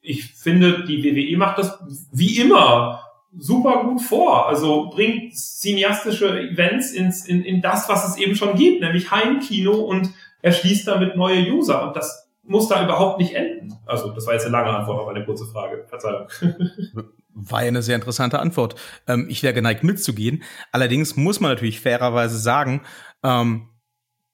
ich 0.00 0.34
finde, 0.34 0.84
die 0.84 1.02
WWE 1.02 1.36
macht 1.36 1.58
das 1.58 1.78
wie 2.12 2.38
immer 2.38 3.04
super 3.36 3.84
gut 3.84 4.00
vor. 4.00 4.48
Also 4.48 4.90
bringt 4.90 5.36
cineastische 5.36 6.40
Events 6.40 6.92
ins, 6.92 7.26
in, 7.26 7.44
in 7.44 7.60
das, 7.60 7.88
was 7.88 8.08
es 8.08 8.16
eben 8.16 8.34
schon 8.34 8.56
gibt, 8.56 8.80
nämlich 8.80 9.10
Heimkino 9.10 9.74
und 9.74 10.10
erschließt 10.42 10.86
damit 10.88 11.16
neue 11.16 11.52
User. 11.52 11.86
Und 11.86 11.96
das 11.96 12.28
muss 12.42 12.68
da 12.68 12.82
überhaupt 12.82 13.20
nicht 13.20 13.34
enden. 13.34 13.74
Also, 13.86 14.10
das 14.10 14.26
war 14.26 14.34
jetzt 14.34 14.44
eine 14.44 14.52
lange 14.52 14.70
Antwort 14.70 15.00
auf 15.00 15.08
eine 15.08 15.24
kurze 15.24 15.46
Frage. 15.46 15.84
Verzeihung. 15.88 16.28
War 17.40 17.62
ja 17.62 17.68
eine 17.68 17.82
sehr 17.82 17.94
interessante 17.94 18.40
Antwort. 18.40 18.74
Ähm, 19.06 19.26
ich 19.28 19.42
wäre 19.42 19.54
geneigt 19.54 19.84
mitzugehen. 19.84 20.42
Allerdings 20.72 21.16
muss 21.16 21.38
man 21.38 21.52
natürlich 21.52 21.80
fairerweise 21.80 22.36
sagen, 22.38 22.82
ähm, 23.22 23.68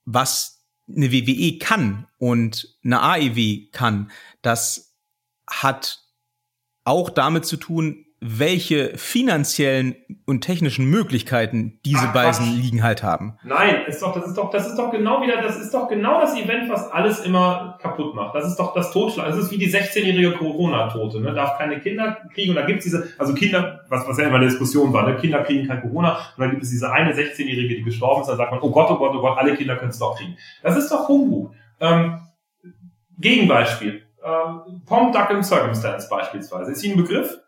was 0.06 0.64
eine 0.88 1.12
WWE 1.12 1.58
kann 1.58 2.06
und 2.18 2.76
eine 2.84 3.02
AEW 3.02 3.70
kann, 3.72 4.10
das 4.42 4.83
hat 5.48 6.00
auch 6.84 7.10
damit 7.10 7.46
zu 7.46 7.56
tun, 7.56 8.04
welche 8.26 8.96
finanziellen 8.96 9.96
und 10.24 10.40
technischen 10.40 10.86
Möglichkeiten 10.86 11.78
diese 11.84 12.06
Ach, 12.06 12.14
beiden 12.14 12.56
Ligen 12.56 12.82
halt 12.82 13.02
haben. 13.02 13.36
Nein, 13.44 13.82
ist 13.86 14.00
doch, 14.00 14.14
das 14.14 14.28
ist 14.28 14.38
doch, 14.38 14.50
das 14.50 14.66
ist 14.66 14.76
doch 14.76 14.90
genau 14.90 15.20
wieder, 15.20 15.42
das 15.42 15.60
ist 15.60 15.74
doch 15.74 15.88
genau 15.88 16.22
das 16.22 16.34
Event, 16.34 16.70
was 16.70 16.90
alles 16.90 17.20
immer 17.20 17.78
kaputt 17.82 18.14
macht. 18.14 18.34
Das 18.34 18.46
ist 18.46 18.56
doch 18.56 18.72
das 18.72 18.92
Totschlag. 18.92 19.26
Das 19.26 19.36
ist 19.36 19.50
wie 19.50 19.58
die 19.58 19.70
16-jährige 19.70 20.32
Corona-Tote, 20.32 21.20
ne? 21.20 21.34
Darf 21.34 21.58
keine 21.58 21.80
Kinder 21.80 22.16
kriegen 22.32 22.50
und 22.50 22.56
da 22.56 22.64
gibt's 22.64 22.84
diese, 22.84 23.08
also 23.18 23.34
Kinder, 23.34 23.84
was, 23.90 24.08
was 24.08 24.16
ja 24.16 24.24
immer 24.24 24.36
eine 24.36 24.46
Diskussion 24.46 24.90
war, 24.94 25.06
ne? 25.06 25.18
Kinder 25.18 25.42
kriegen 25.42 25.68
kein 25.68 25.82
Corona 25.82 26.12
und 26.14 26.40
dann 26.40 26.50
gibt 26.50 26.62
es 26.62 26.70
diese 26.70 26.90
eine 26.90 27.12
16-jährige, 27.12 27.76
die 27.76 27.82
gestorben 27.82 28.22
ist, 28.22 28.28
dann 28.28 28.38
sagt 28.38 28.52
man, 28.52 28.60
oh 28.62 28.70
Gott, 28.70 28.90
oh 28.90 28.96
Gott, 28.96 29.14
oh 29.14 29.20
Gott, 29.20 29.36
alle 29.36 29.54
Kinder 29.54 29.76
können 29.76 29.90
es 29.90 29.98
doch 29.98 30.16
kriegen. 30.16 30.38
Das 30.62 30.78
ist 30.78 30.90
doch 30.90 31.08
Humbug. 31.08 31.52
Ähm, 31.78 32.20
Gegenbeispiel 33.18 34.03
ähm, 34.24 34.82
Pom 34.86 35.12
Duck 35.12 35.44
Circumstance 35.44 36.08
beispielsweise. 36.08 36.72
Ist 36.72 36.82
Ihnen 36.82 36.98
ein 36.98 37.02
Begriff? 37.04 37.38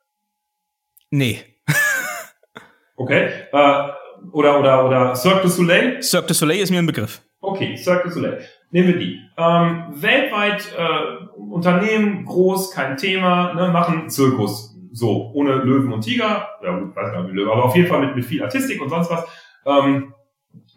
Nee. 1.11 1.43
okay. 2.97 3.31
Äh, 3.53 3.89
oder, 4.33 4.61
oder, 4.61 4.87
oder 4.87 5.14
Cirque 5.14 5.43
du 5.43 5.49
Soleil? 5.49 6.03
Cirque 6.03 6.29
du 6.29 6.35
Soleil 6.35 6.61
ist 6.61 6.70
mir 6.70 6.79
ein 6.79 6.87
Begriff. 6.87 7.22
Okay, 7.41 7.77
Cirque 7.77 8.05
du 8.05 8.11
Soleil. 8.11 8.45
Nehmen 8.70 8.89
wir 8.89 8.99
die. 8.99 9.20
Ähm, 9.37 9.85
weltweit 9.91 10.72
äh, 10.77 11.27
Unternehmen, 11.37 12.24
groß, 12.24 12.72
kein 12.72 12.97
Thema, 12.97 13.55
ne, 13.55 13.68
machen 13.68 14.11
Zirkus. 14.11 14.77
So, 14.93 15.31
ohne 15.35 15.55
Löwen 15.57 15.93
und 15.93 16.03
Tiger. 16.03 16.49
Ja 16.62 16.79
gut, 16.79 16.97
weiß 16.97 17.12
gar 17.12 17.22
nicht, 17.22 17.35
Löwen, 17.35 17.51
aber 17.51 17.64
auf 17.64 17.77
jeden 17.77 17.89
Fall 17.89 18.01
mit, 18.01 18.16
mit 18.16 18.24
viel 18.24 18.43
Artistik 18.43 18.81
und 18.81 18.89
sonst 18.89 19.11
was. 19.11 19.24
Ähm, 19.64 20.14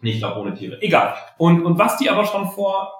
nicht 0.02 0.22
auch 0.24 0.36
ohne 0.36 0.54
Tiere. 0.54 0.80
Egal. 0.80 1.14
Und, 1.38 1.64
und 1.64 1.78
was 1.78 1.96
die 1.96 2.10
aber 2.10 2.24
schon 2.24 2.48
vor 2.48 2.99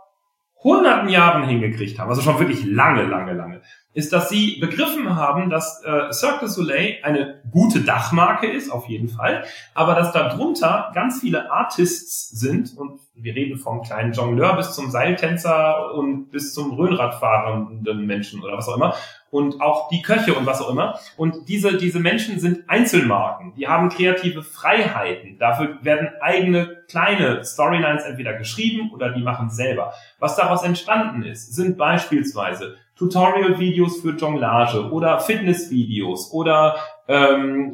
hunderten 0.63 1.09
Jahren 1.09 1.45
hingekriegt 1.49 1.99
haben, 1.99 2.11
also 2.11 2.23
schon 2.23 2.39
wirklich 2.39 2.65
lange, 2.65 3.05
lange, 3.05 3.33
lange, 3.33 3.63
ist, 3.93 4.13
dass 4.13 4.29
sie 4.29 4.59
begriffen 4.61 5.17
haben, 5.17 5.51
dass 5.51 5.83
äh, 5.85 6.13
Cirque 6.13 6.41
du 6.41 6.47
Soleil 6.47 6.99
eine 7.03 7.41
gute 7.51 7.81
Dachmarke 7.81 8.47
ist, 8.47 8.71
auf 8.71 8.87
jeden 8.87 9.09
Fall, 9.09 9.45
aber 9.75 9.95
dass 9.95 10.13
darunter 10.13 10.93
ganz 10.95 11.21
viele 11.21 11.51
Artists 11.51 12.31
sind 12.31 12.77
und 12.77 13.01
wir 13.15 13.35
reden 13.35 13.59
vom 13.59 13.83
kleinen 13.83 14.13
Jongleur 14.13 14.57
bis 14.57 14.73
zum 14.73 14.91
Seiltänzer 14.91 15.93
und 15.95 16.31
bis 16.31 16.55
zum 16.55 16.73
Röhnradfahrenden 16.73 18.07
Menschen 18.07 18.43
oder 18.43 18.57
was 18.57 18.69
auch 18.69 18.77
immer 18.77 18.95
und 19.31 19.61
auch 19.61 19.89
die 19.89 20.03
Köche 20.03 20.35
und 20.35 20.47
was 20.47 20.61
auch 20.61 20.71
immer. 20.71 20.99
Und 21.17 21.49
diese, 21.49 21.77
diese 21.77 22.01
Menschen 22.01 22.41
sind 22.41 22.69
Einzelmarken. 22.69 23.55
Die 23.55 23.69
haben 23.69 23.89
kreative 23.89 24.43
Freiheiten. 24.43 25.39
Dafür 25.39 25.79
werden 25.83 26.11
eigene 26.21 26.83
kleine 26.89 27.45
Storylines 27.45 28.05
entweder 28.05 28.35
geschrieben 28.35 28.91
oder 28.93 29.11
die 29.11 29.23
machen 29.23 29.51
selber. 29.51 29.93
Was 30.19 30.37
daraus 30.37 30.65
entstanden 30.65 31.23
ist, 31.23 31.55
sind 31.55 31.79
beispielsweise 31.79 32.77
Tutorial-Videos 33.01 34.03
für 34.03 34.11
Jonglage 34.11 34.91
oder 34.91 35.21
Fitness-Videos 35.21 36.33
oder 36.33 36.77
ähm, 37.09 37.73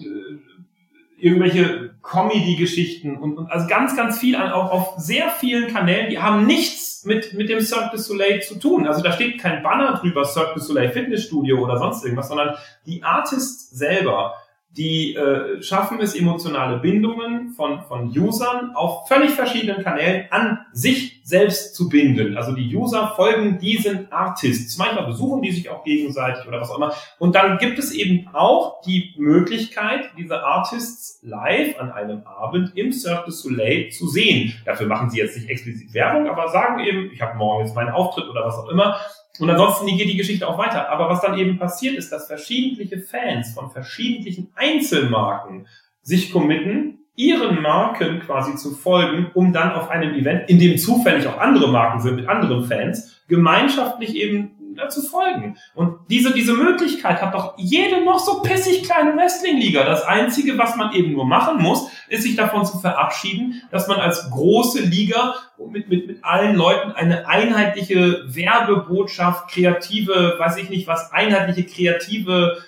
irgendwelche 1.18 1.96
Comedy-Geschichten 2.00 3.16
und, 3.16 3.36
und 3.36 3.50
also 3.50 3.66
ganz, 3.66 3.96
ganz 3.96 4.20
viel 4.20 4.36
an, 4.36 4.52
auch 4.52 4.70
auf 4.70 4.94
sehr 4.98 5.28
vielen 5.30 5.72
Kanälen, 5.72 6.10
die 6.10 6.20
haben 6.20 6.46
nichts 6.46 7.04
mit, 7.04 7.34
mit 7.34 7.48
dem 7.48 7.60
Cirque 7.60 7.90
du 7.90 7.98
Soleil 7.98 8.40
zu 8.40 8.56
tun. 8.56 8.86
Also 8.86 9.02
da 9.02 9.10
steht 9.10 9.40
kein 9.40 9.64
Banner 9.64 9.98
drüber, 10.00 10.24
Cirque 10.24 10.54
du 10.54 10.60
Soleil 10.60 10.90
Fitnessstudio 10.90 11.58
oder 11.58 11.78
sonst 11.78 12.04
irgendwas, 12.04 12.28
sondern 12.28 12.54
die 12.86 13.02
Artists 13.02 13.70
selber 13.70 14.34
die 14.76 15.14
äh, 15.14 15.62
schaffen 15.62 16.00
es, 16.00 16.14
emotionale 16.14 16.78
Bindungen 16.78 17.48
von, 17.48 17.80
von 17.80 18.08
Usern 18.08 18.72
auf 18.74 19.08
völlig 19.08 19.30
verschiedenen 19.30 19.82
Kanälen 19.82 20.26
an 20.30 20.66
sich 20.72 21.15
selbst 21.26 21.74
zu 21.74 21.88
binden. 21.88 22.36
Also 22.36 22.52
die 22.52 22.76
User 22.76 23.12
folgen 23.16 23.58
diesen 23.58 24.12
Artists. 24.12 24.78
Manchmal 24.78 25.06
besuchen 25.06 25.42
die 25.42 25.50
sich 25.50 25.68
auch 25.68 25.82
gegenseitig 25.82 26.46
oder 26.46 26.60
was 26.60 26.70
auch 26.70 26.76
immer. 26.76 26.94
Und 27.18 27.34
dann 27.34 27.58
gibt 27.58 27.80
es 27.80 27.90
eben 27.90 28.28
auch 28.32 28.80
die 28.82 29.12
Möglichkeit, 29.18 30.10
diese 30.16 30.44
Artists 30.44 31.18
live 31.22 31.80
an 31.80 31.90
einem 31.90 32.24
Abend 32.28 32.76
im 32.76 32.92
Cirque 32.92 33.24
du 33.26 33.32
Soleil 33.32 33.88
zu 33.88 34.06
sehen. 34.06 34.54
Dafür 34.64 34.86
machen 34.86 35.10
sie 35.10 35.18
jetzt 35.18 35.36
nicht 35.36 35.50
explizit 35.50 35.92
Werbung, 35.94 36.28
aber 36.28 36.48
sagen 36.48 36.78
eben, 36.84 37.10
ich 37.12 37.20
habe 37.20 37.36
morgen 37.36 37.64
jetzt 37.64 37.74
meinen 37.74 37.90
Auftritt 37.90 38.28
oder 38.28 38.46
was 38.46 38.54
auch 38.54 38.68
immer. 38.68 38.96
Und 39.40 39.50
ansonsten 39.50 39.86
geht 39.88 40.08
die 40.08 40.16
Geschichte 40.16 40.46
auch 40.46 40.58
weiter. 40.58 40.88
Aber 40.90 41.08
was 41.08 41.22
dann 41.22 41.36
eben 41.36 41.58
passiert 41.58 41.96
ist, 41.96 42.12
dass 42.12 42.28
verschiedentliche 42.28 43.00
Fans 43.00 43.52
von 43.52 43.72
verschiedentlichen 43.72 44.52
Einzelmarken 44.54 45.66
sich 46.02 46.30
committen, 46.30 47.00
ihren 47.16 47.62
Marken 47.62 48.20
quasi 48.20 48.56
zu 48.56 48.72
folgen, 48.72 49.30
um 49.34 49.52
dann 49.52 49.72
auf 49.72 49.90
einem 49.90 50.14
Event, 50.14 50.48
in 50.48 50.58
dem 50.58 50.78
zufällig 50.78 51.26
auch 51.26 51.38
andere 51.38 51.68
Marken 51.70 52.00
sind 52.00 52.16
mit 52.16 52.28
anderen 52.28 52.64
Fans, 52.64 53.22
gemeinschaftlich 53.26 54.14
eben 54.14 54.52
zu 54.88 55.02
folgen. 55.02 55.56
Und 55.74 55.98
diese, 56.10 56.32
diese 56.32 56.52
Möglichkeit 56.52 57.22
hat 57.22 57.34
doch 57.34 57.54
jede 57.56 58.04
noch 58.04 58.18
so 58.18 58.42
pissig 58.42 58.84
kleine 58.84 59.16
Wrestling-Liga. 59.16 59.84
Das 59.84 60.04
Einzige, 60.04 60.58
was 60.58 60.76
man 60.76 60.92
eben 60.92 61.12
nur 61.12 61.24
machen 61.24 61.62
muss, 61.62 61.88
ist 62.08 62.22
sich 62.22 62.36
davon 62.36 62.64
zu 62.64 62.78
verabschieden, 62.78 63.62
dass 63.70 63.88
man 63.88 63.98
als 63.98 64.30
große 64.30 64.82
Liga 64.82 65.34
mit, 65.70 65.88
mit, 65.88 66.06
mit 66.06 66.24
allen 66.24 66.54
Leuten 66.54 66.92
eine 66.92 67.26
einheitliche 67.26 68.24
Werbebotschaft, 68.26 69.50
kreative, 69.50 70.34
weiß 70.38 70.58
ich 70.58 70.68
nicht 70.68 70.86
was, 70.86 71.12
einheitliche 71.12 71.64
kreative 71.64 72.58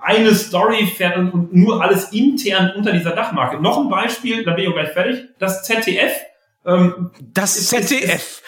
eine 0.00 0.34
Story 0.34 0.86
fährt 0.86 1.16
und, 1.16 1.30
und 1.30 1.54
nur 1.54 1.82
alles 1.82 2.12
intern 2.12 2.72
unter 2.76 2.92
dieser 2.92 3.12
Dachmarke. 3.12 3.60
Noch 3.60 3.78
ein 3.78 3.88
Beispiel, 3.88 4.44
da 4.44 4.52
bin 4.52 4.64
ich 4.64 4.70
auch 4.70 4.74
gleich 4.74 4.92
fertig. 4.92 5.28
Das 5.38 5.62
ZDF. 5.64 6.12
Ähm, 6.64 7.10
das 7.20 7.68
ZDF. 7.68 8.42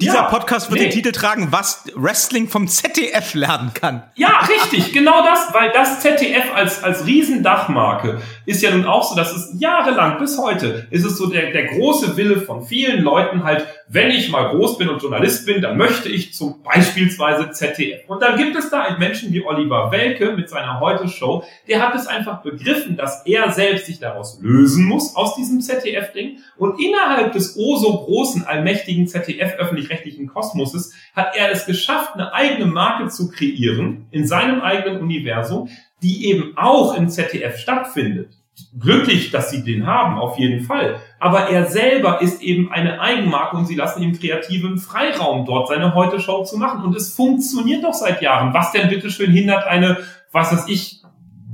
Dieser 0.00 0.14
ja, 0.14 0.22
Podcast 0.24 0.70
wird 0.70 0.80
nee. 0.80 0.88
den 0.88 0.92
Titel 0.92 1.12
tragen, 1.12 1.48
was 1.50 1.84
Wrestling 1.94 2.48
vom 2.48 2.68
ZDF 2.68 3.34
lernen 3.34 3.72
kann. 3.74 4.02
Ja, 4.14 4.40
richtig, 4.40 4.92
genau 4.92 5.24
das, 5.24 5.52
weil 5.52 5.72
das 5.72 6.00
ZDF 6.00 6.52
als, 6.54 6.82
als 6.82 7.06
Riesendachmarke 7.06 8.20
ist 8.48 8.62
ja 8.62 8.70
nun 8.70 8.86
auch 8.86 9.04
so, 9.04 9.14
dass 9.14 9.36
es 9.36 9.60
jahrelang 9.60 10.18
bis 10.18 10.38
heute 10.38 10.86
ist 10.90 11.04
es 11.04 11.18
so 11.18 11.26
der, 11.26 11.52
der 11.52 11.66
große 11.66 12.16
Wille 12.16 12.40
von 12.40 12.64
vielen 12.64 13.02
Leuten 13.02 13.44
halt, 13.44 13.66
wenn 13.88 14.10
ich 14.10 14.30
mal 14.30 14.48
groß 14.48 14.78
bin 14.78 14.88
und 14.88 15.02
Journalist 15.02 15.44
bin, 15.44 15.60
dann 15.60 15.76
möchte 15.76 16.08
ich 16.08 16.32
zum 16.32 16.62
beispielsweise 16.62 17.50
ZDF. 17.50 18.08
Und 18.08 18.22
dann 18.22 18.38
gibt 18.38 18.56
es 18.56 18.70
da 18.70 18.84
einen 18.84 18.98
Menschen 18.98 19.34
wie 19.34 19.44
Oliver 19.44 19.92
Welke 19.92 20.32
mit 20.32 20.48
seiner 20.48 20.80
Heute-Show, 20.80 21.44
der 21.68 21.86
hat 21.86 21.94
es 21.94 22.06
einfach 22.06 22.40
begriffen, 22.40 22.96
dass 22.96 23.26
er 23.26 23.52
selbst 23.52 23.84
sich 23.84 24.00
daraus 24.00 24.38
lösen 24.40 24.86
muss, 24.86 25.14
aus 25.14 25.36
diesem 25.36 25.60
ZDF-Ding. 25.60 26.38
Und 26.56 26.80
innerhalb 26.80 27.34
des 27.34 27.54
oh 27.58 27.76
so 27.76 28.04
großen, 28.04 28.46
allmächtigen 28.46 29.08
ZDF 29.08 29.56
öffentlich-rechtlichen 29.58 30.26
Kosmoses 30.26 30.94
hat 31.14 31.36
er 31.36 31.52
es 31.52 31.66
geschafft, 31.66 32.14
eine 32.14 32.32
eigene 32.32 32.64
Marke 32.64 33.08
zu 33.08 33.30
kreieren 33.30 34.06
in 34.10 34.26
seinem 34.26 34.62
eigenen 34.62 35.02
Universum, 35.02 35.68
die 36.02 36.26
eben 36.26 36.56
auch 36.56 36.96
im 36.96 37.10
ZDF 37.10 37.58
stattfindet. 37.58 38.37
Glücklich, 38.78 39.30
dass 39.30 39.50
sie 39.50 39.64
den 39.64 39.86
haben, 39.86 40.18
auf 40.18 40.38
jeden 40.38 40.64
Fall. 40.64 41.00
Aber 41.18 41.48
er 41.48 41.66
selber 41.66 42.20
ist 42.20 42.42
eben 42.42 42.70
eine 42.70 43.00
Eigenmarke 43.00 43.56
und 43.56 43.66
sie 43.66 43.74
lassen 43.74 44.02
ihm 44.02 44.18
kreativen 44.18 44.78
Freiraum 44.78 45.46
dort 45.46 45.68
seine 45.68 45.94
Heute-Show 45.94 46.44
zu 46.44 46.58
machen. 46.58 46.84
Und 46.84 46.94
es 46.96 47.14
funktioniert 47.14 47.84
doch 47.84 47.94
seit 47.94 48.22
Jahren. 48.22 48.54
Was 48.54 48.72
denn 48.72 48.88
bitteschön 48.88 49.30
hindert 49.30 49.66
eine, 49.66 49.98
was 50.32 50.52
weiß 50.52 50.68
ich, 50.68 51.02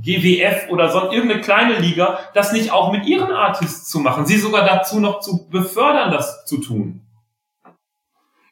GWF 0.05 0.69
oder 0.69 0.91
so 0.91 1.11
irgendeine 1.11 1.41
kleine 1.41 1.79
Liga, 1.79 2.19
das 2.33 2.53
nicht 2.53 2.71
auch 2.71 2.91
mit 2.91 3.07
ihren 3.07 3.31
Artists 3.31 3.89
zu 3.89 3.99
machen, 3.99 4.25
sie 4.25 4.37
sogar 4.37 4.63
dazu 4.65 4.99
noch 4.99 5.19
zu 5.19 5.49
befördern, 5.49 6.11
das 6.11 6.45
zu 6.45 6.59
tun. 6.59 7.01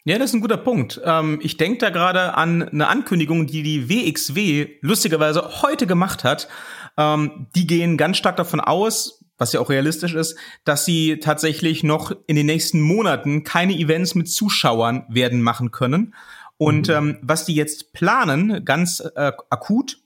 Ja, 0.06 0.18
das 0.18 0.32
ist 0.32 0.34
ein 0.34 0.42
guter 0.42 0.58
Punkt. 0.58 1.00
Ähm, 1.06 1.40
ich 1.42 1.56
denke 1.56 1.78
da 1.78 1.90
gerade 1.90 2.34
an 2.34 2.62
eine 2.62 2.88
Ankündigung, 2.88 3.48
die 3.48 3.64
die 3.64 3.88
WXW 3.88 4.68
lustigerweise 4.82 5.62
heute 5.62 5.88
gemacht 5.88 6.26
hat. 6.26 6.50
Ähm, 6.98 7.48
die 7.56 7.68
gehen 7.68 7.98
ganz 7.98 8.18
stark 8.18 8.38
davon 8.38 8.60
aus, 8.60 9.24
was 9.38 9.54
ja 9.54 9.60
auch 9.60 9.70
realistisch 9.70 10.14
ist, 10.14 10.38
dass 10.64 10.86
sie 10.86 11.20
tatsächlich 11.20 11.84
noch 11.84 12.12
in 12.28 12.36
den 12.36 12.46
nächsten 12.46 12.80
Monaten 12.82 13.44
keine 13.44 13.74
Events 13.74 14.16
mit 14.16 14.30
Zuschauern 14.30 15.06
werden 15.10 15.42
machen 15.42 15.72
können. 15.72 16.14
Und 16.58 16.88
mhm. 16.88 16.94
ähm, 16.94 17.18
was 17.22 17.46
die 17.46 17.56
jetzt 17.56 17.94
planen, 17.94 18.64
ganz 18.64 19.00
äh, 19.16 19.32
akut, 19.50 20.00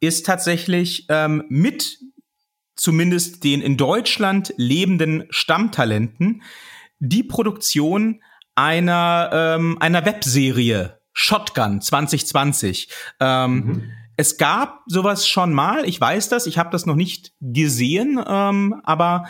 ist 0.00 0.26
tatsächlich 0.26 1.06
ähm, 1.08 1.44
mit 1.48 1.98
zumindest 2.76 3.44
den 3.44 3.60
in 3.60 3.76
Deutschland 3.76 4.54
lebenden 4.56 5.24
Stammtalenten 5.30 6.42
die 7.00 7.24
Produktion 7.24 8.22
einer, 8.54 9.30
ähm, 9.32 9.76
einer 9.80 10.04
Webserie 10.04 10.98
Shotgun 11.12 11.80
2020. 11.80 12.88
Ähm, 13.20 13.54
mhm. 13.54 13.92
Es 14.20 14.36
gab 14.36 14.82
sowas 14.86 15.28
schon 15.28 15.52
mal, 15.52 15.88
ich 15.88 16.00
weiß 16.00 16.28
das, 16.28 16.48
ich 16.48 16.58
habe 16.58 16.70
das 16.70 16.86
noch 16.86 16.96
nicht 16.96 17.32
gesehen, 17.40 18.20
ähm, 18.26 18.80
aber 18.82 19.26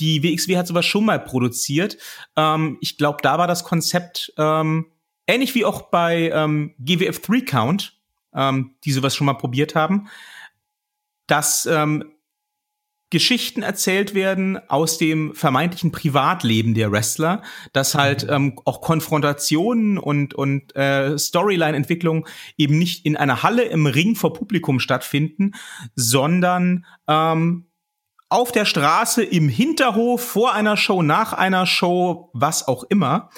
die 0.00 0.20
WXW 0.24 0.56
hat 0.56 0.66
sowas 0.66 0.84
schon 0.84 1.04
mal 1.04 1.20
produziert. 1.20 1.96
Ähm, 2.34 2.76
ich 2.80 2.98
glaube, 2.98 3.18
da 3.22 3.38
war 3.38 3.46
das 3.46 3.62
Konzept 3.62 4.32
ähm, 4.36 4.86
ähnlich 5.28 5.54
wie 5.54 5.64
auch 5.64 5.82
bei 5.82 6.28
ähm, 6.34 6.74
GWF 6.80 7.20
3 7.20 7.42
Count, 7.42 7.96
ähm, 8.34 8.74
die 8.84 8.90
sowas 8.90 9.14
schon 9.14 9.26
mal 9.26 9.34
probiert 9.34 9.76
haben, 9.76 10.08
dass 11.28 11.64
ähm, 11.66 12.13
Geschichten 13.14 13.62
erzählt 13.62 14.12
werden 14.12 14.58
aus 14.68 14.98
dem 14.98 15.36
vermeintlichen 15.36 15.92
Privatleben 15.92 16.74
der 16.74 16.90
Wrestler, 16.90 17.42
dass 17.72 17.94
halt 17.94 18.24
mhm. 18.24 18.32
ähm, 18.32 18.60
auch 18.64 18.80
Konfrontationen 18.80 19.98
und 19.98 20.34
und 20.34 20.74
äh, 20.74 21.16
Storyline-Entwicklung 21.16 22.26
eben 22.58 22.76
nicht 22.76 23.06
in 23.06 23.16
einer 23.16 23.44
Halle 23.44 23.62
im 23.62 23.86
Ring 23.86 24.16
vor 24.16 24.32
Publikum 24.32 24.80
stattfinden, 24.80 25.52
sondern 25.94 26.86
ähm, 27.06 27.66
auf 28.30 28.50
der 28.50 28.64
Straße, 28.64 29.22
im 29.22 29.48
Hinterhof, 29.48 30.20
vor 30.20 30.52
einer 30.52 30.76
Show, 30.76 31.02
nach 31.02 31.32
einer 31.32 31.66
Show, 31.66 32.30
was 32.32 32.66
auch 32.66 32.82
immer. 32.82 33.30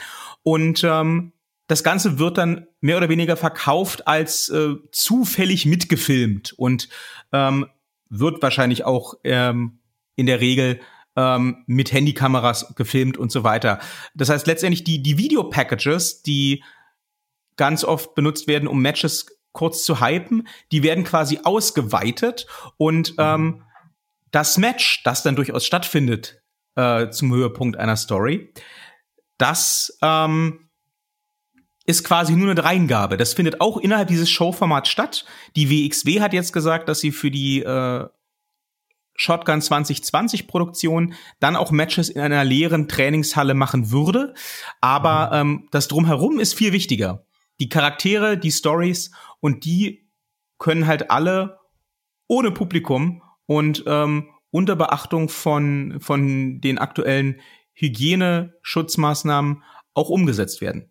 Und 0.42 0.84
ähm, 0.84 1.34
das 1.66 1.84
Ganze 1.84 2.18
wird 2.18 2.38
dann 2.38 2.66
mehr 2.80 2.96
oder 2.96 3.10
weniger 3.10 3.36
verkauft 3.36 4.08
als 4.08 4.48
äh, 4.48 4.76
zufällig 4.90 5.66
mitgefilmt 5.66 6.54
und 6.56 6.88
ähm, 7.30 7.66
wird 8.08 8.42
wahrscheinlich 8.42 8.84
auch 8.84 9.14
ähm, 9.24 9.80
in 10.16 10.26
der 10.26 10.40
Regel 10.40 10.80
ähm, 11.16 11.64
mit 11.66 11.92
Handykameras 11.92 12.74
gefilmt 12.74 13.18
und 13.18 13.32
so 13.32 13.42
weiter. 13.42 13.78
Das 14.14 14.28
heißt 14.28 14.46
letztendlich 14.46 14.84
die, 14.84 15.02
die 15.02 15.18
Video-Packages, 15.18 16.22
die 16.22 16.62
ganz 17.56 17.84
oft 17.84 18.14
benutzt 18.14 18.48
werden, 18.48 18.68
um 18.68 18.80
Matches 18.80 19.26
kurz 19.52 19.84
zu 19.84 20.00
hypen, 20.00 20.46
die 20.70 20.82
werden 20.82 21.04
quasi 21.04 21.40
ausgeweitet 21.42 22.46
und 22.76 23.14
ähm, 23.18 23.62
das 24.30 24.58
Match, 24.58 25.02
das 25.04 25.22
dann 25.22 25.36
durchaus 25.36 25.64
stattfindet 25.64 26.42
äh, 26.74 27.08
zum 27.08 27.32
Höhepunkt 27.32 27.78
einer 27.78 27.96
Story, 27.96 28.52
das 29.38 29.96
ähm, 30.02 30.65
ist 31.86 32.02
quasi 32.02 32.34
nur 32.34 32.48
eine 32.48 32.56
Dreingabe. 32.56 33.16
Das 33.16 33.34
findet 33.34 33.60
auch 33.60 33.78
innerhalb 33.78 34.08
dieses 34.08 34.28
Showformats 34.28 34.88
statt. 34.88 35.24
Die 35.54 35.70
WXW 35.70 36.20
hat 36.20 36.32
jetzt 36.32 36.52
gesagt, 36.52 36.88
dass 36.88 37.00
sie 37.00 37.12
für 37.12 37.30
die 37.30 37.62
äh, 37.62 38.06
Shotgun 39.14 39.62
2020 39.62 40.48
Produktion 40.48 41.14
dann 41.38 41.56
auch 41.56 41.70
Matches 41.70 42.08
in 42.08 42.20
einer 42.20 42.44
leeren 42.44 42.88
Trainingshalle 42.88 43.54
machen 43.54 43.92
würde. 43.92 44.34
Aber 44.80 45.44
mhm. 45.44 45.50
ähm, 45.50 45.68
das 45.70 45.86
drumherum 45.88 46.40
ist 46.40 46.54
viel 46.54 46.72
wichtiger. 46.72 47.24
Die 47.60 47.68
Charaktere, 47.68 48.36
die 48.36 48.52
Stories 48.52 49.12
und 49.40 49.64
die 49.64 50.10
können 50.58 50.86
halt 50.86 51.10
alle 51.10 51.60
ohne 52.26 52.50
Publikum 52.50 53.22
und 53.46 53.84
ähm, 53.86 54.30
unter 54.50 54.74
Beachtung 54.74 55.28
von, 55.28 55.98
von 56.00 56.60
den 56.60 56.78
aktuellen 56.78 57.40
Hygieneschutzmaßnahmen 57.74 59.62
auch 59.94 60.08
umgesetzt 60.08 60.60
werden 60.60 60.90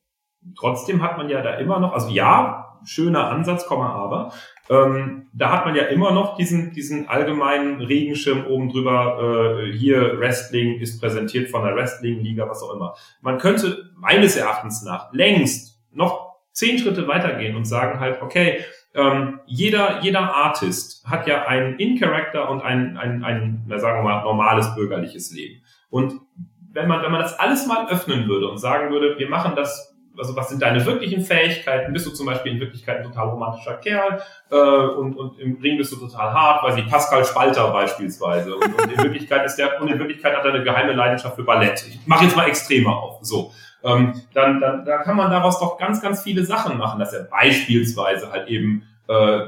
trotzdem 0.57 1.01
hat 1.01 1.17
man 1.17 1.29
ja 1.29 1.41
da 1.41 1.55
immer 1.55 1.79
noch, 1.79 1.93
also 1.93 2.09
ja, 2.09 2.79
schöner 2.85 3.29
Ansatz, 3.29 3.69
aber, 3.69 4.31
ähm, 4.69 5.27
da 5.33 5.51
hat 5.51 5.65
man 5.65 5.75
ja 5.75 5.83
immer 5.83 6.11
noch 6.11 6.35
diesen, 6.37 6.71
diesen 6.71 7.07
allgemeinen 7.07 7.81
Regenschirm 7.81 8.45
oben 8.47 8.69
drüber, 8.69 9.63
äh, 9.63 9.71
hier 9.73 10.19
Wrestling 10.19 10.79
ist 10.79 10.99
präsentiert 10.99 11.49
von 11.49 11.63
der 11.63 11.75
Wrestling-Liga, 11.75 12.47
was 12.49 12.63
auch 12.63 12.73
immer. 12.73 12.95
Man 13.21 13.37
könnte 13.37 13.91
meines 13.95 14.35
Erachtens 14.35 14.83
nach 14.83 15.11
längst 15.13 15.79
noch 15.91 16.35
zehn 16.51 16.79
Schritte 16.79 17.07
weitergehen 17.07 17.55
und 17.55 17.65
sagen 17.65 17.99
halt, 17.99 18.21
okay, 18.21 18.63
ähm, 18.95 19.41
jeder, 19.45 20.01
jeder 20.01 20.33
Artist 20.33 21.05
hat 21.05 21.27
ja 21.27 21.45
einen 21.45 21.77
In-Character 21.77 22.49
und 22.49 22.61
ein, 22.61 22.97
ein, 22.97 23.23
ein, 23.23 23.65
na, 23.67 23.77
sagen 23.77 23.99
wir 23.99 24.03
mal, 24.03 24.23
normales 24.23 24.73
bürgerliches 24.73 25.31
Leben. 25.31 25.61
Und 25.89 26.21
wenn 26.71 26.87
man, 26.87 27.03
wenn 27.03 27.11
man 27.11 27.21
das 27.21 27.37
alles 27.37 27.67
mal 27.67 27.89
öffnen 27.89 28.27
würde 28.27 28.47
und 28.47 28.57
sagen 28.57 28.91
würde, 28.91 29.17
wir 29.19 29.29
machen 29.29 29.53
das 29.55 29.94
also 30.17 30.35
was 30.35 30.49
sind 30.49 30.61
deine 30.61 30.85
wirklichen 30.85 31.21
Fähigkeiten? 31.21 31.93
Bist 31.93 32.05
du 32.05 32.11
zum 32.11 32.25
Beispiel 32.25 32.53
in 32.53 32.59
Wirklichkeit 32.59 32.97
ein 32.97 33.03
total 33.03 33.29
romantischer 33.29 33.75
Kerl 33.75 34.21
äh, 34.51 34.55
und, 34.55 35.15
und 35.15 35.39
im 35.39 35.59
Ring 35.61 35.77
bist 35.77 35.91
du 35.91 35.97
total 35.97 36.33
hart, 36.33 36.63
weil 36.63 36.73
sie 36.73 36.83
Pascal 36.83 37.25
Spalter 37.25 37.71
beispielsweise. 37.71 38.55
Und, 38.55 38.81
und 38.81 38.91
in 38.91 38.97
Wirklichkeit 39.03 39.45
ist 39.45 39.55
der 39.55 39.81
und 39.81 39.89
in 39.89 39.99
Wirklichkeit 39.99 40.35
hat 40.35 40.45
er 40.45 40.53
eine 40.53 40.63
geheime 40.63 40.93
Leidenschaft 40.93 41.35
für 41.35 41.43
Ballett. 41.43 41.85
Ich 41.87 41.99
mache 42.05 42.25
jetzt 42.25 42.35
mal 42.35 42.47
extremer 42.47 42.95
auf. 42.97 43.19
So. 43.21 43.51
Ähm, 43.83 44.13
dann, 44.33 44.59
dann, 44.59 44.83
da 44.83 44.97
kann 44.97 45.15
man 45.15 45.29
daraus 45.29 45.59
doch 45.59 45.77
ganz, 45.77 46.01
ganz 46.01 46.23
viele 46.23 46.43
Sachen 46.43 46.77
machen, 46.77 46.99
dass 46.99 47.13
er 47.13 47.25
beispielsweise 47.25 48.31
halt 48.31 48.47
eben 48.47 48.83
äh, 49.07 49.47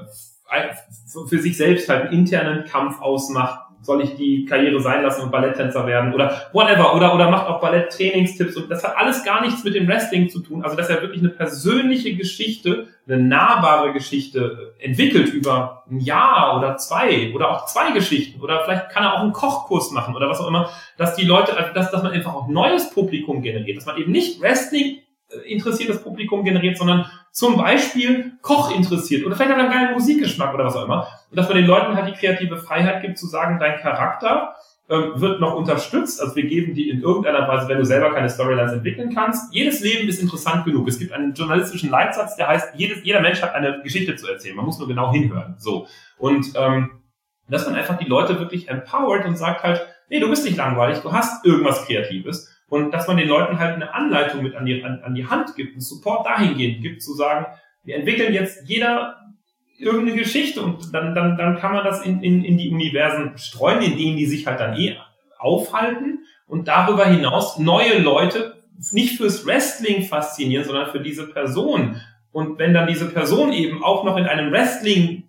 für 1.28 1.40
sich 1.40 1.58
selbst 1.58 1.90
halt 1.90 2.06
einen 2.06 2.14
internen 2.14 2.66
Kampf 2.66 3.02
ausmacht, 3.02 3.67
soll 3.88 4.04
ich 4.04 4.16
die 4.16 4.46
Karriere 4.46 4.82
sein 4.82 5.02
lassen 5.02 5.24
und 5.24 5.32
Balletttänzer 5.32 5.88
werden 5.88 6.14
oder 6.14 6.50
whatever 6.52 6.94
oder 6.94 7.16
oder 7.16 7.32
macht 7.32 7.48
auch 7.48 7.62
Balletttrainingstipps 7.62 8.58
und 8.58 8.70
das 8.70 8.84
hat 8.84 8.98
alles 8.98 9.24
gar 9.24 9.42
nichts 9.42 9.64
mit 9.64 9.76
dem 9.76 9.88
Wrestling 9.88 10.30
zu 10.30 10.42
tun. 10.42 10.62
Also 10.62 10.76
dass 10.76 10.90
er 10.90 11.02
wirklich 11.02 11.22
eine 11.22 11.30
persönliche 11.30 12.14
Geschichte, 12.16 12.88
eine 13.08 13.18
nahbare 13.18 13.94
Geschichte 13.94 14.74
entwickelt 14.80 15.34
über 15.34 15.86
ein 15.90 16.02
Jahr 16.02 16.58
oder 16.58 16.76
zwei 16.76 17.32
oder 17.34 17.50
auch 17.50 17.66
zwei 17.66 17.92
Geschichten 17.92 18.42
oder 18.42 18.66
vielleicht 18.66 18.90
kann 18.90 19.04
er 19.04 19.14
auch 19.16 19.22
einen 19.22 19.32
Kochkurs 19.32 19.92
machen 19.92 20.16
oder 20.18 20.30
was 20.30 20.42
auch 20.42 20.50
immer, 20.50 20.70
dass 20.98 21.16
die 21.16 21.26
Leute, 21.26 21.56
also 21.56 21.74
dass, 21.74 21.90
dass 21.90 22.04
man 22.04 22.12
einfach 22.12 22.36
auch 22.36 22.50
neues 22.50 22.92
Publikum 22.92 23.42
generiert, 23.42 23.78
dass 23.78 23.86
man 23.86 23.98
eben 23.98 24.12
nicht 24.12 24.42
Wrestling 24.42 25.00
äh, 25.30 25.52
interessiertes 25.52 26.04
Publikum 26.04 26.44
generiert, 26.44 26.78
sondern 26.78 27.06
zum 27.32 27.58
Beispiel 27.58 28.34
Koch 28.42 28.76
interessiert 28.76 29.26
oder 29.26 29.36
vielleicht 29.36 29.52
hat 29.52 29.58
er 29.58 29.66
einen 29.66 29.74
geilen 29.74 29.94
Musikgeschmack 29.94 30.54
oder 30.54 30.66
was 30.66 30.76
auch 30.76 30.86
immer. 30.86 31.08
Und 31.30 31.38
dass 31.38 31.48
man 31.48 31.58
den 31.58 31.68
Leuten 31.68 31.96
halt 31.96 32.08
die 32.08 32.20
kreative 32.20 32.58
Freiheit 32.58 33.02
gibt, 33.02 33.18
zu 33.18 33.28
sagen, 33.28 33.60
dein 33.60 33.80
Charakter 33.80 34.56
ähm, 34.90 35.14
wird 35.16 35.42
noch 35.42 35.54
unterstützt. 35.56 36.22
Also 36.22 36.36
wir 36.36 36.48
geben 36.48 36.74
die 36.74 36.90
in 36.90 37.02
irgendeiner 37.02 37.48
Weise, 37.48 37.68
wenn 37.68 37.78
du 37.78 37.86
selber 37.86 38.14
keine 38.14 38.30
Storylines 38.30 38.72
entwickeln 38.72 39.14
kannst. 39.14 39.54
Jedes 39.54 39.82
Leben 39.82 40.08
ist 40.08 40.22
interessant 40.22 40.64
genug. 40.64 40.88
Es 40.88 40.98
gibt 40.98 41.12
einen 41.12 41.34
journalistischen 41.34 41.90
Leitsatz, 41.90 42.38
der 42.38 42.48
heißt, 42.48 42.70
jedes, 42.76 43.04
jeder 43.04 43.20
Mensch 43.20 43.42
hat 43.42 43.54
eine 43.54 43.82
Geschichte 43.84 44.16
zu 44.16 44.28
erzählen. 44.28 44.56
Man 44.56 44.66
muss 44.66 44.80
nur 44.80 44.88
genau 44.88 45.12
hinhören. 45.12 45.56
So. 45.58 45.88
Und 46.18 46.54
ähm, 46.56 47.02
dass 47.50 47.66
man 47.66 47.76
einfach 47.76 47.98
die 47.98 48.06
Leute 48.06 48.40
wirklich 48.40 48.70
empowert 48.70 49.26
und 49.26 49.38
sagt 49.38 49.64
halt, 49.64 49.86
nee, 50.10 50.20
du 50.20 50.30
bist 50.30 50.46
nicht 50.46 50.58
langweilig, 50.58 51.00
du 51.00 51.12
hast 51.12 51.46
irgendwas 51.46 51.86
Kreatives 51.86 52.50
Und 52.70 52.92
dass 52.92 53.08
man 53.08 53.18
den 53.18 53.30
Leuten 53.30 53.60
halt 53.60 53.76
eine 53.76 53.94
Anleitung 53.94 54.44
mit 54.44 54.56
an 54.56 54.66
die, 54.66 54.84
an, 54.84 55.02
an 55.04 55.16
die 55.16 55.26
Hand 55.26 55.56
gibt, 55.56 55.74
einen 55.74 55.82
Support 55.82 56.26
dahingehend 56.26 56.82
gibt, 56.82 57.02
zu 57.02 57.14
sagen, 57.14 57.46
wir 57.84 57.96
entwickeln 57.96 58.34
jetzt 58.34 58.68
jeder 58.68 59.22
irgendeine 59.78 60.18
Geschichte 60.18 60.62
und 60.62 60.94
dann, 60.94 61.16
dann, 61.16 61.38
dann 61.38 61.58
kann 61.58 61.74
man 61.74 61.86
das 61.86 62.04
in, 62.04 62.22
in, 62.22 62.44
in 62.44 62.58
die 62.58 62.70
Universen 62.70 63.38
streuen, 63.38 63.82
in 63.82 63.98
denen 63.98 64.18
die 64.18 64.26
sich 64.26 64.48
halt 64.48 64.60
dann 64.60 64.76
eh 64.78 64.98
aufhalten 65.38 66.20
und 66.48 66.68
darüber 66.68 67.06
hinaus 67.06 67.60
neue 67.60 68.00
Leute 68.00 68.64
nicht 68.92 69.18
fürs 69.18 69.46
Wrestling 69.46 70.04
faszinieren, 70.04 70.66
sondern 70.66 70.92
für 70.92 71.00
diese 71.00 71.28
Person. 71.28 72.02
Und 72.32 72.60
wenn 72.60 72.74
dann 72.74 72.88
diese 72.88 73.10
Person 73.10 73.54
eben 73.54 73.84
auch 73.84 74.04
noch 74.04 74.18
in 74.18 74.26
einem 74.26 74.52
Wrestling 74.52 75.27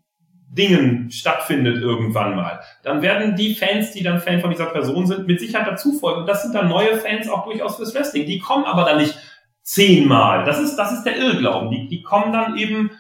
Dingen 0.58 1.10
stattfindet 1.10 1.80
irgendwann 1.80 2.36
mal, 2.36 2.60
dann 2.82 3.00
werden 3.00 3.36
die 3.36 3.54
Fans, 3.54 3.92
die 3.92 4.02
dann 4.02 4.20
Fan 4.20 4.40
von 4.40 4.50
dieser 4.50 4.66
Person 4.66 5.06
sind, 5.06 5.26
mit 5.26 5.40
Sicherheit 5.40 5.68
dazu 5.68 5.92
folgen. 5.92 6.26
Das 6.26 6.42
sind 6.42 6.54
dann 6.54 6.68
neue 6.68 6.96
Fans 6.96 7.28
auch 7.28 7.44
durchaus 7.44 7.76
fürs 7.76 7.94
Wrestling. 7.94 8.26
Die 8.26 8.40
kommen 8.40 8.64
aber 8.64 8.84
dann 8.84 8.98
nicht 8.98 9.16
zehnmal. 9.62 10.44
Das 10.44 10.58
ist, 10.58 10.76
das 10.76 10.92
ist 10.92 11.04
der 11.04 11.16
Irrglauben. 11.16 11.70
Die, 11.70 11.88
die 11.88 12.02
kommen 12.02 12.32
dann 12.32 12.58
eben 12.58 12.90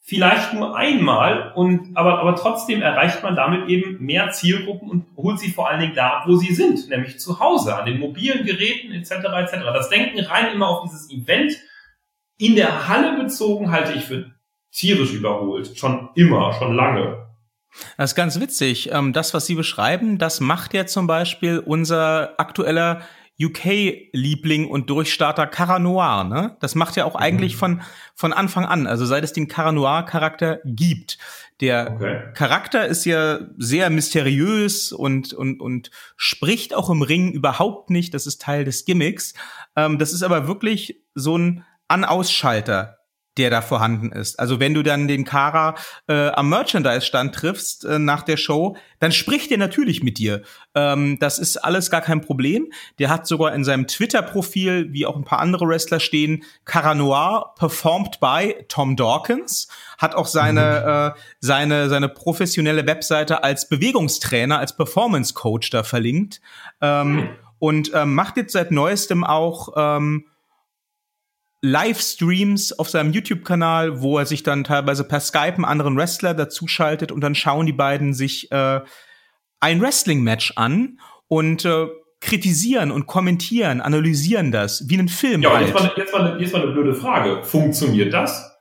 vielleicht 0.00 0.54
nur 0.54 0.74
einmal 0.74 1.52
und 1.54 1.94
aber, 1.94 2.20
aber 2.20 2.34
trotzdem 2.34 2.80
erreicht 2.80 3.22
man 3.22 3.36
damit 3.36 3.68
eben 3.68 4.02
mehr 4.02 4.30
Zielgruppen 4.30 4.88
und 4.88 5.04
holt 5.16 5.38
sie 5.38 5.50
vor 5.50 5.68
allen 5.68 5.80
Dingen 5.80 5.94
da, 5.94 6.22
wo 6.26 6.36
sie 6.36 6.54
sind, 6.54 6.88
nämlich 6.88 7.18
zu 7.18 7.40
Hause, 7.40 7.76
an 7.76 7.84
den 7.84 7.98
mobilen 7.98 8.46
Geräten 8.46 8.92
etc. 8.92 9.10
etc. 9.10 9.52
Das 9.74 9.90
Denken 9.90 10.20
rein 10.20 10.54
immer 10.54 10.68
auf 10.68 10.84
dieses 10.84 11.10
Event 11.10 11.52
in 12.38 12.56
der 12.56 12.88
Halle 12.88 13.22
bezogen 13.22 13.70
halte 13.70 13.92
ich 13.92 14.04
für 14.04 14.30
tierisch 14.72 15.12
überholt. 15.12 15.76
Schon 15.78 16.10
immer, 16.14 16.52
schon 16.52 16.74
lange. 16.74 17.28
Das 17.96 18.12
ist 18.12 18.16
ganz 18.16 18.40
witzig. 18.40 18.90
Ähm, 18.92 19.12
das, 19.12 19.34
was 19.34 19.46
Sie 19.46 19.54
beschreiben, 19.54 20.18
das 20.18 20.40
macht 20.40 20.74
ja 20.74 20.86
zum 20.86 21.06
Beispiel 21.06 21.58
unser 21.58 22.38
aktueller 22.38 23.02
UK-Liebling 23.40 24.68
und 24.68 24.90
Durchstarter 24.90 25.46
Cara 25.46 25.78
Noir, 25.78 26.24
ne? 26.24 26.56
Das 26.60 26.74
macht 26.74 26.96
ja 26.96 27.04
auch 27.04 27.14
mhm. 27.14 27.20
eigentlich 27.20 27.56
von, 27.56 27.82
von 28.16 28.32
Anfang 28.32 28.64
an, 28.64 28.86
also 28.88 29.06
seit 29.06 29.22
es 29.22 29.32
den 29.32 29.46
Cara 29.46 29.70
Noir-Charakter 29.70 30.60
gibt. 30.64 31.18
Der 31.60 31.92
okay. 31.94 32.22
Charakter 32.34 32.86
ist 32.86 33.04
ja 33.04 33.40
sehr 33.56 33.90
mysteriös 33.90 34.92
und, 34.92 35.32
und, 35.32 35.60
und 35.60 35.90
spricht 36.16 36.74
auch 36.74 36.90
im 36.90 37.02
Ring 37.02 37.32
überhaupt 37.32 37.90
nicht. 37.90 38.14
Das 38.14 38.26
ist 38.26 38.42
Teil 38.42 38.64
des 38.64 38.84
Gimmicks. 38.84 39.34
Ähm, 39.76 39.98
das 39.98 40.12
ist 40.12 40.22
aber 40.22 40.48
wirklich 40.48 41.00
so 41.14 41.36
ein 41.36 41.64
An-Ausschalter 41.88 42.97
der 43.38 43.50
da 43.50 43.62
vorhanden 43.62 44.12
ist. 44.12 44.38
Also 44.38 44.60
wenn 44.60 44.74
du 44.74 44.82
dann 44.82 45.08
den 45.08 45.24
Kara 45.24 45.74
äh, 46.08 46.28
am 46.30 46.48
Merchandise-Stand 46.48 47.34
triffst 47.34 47.84
äh, 47.84 47.98
nach 47.98 48.22
der 48.22 48.36
Show, 48.36 48.76
dann 48.98 49.12
spricht 49.12 49.50
er 49.50 49.58
natürlich 49.58 50.02
mit 50.02 50.18
dir. 50.18 50.42
Ähm, 50.74 51.18
das 51.20 51.38
ist 51.38 51.56
alles 51.56 51.90
gar 51.90 52.00
kein 52.00 52.20
Problem. 52.20 52.70
Der 52.98 53.08
hat 53.08 53.26
sogar 53.26 53.54
in 53.54 53.64
seinem 53.64 53.86
Twitter-Profil, 53.86 54.92
wie 54.92 55.06
auch 55.06 55.16
ein 55.16 55.24
paar 55.24 55.38
andere 55.38 55.66
Wrestler 55.68 56.00
stehen, 56.00 56.44
Cara 56.64 56.94
Noir 56.94 57.54
performed 57.56 58.20
by 58.20 58.54
Tom 58.68 58.96
Dawkins, 58.96 59.68
hat 59.98 60.14
auch 60.14 60.26
seine, 60.26 61.14
mhm. 61.14 61.18
äh, 61.18 61.20
seine, 61.40 61.88
seine 61.88 62.08
professionelle 62.08 62.86
Webseite 62.86 63.44
als 63.44 63.68
Bewegungstrainer, 63.68 64.58
als 64.58 64.76
Performance-Coach 64.76 65.70
da 65.70 65.82
verlinkt. 65.82 66.40
Ähm. 66.80 67.30
Und 67.60 67.90
ähm, 67.92 68.14
macht 68.14 68.36
jetzt 68.36 68.52
seit 68.52 68.70
neuestem 68.70 69.24
auch 69.24 69.70
ähm, 69.76 70.26
Livestreams 71.60 72.78
auf 72.78 72.88
seinem 72.88 73.12
YouTube-Kanal, 73.12 74.00
wo 74.00 74.18
er 74.18 74.26
sich 74.26 74.42
dann 74.42 74.64
teilweise 74.64 75.04
per 75.04 75.20
Skype 75.20 75.54
einen 75.54 75.64
anderen 75.64 75.96
Wrestler 75.96 76.34
dazuschaltet 76.34 77.10
und 77.10 77.20
dann 77.20 77.34
schauen 77.34 77.66
die 77.66 77.72
beiden 77.72 78.14
sich 78.14 78.52
äh, 78.52 78.80
ein 79.60 79.80
Wrestling-Match 79.80 80.52
an 80.56 81.00
und 81.26 81.64
äh, 81.64 81.88
kritisieren 82.20 82.90
und 82.90 83.06
kommentieren, 83.06 83.80
analysieren 83.80 84.52
das, 84.52 84.88
wie 84.88 84.98
einen 84.98 85.08
Film. 85.08 85.42
Ja, 85.42 85.54
halt. 85.54 85.68
jetzt, 85.68 85.74
mal, 85.74 85.92
jetzt, 85.96 86.12
mal, 86.12 86.40
jetzt 86.40 86.52
mal 86.52 86.62
eine 86.62 86.72
blöde 86.72 86.94
Frage. 86.94 87.42
Funktioniert 87.44 88.12
das? 88.12 88.56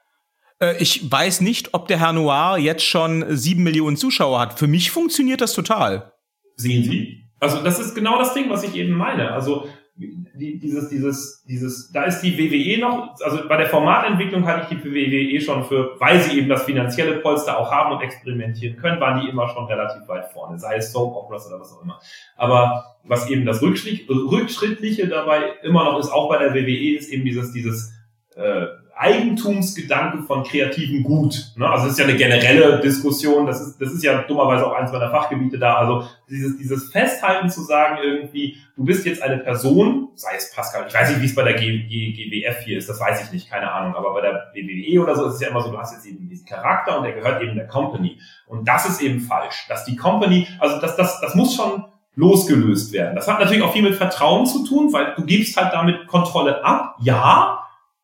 Äh, 0.60 0.82
ich 0.82 1.12
weiß 1.12 1.42
nicht, 1.42 1.74
ob 1.74 1.88
der 1.88 2.00
Herr 2.00 2.14
Noir 2.14 2.58
jetzt 2.58 2.84
schon 2.84 3.26
sieben 3.36 3.64
Millionen 3.64 3.98
Zuschauer 3.98 4.40
hat. 4.40 4.60
Für 4.60 4.68
mich 4.68 4.92
funktioniert 4.92 5.42
das 5.42 5.54
total. 5.54 6.14
Sehen 6.56 6.84
Sie? 6.84 7.24
Also 7.40 7.64
das 7.64 7.80
ist 7.80 7.94
genau 7.94 8.18
das 8.18 8.34
Ding, 8.34 8.50
was 8.50 8.64
ich 8.64 8.76
eben 8.76 8.94
meine. 8.94 9.32
Also 9.32 9.68
dieses, 9.98 10.90
dieses, 10.90 11.44
dieses, 11.46 11.92
da 11.92 12.04
ist 12.04 12.22
die 12.22 12.38
WWE 12.38 12.80
noch, 12.80 13.16
also 13.22 13.48
bei 13.48 13.58
der 13.58 13.66
Formatentwicklung 13.68 14.46
hatte 14.46 14.68
ich 14.70 14.78
die 14.78 14.84
WWE 14.84 15.42
schon 15.42 15.64
für, 15.64 16.00
weil 16.00 16.20
sie 16.22 16.38
eben 16.38 16.50
das 16.50 16.64
finanzielle 16.64 17.20
Polster 17.20 17.58
auch 17.58 17.72
haben 17.72 17.96
und 17.96 18.04
experimentieren 18.04 18.78
können, 18.78 19.02
waren 19.02 19.22
die 19.22 19.30
immer 19.30 19.50
schon 19.50 19.66
relativ 19.66 20.08
weit 20.08 20.32
vorne, 20.32 20.60
sei 20.60 20.78
es 20.78 20.92
Soap 20.92 21.16
Operas 21.16 21.48
oder 21.48 21.60
was 21.60 21.74
auch 21.74 21.82
immer. 21.82 22.00
Aber 22.36 22.98
was 23.04 23.30
eben 23.30 23.46
das 23.46 23.62
Rückschrittliche 23.62 25.08
dabei 25.08 25.54
immer 25.64 25.84
noch 25.86 26.00
ist, 26.00 26.12
auch 26.12 26.30
bei 26.30 26.38
der 26.38 26.54
WWE, 26.54 26.98
ist 26.98 27.12
eben 27.12 27.26
dieses, 27.26 27.52
dieses, 27.52 27.94
äh, 28.36 28.68
Eigentumsgedanke 28.98 30.24
von 30.24 30.44
kreativem 30.44 31.04
Gut. 31.04 31.52
Ne? 31.56 31.70
Also 31.70 31.86
es 31.86 31.94
ist 31.94 32.00
ja 32.00 32.06
eine 32.06 32.18
generelle 32.18 32.80
Diskussion, 32.80 33.46
das 33.46 33.62
ist, 33.62 33.82
das 33.82 33.92
ist 33.94 34.04
ja 34.04 34.24
dummerweise 34.24 34.66
auch 34.66 34.74
eins 34.74 34.92
meiner 34.92 35.12
Fachgebiete 35.12 35.60
da. 35.60 35.76
Also 35.76 36.08
dieses, 36.30 36.58
dieses 36.58 36.92
Festhalten 36.92 37.50
zu 37.50 37.62
sagen 37.62 37.98
irgendwie, 38.04 38.58
du 38.76 38.84
bist 38.84 39.06
jetzt 39.06 39.22
eine 39.22 39.38
Person, 39.38 40.10
sei 40.16 40.32
es 40.38 40.52
Pascal, 40.54 40.86
ich 40.88 40.94
weiß 40.94 41.10
nicht, 41.10 41.22
wie 41.22 41.26
es 41.26 41.36
bei 41.36 41.44
der 41.44 41.54
G, 41.54 41.84
G, 41.84 42.12
GWF 42.12 42.64
hier 42.64 42.78
ist, 42.78 42.90
das 42.90 43.00
weiß 43.00 43.24
ich 43.24 43.32
nicht, 43.32 43.50
keine 43.50 43.72
Ahnung, 43.72 43.96
aber 43.96 44.14
bei 44.14 44.22
der 44.22 44.52
WWE 44.54 45.02
oder 45.02 45.16
so 45.16 45.28
ist 45.28 45.36
es 45.36 45.42
ja 45.42 45.50
immer 45.50 45.62
so, 45.62 45.72
du 45.72 45.78
hast 45.78 45.94
jetzt 45.94 46.06
eben 46.06 46.28
diesen 46.28 46.46
Charakter 46.46 46.98
und 46.98 47.04
der 47.04 47.14
gehört 47.14 47.42
eben 47.42 47.56
der 47.56 47.68
Company. 47.68 48.20
Und 48.48 48.68
das 48.68 48.90
ist 48.90 49.02
eben 49.02 49.22
falsch, 49.22 49.66
dass 49.70 49.86
die 49.86 49.96
Company, 49.96 50.48
also 50.60 50.80
das, 50.82 50.96
das, 50.96 51.22
das 51.22 51.36
muss 51.36 51.56
schon 51.56 51.86
losgelöst 52.16 52.92
werden. 52.94 53.16
Das 53.16 53.28
hat 53.28 53.40
natürlich 53.40 53.62
auch 53.62 53.74
viel 53.74 53.84
mit 53.84 53.96
Vertrauen 53.96 54.46
zu 54.48 54.66
tun, 54.66 54.92
weil 54.92 55.14
du 55.16 55.24
gibst 55.24 55.56
halt 55.56 55.72
damit 55.72 56.08
Kontrolle 56.08 56.66
ab, 56.66 56.96
ja, 57.00 57.57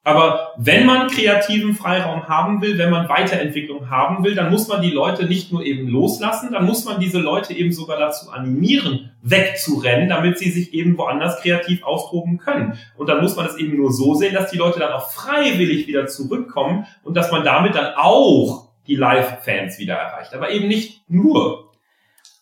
aber 0.05 0.51
wenn 0.57 0.85
man 0.85 1.07
kreativen 1.07 1.75
Freiraum 1.75 2.27
haben 2.27 2.61
will, 2.61 2.77
wenn 2.77 2.89
man 2.89 3.07
Weiterentwicklung 3.07 3.89
haben 3.89 4.23
will, 4.25 4.35
dann 4.35 4.51
muss 4.51 4.67
man 4.67 4.81
die 4.81 4.91
Leute 4.91 5.25
nicht 5.25 5.53
nur 5.53 5.63
eben 5.63 5.87
loslassen, 5.87 6.51
dann 6.51 6.65
muss 6.65 6.83
man 6.83 6.99
diese 6.99 7.19
Leute 7.19 7.53
eben 7.53 7.71
sogar 7.71 7.97
dazu 7.97 8.29
animieren, 8.29 9.11
wegzurennen, 9.21 10.09
damit 10.09 10.39
sie 10.39 10.51
sich 10.51 10.73
eben 10.73 10.97
woanders 10.97 11.41
kreativ 11.41 11.83
austoben 11.83 12.37
können. 12.37 12.77
Und 12.97 13.07
dann 13.07 13.21
muss 13.21 13.37
man 13.37 13.45
es 13.45 13.55
eben 13.55 13.77
nur 13.77 13.93
so 13.93 14.13
sehen, 14.13 14.33
dass 14.33 14.51
die 14.51 14.57
Leute 14.57 14.79
dann 14.79 14.91
auch 14.91 15.09
freiwillig 15.09 15.87
wieder 15.87 16.07
zurückkommen 16.07 16.85
und 17.03 17.15
dass 17.15 17.31
man 17.31 17.45
damit 17.45 17.75
dann 17.75 17.93
auch 17.95 18.73
die 18.87 18.95
Live-Fans 18.95 19.79
wieder 19.79 19.95
erreicht. 19.95 20.33
Aber 20.33 20.51
eben 20.51 20.67
nicht 20.67 21.03
nur. 21.07 21.62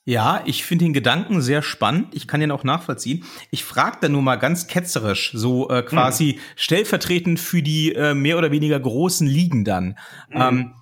Ja, 0.04 0.42
ich 0.46 0.66
finde 0.66 0.86
den 0.86 0.94
Gedanken 0.94 1.42
sehr 1.42 1.62
spannend. 1.62 2.16
Ich 2.16 2.28
kann 2.28 2.40
den 2.40 2.52
auch 2.52 2.64
nachvollziehen. 2.64 3.24
Ich 3.52 3.64
frage 3.64 3.98
da 4.02 4.10
nur 4.10 4.24
mal 4.24 4.38
ganz 4.38 4.66
ketzerisch, 4.68 5.32
so 5.34 5.70
äh, 5.70 5.84
quasi 5.84 6.34
hm. 6.34 6.40
stellvertretend 6.56 7.40
für 7.40 7.62
die 7.62 7.94
äh, 7.94 8.16
mehr 8.16 8.38
oder 8.38 8.52
weniger 8.52 8.80
großen 8.80 9.28
Ligen 9.28 9.64
dann. 9.64 9.98
Hm. 10.30 10.42
Ähm, 10.42 10.74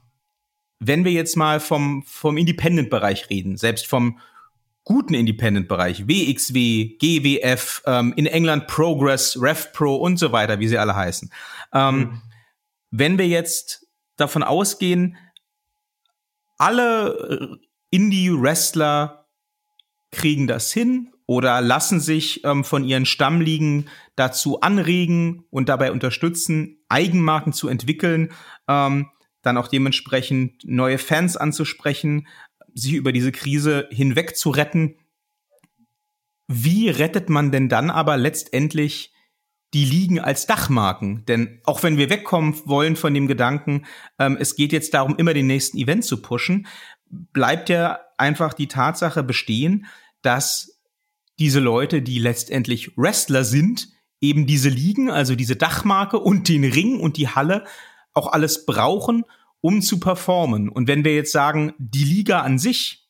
wenn 0.79 1.03
wir 1.03 1.11
jetzt 1.11 1.35
mal 1.35 1.59
vom, 1.59 2.03
vom 2.07 2.37
Independent-Bereich 2.37 3.29
reden, 3.29 3.57
selbst 3.57 3.87
vom 3.87 4.19
guten 4.85 5.13
Independent-Bereich, 5.13 6.07
WXW, 6.07 6.97
GWF, 6.97 7.83
ähm, 7.85 8.13
in 8.15 8.25
England 8.25 8.67
Progress, 8.67 9.37
RevPro 9.39 9.97
und 9.97 10.17
so 10.17 10.31
weiter, 10.31 10.59
wie 10.59 10.69
sie 10.69 10.77
alle 10.77 10.95
heißen. 10.95 11.29
Ähm, 11.73 11.95
hm. 11.95 12.21
Wenn 12.91 13.17
wir 13.17 13.27
jetzt 13.27 13.85
davon 14.15 14.43
ausgehen, 14.43 15.17
alle 16.57 17.59
Indie-Wrestler 17.91 19.27
kriegen 20.11 20.47
das 20.47 20.71
hin 20.71 21.11
oder 21.25 21.61
lassen 21.61 21.99
sich 21.99 22.43
ähm, 22.43 22.63
von 22.63 22.83
ihren 22.83 23.05
Stammligen 23.05 23.87
dazu 24.15 24.61
anregen 24.61 25.45
und 25.51 25.69
dabei 25.69 25.91
unterstützen, 25.91 26.79
Eigenmarken 26.89 27.53
zu 27.53 27.67
entwickeln, 27.67 28.31
ähm, 28.67 29.09
dann 29.43 29.57
auch 29.57 29.67
dementsprechend 29.67 30.63
neue 30.65 30.97
Fans 30.97 31.37
anzusprechen, 31.37 32.27
sich 32.73 32.93
über 32.93 33.11
diese 33.11 33.31
Krise 33.31 33.87
hinweg 33.91 34.35
zu 34.35 34.49
retten. 34.49 34.95
Wie 36.47 36.89
rettet 36.89 37.29
man 37.29 37.51
denn 37.51 37.69
dann 37.69 37.91
aber 37.91 38.17
letztendlich 38.17 39.13
die 39.75 39.85
Ligen 39.85 40.19
als 40.19 40.47
Dachmarken? 40.47 41.25
Denn 41.25 41.61
auch 41.63 41.83
wenn 41.83 41.97
wir 41.97 42.09
wegkommen 42.09 42.59
wollen 42.65 42.95
von 42.95 43.13
dem 43.13 43.27
Gedanken, 43.27 43.85
ähm, 44.17 44.35
es 44.39 44.55
geht 44.55 44.73
jetzt 44.73 44.95
darum, 44.95 45.15
immer 45.15 45.35
den 45.35 45.45
nächsten 45.47 45.77
Event 45.77 46.05
zu 46.05 46.23
pushen, 46.23 46.65
bleibt 47.09 47.69
ja 47.69 47.99
einfach 48.17 48.53
die 48.53 48.67
Tatsache 48.67 49.23
bestehen, 49.23 49.85
dass 50.21 50.79
diese 51.39 51.59
Leute, 51.59 52.01
die 52.01 52.19
letztendlich 52.19 52.97
Wrestler 52.97 53.43
sind, 53.43 53.89
eben 54.21 54.45
diese 54.45 54.69
Ligen, 54.69 55.09
also 55.09 55.35
diese 55.35 55.55
Dachmarke 55.55 56.19
und 56.19 56.49
den 56.49 56.65
Ring 56.65 56.99
und 56.99 57.17
die 57.17 57.29
Halle 57.29 57.65
auch 58.13 58.27
alles 58.27 58.65
brauchen, 58.65 59.23
um 59.61 59.81
zu 59.81 59.99
performen. 59.99 60.69
Und 60.69 60.87
wenn 60.87 61.05
wir 61.05 61.15
jetzt 61.15 61.31
sagen, 61.31 61.73
die 61.77 62.03
Liga 62.03 62.41
an 62.41 62.59
sich, 62.59 63.07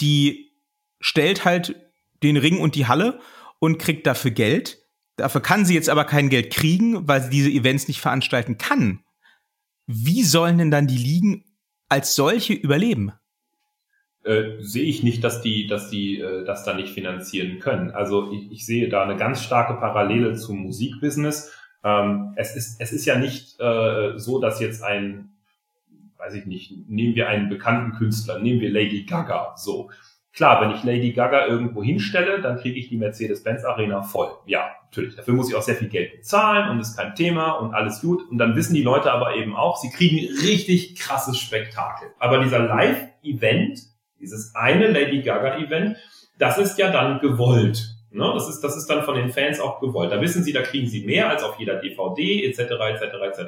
die 0.00 0.52
stellt 1.00 1.44
halt 1.44 1.76
den 2.22 2.36
Ring 2.38 2.58
und 2.58 2.74
die 2.74 2.86
Halle 2.86 3.20
und 3.58 3.78
kriegt 3.78 4.06
dafür 4.06 4.30
Geld. 4.30 4.82
Dafür 5.16 5.40
kann 5.40 5.64
sie 5.64 5.74
jetzt 5.74 5.90
aber 5.90 6.04
kein 6.04 6.28
Geld 6.28 6.52
kriegen, 6.52 7.06
weil 7.06 7.22
sie 7.22 7.30
diese 7.30 7.50
Events 7.50 7.88
nicht 7.88 8.00
veranstalten 8.00 8.58
kann. 8.58 9.04
Wie 9.86 10.24
sollen 10.24 10.58
denn 10.58 10.70
dann 10.70 10.86
die 10.86 10.98
Ligen 10.98 11.44
als 11.94 12.14
solche 12.14 12.52
überleben? 12.52 13.12
äh, 14.24 14.60
sehe 14.60 14.84
ich 14.84 15.02
nicht, 15.02 15.22
dass 15.22 15.42
die, 15.42 15.66
dass 15.66 15.90
die 15.90 16.18
äh, 16.20 16.44
das 16.44 16.64
da 16.64 16.74
nicht 16.74 16.92
finanzieren 16.92 17.58
können. 17.58 17.90
Also 17.90 18.32
ich, 18.32 18.50
ich 18.50 18.66
sehe 18.66 18.88
da 18.88 19.02
eine 19.02 19.16
ganz 19.16 19.42
starke 19.42 19.74
Parallele 19.74 20.34
zum 20.34 20.58
Musikbusiness. 20.58 21.52
Ähm, 21.84 22.32
es 22.36 22.56
ist 22.56 22.80
es 22.80 22.92
ist 22.92 23.04
ja 23.04 23.18
nicht 23.18 23.60
äh, 23.60 24.18
so, 24.18 24.40
dass 24.40 24.60
jetzt 24.60 24.82
ein, 24.82 25.30
weiß 26.16 26.34
ich 26.34 26.46
nicht, 26.46 26.88
nehmen 26.88 27.14
wir 27.14 27.28
einen 27.28 27.48
bekannten 27.50 27.92
Künstler, 27.96 28.38
nehmen 28.38 28.60
wir 28.60 28.70
Lady 28.70 29.04
Gaga, 29.04 29.54
so. 29.56 29.90
Klar, 30.34 30.60
wenn 30.60 30.74
ich 30.74 30.82
Lady 30.82 31.12
Gaga 31.12 31.46
irgendwo 31.46 31.82
hinstelle, 31.82 32.40
dann 32.40 32.58
kriege 32.58 32.78
ich 32.78 32.88
die 32.88 32.96
Mercedes-Benz 32.96 33.64
Arena 33.64 34.02
voll. 34.02 34.30
Ja, 34.46 34.70
natürlich. 34.86 35.14
Dafür 35.14 35.34
muss 35.34 35.48
ich 35.48 35.54
auch 35.54 35.62
sehr 35.62 35.76
viel 35.76 35.88
Geld 35.88 36.12
bezahlen 36.16 36.70
und 36.70 36.80
ist 36.80 36.96
kein 36.96 37.14
Thema 37.14 37.52
und 37.52 37.72
alles 37.72 38.00
gut. 38.00 38.28
Und 38.28 38.38
dann 38.38 38.56
wissen 38.56 38.74
die 38.74 38.82
Leute 38.82 39.12
aber 39.12 39.36
eben 39.36 39.54
auch, 39.54 39.76
sie 39.76 39.90
kriegen 39.90 40.16
richtig 40.42 40.96
krasses 40.96 41.38
Spektakel. 41.38 42.08
Aber 42.18 42.42
dieser 42.42 42.58
Live-Event, 42.58 43.78
dieses 44.18 44.56
eine 44.56 44.88
Lady 44.88 45.22
Gaga-Event, 45.22 45.98
das 46.38 46.58
ist 46.58 46.78
ja 46.78 46.90
dann 46.90 47.20
gewollt. 47.20 47.94
Ne? 48.10 48.28
Das, 48.34 48.48
ist, 48.48 48.60
das 48.60 48.76
ist 48.76 48.86
dann 48.86 49.04
von 49.04 49.14
den 49.14 49.30
Fans 49.30 49.60
auch 49.60 49.80
gewollt. 49.80 50.10
Da 50.10 50.20
wissen 50.20 50.42
sie, 50.42 50.52
da 50.52 50.62
kriegen 50.62 50.88
sie 50.88 51.04
mehr 51.04 51.30
als 51.30 51.44
auf 51.44 51.60
jeder 51.60 51.76
DVD 51.76 52.44
etc. 52.46 52.58
etc. 52.58 53.02
etc. 53.02 53.40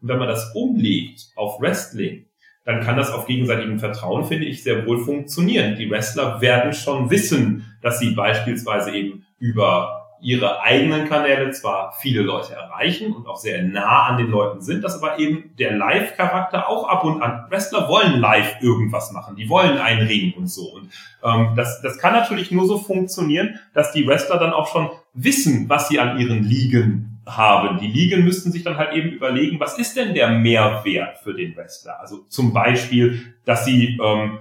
Und 0.00 0.08
wenn 0.08 0.18
man 0.18 0.28
das 0.28 0.52
umlegt 0.54 1.28
auf 1.36 1.60
Wrestling, 1.60 2.26
dann 2.64 2.80
kann 2.80 2.96
das 2.96 3.10
auf 3.10 3.26
gegenseitigem 3.26 3.78
Vertrauen, 3.78 4.24
finde 4.24 4.46
ich, 4.46 4.62
sehr 4.62 4.86
wohl 4.86 5.04
funktionieren. 5.04 5.76
Die 5.76 5.90
Wrestler 5.90 6.40
werden 6.40 6.72
schon 6.72 7.10
wissen, 7.10 7.76
dass 7.82 7.98
sie 7.98 8.10
beispielsweise 8.10 8.92
eben 8.92 9.26
über 9.38 10.04
ihre 10.24 10.62
eigenen 10.62 11.06
Kanäle 11.06 11.50
zwar 11.50 11.92
viele 12.00 12.22
Leute 12.22 12.54
erreichen 12.54 13.12
und 13.12 13.26
auch 13.26 13.36
sehr 13.36 13.62
nah 13.62 14.04
an 14.04 14.16
den 14.16 14.30
Leuten 14.30 14.62
sind, 14.62 14.82
dass 14.82 14.96
aber 14.96 15.18
eben 15.18 15.54
der 15.58 15.76
Live-Charakter 15.76 16.66
auch 16.66 16.88
ab 16.88 17.04
und 17.04 17.20
an, 17.20 17.44
Wrestler 17.50 17.88
wollen 17.88 18.18
live 18.20 18.62
irgendwas 18.62 19.12
machen, 19.12 19.36
die 19.36 19.50
wollen 19.50 19.76
einen 19.76 20.06
Ring 20.06 20.32
und 20.34 20.46
so. 20.46 20.72
Und 20.72 20.88
ähm, 21.22 21.50
das, 21.56 21.82
das 21.82 21.98
kann 21.98 22.14
natürlich 22.14 22.50
nur 22.50 22.66
so 22.66 22.78
funktionieren, 22.78 23.60
dass 23.74 23.92
die 23.92 24.06
Wrestler 24.06 24.38
dann 24.38 24.54
auch 24.54 24.68
schon 24.68 24.88
wissen, 25.12 25.68
was 25.68 25.88
sie 25.88 26.00
an 26.00 26.18
ihren 26.18 26.42
Ligen 26.42 27.13
haben. 27.26 27.78
Die 27.78 27.86
Ligen 27.86 28.24
müssten 28.24 28.52
sich 28.52 28.62
dann 28.62 28.76
halt 28.76 28.92
eben 28.92 29.10
überlegen, 29.10 29.60
was 29.60 29.78
ist 29.78 29.96
denn 29.96 30.14
der 30.14 30.28
Mehrwert 30.28 31.18
für 31.18 31.34
den 31.34 31.56
Wrestler? 31.56 32.00
Also 32.00 32.18
zum 32.28 32.52
Beispiel, 32.52 33.34
dass 33.44 33.64
sie 33.64 33.98
ähm, 34.02 34.38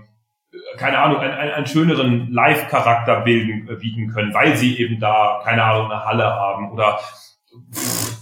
keine 0.77 0.99
Ahnung, 0.99 1.19
einen, 1.19 1.33
einen 1.33 1.65
schöneren 1.65 2.31
Live-Charakter 2.31 3.21
bilden, 3.21 3.67
äh, 3.69 3.75
bieten 3.75 4.09
können, 4.09 4.33
weil 4.33 4.55
sie 4.57 4.77
eben 4.77 4.99
da, 4.99 5.41
keine 5.43 5.63
Ahnung, 5.63 5.91
eine 5.91 6.05
Halle 6.05 6.25
haben 6.25 6.71
oder 6.71 6.99
pff, 7.73 8.13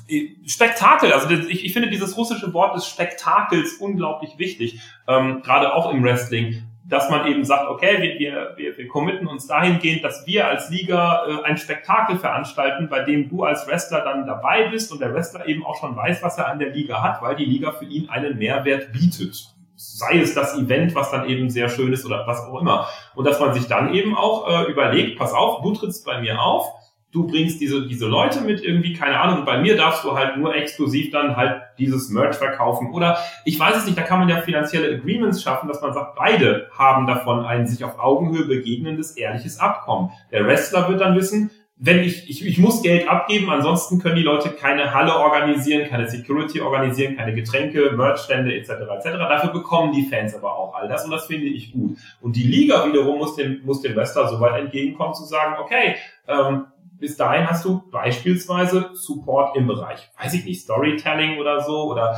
Spektakel. 0.45 1.14
Also 1.14 1.30
ich, 1.30 1.66
ich 1.66 1.74
finde 1.74 1.89
dieses 1.89 2.18
russische 2.18 2.53
Wort 2.53 2.76
des 2.76 2.88
Spektakels 2.88 3.74
unglaublich 3.76 4.38
wichtig, 4.38 4.82
ähm, 5.07 5.41
gerade 5.41 5.74
auch 5.74 5.91
im 5.91 6.03
Wrestling, 6.03 6.64
dass 6.84 7.10
man 7.10 7.28
eben 7.28 7.46
sagt, 7.46 7.70
okay, 7.70 8.02
wir, 8.02 8.20
wir, 8.20 8.54
wir, 8.58 8.78
wir 8.78 8.88
committen 8.88 9.28
uns 9.28 9.48
dahingehend, 9.48 10.04
dass 10.04 10.26
wir 10.26 10.48
als 10.48 10.70
Liga 10.70 11.26
äh, 11.26 11.44
ein 11.44 11.58
Spektakel 11.58 12.18
veranstalten, 12.18 12.90
bei 12.90 13.04
dem 13.04 13.30
du 13.30 13.44
als 13.44 13.68
Wrestler 13.68 14.02
dann 14.02 14.26
dabei 14.26 14.70
bist 14.70 14.92
und 14.92 15.00
der 15.00 15.14
Wrestler 15.14 15.48
eben 15.48 15.66
auch 15.66 15.80
schon 15.80 15.96
weiß, 15.96 16.24
was 16.24 16.38
er 16.38 16.48
an 16.48 16.60
der 16.60 16.70
Liga 16.70 17.02
hat, 17.02 17.22
weil 17.22 17.36
die 17.36 17.46
Liga 17.46 17.72
für 17.72 17.86
ihn 17.86 18.10
einen 18.10 18.38
Mehrwert 18.38 18.92
bietet 18.92 19.52
sei 19.82 20.20
es 20.20 20.36
das 20.36 20.56
Event, 20.56 20.94
was 20.94 21.10
dann 21.10 21.28
eben 21.28 21.50
sehr 21.50 21.68
schön 21.68 21.92
ist 21.92 22.06
oder 22.06 22.28
was 22.28 22.40
auch 22.42 22.62
immer. 22.62 22.88
Und 23.16 23.26
dass 23.26 23.40
man 23.40 23.54
sich 23.56 23.68
dann 23.68 23.96
eben 23.96 24.16
auch 24.16 24.48
äh, 24.48 24.72
überlegt, 24.72 25.18
pass 25.18 25.34
auf, 25.34 25.64
du 25.64 25.74
trittst 25.74 26.06
bei 26.06 26.22
mir 26.22 26.40
auf, 26.40 26.68
du 27.12 27.28
bringst 27.28 27.59
diese, 27.59 27.88
diese 27.88 28.07
Leute 28.07 28.41
mit 28.41 28.64
irgendwie, 28.64 28.93
keine 28.93 29.20
Ahnung, 29.20 29.45
bei 29.45 29.59
mir 29.59 29.76
darfst 29.76 30.03
du 30.03 30.14
halt 30.14 30.38
nur 30.38 30.55
exklusiv 30.55 31.12
dann 31.12 31.36
halt 31.36 31.62
dieses 31.78 32.09
Merch 32.09 32.38
verkaufen. 32.38 32.91
Oder 32.93 33.18
ich 33.45 33.59
weiß 33.59 33.78
es 33.78 33.86
nicht, 33.86 33.97
da 33.97 34.03
kann 34.03 34.20
man 34.20 34.30
ja 34.30 34.41
finanzielle 34.41 34.95
Agreements 34.95 35.43
schaffen, 35.43 35.68
dass 35.68 35.82
man 35.82 35.93
sagt, 35.93 36.16
beide 36.16 36.70
haben 36.78 37.07
davon 37.07 37.45
ein 37.45 37.68
sich 37.68 37.84
auf 37.84 37.99
Augenhöhe 37.99 38.45
begegnendes, 38.45 39.18
ehrliches 39.18 39.59
Abkommen. 39.59 40.12
Der 40.32 40.45
Wrestler 40.45 40.88
wird 40.89 41.01
dann 41.01 41.16
wissen, 41.16 41.51
wenn 41.84 41.99
ich, 41.99 42.30
ich, 42.30 42.45
ich 42.45 42.59
muss 42.59 42.84
Geld 42.84 43.09
abgeben, 43.09 43.49
ansonsten 43.49 43.99
können 43.99 44.16
die 44.16 44.22
Leute 44.22 44.49
keine 44.49 44.93
Halle 44.93 45.16
organisieren, 45.16 45.89
keine 45.89 46.07
Security 46.07 46.62
organisieren, 46.62 47.18
keine 47.18 47.34
Getränke, 47.34 47.93
Merchstände 47.97 48.55
etc. 48.55 48.70
etc. 48.70 49.03
Dafür 49.18 49.51
bekommen 49.51 49.91
die 49.91 50.05
Fans 50.05 50.36
aber 50.36 50.55
auch 50.55 50.76
all 50.76 50.88
das 50.88 51.05
und 51.05 51.12
das 51.12 51.26
finde 51.26 51.47
ich 51.47 51.74
gut. 51.74 51.97
Und 52.22 52.36
die 52.36 52.43
Liga 52.43 52.86
wiederum 52.86 53.18
muss 53.18 53.36
dem, 53.36 53.62
muss 53.66 53.82
dem 53.82 53.95
Wrestler 53.95 54.28
so 54.28 54.39
weit 54.39 54.62
entgegenkommen 54.62 55.16
zu 55.16 55.24
sagen, 55.24 55.55
okay, 55.59 55.95
ähm, 56.28 56.68
bis 57.02 57.18
dahin 57.18 57.49
hast 57.49 57.66
du 57.66 57.89
beispielsweise 57.89 58.91
Support 58.93 59.58
im 59.58 59.66
Bereich, 59.66 60.10
weiß 60.22 60.36
ich 60.36 60.45
nicht, 60.45 60.62
Storytelling 60.62 61.39
oder 61.39 61.62
so 61.64 61.91
oder 61.91 62.16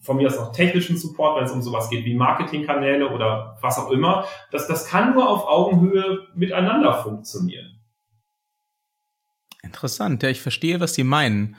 von 0.00 0.16
mir 0.16 0.26
aus 0.26 0.38
auch 0.38 0.52
technischen 0.52 0.96
Support, 0.96 1.36
wenn 1.36 1.44
es 1.44 1.52
um 1.52 1.62
sowas 1.62 1.90
geht 1.90 2.04
wie 2.06 2.14
Marketingkanäle 2.14 3.10
oder 3.10 3.58
was 3.60 3.78
auch 3.78 3.90
immer. 3.90 4.26
Das, 4.50 4.66
das 4.66 4.86
kann 4.86 5.12
nur 5.14 5.28
auf 5.28 5.46
Augenhöhe 5.46 6.26
miteinander 6.34 7.02
funktionieren. 7.02 7.80
Interessant, 9.62 10.22
ja, 10.22 10.30
ich 10.30 10.40
verstehe, 10.40 10.80
was 10.80 10.94
Sie 10.94 11.04
meinen. 11.04 11.56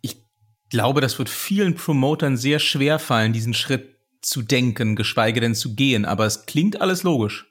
Ich 0.00 0.22
glaube, 0.70 1.02
das 1.02 1.18
wird 1.18 1.28
vielen 1.28 1.74
Promotern 1.74 2.36
sehr 2.38 2.58
schwer 2.58 2.98
fallen, 2.98 3.34
diesen 3.34 3.54
Schritt 3.54 3.96
zu 4.22 4.42
denken, 4.42 4.96
geschweige 4.96 5.40
denn 5.40 5.54
zu 5.54 5.74
gehen, 5.74 6.06
aber 6.06 6.24
es 6.24 6.46
klingt 6.46 6.80
alles 6.80 7.02
logisch. 7.02 7.47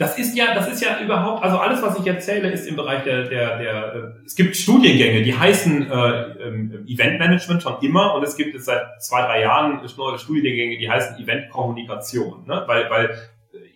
Das 0.00 0.16
ist 0.16 0.34
ja, 0.34 0.54
das 0.54 0.66
ist 0.66 0.80
ja 0.80 0.98
überhaupt, 0.98 1.44
also 1.44 1.58
alles, 1.58 1.82
was 1.82 1.98
ich 1.98 2.06
erzähle, 2.06 2.50
ist 2.50 2.66
im 2.66 2.74
Bereich 2.74 3.04
der, 3.04 3.24
der, 3.24 3.58
der, 3.58 3.94
äh, 3.94 4.24
es 4.24 4.34
gibt 4.34 4.56
Studiengänge, 4.56 5.20
die 5.20 5.38
heißen 5.38 5.90
äh, 5.90 6.20
ähm, 6.42 6.86
Eventmanagement 6.88 7.62
schon 7.62 7.74
immer 7.82 8.14
und 8.14 8.22
es 8.22 8.34
gibt 8.34 8.54
jetzt 8.54 8.64
seit 8.64 8.80
zwei, 9.02 9.20
drei 9.20 9.42
Jahren 9.42 9.82
neue 9.98 10.18
Studiengänge, 10.18 10.78
die 10.78 10.88
heißen 10.88 11.22
Eventkommunikation, 11.22 12.46
ne? 12.46 12.64
weil, 12.66 12.88
weil 12.88 13.14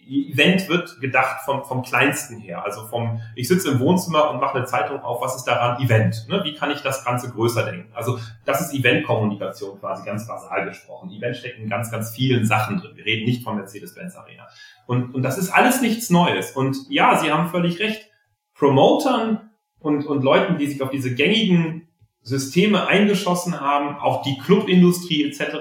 Event 0.09 0.69
wird 0.69 1.01
gedacht 1.01 1.43
vom, 1.45 1.65
vom 1.65 1.83
kleinsten 1.83 2.39
her. 2.39 2.65
Also 2.65 2.87
vom, 2.87 3.21
ich 3.35 3.49
sitze 3.49 3.71
im 3.71 3.81
Wohnzimmer 3.81 4.31
und 4.31 4.41
mache 4.41 4.59
eine 4.59 4.67
Zeitung 4.67 5.01
auf, 5.01 5.23
was 5.23 5.37
ist 5.37 5.45
daran 5.45 5.83
Event? 5.83 6.27
Ne? 6.29 6.43
Wie 6.45 6.55
kann 6.55 6.71
ich 6.71 6.83
das 6.83 7.05
Ganze 7.05 7.31
größer 7.31 7.65
denken? 7.65 7.93
Also 7.95 8.19
das 8.45 8.61
ist 8.61 8.75
Eventkommunikation 8.75 9.79
quasi 9.81 10.05
ganz 10.05 10.27
basal 10.27 10.67
gesprochen. 10.67 11.11
Event 11.11 11.37
steckt 11.37 11.59
in 11.59 11.69
ganz, 11.69 11.91
ganz 11.91 12.11
vielen 12.11 12.47
Sachen 12.47 12.79
drin. 12.79 12.93
Wir 12.95 13.05
reden 13.05 13.25
nicht 13.25 13.43
von 13.43 13.57
Mercedes-Benz 13.57 14.17
Arena. 14.17 14.47
Und, 14.87 15.15
und 15.15 15.23
das 15.23 15.39
ist 15.39 15.51
alles 15.51 15.81
nichts 15.81 16.11
Neues. 16.11 16.53
Und 16.53 16.77
ja, 16.89 17.19
Sie 17.19 17.33
haben 17.33 17.49
völlig 17.49 17.81
recht. 17.81 18.11
Promotern 18.55 19.51
und, 19.79 20.07
und 20.07 20.23
Leuten, 20.23 20.59
die 20.59 20.67
sich 20.67 20.83
auf 20.83 20.91
diese 20.91 21.15
gängigen 21.15 21.89
Systeme 22.23 22.87
eingeschossen 22.87 23.61
haben, 23.61 23.97
auch 23.99 24.23
die 24.23 24.39
Clubindustrie 24.39 25.25
etc., 25.25 25.57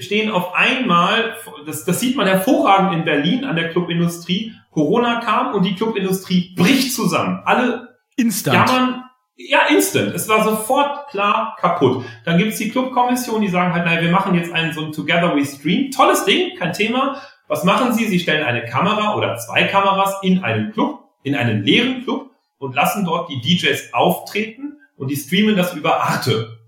stehen 0.00 0.30
auf 0.30 0.54
einmal, 0.54 1.36
das, 1.66 1.84
das 1.84 2.00
sieht 2.00 2.16
man 2.16 2.26
hervorragend 2.26 2.94
in 2.94 3.04
Berlin 3.04 3.44
an 3.44 3.56
der 3.56 3.70
Clubindustrie, 3.70 4.52
Corona 4.70 5.20
kam 5.20 5.54
und 5.54 5.64
die 5.64 5.74
Clubindustrie 5.74 6.54
bricht 6.56 6.92
zusammen. 6.92 7.42
Alle 7.44 7.96
instant. 8.16 8.56
jammern, 8.56 9.04
ja, 9.36 9.66
instant. 9.68 10.14
Es 10.14 10.28
war 10.28 10.44
sofort 10.44 11.08
klar 11.10 11.56
kaputt. 11.60 12.04
Dann 12.24 12.38
gibt's 12.38 12.58
die 12.58 12.68
Clubkommission, 12.70 13.40
die 13.40 13.48
sagen 13.48 13.72
halt, 13.72 13.84
naja, 13.84 14.00
wir 14.00 14.10
machen 14.10 14.34
jetzt 14.34 14.52
einen 14.52 14.72
so 14.72 14.84
ein 14.84 14.92
Together 14.92 15.34
We 15.34 15.44
Stream. 15.44 15.90
Tolles 15.90 16.24
Ding, 16.24 16.56
kein 16.56 16.72
Thema. 16.72 17.20
Was 17.48 17.64
machen 17.64 17.92
sie? 17.92 18.06
Sie 18.06 18.20
stellen 18.20 18.44
eine 18.44 18.64
Kamera 18.64 19.16
oder 19.16 19.36
zwei 19.36 19.64
Kameras 19.64 20.14
in 20.22 20.42
einen 20.44 20.72
Club, 20.72 21.04
in 21.24 21.34
einen 21.34 21.62
leeren 21.62 22.02
Club 22.04 22.30
und 22.58 22.74
lassen 22.74 23.04
dort 23.04 23.28
die 23.28 23.40
DJs 23.40 23.92
auftreten 23.92 24.78
und 24.96 25.08
die 25.08 25.16
streamen 25.16 25.56
das 25.56 25.74
über 25.74 26.02
Arte. 26.02 26.58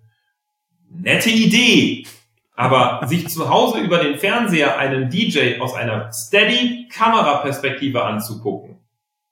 Nette 0.91 1.31
Idee. 1.31 2.05
Aber 2.57 3.07
sich 3.07 3.29
zu 3.29 3.51
Hause 3.51 3.81
über 3.81 3.99
den 3.99 4.19
Fernseher 4.19 4.79
einen 4.79 5.11
DJ 5.11 5.61
aus 5.61 5.75
einer 5.75 6.11
Steady-Kameraperspektive 6.11 8.03
anzugucken, 8.03 8.79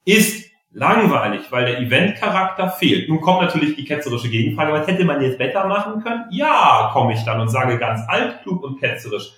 ist 0.04 0.50
langweilig, 0.70 1.50
weil 1.50 1.64
der 1.64 1.78
Event-Charakter 1.80 2.68
fehlt. 2.68 3.08
Nun 3.08 3.22
kommt 3.22 3.40
natürlich 3.40 3.76
die 3.76 3.84
ketzerische 3.84 4.28
Gegenfrage, 4.28 4.72
was 4.72 4.86
hätte 4.86 5.04
man 5.04 5.22
jetzt 5.22 5.38
besser 5.38 5.66
machen 5.66 6.02
können? 6.02 6.24
Ja, 6.30 6.90
komme 6.92 7.14
ich 7.14 7.24
dann 7.24 7.40
und 7.40 7.48
sage 7.48 7.78
ganz 7.78 8.02
altklug 8.06 8.62
und 8.62 8.78
ketzerisch. 8.78 9.32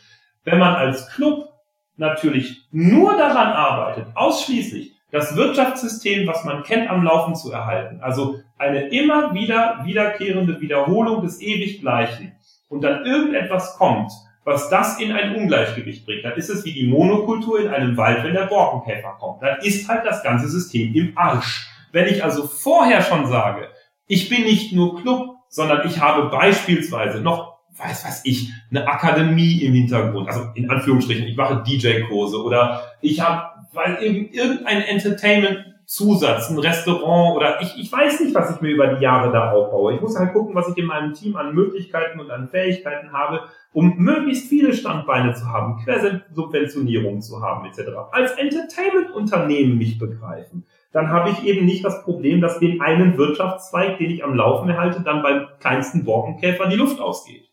Wenn 0.44 0.58
man 0.58 0.74
als 0.74 1.08
Club 1.10 1.48
natürlich 1.96 2.66
nur 2.72 3.16
daran 3.16 3.52
arbeitet, 3.52 4.08
ausschließlich 4.14 4.92
das 5.10 5.36
Wirtschaftssystem, 5.36 6.26
was 6.26 6.44
man 6.44 6.62
kennt, 6.62 6.90
am 6.90 7.04
Laufen 7.04 7.36
zu 7.36 7.52
erhalten, 7.52 8.00
also 8.00 8.40
eine 8.58 8.88
immer 8.88 9.34
wieder 9.34 9.80
wiederkehrende 9.84 10.60
Wiederholung 10.60 11.22
des 11.22 11.40
ewig 11.40 11.80
Gleichen, 11.80 12.32
und 12.68 12.82
dann 12.82 13.04
irgendetwas 13.04 13.76
kommt, 13.76 14.10
was 14.44 14.70
das 14.70 15.00
in 15.00 15.10
ein 15.10 15.34
Ungleichgewicht 15.34 16.06
bringt, 16.06 16.24
dann 16.24 16.34
ist 16.34 16.48
es 16.48 16.64
wie 16.64 16.72
die 16.72 16.86
Monokultur 16.86 17.60
in 17.60 17.68
einem 17.68 17.96
Wald, 17.96 18.22
wenn 18.22 18.32
der 18.32 18.46
Borkenkäfer 18.46 19.16
kommt. 19.18 19.42
Dann 19.42 19.58
ist 19.60 19.88
halt 19.88 20.06
das 20.06 20.22
ganze 20.22 20.48
System 20.48 20.94
im 20.94 21.18
Arsch. 21.18 21.68
Wenn 21.90 22.06
ich 22.06 22.22
also 22.22 22.46
vorher 22.46 23.02
schon 23.02 23.26
sage, 23.26 23.68
ich 24.06 24.28
bin 24.28 24.44
nicht 24.44 24.72
nur 24.72 25.00
Club, 25.00 25.36
sondern 25.48 25.86
ich 25.86 26.00
habe 26.00 26.28
beispielsweise 26.28 27.20
noch, 27.20 27.58
weiß 27.76 28.04
was 28.04 28.24
ich, 28.24 28.52
eine 28.70 28.86
Akademie 28.86 29.62
im 29.62 29.72
Hintergrund, 29.72 30.28
also 30.28 30.50
in 30.54 30.70
Anführungsstrichen, 30.70 31.26
ich 31.26 31.36
mache 31.36 31.64
DJ-Kurse 31.66 32.40
oder 32.42 32.92
ich 33.00 33.20
habe, 33.20 33.48
weil 33.72 33.96
irgendein 33.96 34.82
Entertainment 34.82 35.75
Zusatz, 35.86 36.50
ein 36.50 36.58
Restaurant 36.58 37.36
oder 37.36 37.62
ich, 37.62 37.78
ich 37.78 37.92
weiß 37.92 38.20
nicht, 38.20 38.34
was 38.34 38.54
ich 38.54 38.60
mir 38.60 38.70
über 38.70 38.88
die 38.88 39.02
Jahre 39.02 39.30
da 39.32 39.52
aufbaue. 39.52 39.94
Ich 39.94 40.00
muss 40.00 40.18
halt 40.18 40.32
gucken, 40.32 40.52
was 40.56 40.68
ich 40.68 40.76
in 40.76 40.86
meinem 40.86 41.14
Team 41.14 41.36
an 41.36 41.54
Möglichkeiten 41.54 42.18
und 42.18 42.28
an 42.28 42.48
Fähigkeiten 42.48 43.12
habe, 43.12 43.42
um 43.72 43.96
möglichst 43.96 44.48
viele 44.48 44.74
Standbeine 44.74 45.34
zu 45.34 45.46
haben, 45.46 45.78
Quersubventionierung 45.84 47.20
zu 47.20 47.40
haben, 47.40 47.66
etc. 47.66 47.90
Als 48.10 48.32
Entertainment-Unternehmen 48.32 49.78
mich 49.78 49.96
begreifen, 49.96 50.66
dann 50.90 51.10
habe 51.10 51.30
ich 51.30 51.44
eben 51.44 51.64
nicht 51.64 51.84
das 51.84 52.02
Problem, 52.02 52.40
dass 52.40 52.58
den 52.58 52.80
einen 52.80 53.16
Wirtschaftszweig, 53.16 53.98
den 53.98 54.10
ich 54.10 54.24
am 54.24 54.34
Laufen 54.34 54.68
erhalte, 54.68 55.02
dann 55.02 55.22
beim 55.22 55.46
kleinsten 55.60 56.04
Borkenkäfer 56.04 56.66
die 56.66 56.76
Luft 56.76 57.00
ausgeht. 57.00 57.48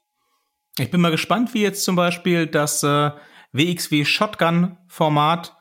Ich 0.80 0.90
bin 0.90 1.02
mal 1.02 1.12
gespannt, 1.12 1.54
wie 1.54 1.62
jetzt 1.62 1.86
zum 1.86 1.96
Beispiel 1.96 2.48
das 2.48 2.82
äh, 2.82 3.12
WXW 3.52 4.06
Shotgun 4.06 4.78
Format 4.88 5.56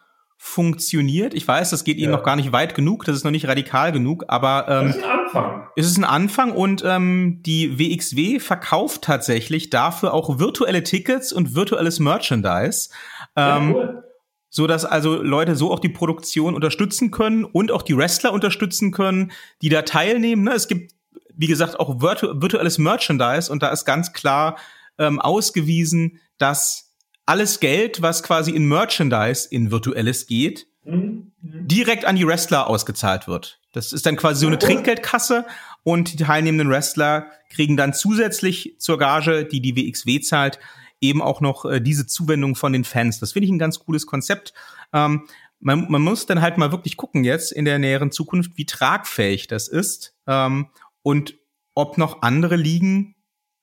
funktioniert. 0.45 1.35
Ich 1.35 1.47
weiß, 1.47 1.71
das 1.71 1.85
geht 1.85 1.99
ja. 1.99 2.03
Ihnen 2.03 2.13
noch 2.13 2.25
gar 2.25 2.35
nicht 2.35 2.51
weit 2.51 2.75
genug, 2.75 3.05
das 3.05 3.15
ist 3.15 3.23
noch 3.23 3.31
nicht 3.31 3.47
radikal 3.47 3.93
genug, 3.93 4.25
aber 4.27 4.67
ähm, 4.69 4.87
das 4.89 4.97
ist 4.97 5.05
ein 5.05 5.11
Anfang. 5.11 5.69
Es 5.77 5.87
ist 5.87 5.97
ein 5.99 6.05
Anfang 6.05 6.53
und 6.53 6.83
ähm, 6.85 7.43
die 7.47 7.79
WXW 7.79 8.41
verkauft 8.41 9.03
tatsächlich 9.03 9.71
dafür 9.71 10.13
auch 10.13 10.41
virtuelle 10.41 10.83
Tickets 10.83 11.33
und 11.33 11.55
virtuelles 11.55 12.01
Merchandise. 12.01 12.91
Ähm, 13.37 13.71
ja, 13.71 13.75
cool. 13.75 14.05
So 14.51 14.67
dass 14.67 14.85
also 14.85 15.23
Leute 15.23 15.55
so 15.55 15.71
auch 15.71 15.79
die 15.79 15.89
Produktion 15.89 16.57
unterstützen 16.57 17.13
können 17.13 17.45
und 17.45 17.71
auch 17.71 17.83
die 17.83 17.97
Wrestler 17.97 18.33
unterstützen 18.33 18.91
können, 18.91 19.31
die 19.63 19.69
da 19.69 19.83
teilnehmen. 19.83 20.43
Ne? 20.43 20.55
Es 20.55 20.67
gibt, 20.67 20.93
wie 21.37 21.47
gesagt, 21.47 21.79
auch 21.79 22.03
virtu 22.03 22.43
virtuelles 22.43 22.79
Merchandise 22.79 23.51
und 23.51 23.63
da 23.63 23.69
ist 23.69 23.85
ganz 23.85 24.13
klar 24.13 24.59
ähm, 24.99 25.21
ausgewiesen, 25.21 26.19
dass 26.37 26.92
alles 27.33 27.61
Geld, 27.61 28.03
was 28.03 28.23
quasi 28.23 28.51
in 28.51 28.69
Merchandise, 28.69 29.49
in 29.51 29.71
virtuelles 29.71 30.27
geht, 30.27 30.67
mhm. 30.85 31.33
direkt 31.41 32.05
an 32.05 32.17
die 32.17 32.27
Wrestler 32.27 32.67
ausgezahlt 32.67 33.27
wird. 33.27 33.59
Das 33.73 33.95
ist 33.95 34.05
dann 34.05 34.17
quasi 34.17 34.41
so 34.43 34.49
eine 34.49 34.59
Trinkgeldkasse 34.59 35.47
und 35.83 36.13
die 36.13 36.25
teilnehmenden 36.25 36.69
Wrestler 36.69 37.31
kriegen 37.49 37.79
dann 37.79 37.95
zusätzlich 37.95 38.77
zur 38.79 38.99
Gage, 38.99 39.47
die 39.47 39.63
die 39.63 39.75
WXW 39.75 40.21
zahlt, 40.21 40.59
eben 41.01 41.23
auch 41.23 41.41
noch 41.41 41.65
äh, 41.65 41.81
diese 41.81 42.07
Zuwendung 42.07 42.55
von 42.55 42.75
den 42.75 42.85
Fans. 42.85 43.19
Das 43.19 43.33
finde 43.33 43.47
ich 43.47 43.51
ein 43.51 43.59
ganz 43.59 43.79
cooles 43.79 44.07
Konzept. 44.07 44.53
Ähm, 44.93 45.27
man, 45.59 45.91
man 45.91 46.03
muss 46.03 46.27
dann 46.27 46.43
halt 46.43 46.59
mal 46.59 46.71
wirklich 46.71 46.99
gucken 46.99 47.25
jetzt 47.25 47.51
in 47.51 47.65
der 47.65 47.79
näheren 47.79 48.13
Zukunft, 48.13 48.53
wie 48.57 48.67
tragfähig 48.67 49.47
das 49.47 49.69
ist 49.69 50.15
ähm, 50.27 50.69
und 51.01 51.39
ob 51.75 51.97
noch 51.97 52.21
andere 52.21 52.57
Ligen 52.57 53.15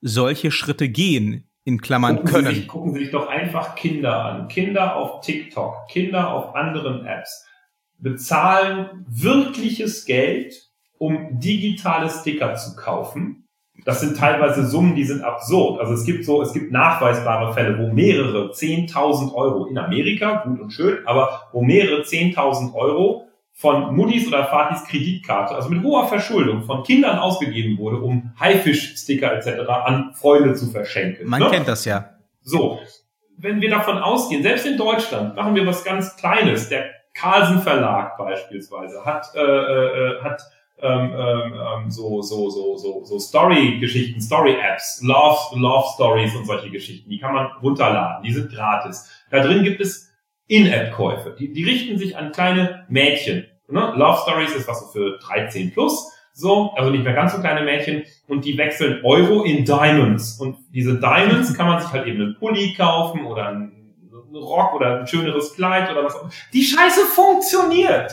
solche 0.01 0.49
Schritte 0.49 0.89
gehen 0.89 1.48
in 1.69 1.81
Klammern 1.81 2.17
gucken 2.17 2.31
können. 2.31 2.47
Sie 2.47 2.55
sich, 2.55 2.67
gucken 2.67 2.93
Sie 2.93 2.99
sich 2.99 3.11
doch 3.11 3.27
einfach 3.27 3.75
Kinder 3.75 4.25
an. 4.25 4.47
Kinder 4.47 4.95
auf 4.95 5.21
TikTok, 5.21 5.87
Kinder 5.87 6.33
auf 6.33 6.55
anderen 6.55 7.05
Apps 7.05 7.45
bezahlen 7.99 9.05
wirkliches 9.07 10.05
Geld, 10.05 10.53
um 10.97 11.39
digitale 11.39 12.09
Sticker 12.09 12.55
zu 12.55 12.75
kaufen. 12.75 13.45
Das 13.85 14.01
sind 14.01 14.17
teilweise 14.17 14.65
Summen, 14.65 14.95
die 14.95 15.05
sind 15.05 15.23
absurd. 15.23 15.79
Also 15.79 15.93
es 15.93 16.03
gibt 16.03 16.25
so, 16.25 16.41
es 16.41 16.53
gibt 16.53 16.71
nachweisbare 16.71 17.53
Fälle, 17.53 17.77
wo 17.79 17.93
mehrere 17.93 18.51
10.000 18.51 19.33
Euro 19.33 19.67
in 19.67 19.77
Amerika, 19.77 20.43
gut 20.43 20.59
und 20.59 20.71
schön, 20.71 21.05
aber 21.05 21.49
wo 21.53 21.61
mehrere 21.61 22.01
10.000 22.01 22.73
Euro 22.73 23.28
von 23.59 23.93
Muddis 23.93 24.25
oder 24.25 24.45
Fatis 24.45 24.85
Kreditkarte, 24.85 25.53
also 25.53 25.69
mit 25.69 25.83
hoher 25.83 26.07
Verschuldung, 26.07 26.63
von 26.63 26.81
Kindern 26.83 27.19
ausgegeben 27.19 27.77
wurde, 27.77 27.97
um 27.97 28.31
Haifisch-Sticker 28.39 29.33
etc. 29.33 29.67
an 29.69 30.13
Freunde 30.13 30.53
zu 30.53 30.67
verschenken. 30.67 31.27
Man 31.27 31.41
ne? 31.41 31.49
kennt 31.49 31.67
das 31.67 31.83
ja. 31.83 32.11
So, 32.41 32.79
wenn 33.37 33.59
wir 33.59 33.69
davon 33.69 33.97
ausgehen, 33.97 34.43
selbst 34.43 34.65
in 34.65 34.77
Deutschland 34.77 35.35
machen 35.35 35.55
wir 35.55 35.67
was 35.67 35.83
ganz 35.83 36.15
Kleines. 36.15 36.69
Der 36.69 36.85
Carlsen 37.13 37.61
Verlag 37.61 38.17
beispielsweise 38.17 39.03
hat 39.03 39.25
äh, 39.35 39.41
äh, 39.41 40.21
hat 40.21 40.41
ähm, 40.81 41.11
ähm, 41.13 41.53
ähm, 41.53 41.91
so 41.91 42.21
so 42.21 42.49
so 42.49 42.77
so 42.77 43.03
so 43.03 43.19
Story-Geschichten, 43.19 44.21
Story-Apps, 44.21 45.01
Love 45.03 45.59
Love 45.59 45.85
Stories 45.95 46.33
und 46.33 46.45
solche 46.45 46.69
Geschichten. 46.69 47.09
Die 47.09 47.19
kann 47.19 47.33
man 47.33 47.47
runterladen. 47.61 48.23
Die 48.23 48.31
sind 48.31 48.49
gratis. 48.53 49.09
Da 49.29 49.41
drin 49.41 49.63
gibt 49.63 49.81
es 49.81 50.08
in-App-Käufe. 50.49 51.35
Die, 51.39 51.53
die 51.53 51.63
richten 51.63 51.97
sich 51.97 52.17
an 52.17 52.31
kleine 52.33 52.85
Mädchen. 52.89 53.45
Ne? 53.69 53.93
Love 53.95 54.19
Stories 54.23 54.53
ist 54.55 54.67
was 54.67 54.81
so 54.81 54.87
für 54.87 55.17
13 55.19 55.71
plus. 55.71 56.11
So, 56.33 56.71
also 56.75 56.89
nicht 56.89 57.03
mehr 57.03 57.13
ganz 57.13 57.33
so 57.33 57.39
kleine 57.39 57.63
Mädchen. 57.63 58.03
Und 58.27 58.43
die 58.43 58.57
wechseln 58.57 59.03
Euro 59.03 59.43
in 59.43 59.63
Diamonds. 59.63 60.39
Und 60.39 60.57
diese 60.73 60.99
Diamonds 60.99 61.55
kann 61.55 61.67
man 61.67 61.81
sich 61.81 61.91
halt 61.91 62.07
eben 62.07 62.21
einen 62.21 62.35
Pulli 62.37 62.73
kaufen 62.75 63.25
oder 63.25 63.47
einen 63.47 63.79
Rock 64.33 64.73
oder 64.73 64.99
ein 64.99 65.07
schöneres 65.07 65.53
Kleid 65.55 65.91
oder 65.91 66.03
was 66.03 66.15
auch 66.15 66.23
immer. 66.23 66.31
Die 66.53 66.63
Scheiße 66.63 67.01
funktioniert. 67.05 68.11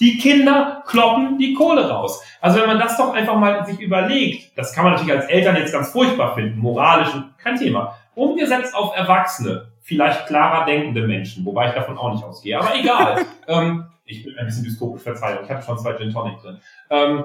Die 0.00 0.16
Kinder 0.16 0.82
kloppen 0.86 1.38
die 1.38 1.52
Kohle 1.52 1.88
raus. 1.88 2.22
Also 2.40 2.58
wenn 2.58 2.66
man 2.66 2.78
das 2.78 2.96
doch 2.96 3.12
einfach 3.12 3.36
mal 3.36 3.66
sich 3.66 3.78
überlegt, 3.80 4.56
das 4.56 4.74
kann 4.74 4.84
man 4.84 4.94
natürlich 4.94 5.14
als 5.14 5.26
Eltern 5.26 5.56
jetzt 5.56 5.72
ganz 5.72 5.90
furchtbar 5.90 6.34
finden, 6.34 6.58
moralisch 6.58 7.10
kein 7.36 7.56
Thema. 7.56 7.94
Umgesetzt 8.14 8.74
auf 8.74 8.96
Erwachsene, 8.96 9.69
vielleicht 9.90 10.28
klarer 10.28 10.66
denkende 10.66 11.04
Menschen, 11.04 11.44
wobei 11.44 11.70
ich 11.70 11.74
davon 11.74 11.98
auch 11.98 12.12
nicht 12.14 12.22
ausgehe, 12.22 12.56
aber 12.60 12.76
egal. 12.76 13.26
ähm, 13.48 13.86
ich 14.04 14.22
bin 14.24 14.38
ein 14.38 14.46
bisschen 14.46 14.62
dystopisch, 14.62 15.02
Verzeihung, 15.02 15.40
ich 15.44 15.50
habe 15.50 15.62
schon 15.62 15.78
zwei 15.78 15.94
Gin 15.94 16.12
Tonic 16.12 16.40
drin. 16.40 16.60
Ähm, 16.90 17.24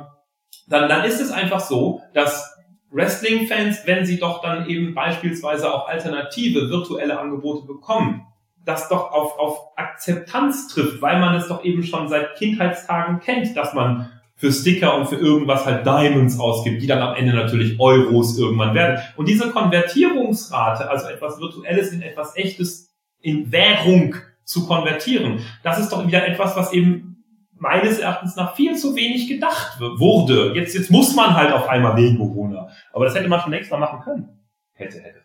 dann, 0.68 0.90
dann 0.90 1.04
ist 1.04 1.22
es 1.22 1.32
einfach 1.32 1.60
so, 1.60 2.02
dass 2.16 2.58
Wrestling-Fans, 2.90 3.86
wenn 3.86 4.04
sie 4.04 4.20
doch 4.20 4.42
dann 4.42 4.68
eben 4.68 4.96
beispielsweise 4.96 5.72
auch 5.72 5.88
alternative 5.88 6.72
virtuelle 6.72 7.20
Angebote 7.20 7.68
bekommen, 7.68 8.26
das 8.64 8.90
doch 8.90 9.12
auf, 9.12 9.38
auf 9.38 9.78
Akzeptanz 9.78 10.70
trifft, 10.70 11.04
weil 11.04 11.20
man 11.20 11.36
es 11.36 11.48
doch 11.48 11.64
eben 11.64 11.84
schon 11.84 12.08
seit 12.08 12.36
Kindheitstagen 12.36 13.20
kennt, 13.20 13.56
dass 13.56 13.76
man 13.76 14.12
für 14.36 14.52
Sticker 14.52 14.98
und 14.98 15.08
für 15.08 15.16
irgendwas 15.16 15.66
halt 15.66 15.86
Diamonds 15.86 16.40
ausgibt, 16.40 16.82
die 16.82 16.88
dann 16.88 17.02
am 17.02 17.16
Ende 17.16 17.34
natürlich 17.34 17.80
Euros 17.80 18.38
irgendwann 18.38 18.76
werden. 18.76 19.00
Und 19.16 19.30
diese 19.30 19.50
Konvertierungsrate, 19.52 20.90
also 20.90 21.08
etwas 21.08 21.40
Virtuelles 21.40 21.92
in 21.94 22.02
etwas 22.02 22.36
Echtes 22.36 22.94
in 23.22 23.52
Währung 23.52 24.16
zu 24.44 24.68
konvertieren, 24.68 25.40
das 25.64 25.80
ist 25.80 25.90
doch 25.90 26.06
wieder 26.06 26.28
etwas, 26.28 26.56
was 26.56 26.74
eben 26.74 27.24
meines 27.58 28.00
Erachtens 28.00 28.36
nach 28.36 28.56
viel 28.56 28.76
zu 28.76 28.96
wenig 28.96 29.30
gedacht 29.30 29.80
wurde. 29.80 30.54
Jetzt, 30.54 30.76
jetzt 30.76 30.92
muss 30.92 31.16
man 31.16 31.34
halt 31.34 31.54
auf 31.54 31.70
einmal 31.70 31.96
wegen 31.96 32.18
Corona. 32.18 32.68
Aber 32.92 33.06
das 33.06 33.16
hätte 33.16 33.30
man 33.30 33.40
schon 33.40 33.52
längst 33.52 33.72
mal 33.72 33.80
machen 33.80 34.02
können. 34.02 34.40
Hätte, 34.74 35.00
hätte, 35.00 35.20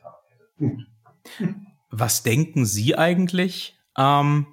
hätte. 0.59 0.87
Was 1.91 2.23
denken 2.23 2.65
Sie 2.65 2.97
eigentlich, 2.97 3.77
ähm, 3.99 4.47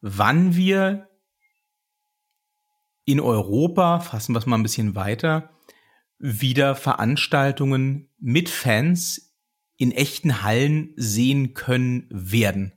wann 0.00 0.56
wir 0.56 1.07
in 3.08 3.20
Europa, 3.20 4.00
fassen 4.00 4.34
wir 4.34 4.38
es 4.38 4.44
mal 4.44 4.58
ein 4.58 4.62
bisschen 4.62 4.94
weiter, 4.94 5.48
wieder 6.18 6.74
Veranstaltungen 6.74 8.10
mit 8.20 8.50
Fans 8.50 9.34
in 9.78 9.92
echten 9.92 10.42
Hallen 10.42 10.92
sehen 10.96 11.54
können 11.54 12.06
werden. 12.10 12.74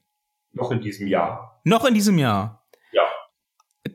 Noch 0.54 0.72
in 0.72 0.80
diesem 0.80 1.08
Jahr. 1.08 1.62
Noch 1.66 1.84
in 1.84 1.94
diesem 1.94 2.18
Jahr. 2.18 2.66
Ja. 2.94 3.02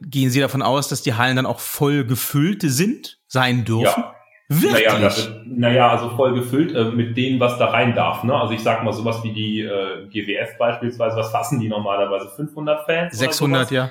Gehen 0.03 0.28
Sie 0.28 0.41
davon 0.41 0.61
aus, 0.61 0.89
dass 0.89 1.01
die 1.01 1.14
Hallen 1.14 1.37
dann 1.37 1.47
auch 1.47 1.61
voll 1.61 2.05
gefüllt 2.05 2.61
sind, 2.62 3.18
sein 3.28 3.64
dürfen? 3.64 4.03
Ja. 4.03 4.12
Wirklich? 4.49 4.87
Naja, 4.87 5.01
das, 5.01 5.30
naja, 5.47 5.91
also 5.91 6.11
voll 6.16 6.34
gefüllt 6.34 6.74
äh, 6.74 6.91
mit 6.91 7.16
dem, 7.16 7.41
was 7.41 7.59
da 7.59 7.70
rein 7.70 7.95
darf. 7.95 8.24
Ne? 8.24 8.34
Also 8.39 8.53
ich 8.53 8.62
sag 8.62 8.84
mal 8.84 8.93
sowas 8.93 9.24
wie 9.24 9.32
die 9.32 9.62
äh, 9.62 10.07
GWF 10.09 10.59
beispielsweise, 10.59 11.16
was 11.16 11.30
fassen 11.30 11.61
die 11.61 11.68
normalerweise? 11.68 12.28
500 12.28 12.84
Fans? 12.84 13.18
600, 13.18 13.70
ja 13.70 13.91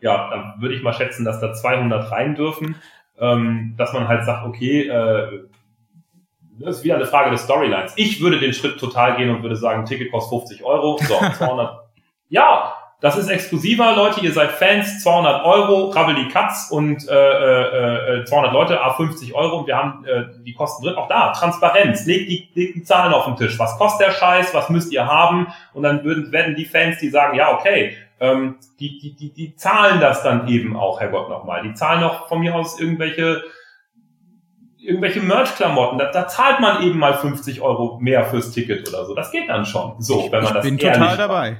ja, 0.00 0.30
dann 0.30 0.54
würde 0.60 0.74
ich 0.74 0.82
mal 0.82 0.92
schätzen, 0.92 1.24
dass 1.24 1.40
da 1.40 1.52
200 1.52 2.10
rein 2.10 2.34
dürfen, 2.34 2.76
ähm, 3.18 3.74
dass 3.76 3.92
man 3.92 4.08
halt 4.08 4.24
sagt, 4.24 4.46
okay, 4.46 4.88
äh, 4.88 5.46
das 6.58 6.78
ist 6.78 6.84
wieder 6.84 6.96
eine 6.96 7.06
Frage 7.06 7.30
des 7.30 7.44
Storylines. 7.44 7.92
Ich 7.96 8.20
würde 8.20 8.38
den 8.38 8.52
Schritt 8.52 8.78
total 8.78 9.16
gehen 9.16 9.30
und 9.30 9.42
würde 9.42 9.56
sagen, 9.56 9.84
Ticket 9.84 10.10
kostet 10.10 10.38
50 10.40 10.64
Euro, 10.64 10.98
so, 11.02 11.14
200. 11.38 11.80
ja, 12.28 12.74
das 13.00 13.18
ist 13.18 13.28
exklusiver, 13.28 13.94
Leute, 13.94 14.20
ihr 14.20 14.32
seid 14.32 14.52
Fans, 14.52 15.02
200 15.02 15.44
Euro, 15.44 15.90
Rabbel 15.90 16.14
die 16.14 16.28
Katz 16.28 16.68
und 16.70 17.06
äh, 17.06 18.20
äh, 18.20 18.24
200 18.24 18.50
äh, 18.50 18.54
Leute, 18.54 18.80
a 18.80 18.94
50 18.94 19.34
Euro 19.34 19.58
und 19.58 19.66
wir 19.66 19.76
haben 19.76 20.04
äh, 20.06 20.24
die 20.44 20.54
Kosten 20.54 20.82
drin. 20.82 20.94
Auch 20.94 21.06
da, 21.06 21.32
Transparenz, 21.32 22.06
legt 22.06 22.30
die, 22.30 22.48
legt 22.54 22.74
die 22.74 22.82
Zahlen 22.84 23.12
auf 23.12 23.26
den 23.26 23.36
Tisch. 23.36 23.58
Was 23.58 23.76
kostet 23.76 24.06
der 24.06 24.12
Scheiß, 24.12 24.54
was 24.54 24.70
müsst 24.70 24.92
ihr 24.92 25.06
haben? 25.06 25.48
Und 25.74 25.82
dann 25.82 26.04
würden, 26.04 26.32
werden 26.32 26.54
die 26.54 26.64
Fans, 26.64 26.98
die 26.98 27.10
sagen, 27.10 27.36
ja, 27.36 27.52
okay, 27.52 27.94
ähm, 28.20 28.56
die, 28.80 28.98
die, 28.98 29.14
die, 29.14 29.32
die 29.32 29.56
zahlen 29.56 30.00
das 30.00 30.22
dann 30.22 30.48
eben 30.48 30.76
auch, 30.76 31.00
Herrgott, 31.00 31.28
nochmal. 31.28 31.62
Die 31.62 31.74
zahlen 31.74 32.02
auch 32.02 32.28
von 32.28 32.40
mir 32.40 32.54
aus 32.54 32.80
irgendwelche 32.80 33.42
irgendwelche 34.86 35.20
Merch-Klamotten, 35.20 35.98
da, 35.98 36.10
da 36.10 36.28
zahlt 36.28 36.60
man 36.60 36.82
eben 36.82 36.98
mal 36.98 37.14
50 37.14 37.60
Euro 37.60 37.98
mehr 38.00 38.24
fürs 38.24 38.52
Ticket 38.52 38.88
oder 38.88 39.04
so. 39.04 39.14
Das 39.14 39.32
geht 39.32 39.48
dann 39.48 39.66
schon. 39.66 40.00
So, 40.00 40.28
wenn 40.30 40.42
man 40.42 40.44
ich 40.44 40.50
das 40.50 40.64
bin 40.64 40.78
total 40.78 41.16
dabei. 41.16 41.56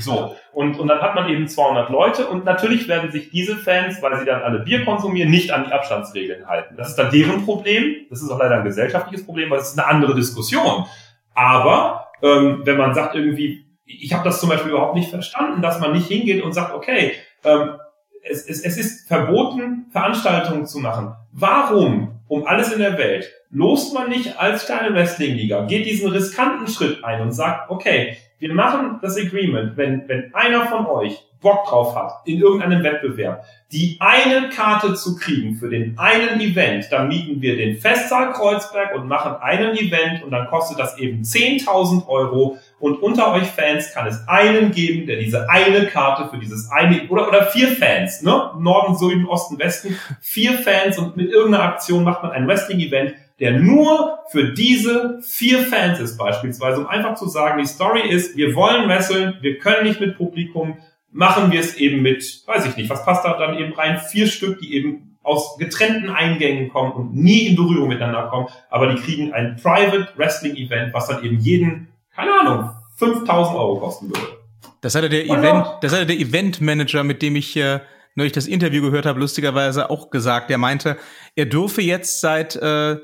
So. 0.00 0.34
Und, 0.52 0.78
und 0.78 0.88
dann 0.88 1.00
hat 1.00 1.14
man 1.14 1.28
eben 1.28 1.46
200 1.46 1.90
Leute 1.90 2.26
und 2.26 2.44
natürlich 2.44 2.88
werden 2.88 3.10
sich 3.10 3.30
diese 3.30 3.56
Fans, 3.56 4.02
weil 4.02 4.18
sie 4.18 4.24
dann 4.24 4.42
alle 4.42 4.60
Bier 4.60 4.84
konsumieren, 4.84 5.30
nicht 5.30 5.50
an 5.50 5.64
die 5.66 5.72
Abstandsregeln 5.72 6.46
halten. 6.46 6.76
Das 6.76 6.88
ist 6.88 6.96
dann 6.96 7.10
deren 7.10 7.44
Problem. 7.44 8.06
Das 8.10 8.22
ist 8.22 8.30
auch 8.30 8.38
leider 8.38 8.56
ein 8.56 8.64
gesellschaftliches 8.64 9.24
Problem, 9.24 9.50
weil 9.50 9.58
es 9.58 9.70
ist 9.70 9.78
eine 9.78 9.88
andere 9.88 10.14
Diskussion. 10.14 10.86
Aber 11.34 12.08
ähm, 12.22 12.62
wenn 12.64 12.76
man 12.76 12.94
sagt 12.94 13.14
irgendwie, 13.14 13.66
ich 14.00 14.12
habe 14.12 14.24
das 14.24 14.40
zum 14.40 14.48
Beispiel 14.48 14.72
überhaupt 14.72 14.94
nicht 14.94 15.10
verstanden, 15.10 15.62
dass 15.62 15.80
man 15.80 15.92
nicht 15.92 16.08
hingeht 16.08 16.42
und 16.42 16.52
sagt, 16.52 16.74
okay, 16.74 17.12
ähm, 17.44 17.76
es, 18.22 18.46
es, 18.46 18.64
es 18.64 18.78
ist 18.78 19.08
verboten, 19.08 19.86
Veranstaltungen 19.90 20.66
zu 20.66 20.78
machen. 20.78 21.14
Warum 21.32 22.20
um 22.28 22.46
alles 22.46 22.72
in 22.72 22.78
der 22.78 22.96
Welt 22.96 23.30
lost 23.50 23.92
man 23.92 24.08
nicht 24.08 24.38
als 24.38 24.64
kleine 24.64 24.94
Wrestling-Liga, 24.94 25.66
geht 25.66 25.84
diesen 25.84 26.10
riskanten 26.10 26.66
Schritt 26.66 27.04
ein 27.04 27.20
und 27.20 27.32
sagt, 27.32 27.70
okay, 27.70 28.16
wir 28.38 28.54
machen 28.54 28.98
das 29.02 29.18
Agreement, 29.18 29.76
wenn, 29.76 30.08
wenn 30.08 30.34
einer 30.34 30.64
von 30.66 30.86
euch 30.86 31.22
Bock 31.42 31.66
drauf 31.68 31.94
hat, 31.94 32.22
in 32.24 32.38
irgendeinem 32.38 32.82
Wettbewerb, 32.82 33.44
die 33.72 33.96
eine 34.00 34.50
Karte 34.50 34.94
zu 34.94 35.16
kriegen 35.16 35.56
für 35.56 35.70
den 35.70 35.98
einen 35.98 36.40
Event, 36.40 36.86
dann 36.90 37.08
mieten 37.08 37.40
wir 37.40 37.56
den 37.56 37.78
Festsaal 37.78 38.32
Kreuzberg 38.32 38.94
und 38.94 39.08
machen 39.08 39.34
einen 39.40 39.74
Event 39.76 40.22
und 40.22 40.30
dann 40.30 40.46
kostet 40.46 40.78
das 40.78 40.98
eben 40.98 41.22
10.000 41.22 42.06
Euro. 42.06 42.58
Und 42.78 43.02
unter 43.02 43.32
euch 43.32 43.46
Fans 43.46 43.92
kann 43.94 44.06
es 44.06 44.28
einen 44.28 44.72
geben, 44.72 45.06
der 45.06 45.16
diese 45.16 45.48
eine 45.48 45.86
Karte 45.86 46.28
für 46.28 46.38
dieses 46.38 46.70
eine, 46.70 47.08
oder, 47.08 47.28
oder 47.28 47.46
vier 47.46 47.68
Fans, 47.68 48.22
ne? 48.22 48.50
Norden, 48.58 48.96
Süden, 48.96 49.26
Osten, 49.26 49.58
Westen, 49.58 49.98
vier 50.20 50.52
Fans 50.58 50.98
und 50.98 51.16
mit 51.16 51.30
irgendeiner 51.30 51.64
Aktion 51.64 52.04
macht 52.04 52.22
man 52.22 52.32
ein 52.32 52.46
Wrestling-Event, 52.46 53.14
der 53.40 53.52
nur 53.52 54.18
für 54.30 54.52
diese 54.52 55.18
vier 55.22 55.60
Fans 55.60 55.98
ist 55.98 56.16
beispielsweise, 56.16 56.80
um 56.80 56.86
einfach 56.86 57.14
zu 57.14 57.26
sagen, 57.26 57.58
die 57.58 57.66
Story 57.66 58.08
ist, 58.08 58.36
wir 58.36 58.54
wollen 58.54 58.88
wresteln, 58.88 59.38
wir 59.40 59.58
können 59.58 59.84
nicht 59.84 60.00
mit 60.00 60.16
Publikum, 60.16 60.78
machen 61.12 61.52
wir 61.52 61.60
es 61.60 61.76
eben 61.76 62.02
mit, 62.02 62.42
weiß 62.46 62.66
ich 62.66 62.76
nicht, 62.76 62.90
was 62.90 63.04
passt 63.04 63.24
da 63.24 63.38
dann 63.38 63.58
eben 63.58 63.72
rein? 63.74 63.98
Vier 63.98 64.26
Stück, 64.26 64.58
die 64.60 64.74
eben 64.74 65.18
aus 65.22 65.56
getrennten 65.56 66.10
Eingängen 66.10 66.68
kommen 66.68 66.92
und 66.92 67.14
nie 67.14 67.46
in 67.46 67.56
Berührung 67.56 67.88
miteinander 67.88 68.28
kommen, 68.28 68.48
aber 68.70 68.92
die 68.92 69.00
kriegen 69.00 69.32
ein 69.32 69.56
Private 69.56 70.08
Wrestling 70.16 70.56
Event, 70.56 70.92
was 70.92 71.06
dann 71.06 71.22
eben 71.22 71.38
jeden, 71.38 71.88
keine 72.14 72.32
Ahnung, 72.40 72.70
5000 72.96 73.56
Euro 73.56 73.78
kosten 73.78 74.08
würde. 74.08 74.42
Das 74.80 74.96
hatte 74.96 75.08
der 75.08 75.26
Event, 75.26 75.66
das 75.80 75.92
hatte 75.92 76.06
der 76.06 76.18
Event 76.18 76.60
Manager, 76.60 77.04
mit 77.04 77.22
dem 77.22 77.36
ich 77.36 77.56
äh, 77.56 77.80
neulich 78.16 78.32
das 78.32 78.46
Interview 78.46 78.82
gehört 78.82 79.06
habe, 79.06 79.20
lustigerweise 79.20 79.90
auch 79.90 80.10
gesagt. 80.10 80.50
Der 80.50 80.58
meinte, 80.58 80.96
er 81.36 81.46
dürfe 81.46 81.82
jetzt 81.82 82.20
seit 82.20 82.56
äh, 82.56 82.96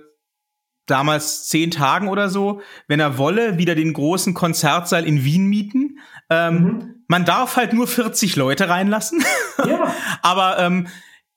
damals 0.87 1.49
zehn 1.49 1.71
Tagen 1.71 2.09
oder 2.09 2.29
so, 2.29 2.61
wenn 2.89 3.01
er 3.01 3.19
wolle, 3.19 3.59
wieder 3.59 3.75
den 3.75 3.93
großen 3.93 4.35
Konzertsaal 4.35 5.07
in 5.07 5.25
Wien 5.25 5.47
mieten. 5.47 5.99
Ähm, 6.31 6.55
mhm. 6.55 6.95
Man 7.09 7.25
darf 7.25 7.57
halt 7.57 7.73
nur 7.73 7.87
40 7.87 8.37
Leute 8.37 8.69
reinlassen. 8.69 9.25
Ja. 9.67 9.95
Aber 10.23 10.59
ähm, 10.59 10.89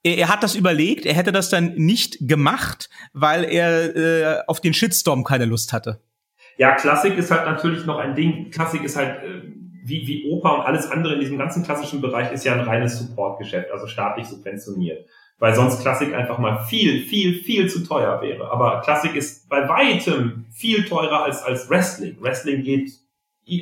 er, 0.04 0.18
er, 0.18 0.30
hat 0.30 0.44
das 0.44 0.56
überlegt, 0.56 1.06
er 1.06 1.14
hätte 1.14 1.32
das 1.32 1.50
dann 1.50 1.76
nicht 1.76 2.18
gemacht, 2.22 2.90
weil 3.14 3.46
er 3.46 3.96
äh, 3.96 4.44
auf 4.48 4.60
den 4.60 4.74
Shitstorm 4.74 5.24
keine 5.24 5.46
Lust 5.46 5.74
hatte. 5.74 6.02
Ja, 6.58 6.76
Klassik 6.76 7.18
ist 7.18 7.32
halt 7.32 7.46
natürlich 7.46 7.86
noch 7.86 8.00
ein 8.00 8.16
Ding. 8.16 8.52
Klassik 8.52 8.84
ist 8.84 8.98
halt 8.98 9.24
äh, 9.24 9.42
wie, 9.84 10.06
wie 10.08 10.30
Oper 10.30 10.60
und 10.60 10.62
alles 10.62 10.92
andere 10.92 11.14
in 11.14 11.20
diesem 11.22 11.38
ganzen 11.38 11.64
klassischen 11.64 12.02
Bereich 12.02 12.32
ist 12.32 12.44
ja 12.46 12.54
ein 12.54 12.62
reines 12.62 13.00
Supportgeschäft, 13.00 13.72
also 13.72 13.88
staatlich 13.88 14.28
subventioniert 14.28 15.08
weil 15.42 15.56
sonst 15.56 15.82
Klassik 15.82 16.14
einfach 16.14 16.38
mal 16.38 16.66
viel, 16.66 17.02
viel, 17.02 17.34
viel 17.34 17.68
zu 17.68 17.84
teuer 17.84 18.22
wäre. 18.22 18.52
Aber 18.52 18.80
Klassik 18.82 19.16
ist 19.16 19.50
bei 19.50 19.68
weitem 19.68 20.46
viel 20.52 20.86
teurer 20.86 21.24
als, 21.24 21.42
als 21.42 21.68
Wrestling. 21.68 22.16
Wrestling 22.22 22.62
geht, 22.62 22.92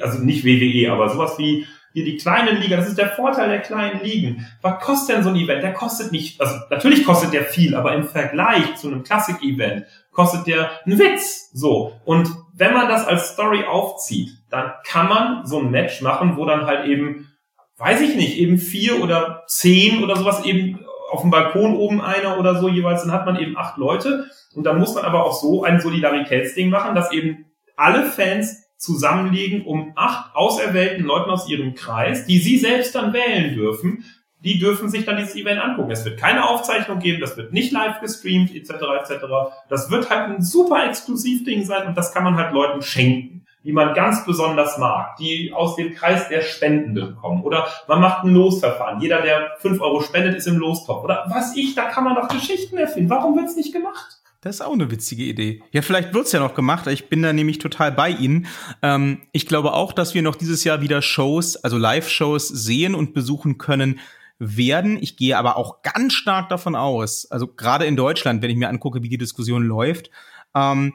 also 0.02 0.20
nicht 0.20 0.46
WWE, 0.46 0.92
aber 0.92 1.10
sowas 1.10 1.38
wie 1.38 1.66
hier 1.94 2.06
die 2.06 2.18
kleinen 2.18 2.62
Liga, 2.62 2.78
das 2.78 2.88
ist 2.88 2.98
der 2.98 3.10
Vorteil 3.10 3.50
der 3.50 3.62
kleinen 3.62 4.04
Ligen. 4.04 4.46
Was 4.62 4.80
kostet 4.84 5.16
denn 5.16 5.24
so 5.24 5.30
ein 5.30 5.36
Event? 5.36 5.64
Der 5.64 5.74
kostet 5.74 6.12
nicht, 6.12 6.40
also 6.40 6.56
natürlich 6.70 7.04
kostet 7.04 7.34
der 7.34 7.46
viel, 7.46 7.76
aber 7.76 7.94
im 7.94 8.04
Vergleich 8.04 8.76
zu 8.76 8.88
einem 8.88 9.04
Klassik-Event 9.04 9.86
kostet 10.12 10.48
der 10.48 10.70
einen 10.86 11.00
Witz. 11.00 11.50
So. 11.52 11.94
Und 12.06 12.30
wenn 12.54 12.74
man 12.74 12.90
das 12.90 13.08
als 13.08 13.30
Story 13.30 13.64
aufzieht, 13.64 14.30
dann 14.50 14.72
kann 14.86 15.10
man 15.10 15.46
so 15.46 15.60
ein 15.60 15.72
Match 15.72 16.02
machen, 16.02 16.38
wo 16.38 16.46
dann 16.46 16.66
halt 16.66 16.88
eben, 16.88 17.32
weiß 17.78 18.02
ich 18.02 18.16
nicht, 18.16 18.38
eben 18.38 18.60
vier 18.60 19.02
oder 19.02 19.44
zehn 19.48 20.04
oder 20.04 20.16
sowas 20.16 20.46
eben 20.46 20.86
auf 21.12 21.22
dem 21.22 21.32
Balkon 21.32 21.76
oben 21.76 22.02
einer 22.02 22.38
oder 22.38 22.60
so 22.60 22.70
jeweils, 22.70 23.02
dann 23.02 23.12
hat 23.12 23.26
man 23.26 23.40
eben 23.40 23.58
acht 23.58 23.78
Leute. 23.78 24.30
Und 24.54 24.66
dann 24.66 24.78
muss 24.78 24.94
man 24.94 25.06
aber 25.06 25.26
auch 25.26 25.34
so 25.34 25.64
ein 25.64 25.80
Solidaritätsding 25.80 26.70
machen, 26.70 26.94
dass 26.94 27.12
eben 27.12 27.46
alle 27.76 28.06
Fans 28.06 28.69
zusammenlegen, 28.80 29.66
um 29.66 29.92
acht 29.96 30.36
auserwählten 30.36 31.06
Leuten 31.06 31.30
aus 31.30 31.48
ihrem 31.48 31.76
Kreis, 31.76 32.26
die 32.26 32.40
sie 32.40 32.58
selbst 32.58 32.96
dann 32.96 33.14
wählen 33.14 33.54
dürfen, 33.54 34.06
die 34.44 34.58
dürfen 34.58 34.90
sich 34.90 35.06
dann 35.06 35.18
dieses 35.18 35.36
Event 35.36 35.60
angucken. 35.62 35.92
Es 35.92 36.06
wird 36.06 36.18
keine 36.18 36.50
Aufzeichnung 36.50 37.00
geben, 37.00 37.20
das 37.20 37.36
wird 37.36 37.52
nicht 37.52 37.74
live 37.74 38.00
gestreamt, 38.00 38.56
etc., 38.56 38.70
etc. 39.02 39.26
Das 39.68 39.92
wird 39.92 40.10
halt 40.10 40.30
ein 40.30 40.42
super 40.42 40.88
Exklusivding 40.88 41.66
sein 41.66 41.88
und 41.88 41.98
das 41.98 42.14
kann 42.14 42.24
man 42.24 42.38
halt 42.38 42.54
Leuten 42.54 42.82
schenken 42.82 43.40
die 43.64 43.74
man 43.74 43.94
ganz 43.94 44.26
besonders 44.26 44.78
mag, 44.78 45.18
die 45.18 45.52
aus 45.54 45.76
dem 45.76 45.94
Kreis 45.94 46.30
der 46.30 46.42
Spendenden 46.42 47.16
kommen. 47.18 47.44
Oder 47.44 47.68
man 47.88 48.00
macht 48.00 48.24
ein 48.24 48.34
Losverfahren. 48.34 49.02
Jeder, 49.02 49.22
der 49.22 49.58
fünf 49.60 49.82
Euro 49.82 50.02
spendet, 50.02 50.36
ist 50.36 50.48
im 50.48 50.58
Lostopf. 50.58 51.04
Oder 51.04 51.26
was 51.28 51.56
ich, 51.56 51.76
da 51.76 51.86
kann 51.86 52.06
man 52.06 52.16
doch 52.16 52.30
Geschichten 52.30 52.78
erfinden. 52.78 53.10
Warum 53.10 53.36
wird's 53.36 53.56
nicht 53.56 53.74
gemacht? 53.74 54.19
Das 54.42 54.56
ist 54.56 54.62
auch 54.62 54.74
eine 54.74 54.90
witzige 54.90 55.24
Idee. 55.24 55.62
Ja, 55.72 55.82
vielleicht 55.82 56.14
wird's 56.14 56.32
ja 56.32 56.40
noch 56.40 56.56
gemacht. 56.56 56.88
Ich 56.88 57.10
bin 57.10 57.22
da 57.22 57.34
nämlich 57.34 57.58
total 57.58 57.92
bei 57.92 58.10
Ihnen. 58.10 58.48
Ähm, 58.82 59.22
ich 59.34 59.46
glaube 59.46 59.74
auch, 59.74 59.92
dass 59.92 60.14
wir 60.14 60.22
noch 60.22 60.38
dieses 60.38 60.64
Jahr 60.64 60.82
wieder 60.82 61.02
Shows, 61.02 61.58
also 61.58 61.78
Live-Shows 61.78 62.48
sehen 62.48 62.96
und 62.96 63.14
besuchen 63.14 63.58
können 63.58 64.00
werden. 64.38 64.98
Ich 65.02 65.18
gehe 65.18 65.38
aber 65.38 65.58
auch 65.58 65.82
ganz 65.82 66.14
stark 66.14 66.48
davon 66.48 66.76
aus, 66.76 67.30
also 67.30 67.48
gerade 67.48 67.86
in 67.86 67.98
Deutschland, 67.98 68.42
wenn 68.42 68.50
ich 68.50 68.56
mir 68.56 68.70
angucke, 68.70 69.04
wie 69.04 69.10
die 69.10 69.18
Diskussion 69.18 69.64
läuft, 69.64 70.10
ähm, 70.56 70.94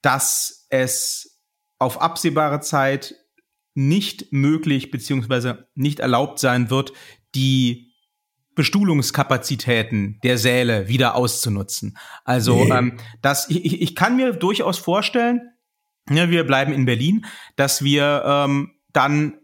dass 0.00 0.66
es 0.70 1.40
auf 1.80 2.00
absehbare 2.00 2.60
Zeit 2.60 3.16
nicht 3.74 4.32
möglich 4.32 4.92
beziehungsweise 4.92 5.66
nicht 5.74 5.98
erlaubt 5.98 6.38
sein 6.38 6.70
wird, 6.70 6.92
die 7.34 7.91
Bestuhlungskapazitäten 8.54 10.18
der 10.22 10.38
Säle 10.38 10.88
wieder 10.88 11.14
auszunutzen. 11.14 11.96
Also 12.24 12.64
nee. 12.64 12.70
ähm, 12.70 12.98
das, 13.22 13.48
ich, 13.50 13.80
ich 13.80 13.94
kann 13.94 14.16
mir 14.16 14.32
durchaus 14.32 14.78
vorstellen, 14.78 15.52
ja, 16.10 16.30
wir 16.30 16.44
bleiben 16.44 16.72
in 16.72 16.84
Berlin, 16.84 17.26
dass 17.56 17.82
wir 17.82 18.22
ähm, 18.26 18.72
dann 18.92 19.34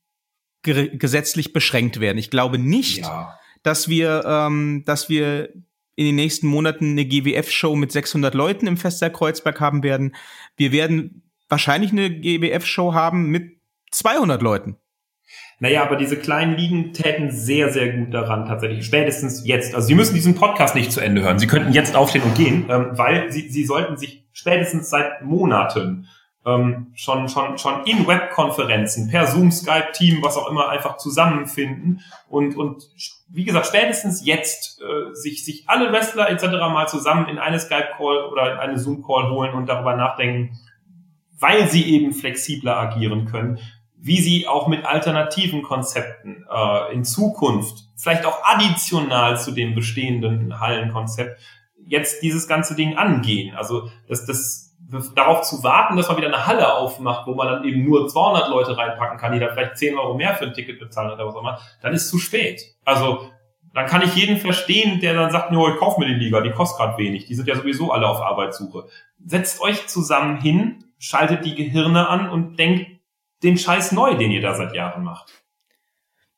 ge 0.63 0.97
gesetzlich 0.97 1.53
beschränkt 1.53 1.99
werden. 1.99 2.17
Ich 2.17 2.29
glaube 2.29 2.57
nicht, 2.57 2.99
ja. 2.99 3.37
dass 3.63 3.87
wir, 3.87 4.23
ähm, 4.25 4.83
dass 4.85 5.09
wir 5.09 5.53
in 5.95 6.05
den 6.05 6.15
nächsten 6.15 6.47
Monaten 6.47 6.91
eine 6.91 7.05
GWF-Show 7.05 7.75
mit 7.75 7.91
600 7.91 8.33
Leuten 8.35 8.67
im 8.67 8.77
Festsaal 8.77 9.11
Kreuzberg 9.11 9.59
haben 9.59 9.81
werden. 9.81 10.15
Wir 10.55 10.71
werden 10.71 11.23
wahrscheinlich 11.49 11.91
eine 11.91 12.11
GWF-Show 12.11 12.93
haben 12.93 13.29
mit 13.29 13.59
200 13.91 14.41
Leuten. 14.41 14.77
Naja, 15.59 15.83
aber 15.83 15.95
diese 15.95 16.17
kleinen 16.17 16.55
Ligen 16.55 16.93
täten 16.93 17.31
sehr, 17.31 17.71
sehr 17.71 17.91
gut 17.91 18.13
daran, 18.13 18.45
tatsächlich. 18.45 18.85
Spätestens 18.85 19.45
jetzt. 19.45 19.73
Also 19.73 19.87
Sie 19.87 19.95
müssen 19.95 20.13
diesen 20.13 20.35
Podcast 20.35 20.75
nicht 20.75 20.91
zu 20.91 20.99
Ende 20.99 21.23
hören. 21.23 21.39
Sie 21.39 21.47
könnten 21.47 21.73
jetzt 21.73 21.95
aufstehen 21.95 22.23
und 22.23 22.35
gehen, 22.35 22.65
ähm, 22.69 22.89
weil 22.91 23.31
Sie, 23.31 23.49
Sie 23.49 23.65
sollten 23.65 23.97
sich 23.97 24.23
spätestens 24.33 24.89
seit 24.89 25.23
Monaten 25.23 26.07
ähm, 26.45 26.91
schon, 26.93 27.27
schon, 27.27 27.57
schon 27.57 27.83
in 27.85 28.07
Webkonferenzen, 28.07 29.09
per 29.09 29.27
Zoom, 29.27 29.51
Skype, 29.51 29.91
Team, 29.93 30.19
was 30.21 30.37
auch 30.37 30.49
immer, 30.49 30.69
einfach 30.69 30.97
zusammenfinden 30.97 32.01
und, 32.29 32.55
und 32.55 32.83
wie 33.29 33.43
gesagt, 33.43 33.67
spätestens 33.67 34.25
jetzt 34.25 34.81
äh, 34.81 35.13
sich, 35.13 35.43
sich 35.43 35.67
alle 35.67 35.91
Wrestler 35.91 36.29
etc. 36.29 36.45
mal 36.71 36.87
zusammen 36.87 37.27
in 37.27 37.37
eine 37.37 37.59
Skype-Call 37.59 38.25
oder 38.31 38.53
in 38.53 38.59
eine 38.59 38.79
Zoom-Call 38.79 39.29
holen 39.29 39.53
und 39.53 39.67
darüber 39.67 39.95
nachdenken, 39.95 40.57
weil 41.39 41.67
sie 41.67 41.83
eben 41.93 42.13
flexibler 42.13 42.77
agieren 42.77 43.25
können, 43.25 43.59
wie 43.99 44.21
sie 44.21 44.47
auch 44.47 44.67
mit 44.67 44.85
alternativen 44.85 45.63
Konzepten 45.63 46.45
äh, 46.49 46.93
in 46.93 47.03
Zukunft, 47.03 47.85
vielleicht 47.95 48.25
auch 48.25 48.43
additional 48.43 49.39
zu 49.39 49.51
dem 49.51 49.75
bestehenden 49.75 50.59
Hallenkonzept, 50.59 51.39
jetzt 51.85 52.21
dieses 52.21 52.47
ganze 52.47 52.75
Ding 52.75 52.97
angehen. 52.97 53.55
Also 53.55 53.89
das, 54.07 54.25
das 54.25 54.75
darauf 55.15 55.41
zu 55.41 55.63
warten, 55.63 55.97
dass 55.97 56.07
man 56.07 56.17
wieder 56.17 56.27
eine 56.27 56.45
Halle 56.45 56.73
aufmacht, 56.75 57.27
wo 57.27 57.33
man 57.33 57.47
dann 57.47 57.63
eben 57.65 57.83
nur 57.83 58.07
200 58.07 58.49
Leute 58.49 58.77
reinpacken 58.77 59.17
kann, 59.17 59.33
die 59.33 59.39
da 59.39 59.49
vielleicht 59.49 59.77
10 59.77 59.97
Euro 59.97 60.13
mehr 60.13 60.35
für 60.35 60.45
ein 60.45 60.53
Ticket 60.53 60.79
bezahlen 60.79 61.11
oder 61.11 61.27
was 61.27 61.35
auch 61.35 61.41
immer, 61.41 61.59
dann 61.81 61.93
ist 61.93 62.09
zu 62.09 62.19
spät. 62.19 62.61
Also 62.85 63.29
dann 63.73 63.85
kann 63.85 64.01
ich 64.01 64.15
jeden 64.15 64.37
verstehen, 64.37 65.01
der 65.01 65.13
dann 65.13 65.31
sagt, 65.31 65.51
no, 65.51 65.67
ich 65.69 65.77
kauf 65.77 65.97
mir 65.97 66.07
die 66.07 66.13
Liga, 66.13 66.41
die 66.41 66.51
kostet 66.51 66.79
gerade 66.79 66.97
wenig, 66.97 67.25
die 67.25 67.35
sind 67.35 67.47
ja 67.47 67.55
sowieso 67.55 67.91
alle 67.91 68.07
auf 68.07 68.21
Arbeitssuche. 68.21 68.85
Setzt 69.25 69.61
euch 69.61 69.87
zusammen 69.87 70.39
hin, 70.39 70.85
schaltet 70.99 71.45
die 71.45 71.55
Gehirne 71.55 72.07
an 72.07 72.29
und 72.29 72.57
denkt 72.57 72.96
den 73.43 73.57
Scheiß 73.57 73.91
neu, 73.91 74.15
den 74.15 74.31
ihr 74.31 74.41
da 74.41 74.55
seit 74.55 74.73
Jahren 74.73 75.03
macht. 75.03 75.31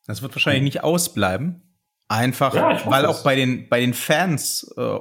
Das 0.05 0.21
wird 0.21 0.33
wahrscheinlich 0.35 0.63
nicht 0.63 0.83
ausbleiben. 0.83 1.77
Einfach, 2.07 2.55
ja, 2.55 2.83
weil 2.85 3.05
auch 3.05 3.23
bei 3.23 3.35
den, 3.35 3.69
bei 3.69 3.79
den 3.79 3.93
Fans 3.93 4.73
äh, 4.75 4.97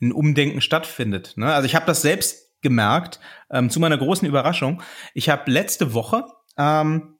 ein 0.00 0.12
Umdenken 0.12 0.60
stattfindet. 0.60 1.34
Ne? 1.36 1.52
Also 1.52 1.66
ich 1.66 1.74
habe 1.74 1.86
das 1.86 2.02
selbst 2.02 2.60
gemerkt, 2.60 3.18
ähm, 3.50 3.70
zu 3.70 3.80
meiner 3.80 3.98
großen 3.98 4.26
Überraschung. 4.26 4.82
Ich 5.14 5.28
habe 5.28 5.50
letzte 5.50 5.94
Woche 5.94 6.24
ähm, 6.56 7.18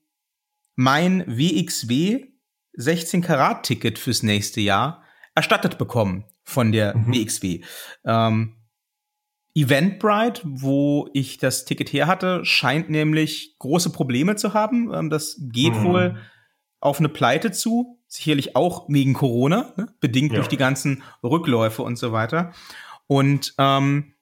mein 0.76 1.24
WXW 1.26 2.26
16 2.74 3.22
Karat 3.22 3.64
Ticket 3.64 3.98
fürs 3.98 4.22
nächste 4.22 4.60
Jahr 4.60 5.02
erstattet 5.34 5.78
bekommen 5.78 6.24
von 6.44 6.70
der 6.70 6.96
mhm. 6.96 7.12
WXW. 7.12 7.64
Ähm, 8.04 8.57
Eventbrite, 9.62 10.42
wo 10.44 11.08
ich 11.12 11.38
das 11.38 11.64
Ticket 11.64 11.92
her 11.92 12.06
hatte, 12.06 12.44
scheint 12.44 12.90
nämlich 12.90 13.56
große 13.58 13.90
Probleme 13.90 14.36
zu 14.36 14.54
haben. 14.54 14.92
Ähm, 14.92 15.10
das 15.10 15.36
geht 15.40 15.74
mhm. 15.74 15.84
wohl 15.84 16.16
auf 16.80 17.00
eine 17.00 17.08
Pleite 17.08 17.50
zu, 17.50 17.98
sicherlich 18.06 18.54
auch 18.54 18.88
wegen 18.88 19.14
Corona, 19.14 19.72
ne? 19.76 19.88
bedingt 20.00 20.32
ja. 20.32 20.36
durch 20.36 20.48
die 20.48 20.56
ganzen 20.56 21.02
Rückläufe 21.22 21.82
und 21.82 21.96
so 21.96 22.12
weiter. 22.12 22.52
Und 23.06 23.54
ähm, 23.58 24.14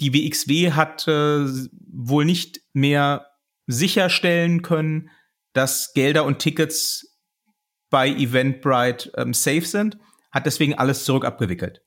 die 0.00 0.12
WXW 0.12 0.72
hat 0.72 1.08
äh, 1.08 1.46
wohl 1.90 2.24
nicht 2.24 2.60
mehr 2.72 3.26
sicherstellen 3.66 4.62
können, 4.62 5.10
dass 5.52 5.92
Gelder 5.94 6.24
und 6.24 6.40
Tickets 6.40 7.18
bei 7.90 8.08
Eventbrite 8.08 9.12
ähm, 9.16 9.32
safe 9.32 9.64
sind, 9.64 9.98
hat 10.30 10.46
deswegen 10.46 10.74
alles 10.74 11.04
zurück 11.04 11.24
abgewickelt. 11.24 11.82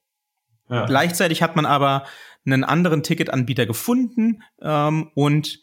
Ja. 0.69 0.85
Gleichzeitig 0.85 1.41
hat 1.43 1.55
man 1.55 1.65
aber 1.65 2.05
einen 2.45 2.63
anderen 2.63 3.03
Ticketanbieter 3.03 3.65
gefunden 3.65 4.43
ähm, 4.61 5.11
und 5.15 5.59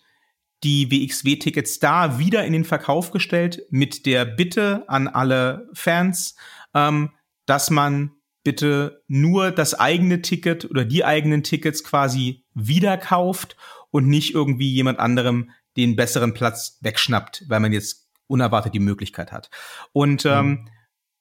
die 0.64 0.90
WXW-Tickets 0.90 1.78
da 1.78 2.18
wieder 2.18 2.44
in 2.44 2.52
den 2.52 2.64
Verkauf 2.64 3.10
gestellt 3.10 3.62
mit 3.70 4.06
der 4.06 4.24
Bitte 4.24 4.84
an 4.88 5.06
alle 5.06 5.68
Fans, 5.72 6.36
ähm, 6.74 7.10
dass 7.46 7.70
man 7.70 8.12
bitte 8.42 9.02
nur 9.06 9.50
das 9.50 9.74
eigene 9.74 10.22
Ticket 10.22 10.64
oder 10.64 10.84
die 10.84 11.04
eigenen 11.04 11.42
Tickets 11.42 11.84
quasi 11.84 12.44
wieder 12.54 12.96
kauft 12.96 13.56
und 13.90 14.08
nicht 14.08 14.34
irgendwie 14.34 14.72
jemand 14.72 14.98
anderem 14.98 15.50
den 15.76 15.96
besseren 15.96 16.34
Platz 16.34 16.78
wegschnappt, 16.80 17.44
weil 17.48 17.60
man 17.60 17.72
jetzt 17.72 18.08
unerwartet 18.26 18.74
die 18.74 18.80
Möglichkeit 18.80 19.32
hat. 19.32 19.50
Und 19.92 20.26
ähm, 20.26 20.46
mhm. 20.46 20.68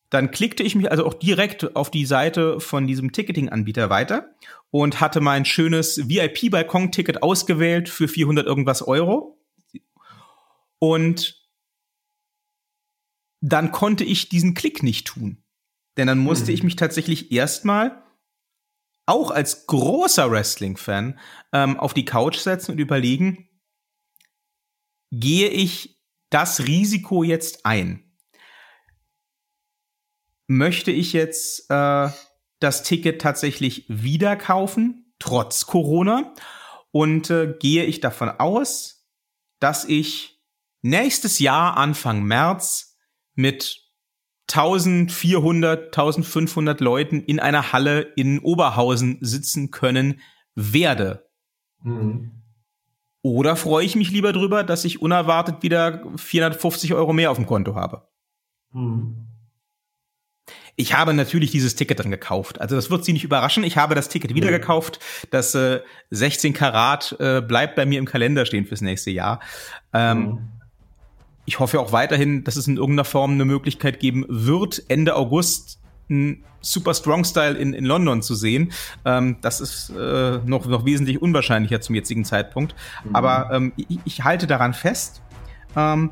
Dann 0.09 0.31
klickte 0.31 0.63
ich 0.63 0.75
mich 0.75 0.89
also 0.89 1.05
auch 1.05 1.13
direkt 1.13 1.75
auf 1.75 1.91
die 1.91 2.05
Seite 2.05 2.59
von 2.59 2.88
diesem 2.88 3.11
Ticketing-Anbieter 3.11 3.89
weiter 3.89 4.34
und 4.71 5.01
hatte 5.01 5.19
mein 5.19 5.43
schönes 5.43 6.07
VIP-Balkon-Ticket 6.07 7.23
ausgewählt 7.23 7.89
für 7.89 8.07
400 8.07 8.45
irgendwas 8.45 8.81
Euro. 8.81 9.43
Und 10.79 11.47
dann 13.41 13.71
konnte 13.71 14.03
ich 14.03 14.29
diesen 14.29 14.53
Klick 14.53 14.81
nicht 14.81 15.07
tun. 15.07 15.43
Denn 15.97 16.07
dann 16.07 16.19
musste 16.19 16.47
hm. 16.47 16.53
ich 16.53 16.63
mich 16.63 16.75
tatsächlich 16.75 17.31
erstmal 17.31 18.03
auch 19.05 19.31
als 19.31 19.67
großer 19.67 20.29
Wrestling-Fan 20.29 21.19
ähm, 21.53 21.79
auf 21.79 21.93
die 21.93 22.05
Couch 22.05 22.38
setzen 22.38 22.73
und 22.73 22.77
überlegen, 22.77 23.49
gehe 25.11 25.49
ich 25.49 26.01
das 26.29 26.67
Risiko 26.67 27.23
jetzt 27.23 27.65
ein? 27.65 28.06
Möchte 30.47 30.91
ich 30.91 31.13
jetzt 31.13 31.69
äh, 31.69 32.09
das 32.59 32.83
Ticket 32.83 33.21
tatsächlich 33.21 33.85
wieder 33.87 34.35
kaufen, 34.35 35.13
trotz 35.19 35.65
Corona. 35.65 36.33
Und 36.91 37.29
äh, 37.29 37.53
gehe 37.59 37.83
ich 37.83 37.99
davon 37.99 38.29
aus, 38.29 39.05
dass 39.59 39.85
ich 39.85 40.41
nächstes 40.81 41.39
Jahr, 41.39 41.77
Anfang 41.77 42.23
März, 42.23 42.97
mit 43.35 43.83
1400, 44.49 45.85
1500 45.87 46.79
Leuten 46.79 47.21
in 47.21 47.39
einer 47.39 47.73
Halle 47.73 48.01
in 48.15 48.39
Oberhausen 48.39 49.17
sitzen 49.21 49.71
können 49.71 50.21
werde. 50.55 51.29
Mhm. 51.83 52.31
Oder 53.21 53.57
freue 53.57 53.85
ich 53.85 53.95
mich 53.95 54.09
lieber 54.11 54.31
drüber, 54.31 54.63
dass 54.63 54.85
ich 54.85 55.01
unerwartet 55.01 55.61
wieder 55.61 56.01
450 56.15 56.93
Euro 56.93 57.11
mehr 57.11 57.29
auf 57.29 57.37
dem 57.37 57.45
Konto 57.45 57.75
habe? 57.75 58.07
Mhm. 58.71 59.27
Ich 60.79 60.93
habe 60.93 61.15
natürlich 61.15 61.49
dieses 61.49 61.73
Ticket 61.73 61.99
dann 61.99 62.11
gekauft. 62.11 62.61
Also 62.61 62.75
das 62.75 62.91
wird 62.91 63.03
Sie 63.03 63.11
nicht 63.11 63.23
überraschen. 63.23 63.63
Ich 63.63 63.77
habe 63.77 63.95
das 63.95 64.09
Ticket 64.09 64.35
wieder 64.35 64.51
gekauft. 64.51 64.99
Das 65.31 65.55
äh, 65.55 65.81
16 66.11 66.53
Karat 66.53 67.15
äh, 67.19 67.41
bleibt 67.41 67.75
bei 67.75 67.87
mir 67.87 67.97
im 67.97 68.05
Kalender 68.05 68.45
stehen 68.45 68.67
fürs 68.67 68.81
nächste 68.81 69.09
Jahr. 69.09 69.39
Ähm, 69.91 70.19
mhm. 70.19 70.37
Ich 71.45 71.59
hoffe 71.59 71.79
auch 71.79 71.93
weiterhin, 71.93 72.43
dass 72.43 72.57
es 72.57 72.67
in 72.67 72.77
irgendeiner 72.77 73.05
Form 73.05 73.31
eine 73.31 73.45
Möglichkeit 73.45 73.99
geben 73.99 74.23
wird, 74.29 74.83
Ende 74.87 75.15
August 75.15 75.79
ein 76.09 76.43
Super 76.61 76.93
Strong 76.93 77.23
Style 77.23 77.57
in, 77.57 77.73
in 77.73 77.85
London 77.85 78.21
zu 78.21 78.35
sehen. 78.35 78.71
Ähm, 79.03 79.37
das 79.41 79.61
ist 79.61 79.89
äh, 79.89 80.39
noch, 80.45 80.67
noch 80.67 80.85
wesentlich 80.85 81.21
unwahrscheinlicher 81.21 81.81
zum 81.81 81.95
jetzigen 81.95 82.23
Zeitpunkt. 82.23 82.75
Mhm. 83.03 83.15
Aber 83.15 83.49
ähm, 83.51 83.73
ich, 83.77 83.99
ich, 84.05 84.23
halte 84.23 84.45
daran 84.45 84.75
fest. 84.75 85.21
Ähm, 85.75 86.11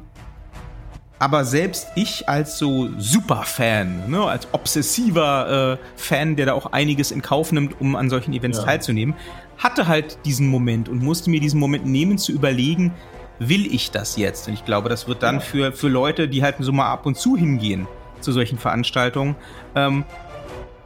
aber 1.20 1.46
selbst 1.46 1.88
ich 1.96 2.28
als 2.28 2.58
so 2.58 2.90
Superfan, 2.98 4.10
ne, 4.10 4.24
als 4.24 4.48
obsessiver 4.52 5.80
äh, 5.80 5.86
Fan, 5.96 6.36
der 6.36 6.48
da 6.48 6.54
auch 6.54 6.74
einiges 6.74 7.12
in 7.12 7.22
Kauf 7.22 7.52
nimmt, 7.52 7.80
um 7.80 7.96
an 7.96 8.10
solchen 8.10 8.34
Events 8.34 8.58
ja. 8.60 8.66
teilzunehmen, 8.66 9.16
hatte 9.58 9.88
halt 9.88 10.18
diesen 10.26 10.48
Moment 10.48 10.90
und 10.90 11.02
musste 11.02 11.30
mir 11.30 11.40
diesen 11.40 11.60
Moment 11.60 11.86
nehmen, 11.86 12.18
zu 12.18 12.32
überlegen, 12.32 12.94
will 13.40 13.74
ich 13.74 13.92
das 13.92 14.18
jetzt? 14.18 14.48
Und 14.48 14.54
ich 14.54 14.66
glaube, 14.66 14.90
das 14.90 15.08
wird 15.08 15.24
dann 15.24 15.36
ja. 15.36 15.42
für, 15.42 15.72
für 15.72 15.88
Leute, 15.88 16.28
die 16.28 16.44
halt 16.44 16.56
so 16.60 16.72
mal 16.72 16.92
ab 16.92 17.06
und 17.06 17.18
zu 17.18 17.38
hingehen 17.38 17.88
zu 18.20 18.32
solchen 18.32 18.58
Veranstaltungen, 18.58 19.36
ähm, 19.76 20.04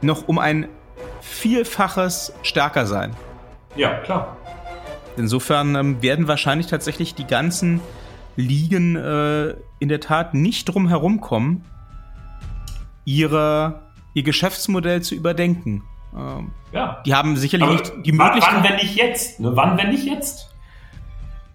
noch 0.02 0.28
um 0.28 0.38
ein 0.38 0.68
Vielfaches 1.20 2.32
stärker 2.42 2.86
sein. 2.86 3.14
Ja, 3.76 3.98
klar. 3.98 4.36
Insofern 5.16 5.74
ähm, 5.74 6.02
werden 6.02 6.28
wahrscheinlich 6.28 6.66
tatsächlich 6.66 7.14
die 7.14 7.26
ganzen 7.26 7.80
Ligen 8.36 8.96
äh, 8.96 9.54
in 9.78 9.88
der 9.88 10.00
Tat 10.00 10.34
nicht 10.34 10.66
drum 10.66 10.88
herumkommen, 10.88 11.64
ihre, 13.04 13.82
ihr 14.14 14.22
Geschäftsmodell 14.22 15.02
zu 15.02 15.14
überdenken. 15.14 15.82
Ähm, 16.16 16.52
ja. 16.72 17.02
Die 17.04 17.14
haben 17.14 17.36
sicherlich 17.36 17.68
Aber 17.68 17.78
nicht 17.78 17.92
die 18.06 18.12
Möglichkeit. 18.12 18.54
Wann, 18.54 18.64
wenn 18.64 18.76
nicht 18.76 18.96
jetzt? 18.96 19.40
Ne? 19.40 19.52
Wann, 19.54 19.78
wenn 19.78 19.90
nicht 19.90 20.04
jetzt? 20.04 20.48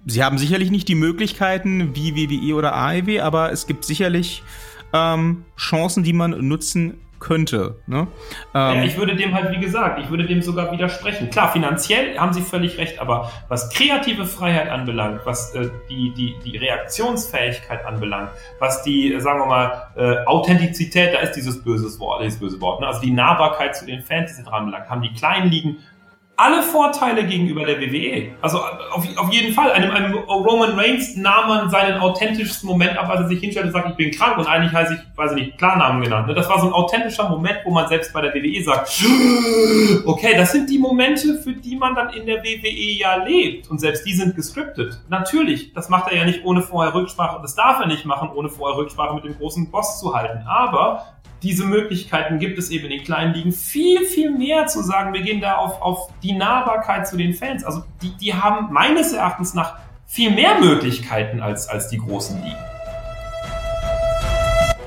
Sie 0.05 0.23
haben 0.23 0.37
sicherlich 0.37 0.69
nicht 0.69 0.87
die 0.87 0.95
Möglichkeiten 0.95 1.95
wie 1.95 2.15
WWE 2.15 2.55
oder 2.55 2.75
AEW, 2.75 3.21
aber 3.21 3.51
es 3.51 3.65
gibt 3.65 3.85
sicherlich 3.85 4.43
ähm, 4.93 5.45
Chancen, 5.57 6.03
die 6.03 6.13
man 6.13 6.47
nutzen 6.47 6.99
könnte. 7.25 7.75
Ne? 7.87 8.07
Ähm, 8.53 8.75
ja, 8.77 8.83
ich 8.83 8.97
würde 8.97 9.15
dem 9.15 9.33
halt, 9.33 9.51
wie 9.51 9.59
gesagt, 9.59 9.99
ich 9.99 10.09
würde 10.11 10.25
dem 10.25 10.43
sogar 10.43 10.71
widersprechen. 10.71 11.31
Klar, 11.31 11.51
finanziell 11.51 12.17
haben 12.19 12.33
Sie 12.33 12.41
völlig 12.41 12.77
recht, 12.77 12.99
aber 12.99 13.31
was 13.47 13.71
kreative 13.71 14.27
Freiheit 14.27 14.69
anbelangt, 14.69 15.21
was 15.25 15.55
äh, 15.55 15.69
die, 15.89 16.13
die, 16.13 16.35
die 16.45 16.55
Reaktionsfähigkeit 16.57 17.83
anbelangt, 17.83 18.29
was 18.59 18.83
die, 18.83 19.19
sagen 19.19 19.39
wir 19.39 19.47
mal, 19.47 19.87
äh, 19.95 20.23
Authentizität, 20.25 21.15
da 21.15 21.19
ist 21.19 21.31
dieses 21.31 21.63
böse 21.63 21.99
Wort, 21.99 22.21
dieses 22.21 22.39
böse 22.39 22.61
Wort, 22.61 22.79
ne? 22.81 22.87
also 22.87 23.01
die 23.01 23.11
Nahbarkeit 23.11 23.75
zu 23.75 23.87
den 23.87 24.01
Fans, 24.01 24.37
die 24.37 24.43
dran 24.43 24.65
anbelangt, 24.65 24.87
haben 24.87 25.01
die 25.01 25.13
kleinen 25.13 25.49
Ligen 25.49 25.77
alle 26.37 26.61
Vorteile 26.63 27.25
gegenüber 27.25 27.65
der 27.65 27.79
WWE. 27.79 28.31
Also 28.41 28.59
auf, 28.59 29.05
auf 29.17 29.31
jeden 29.31 29.53
Fall. 29.53 29.71
Einem, 29.71 29.91
einem 29.91 30.15
Roman 30.15 30.77
Reigns 30.77 31.15
nahm 31.15 31.47
man 31.47 31.69
seinen 31.69 31.99
authentischsten 31.99 32.67
Moment 32.67 32.97
ab, 32.97 33.09
als 33.09 33.21
er 33.21 33.27
sich 33.27 33.39
hinstellte 33.39 33.67
und 33.69 33.73
sagt, 33.73 33.89
ich 33.89 33.95
bin 33.95 34.11
krank 34.11 34.37
und 34.37 34.47
eigentlich 34.47 34.73
heiße 34.73 34.95
ich, 34.95 35.17
weiß 35.17 35.31
ich 35.31 35.37
nicht, 35.37 35.57
Klarnamen 35.57 36.01
genannt. 36.01 36.27
Ne? 36.27 36.33
Das 36.33 36.49
war 36.49 36.59
so 36.59 36.67
ein 36.67 36.73
authentischer 36.73 37.29
Moment, 37.29 37.59
wo 37.63 37.71
man 37.71 37.87
selbst 37.87 38.11
bei 38.13 38.21
der 38.21 38.33
WWE 38.33 38.63
sagt, 38.63 38.89
okay, 40.05 40.35
das 40.35 40.51
sind 40.51 40.69
die 40.69 40.77
Momente, 40.77 41.35
für 41.41 41.53
die 41.53 41.75
man 41.75 41.95
dann 41.95 42.09
in 42.09 42.25
der 42.25 42.43
WWE 42.43 42.99
ja 42.99 43.23
lebt. 43.23 43.69
Und 43.69 43.79
selbst 43.79 44.05
die 44.05 44.13
sind 44.13 44.35
gescriptet. 44.35 44.99
Natürlich, 45.09 45.73
das 45.73 45.89
macht 45.89 46.11
er 46.11 46.17
ja 46.17 46.25
nicht 46.25 46.43
ohne 46.43 46.61
vorher 46.61 46.93
Rücksprache, 46.93 47.41
das 47.41 47.55
darf 47.55 47.79
er 47.79 47.87
nicht 47.87 48.05
machen, 48.05 48.29
ohne 48.33 48.49
vorher 48.49 48.77
Rücksprache 48.77 49.15
mit 49.15 49.23
dem 49.23 49.37
großen 49.37 49.71
Boss 49.71 49.99
zu 49.99 50.13
halten. 50.13 50.45
Aber 50.47 51.14
diese 51.43 51.65
Möglichkeiten 51.65 52.39
gibt 52.39 52.57
es 52.57 52.69
eben 52.69 52.85
in 52.85 52.91
den 52.91 53.03
kleinen 53.03 53.33
Ligen 53.33 53.51
viel, 53.51 54.05
viel 54.05 54.31
mehr 54.31 54.67
zu 54.67 54.81
sagen. 54.81 55.13
Wir 55.13 55.21
gehen 55.21 55.41
da 55.41 55.55
auf, 55.55 55.81
auf 55.81 56.09
die 56.23 56.33
Nahbarkeit 56.33 57.07
zu 57.07 57.17
den 57.17 57.33
Fans. 57.33 57.63
Also 57.63 57.83
die, 58.01 58.11
die 58.17 58.33
haben 58.33 58.73
meines 58.73 59.13
Erachtens 59.13 59.53
nach 59.53 59.77
viel 60.07 60.31
mehr 60.31 60.59
Möglichkeiten 60.59 61.41
als, 61.41 61.67
als 61.67 61.89
die 61.89 61.97
großen 61.97 62.41
Ligen. 62.41 62.57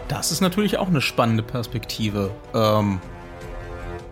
Das 0.09 0.33
ist 0.33 0.41
natürlich 0.41 0.79
auch 0.79 0.89
eine 0.89 1.01
spannende 1.01 1.43
Perspektive. 1.43 2.31
Ähm, 2.55 2.99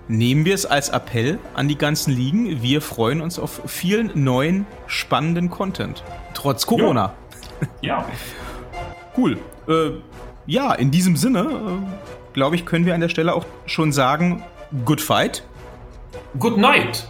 nehmen 0.09 0.45
wir 0.45 0.55
es 0.55 0.67
als 0.67 0.91
Appell 0.91 1.39
an 1.55 1.69
die 1.69 1.79
ganzen 1.79 2.15
Ligen. 2.15 2.63
Wir 2.63 2.83
freuen 2.83 3.21
uns 3.21 3.39
auf 3.39 3.63
vielen 3.67 4.13
neuen, 4.15 4.67
spannenden 4.87 5.51
Content. 5.51 6.05
Trotz 6.35 6.67
Corona. 6.67 7.15
Ja. 7.81 7.99
ja. 7.99 8.07
cool. 9.17 9.39
Äh, 9.69 9.93
ja, 10.47 10.75
in 10.75 10.91
diesem 10.91 11.17
Sinne. 11.17 11.83
Glaube 12.37 12.55
ich, 12.55 12.67
können 12.67 12.85
wir 12.85 12.95
an 12.95 13.01
der 13.01 13.09
Stelle 13.09 13.35
auch 13.35 13.47
schon 13.65 13.93
sagen, 13.93 14.43
good 14.85 15.01
fight. 15.01 15.43
Good 16.39 16.59
night. 16.59 17.09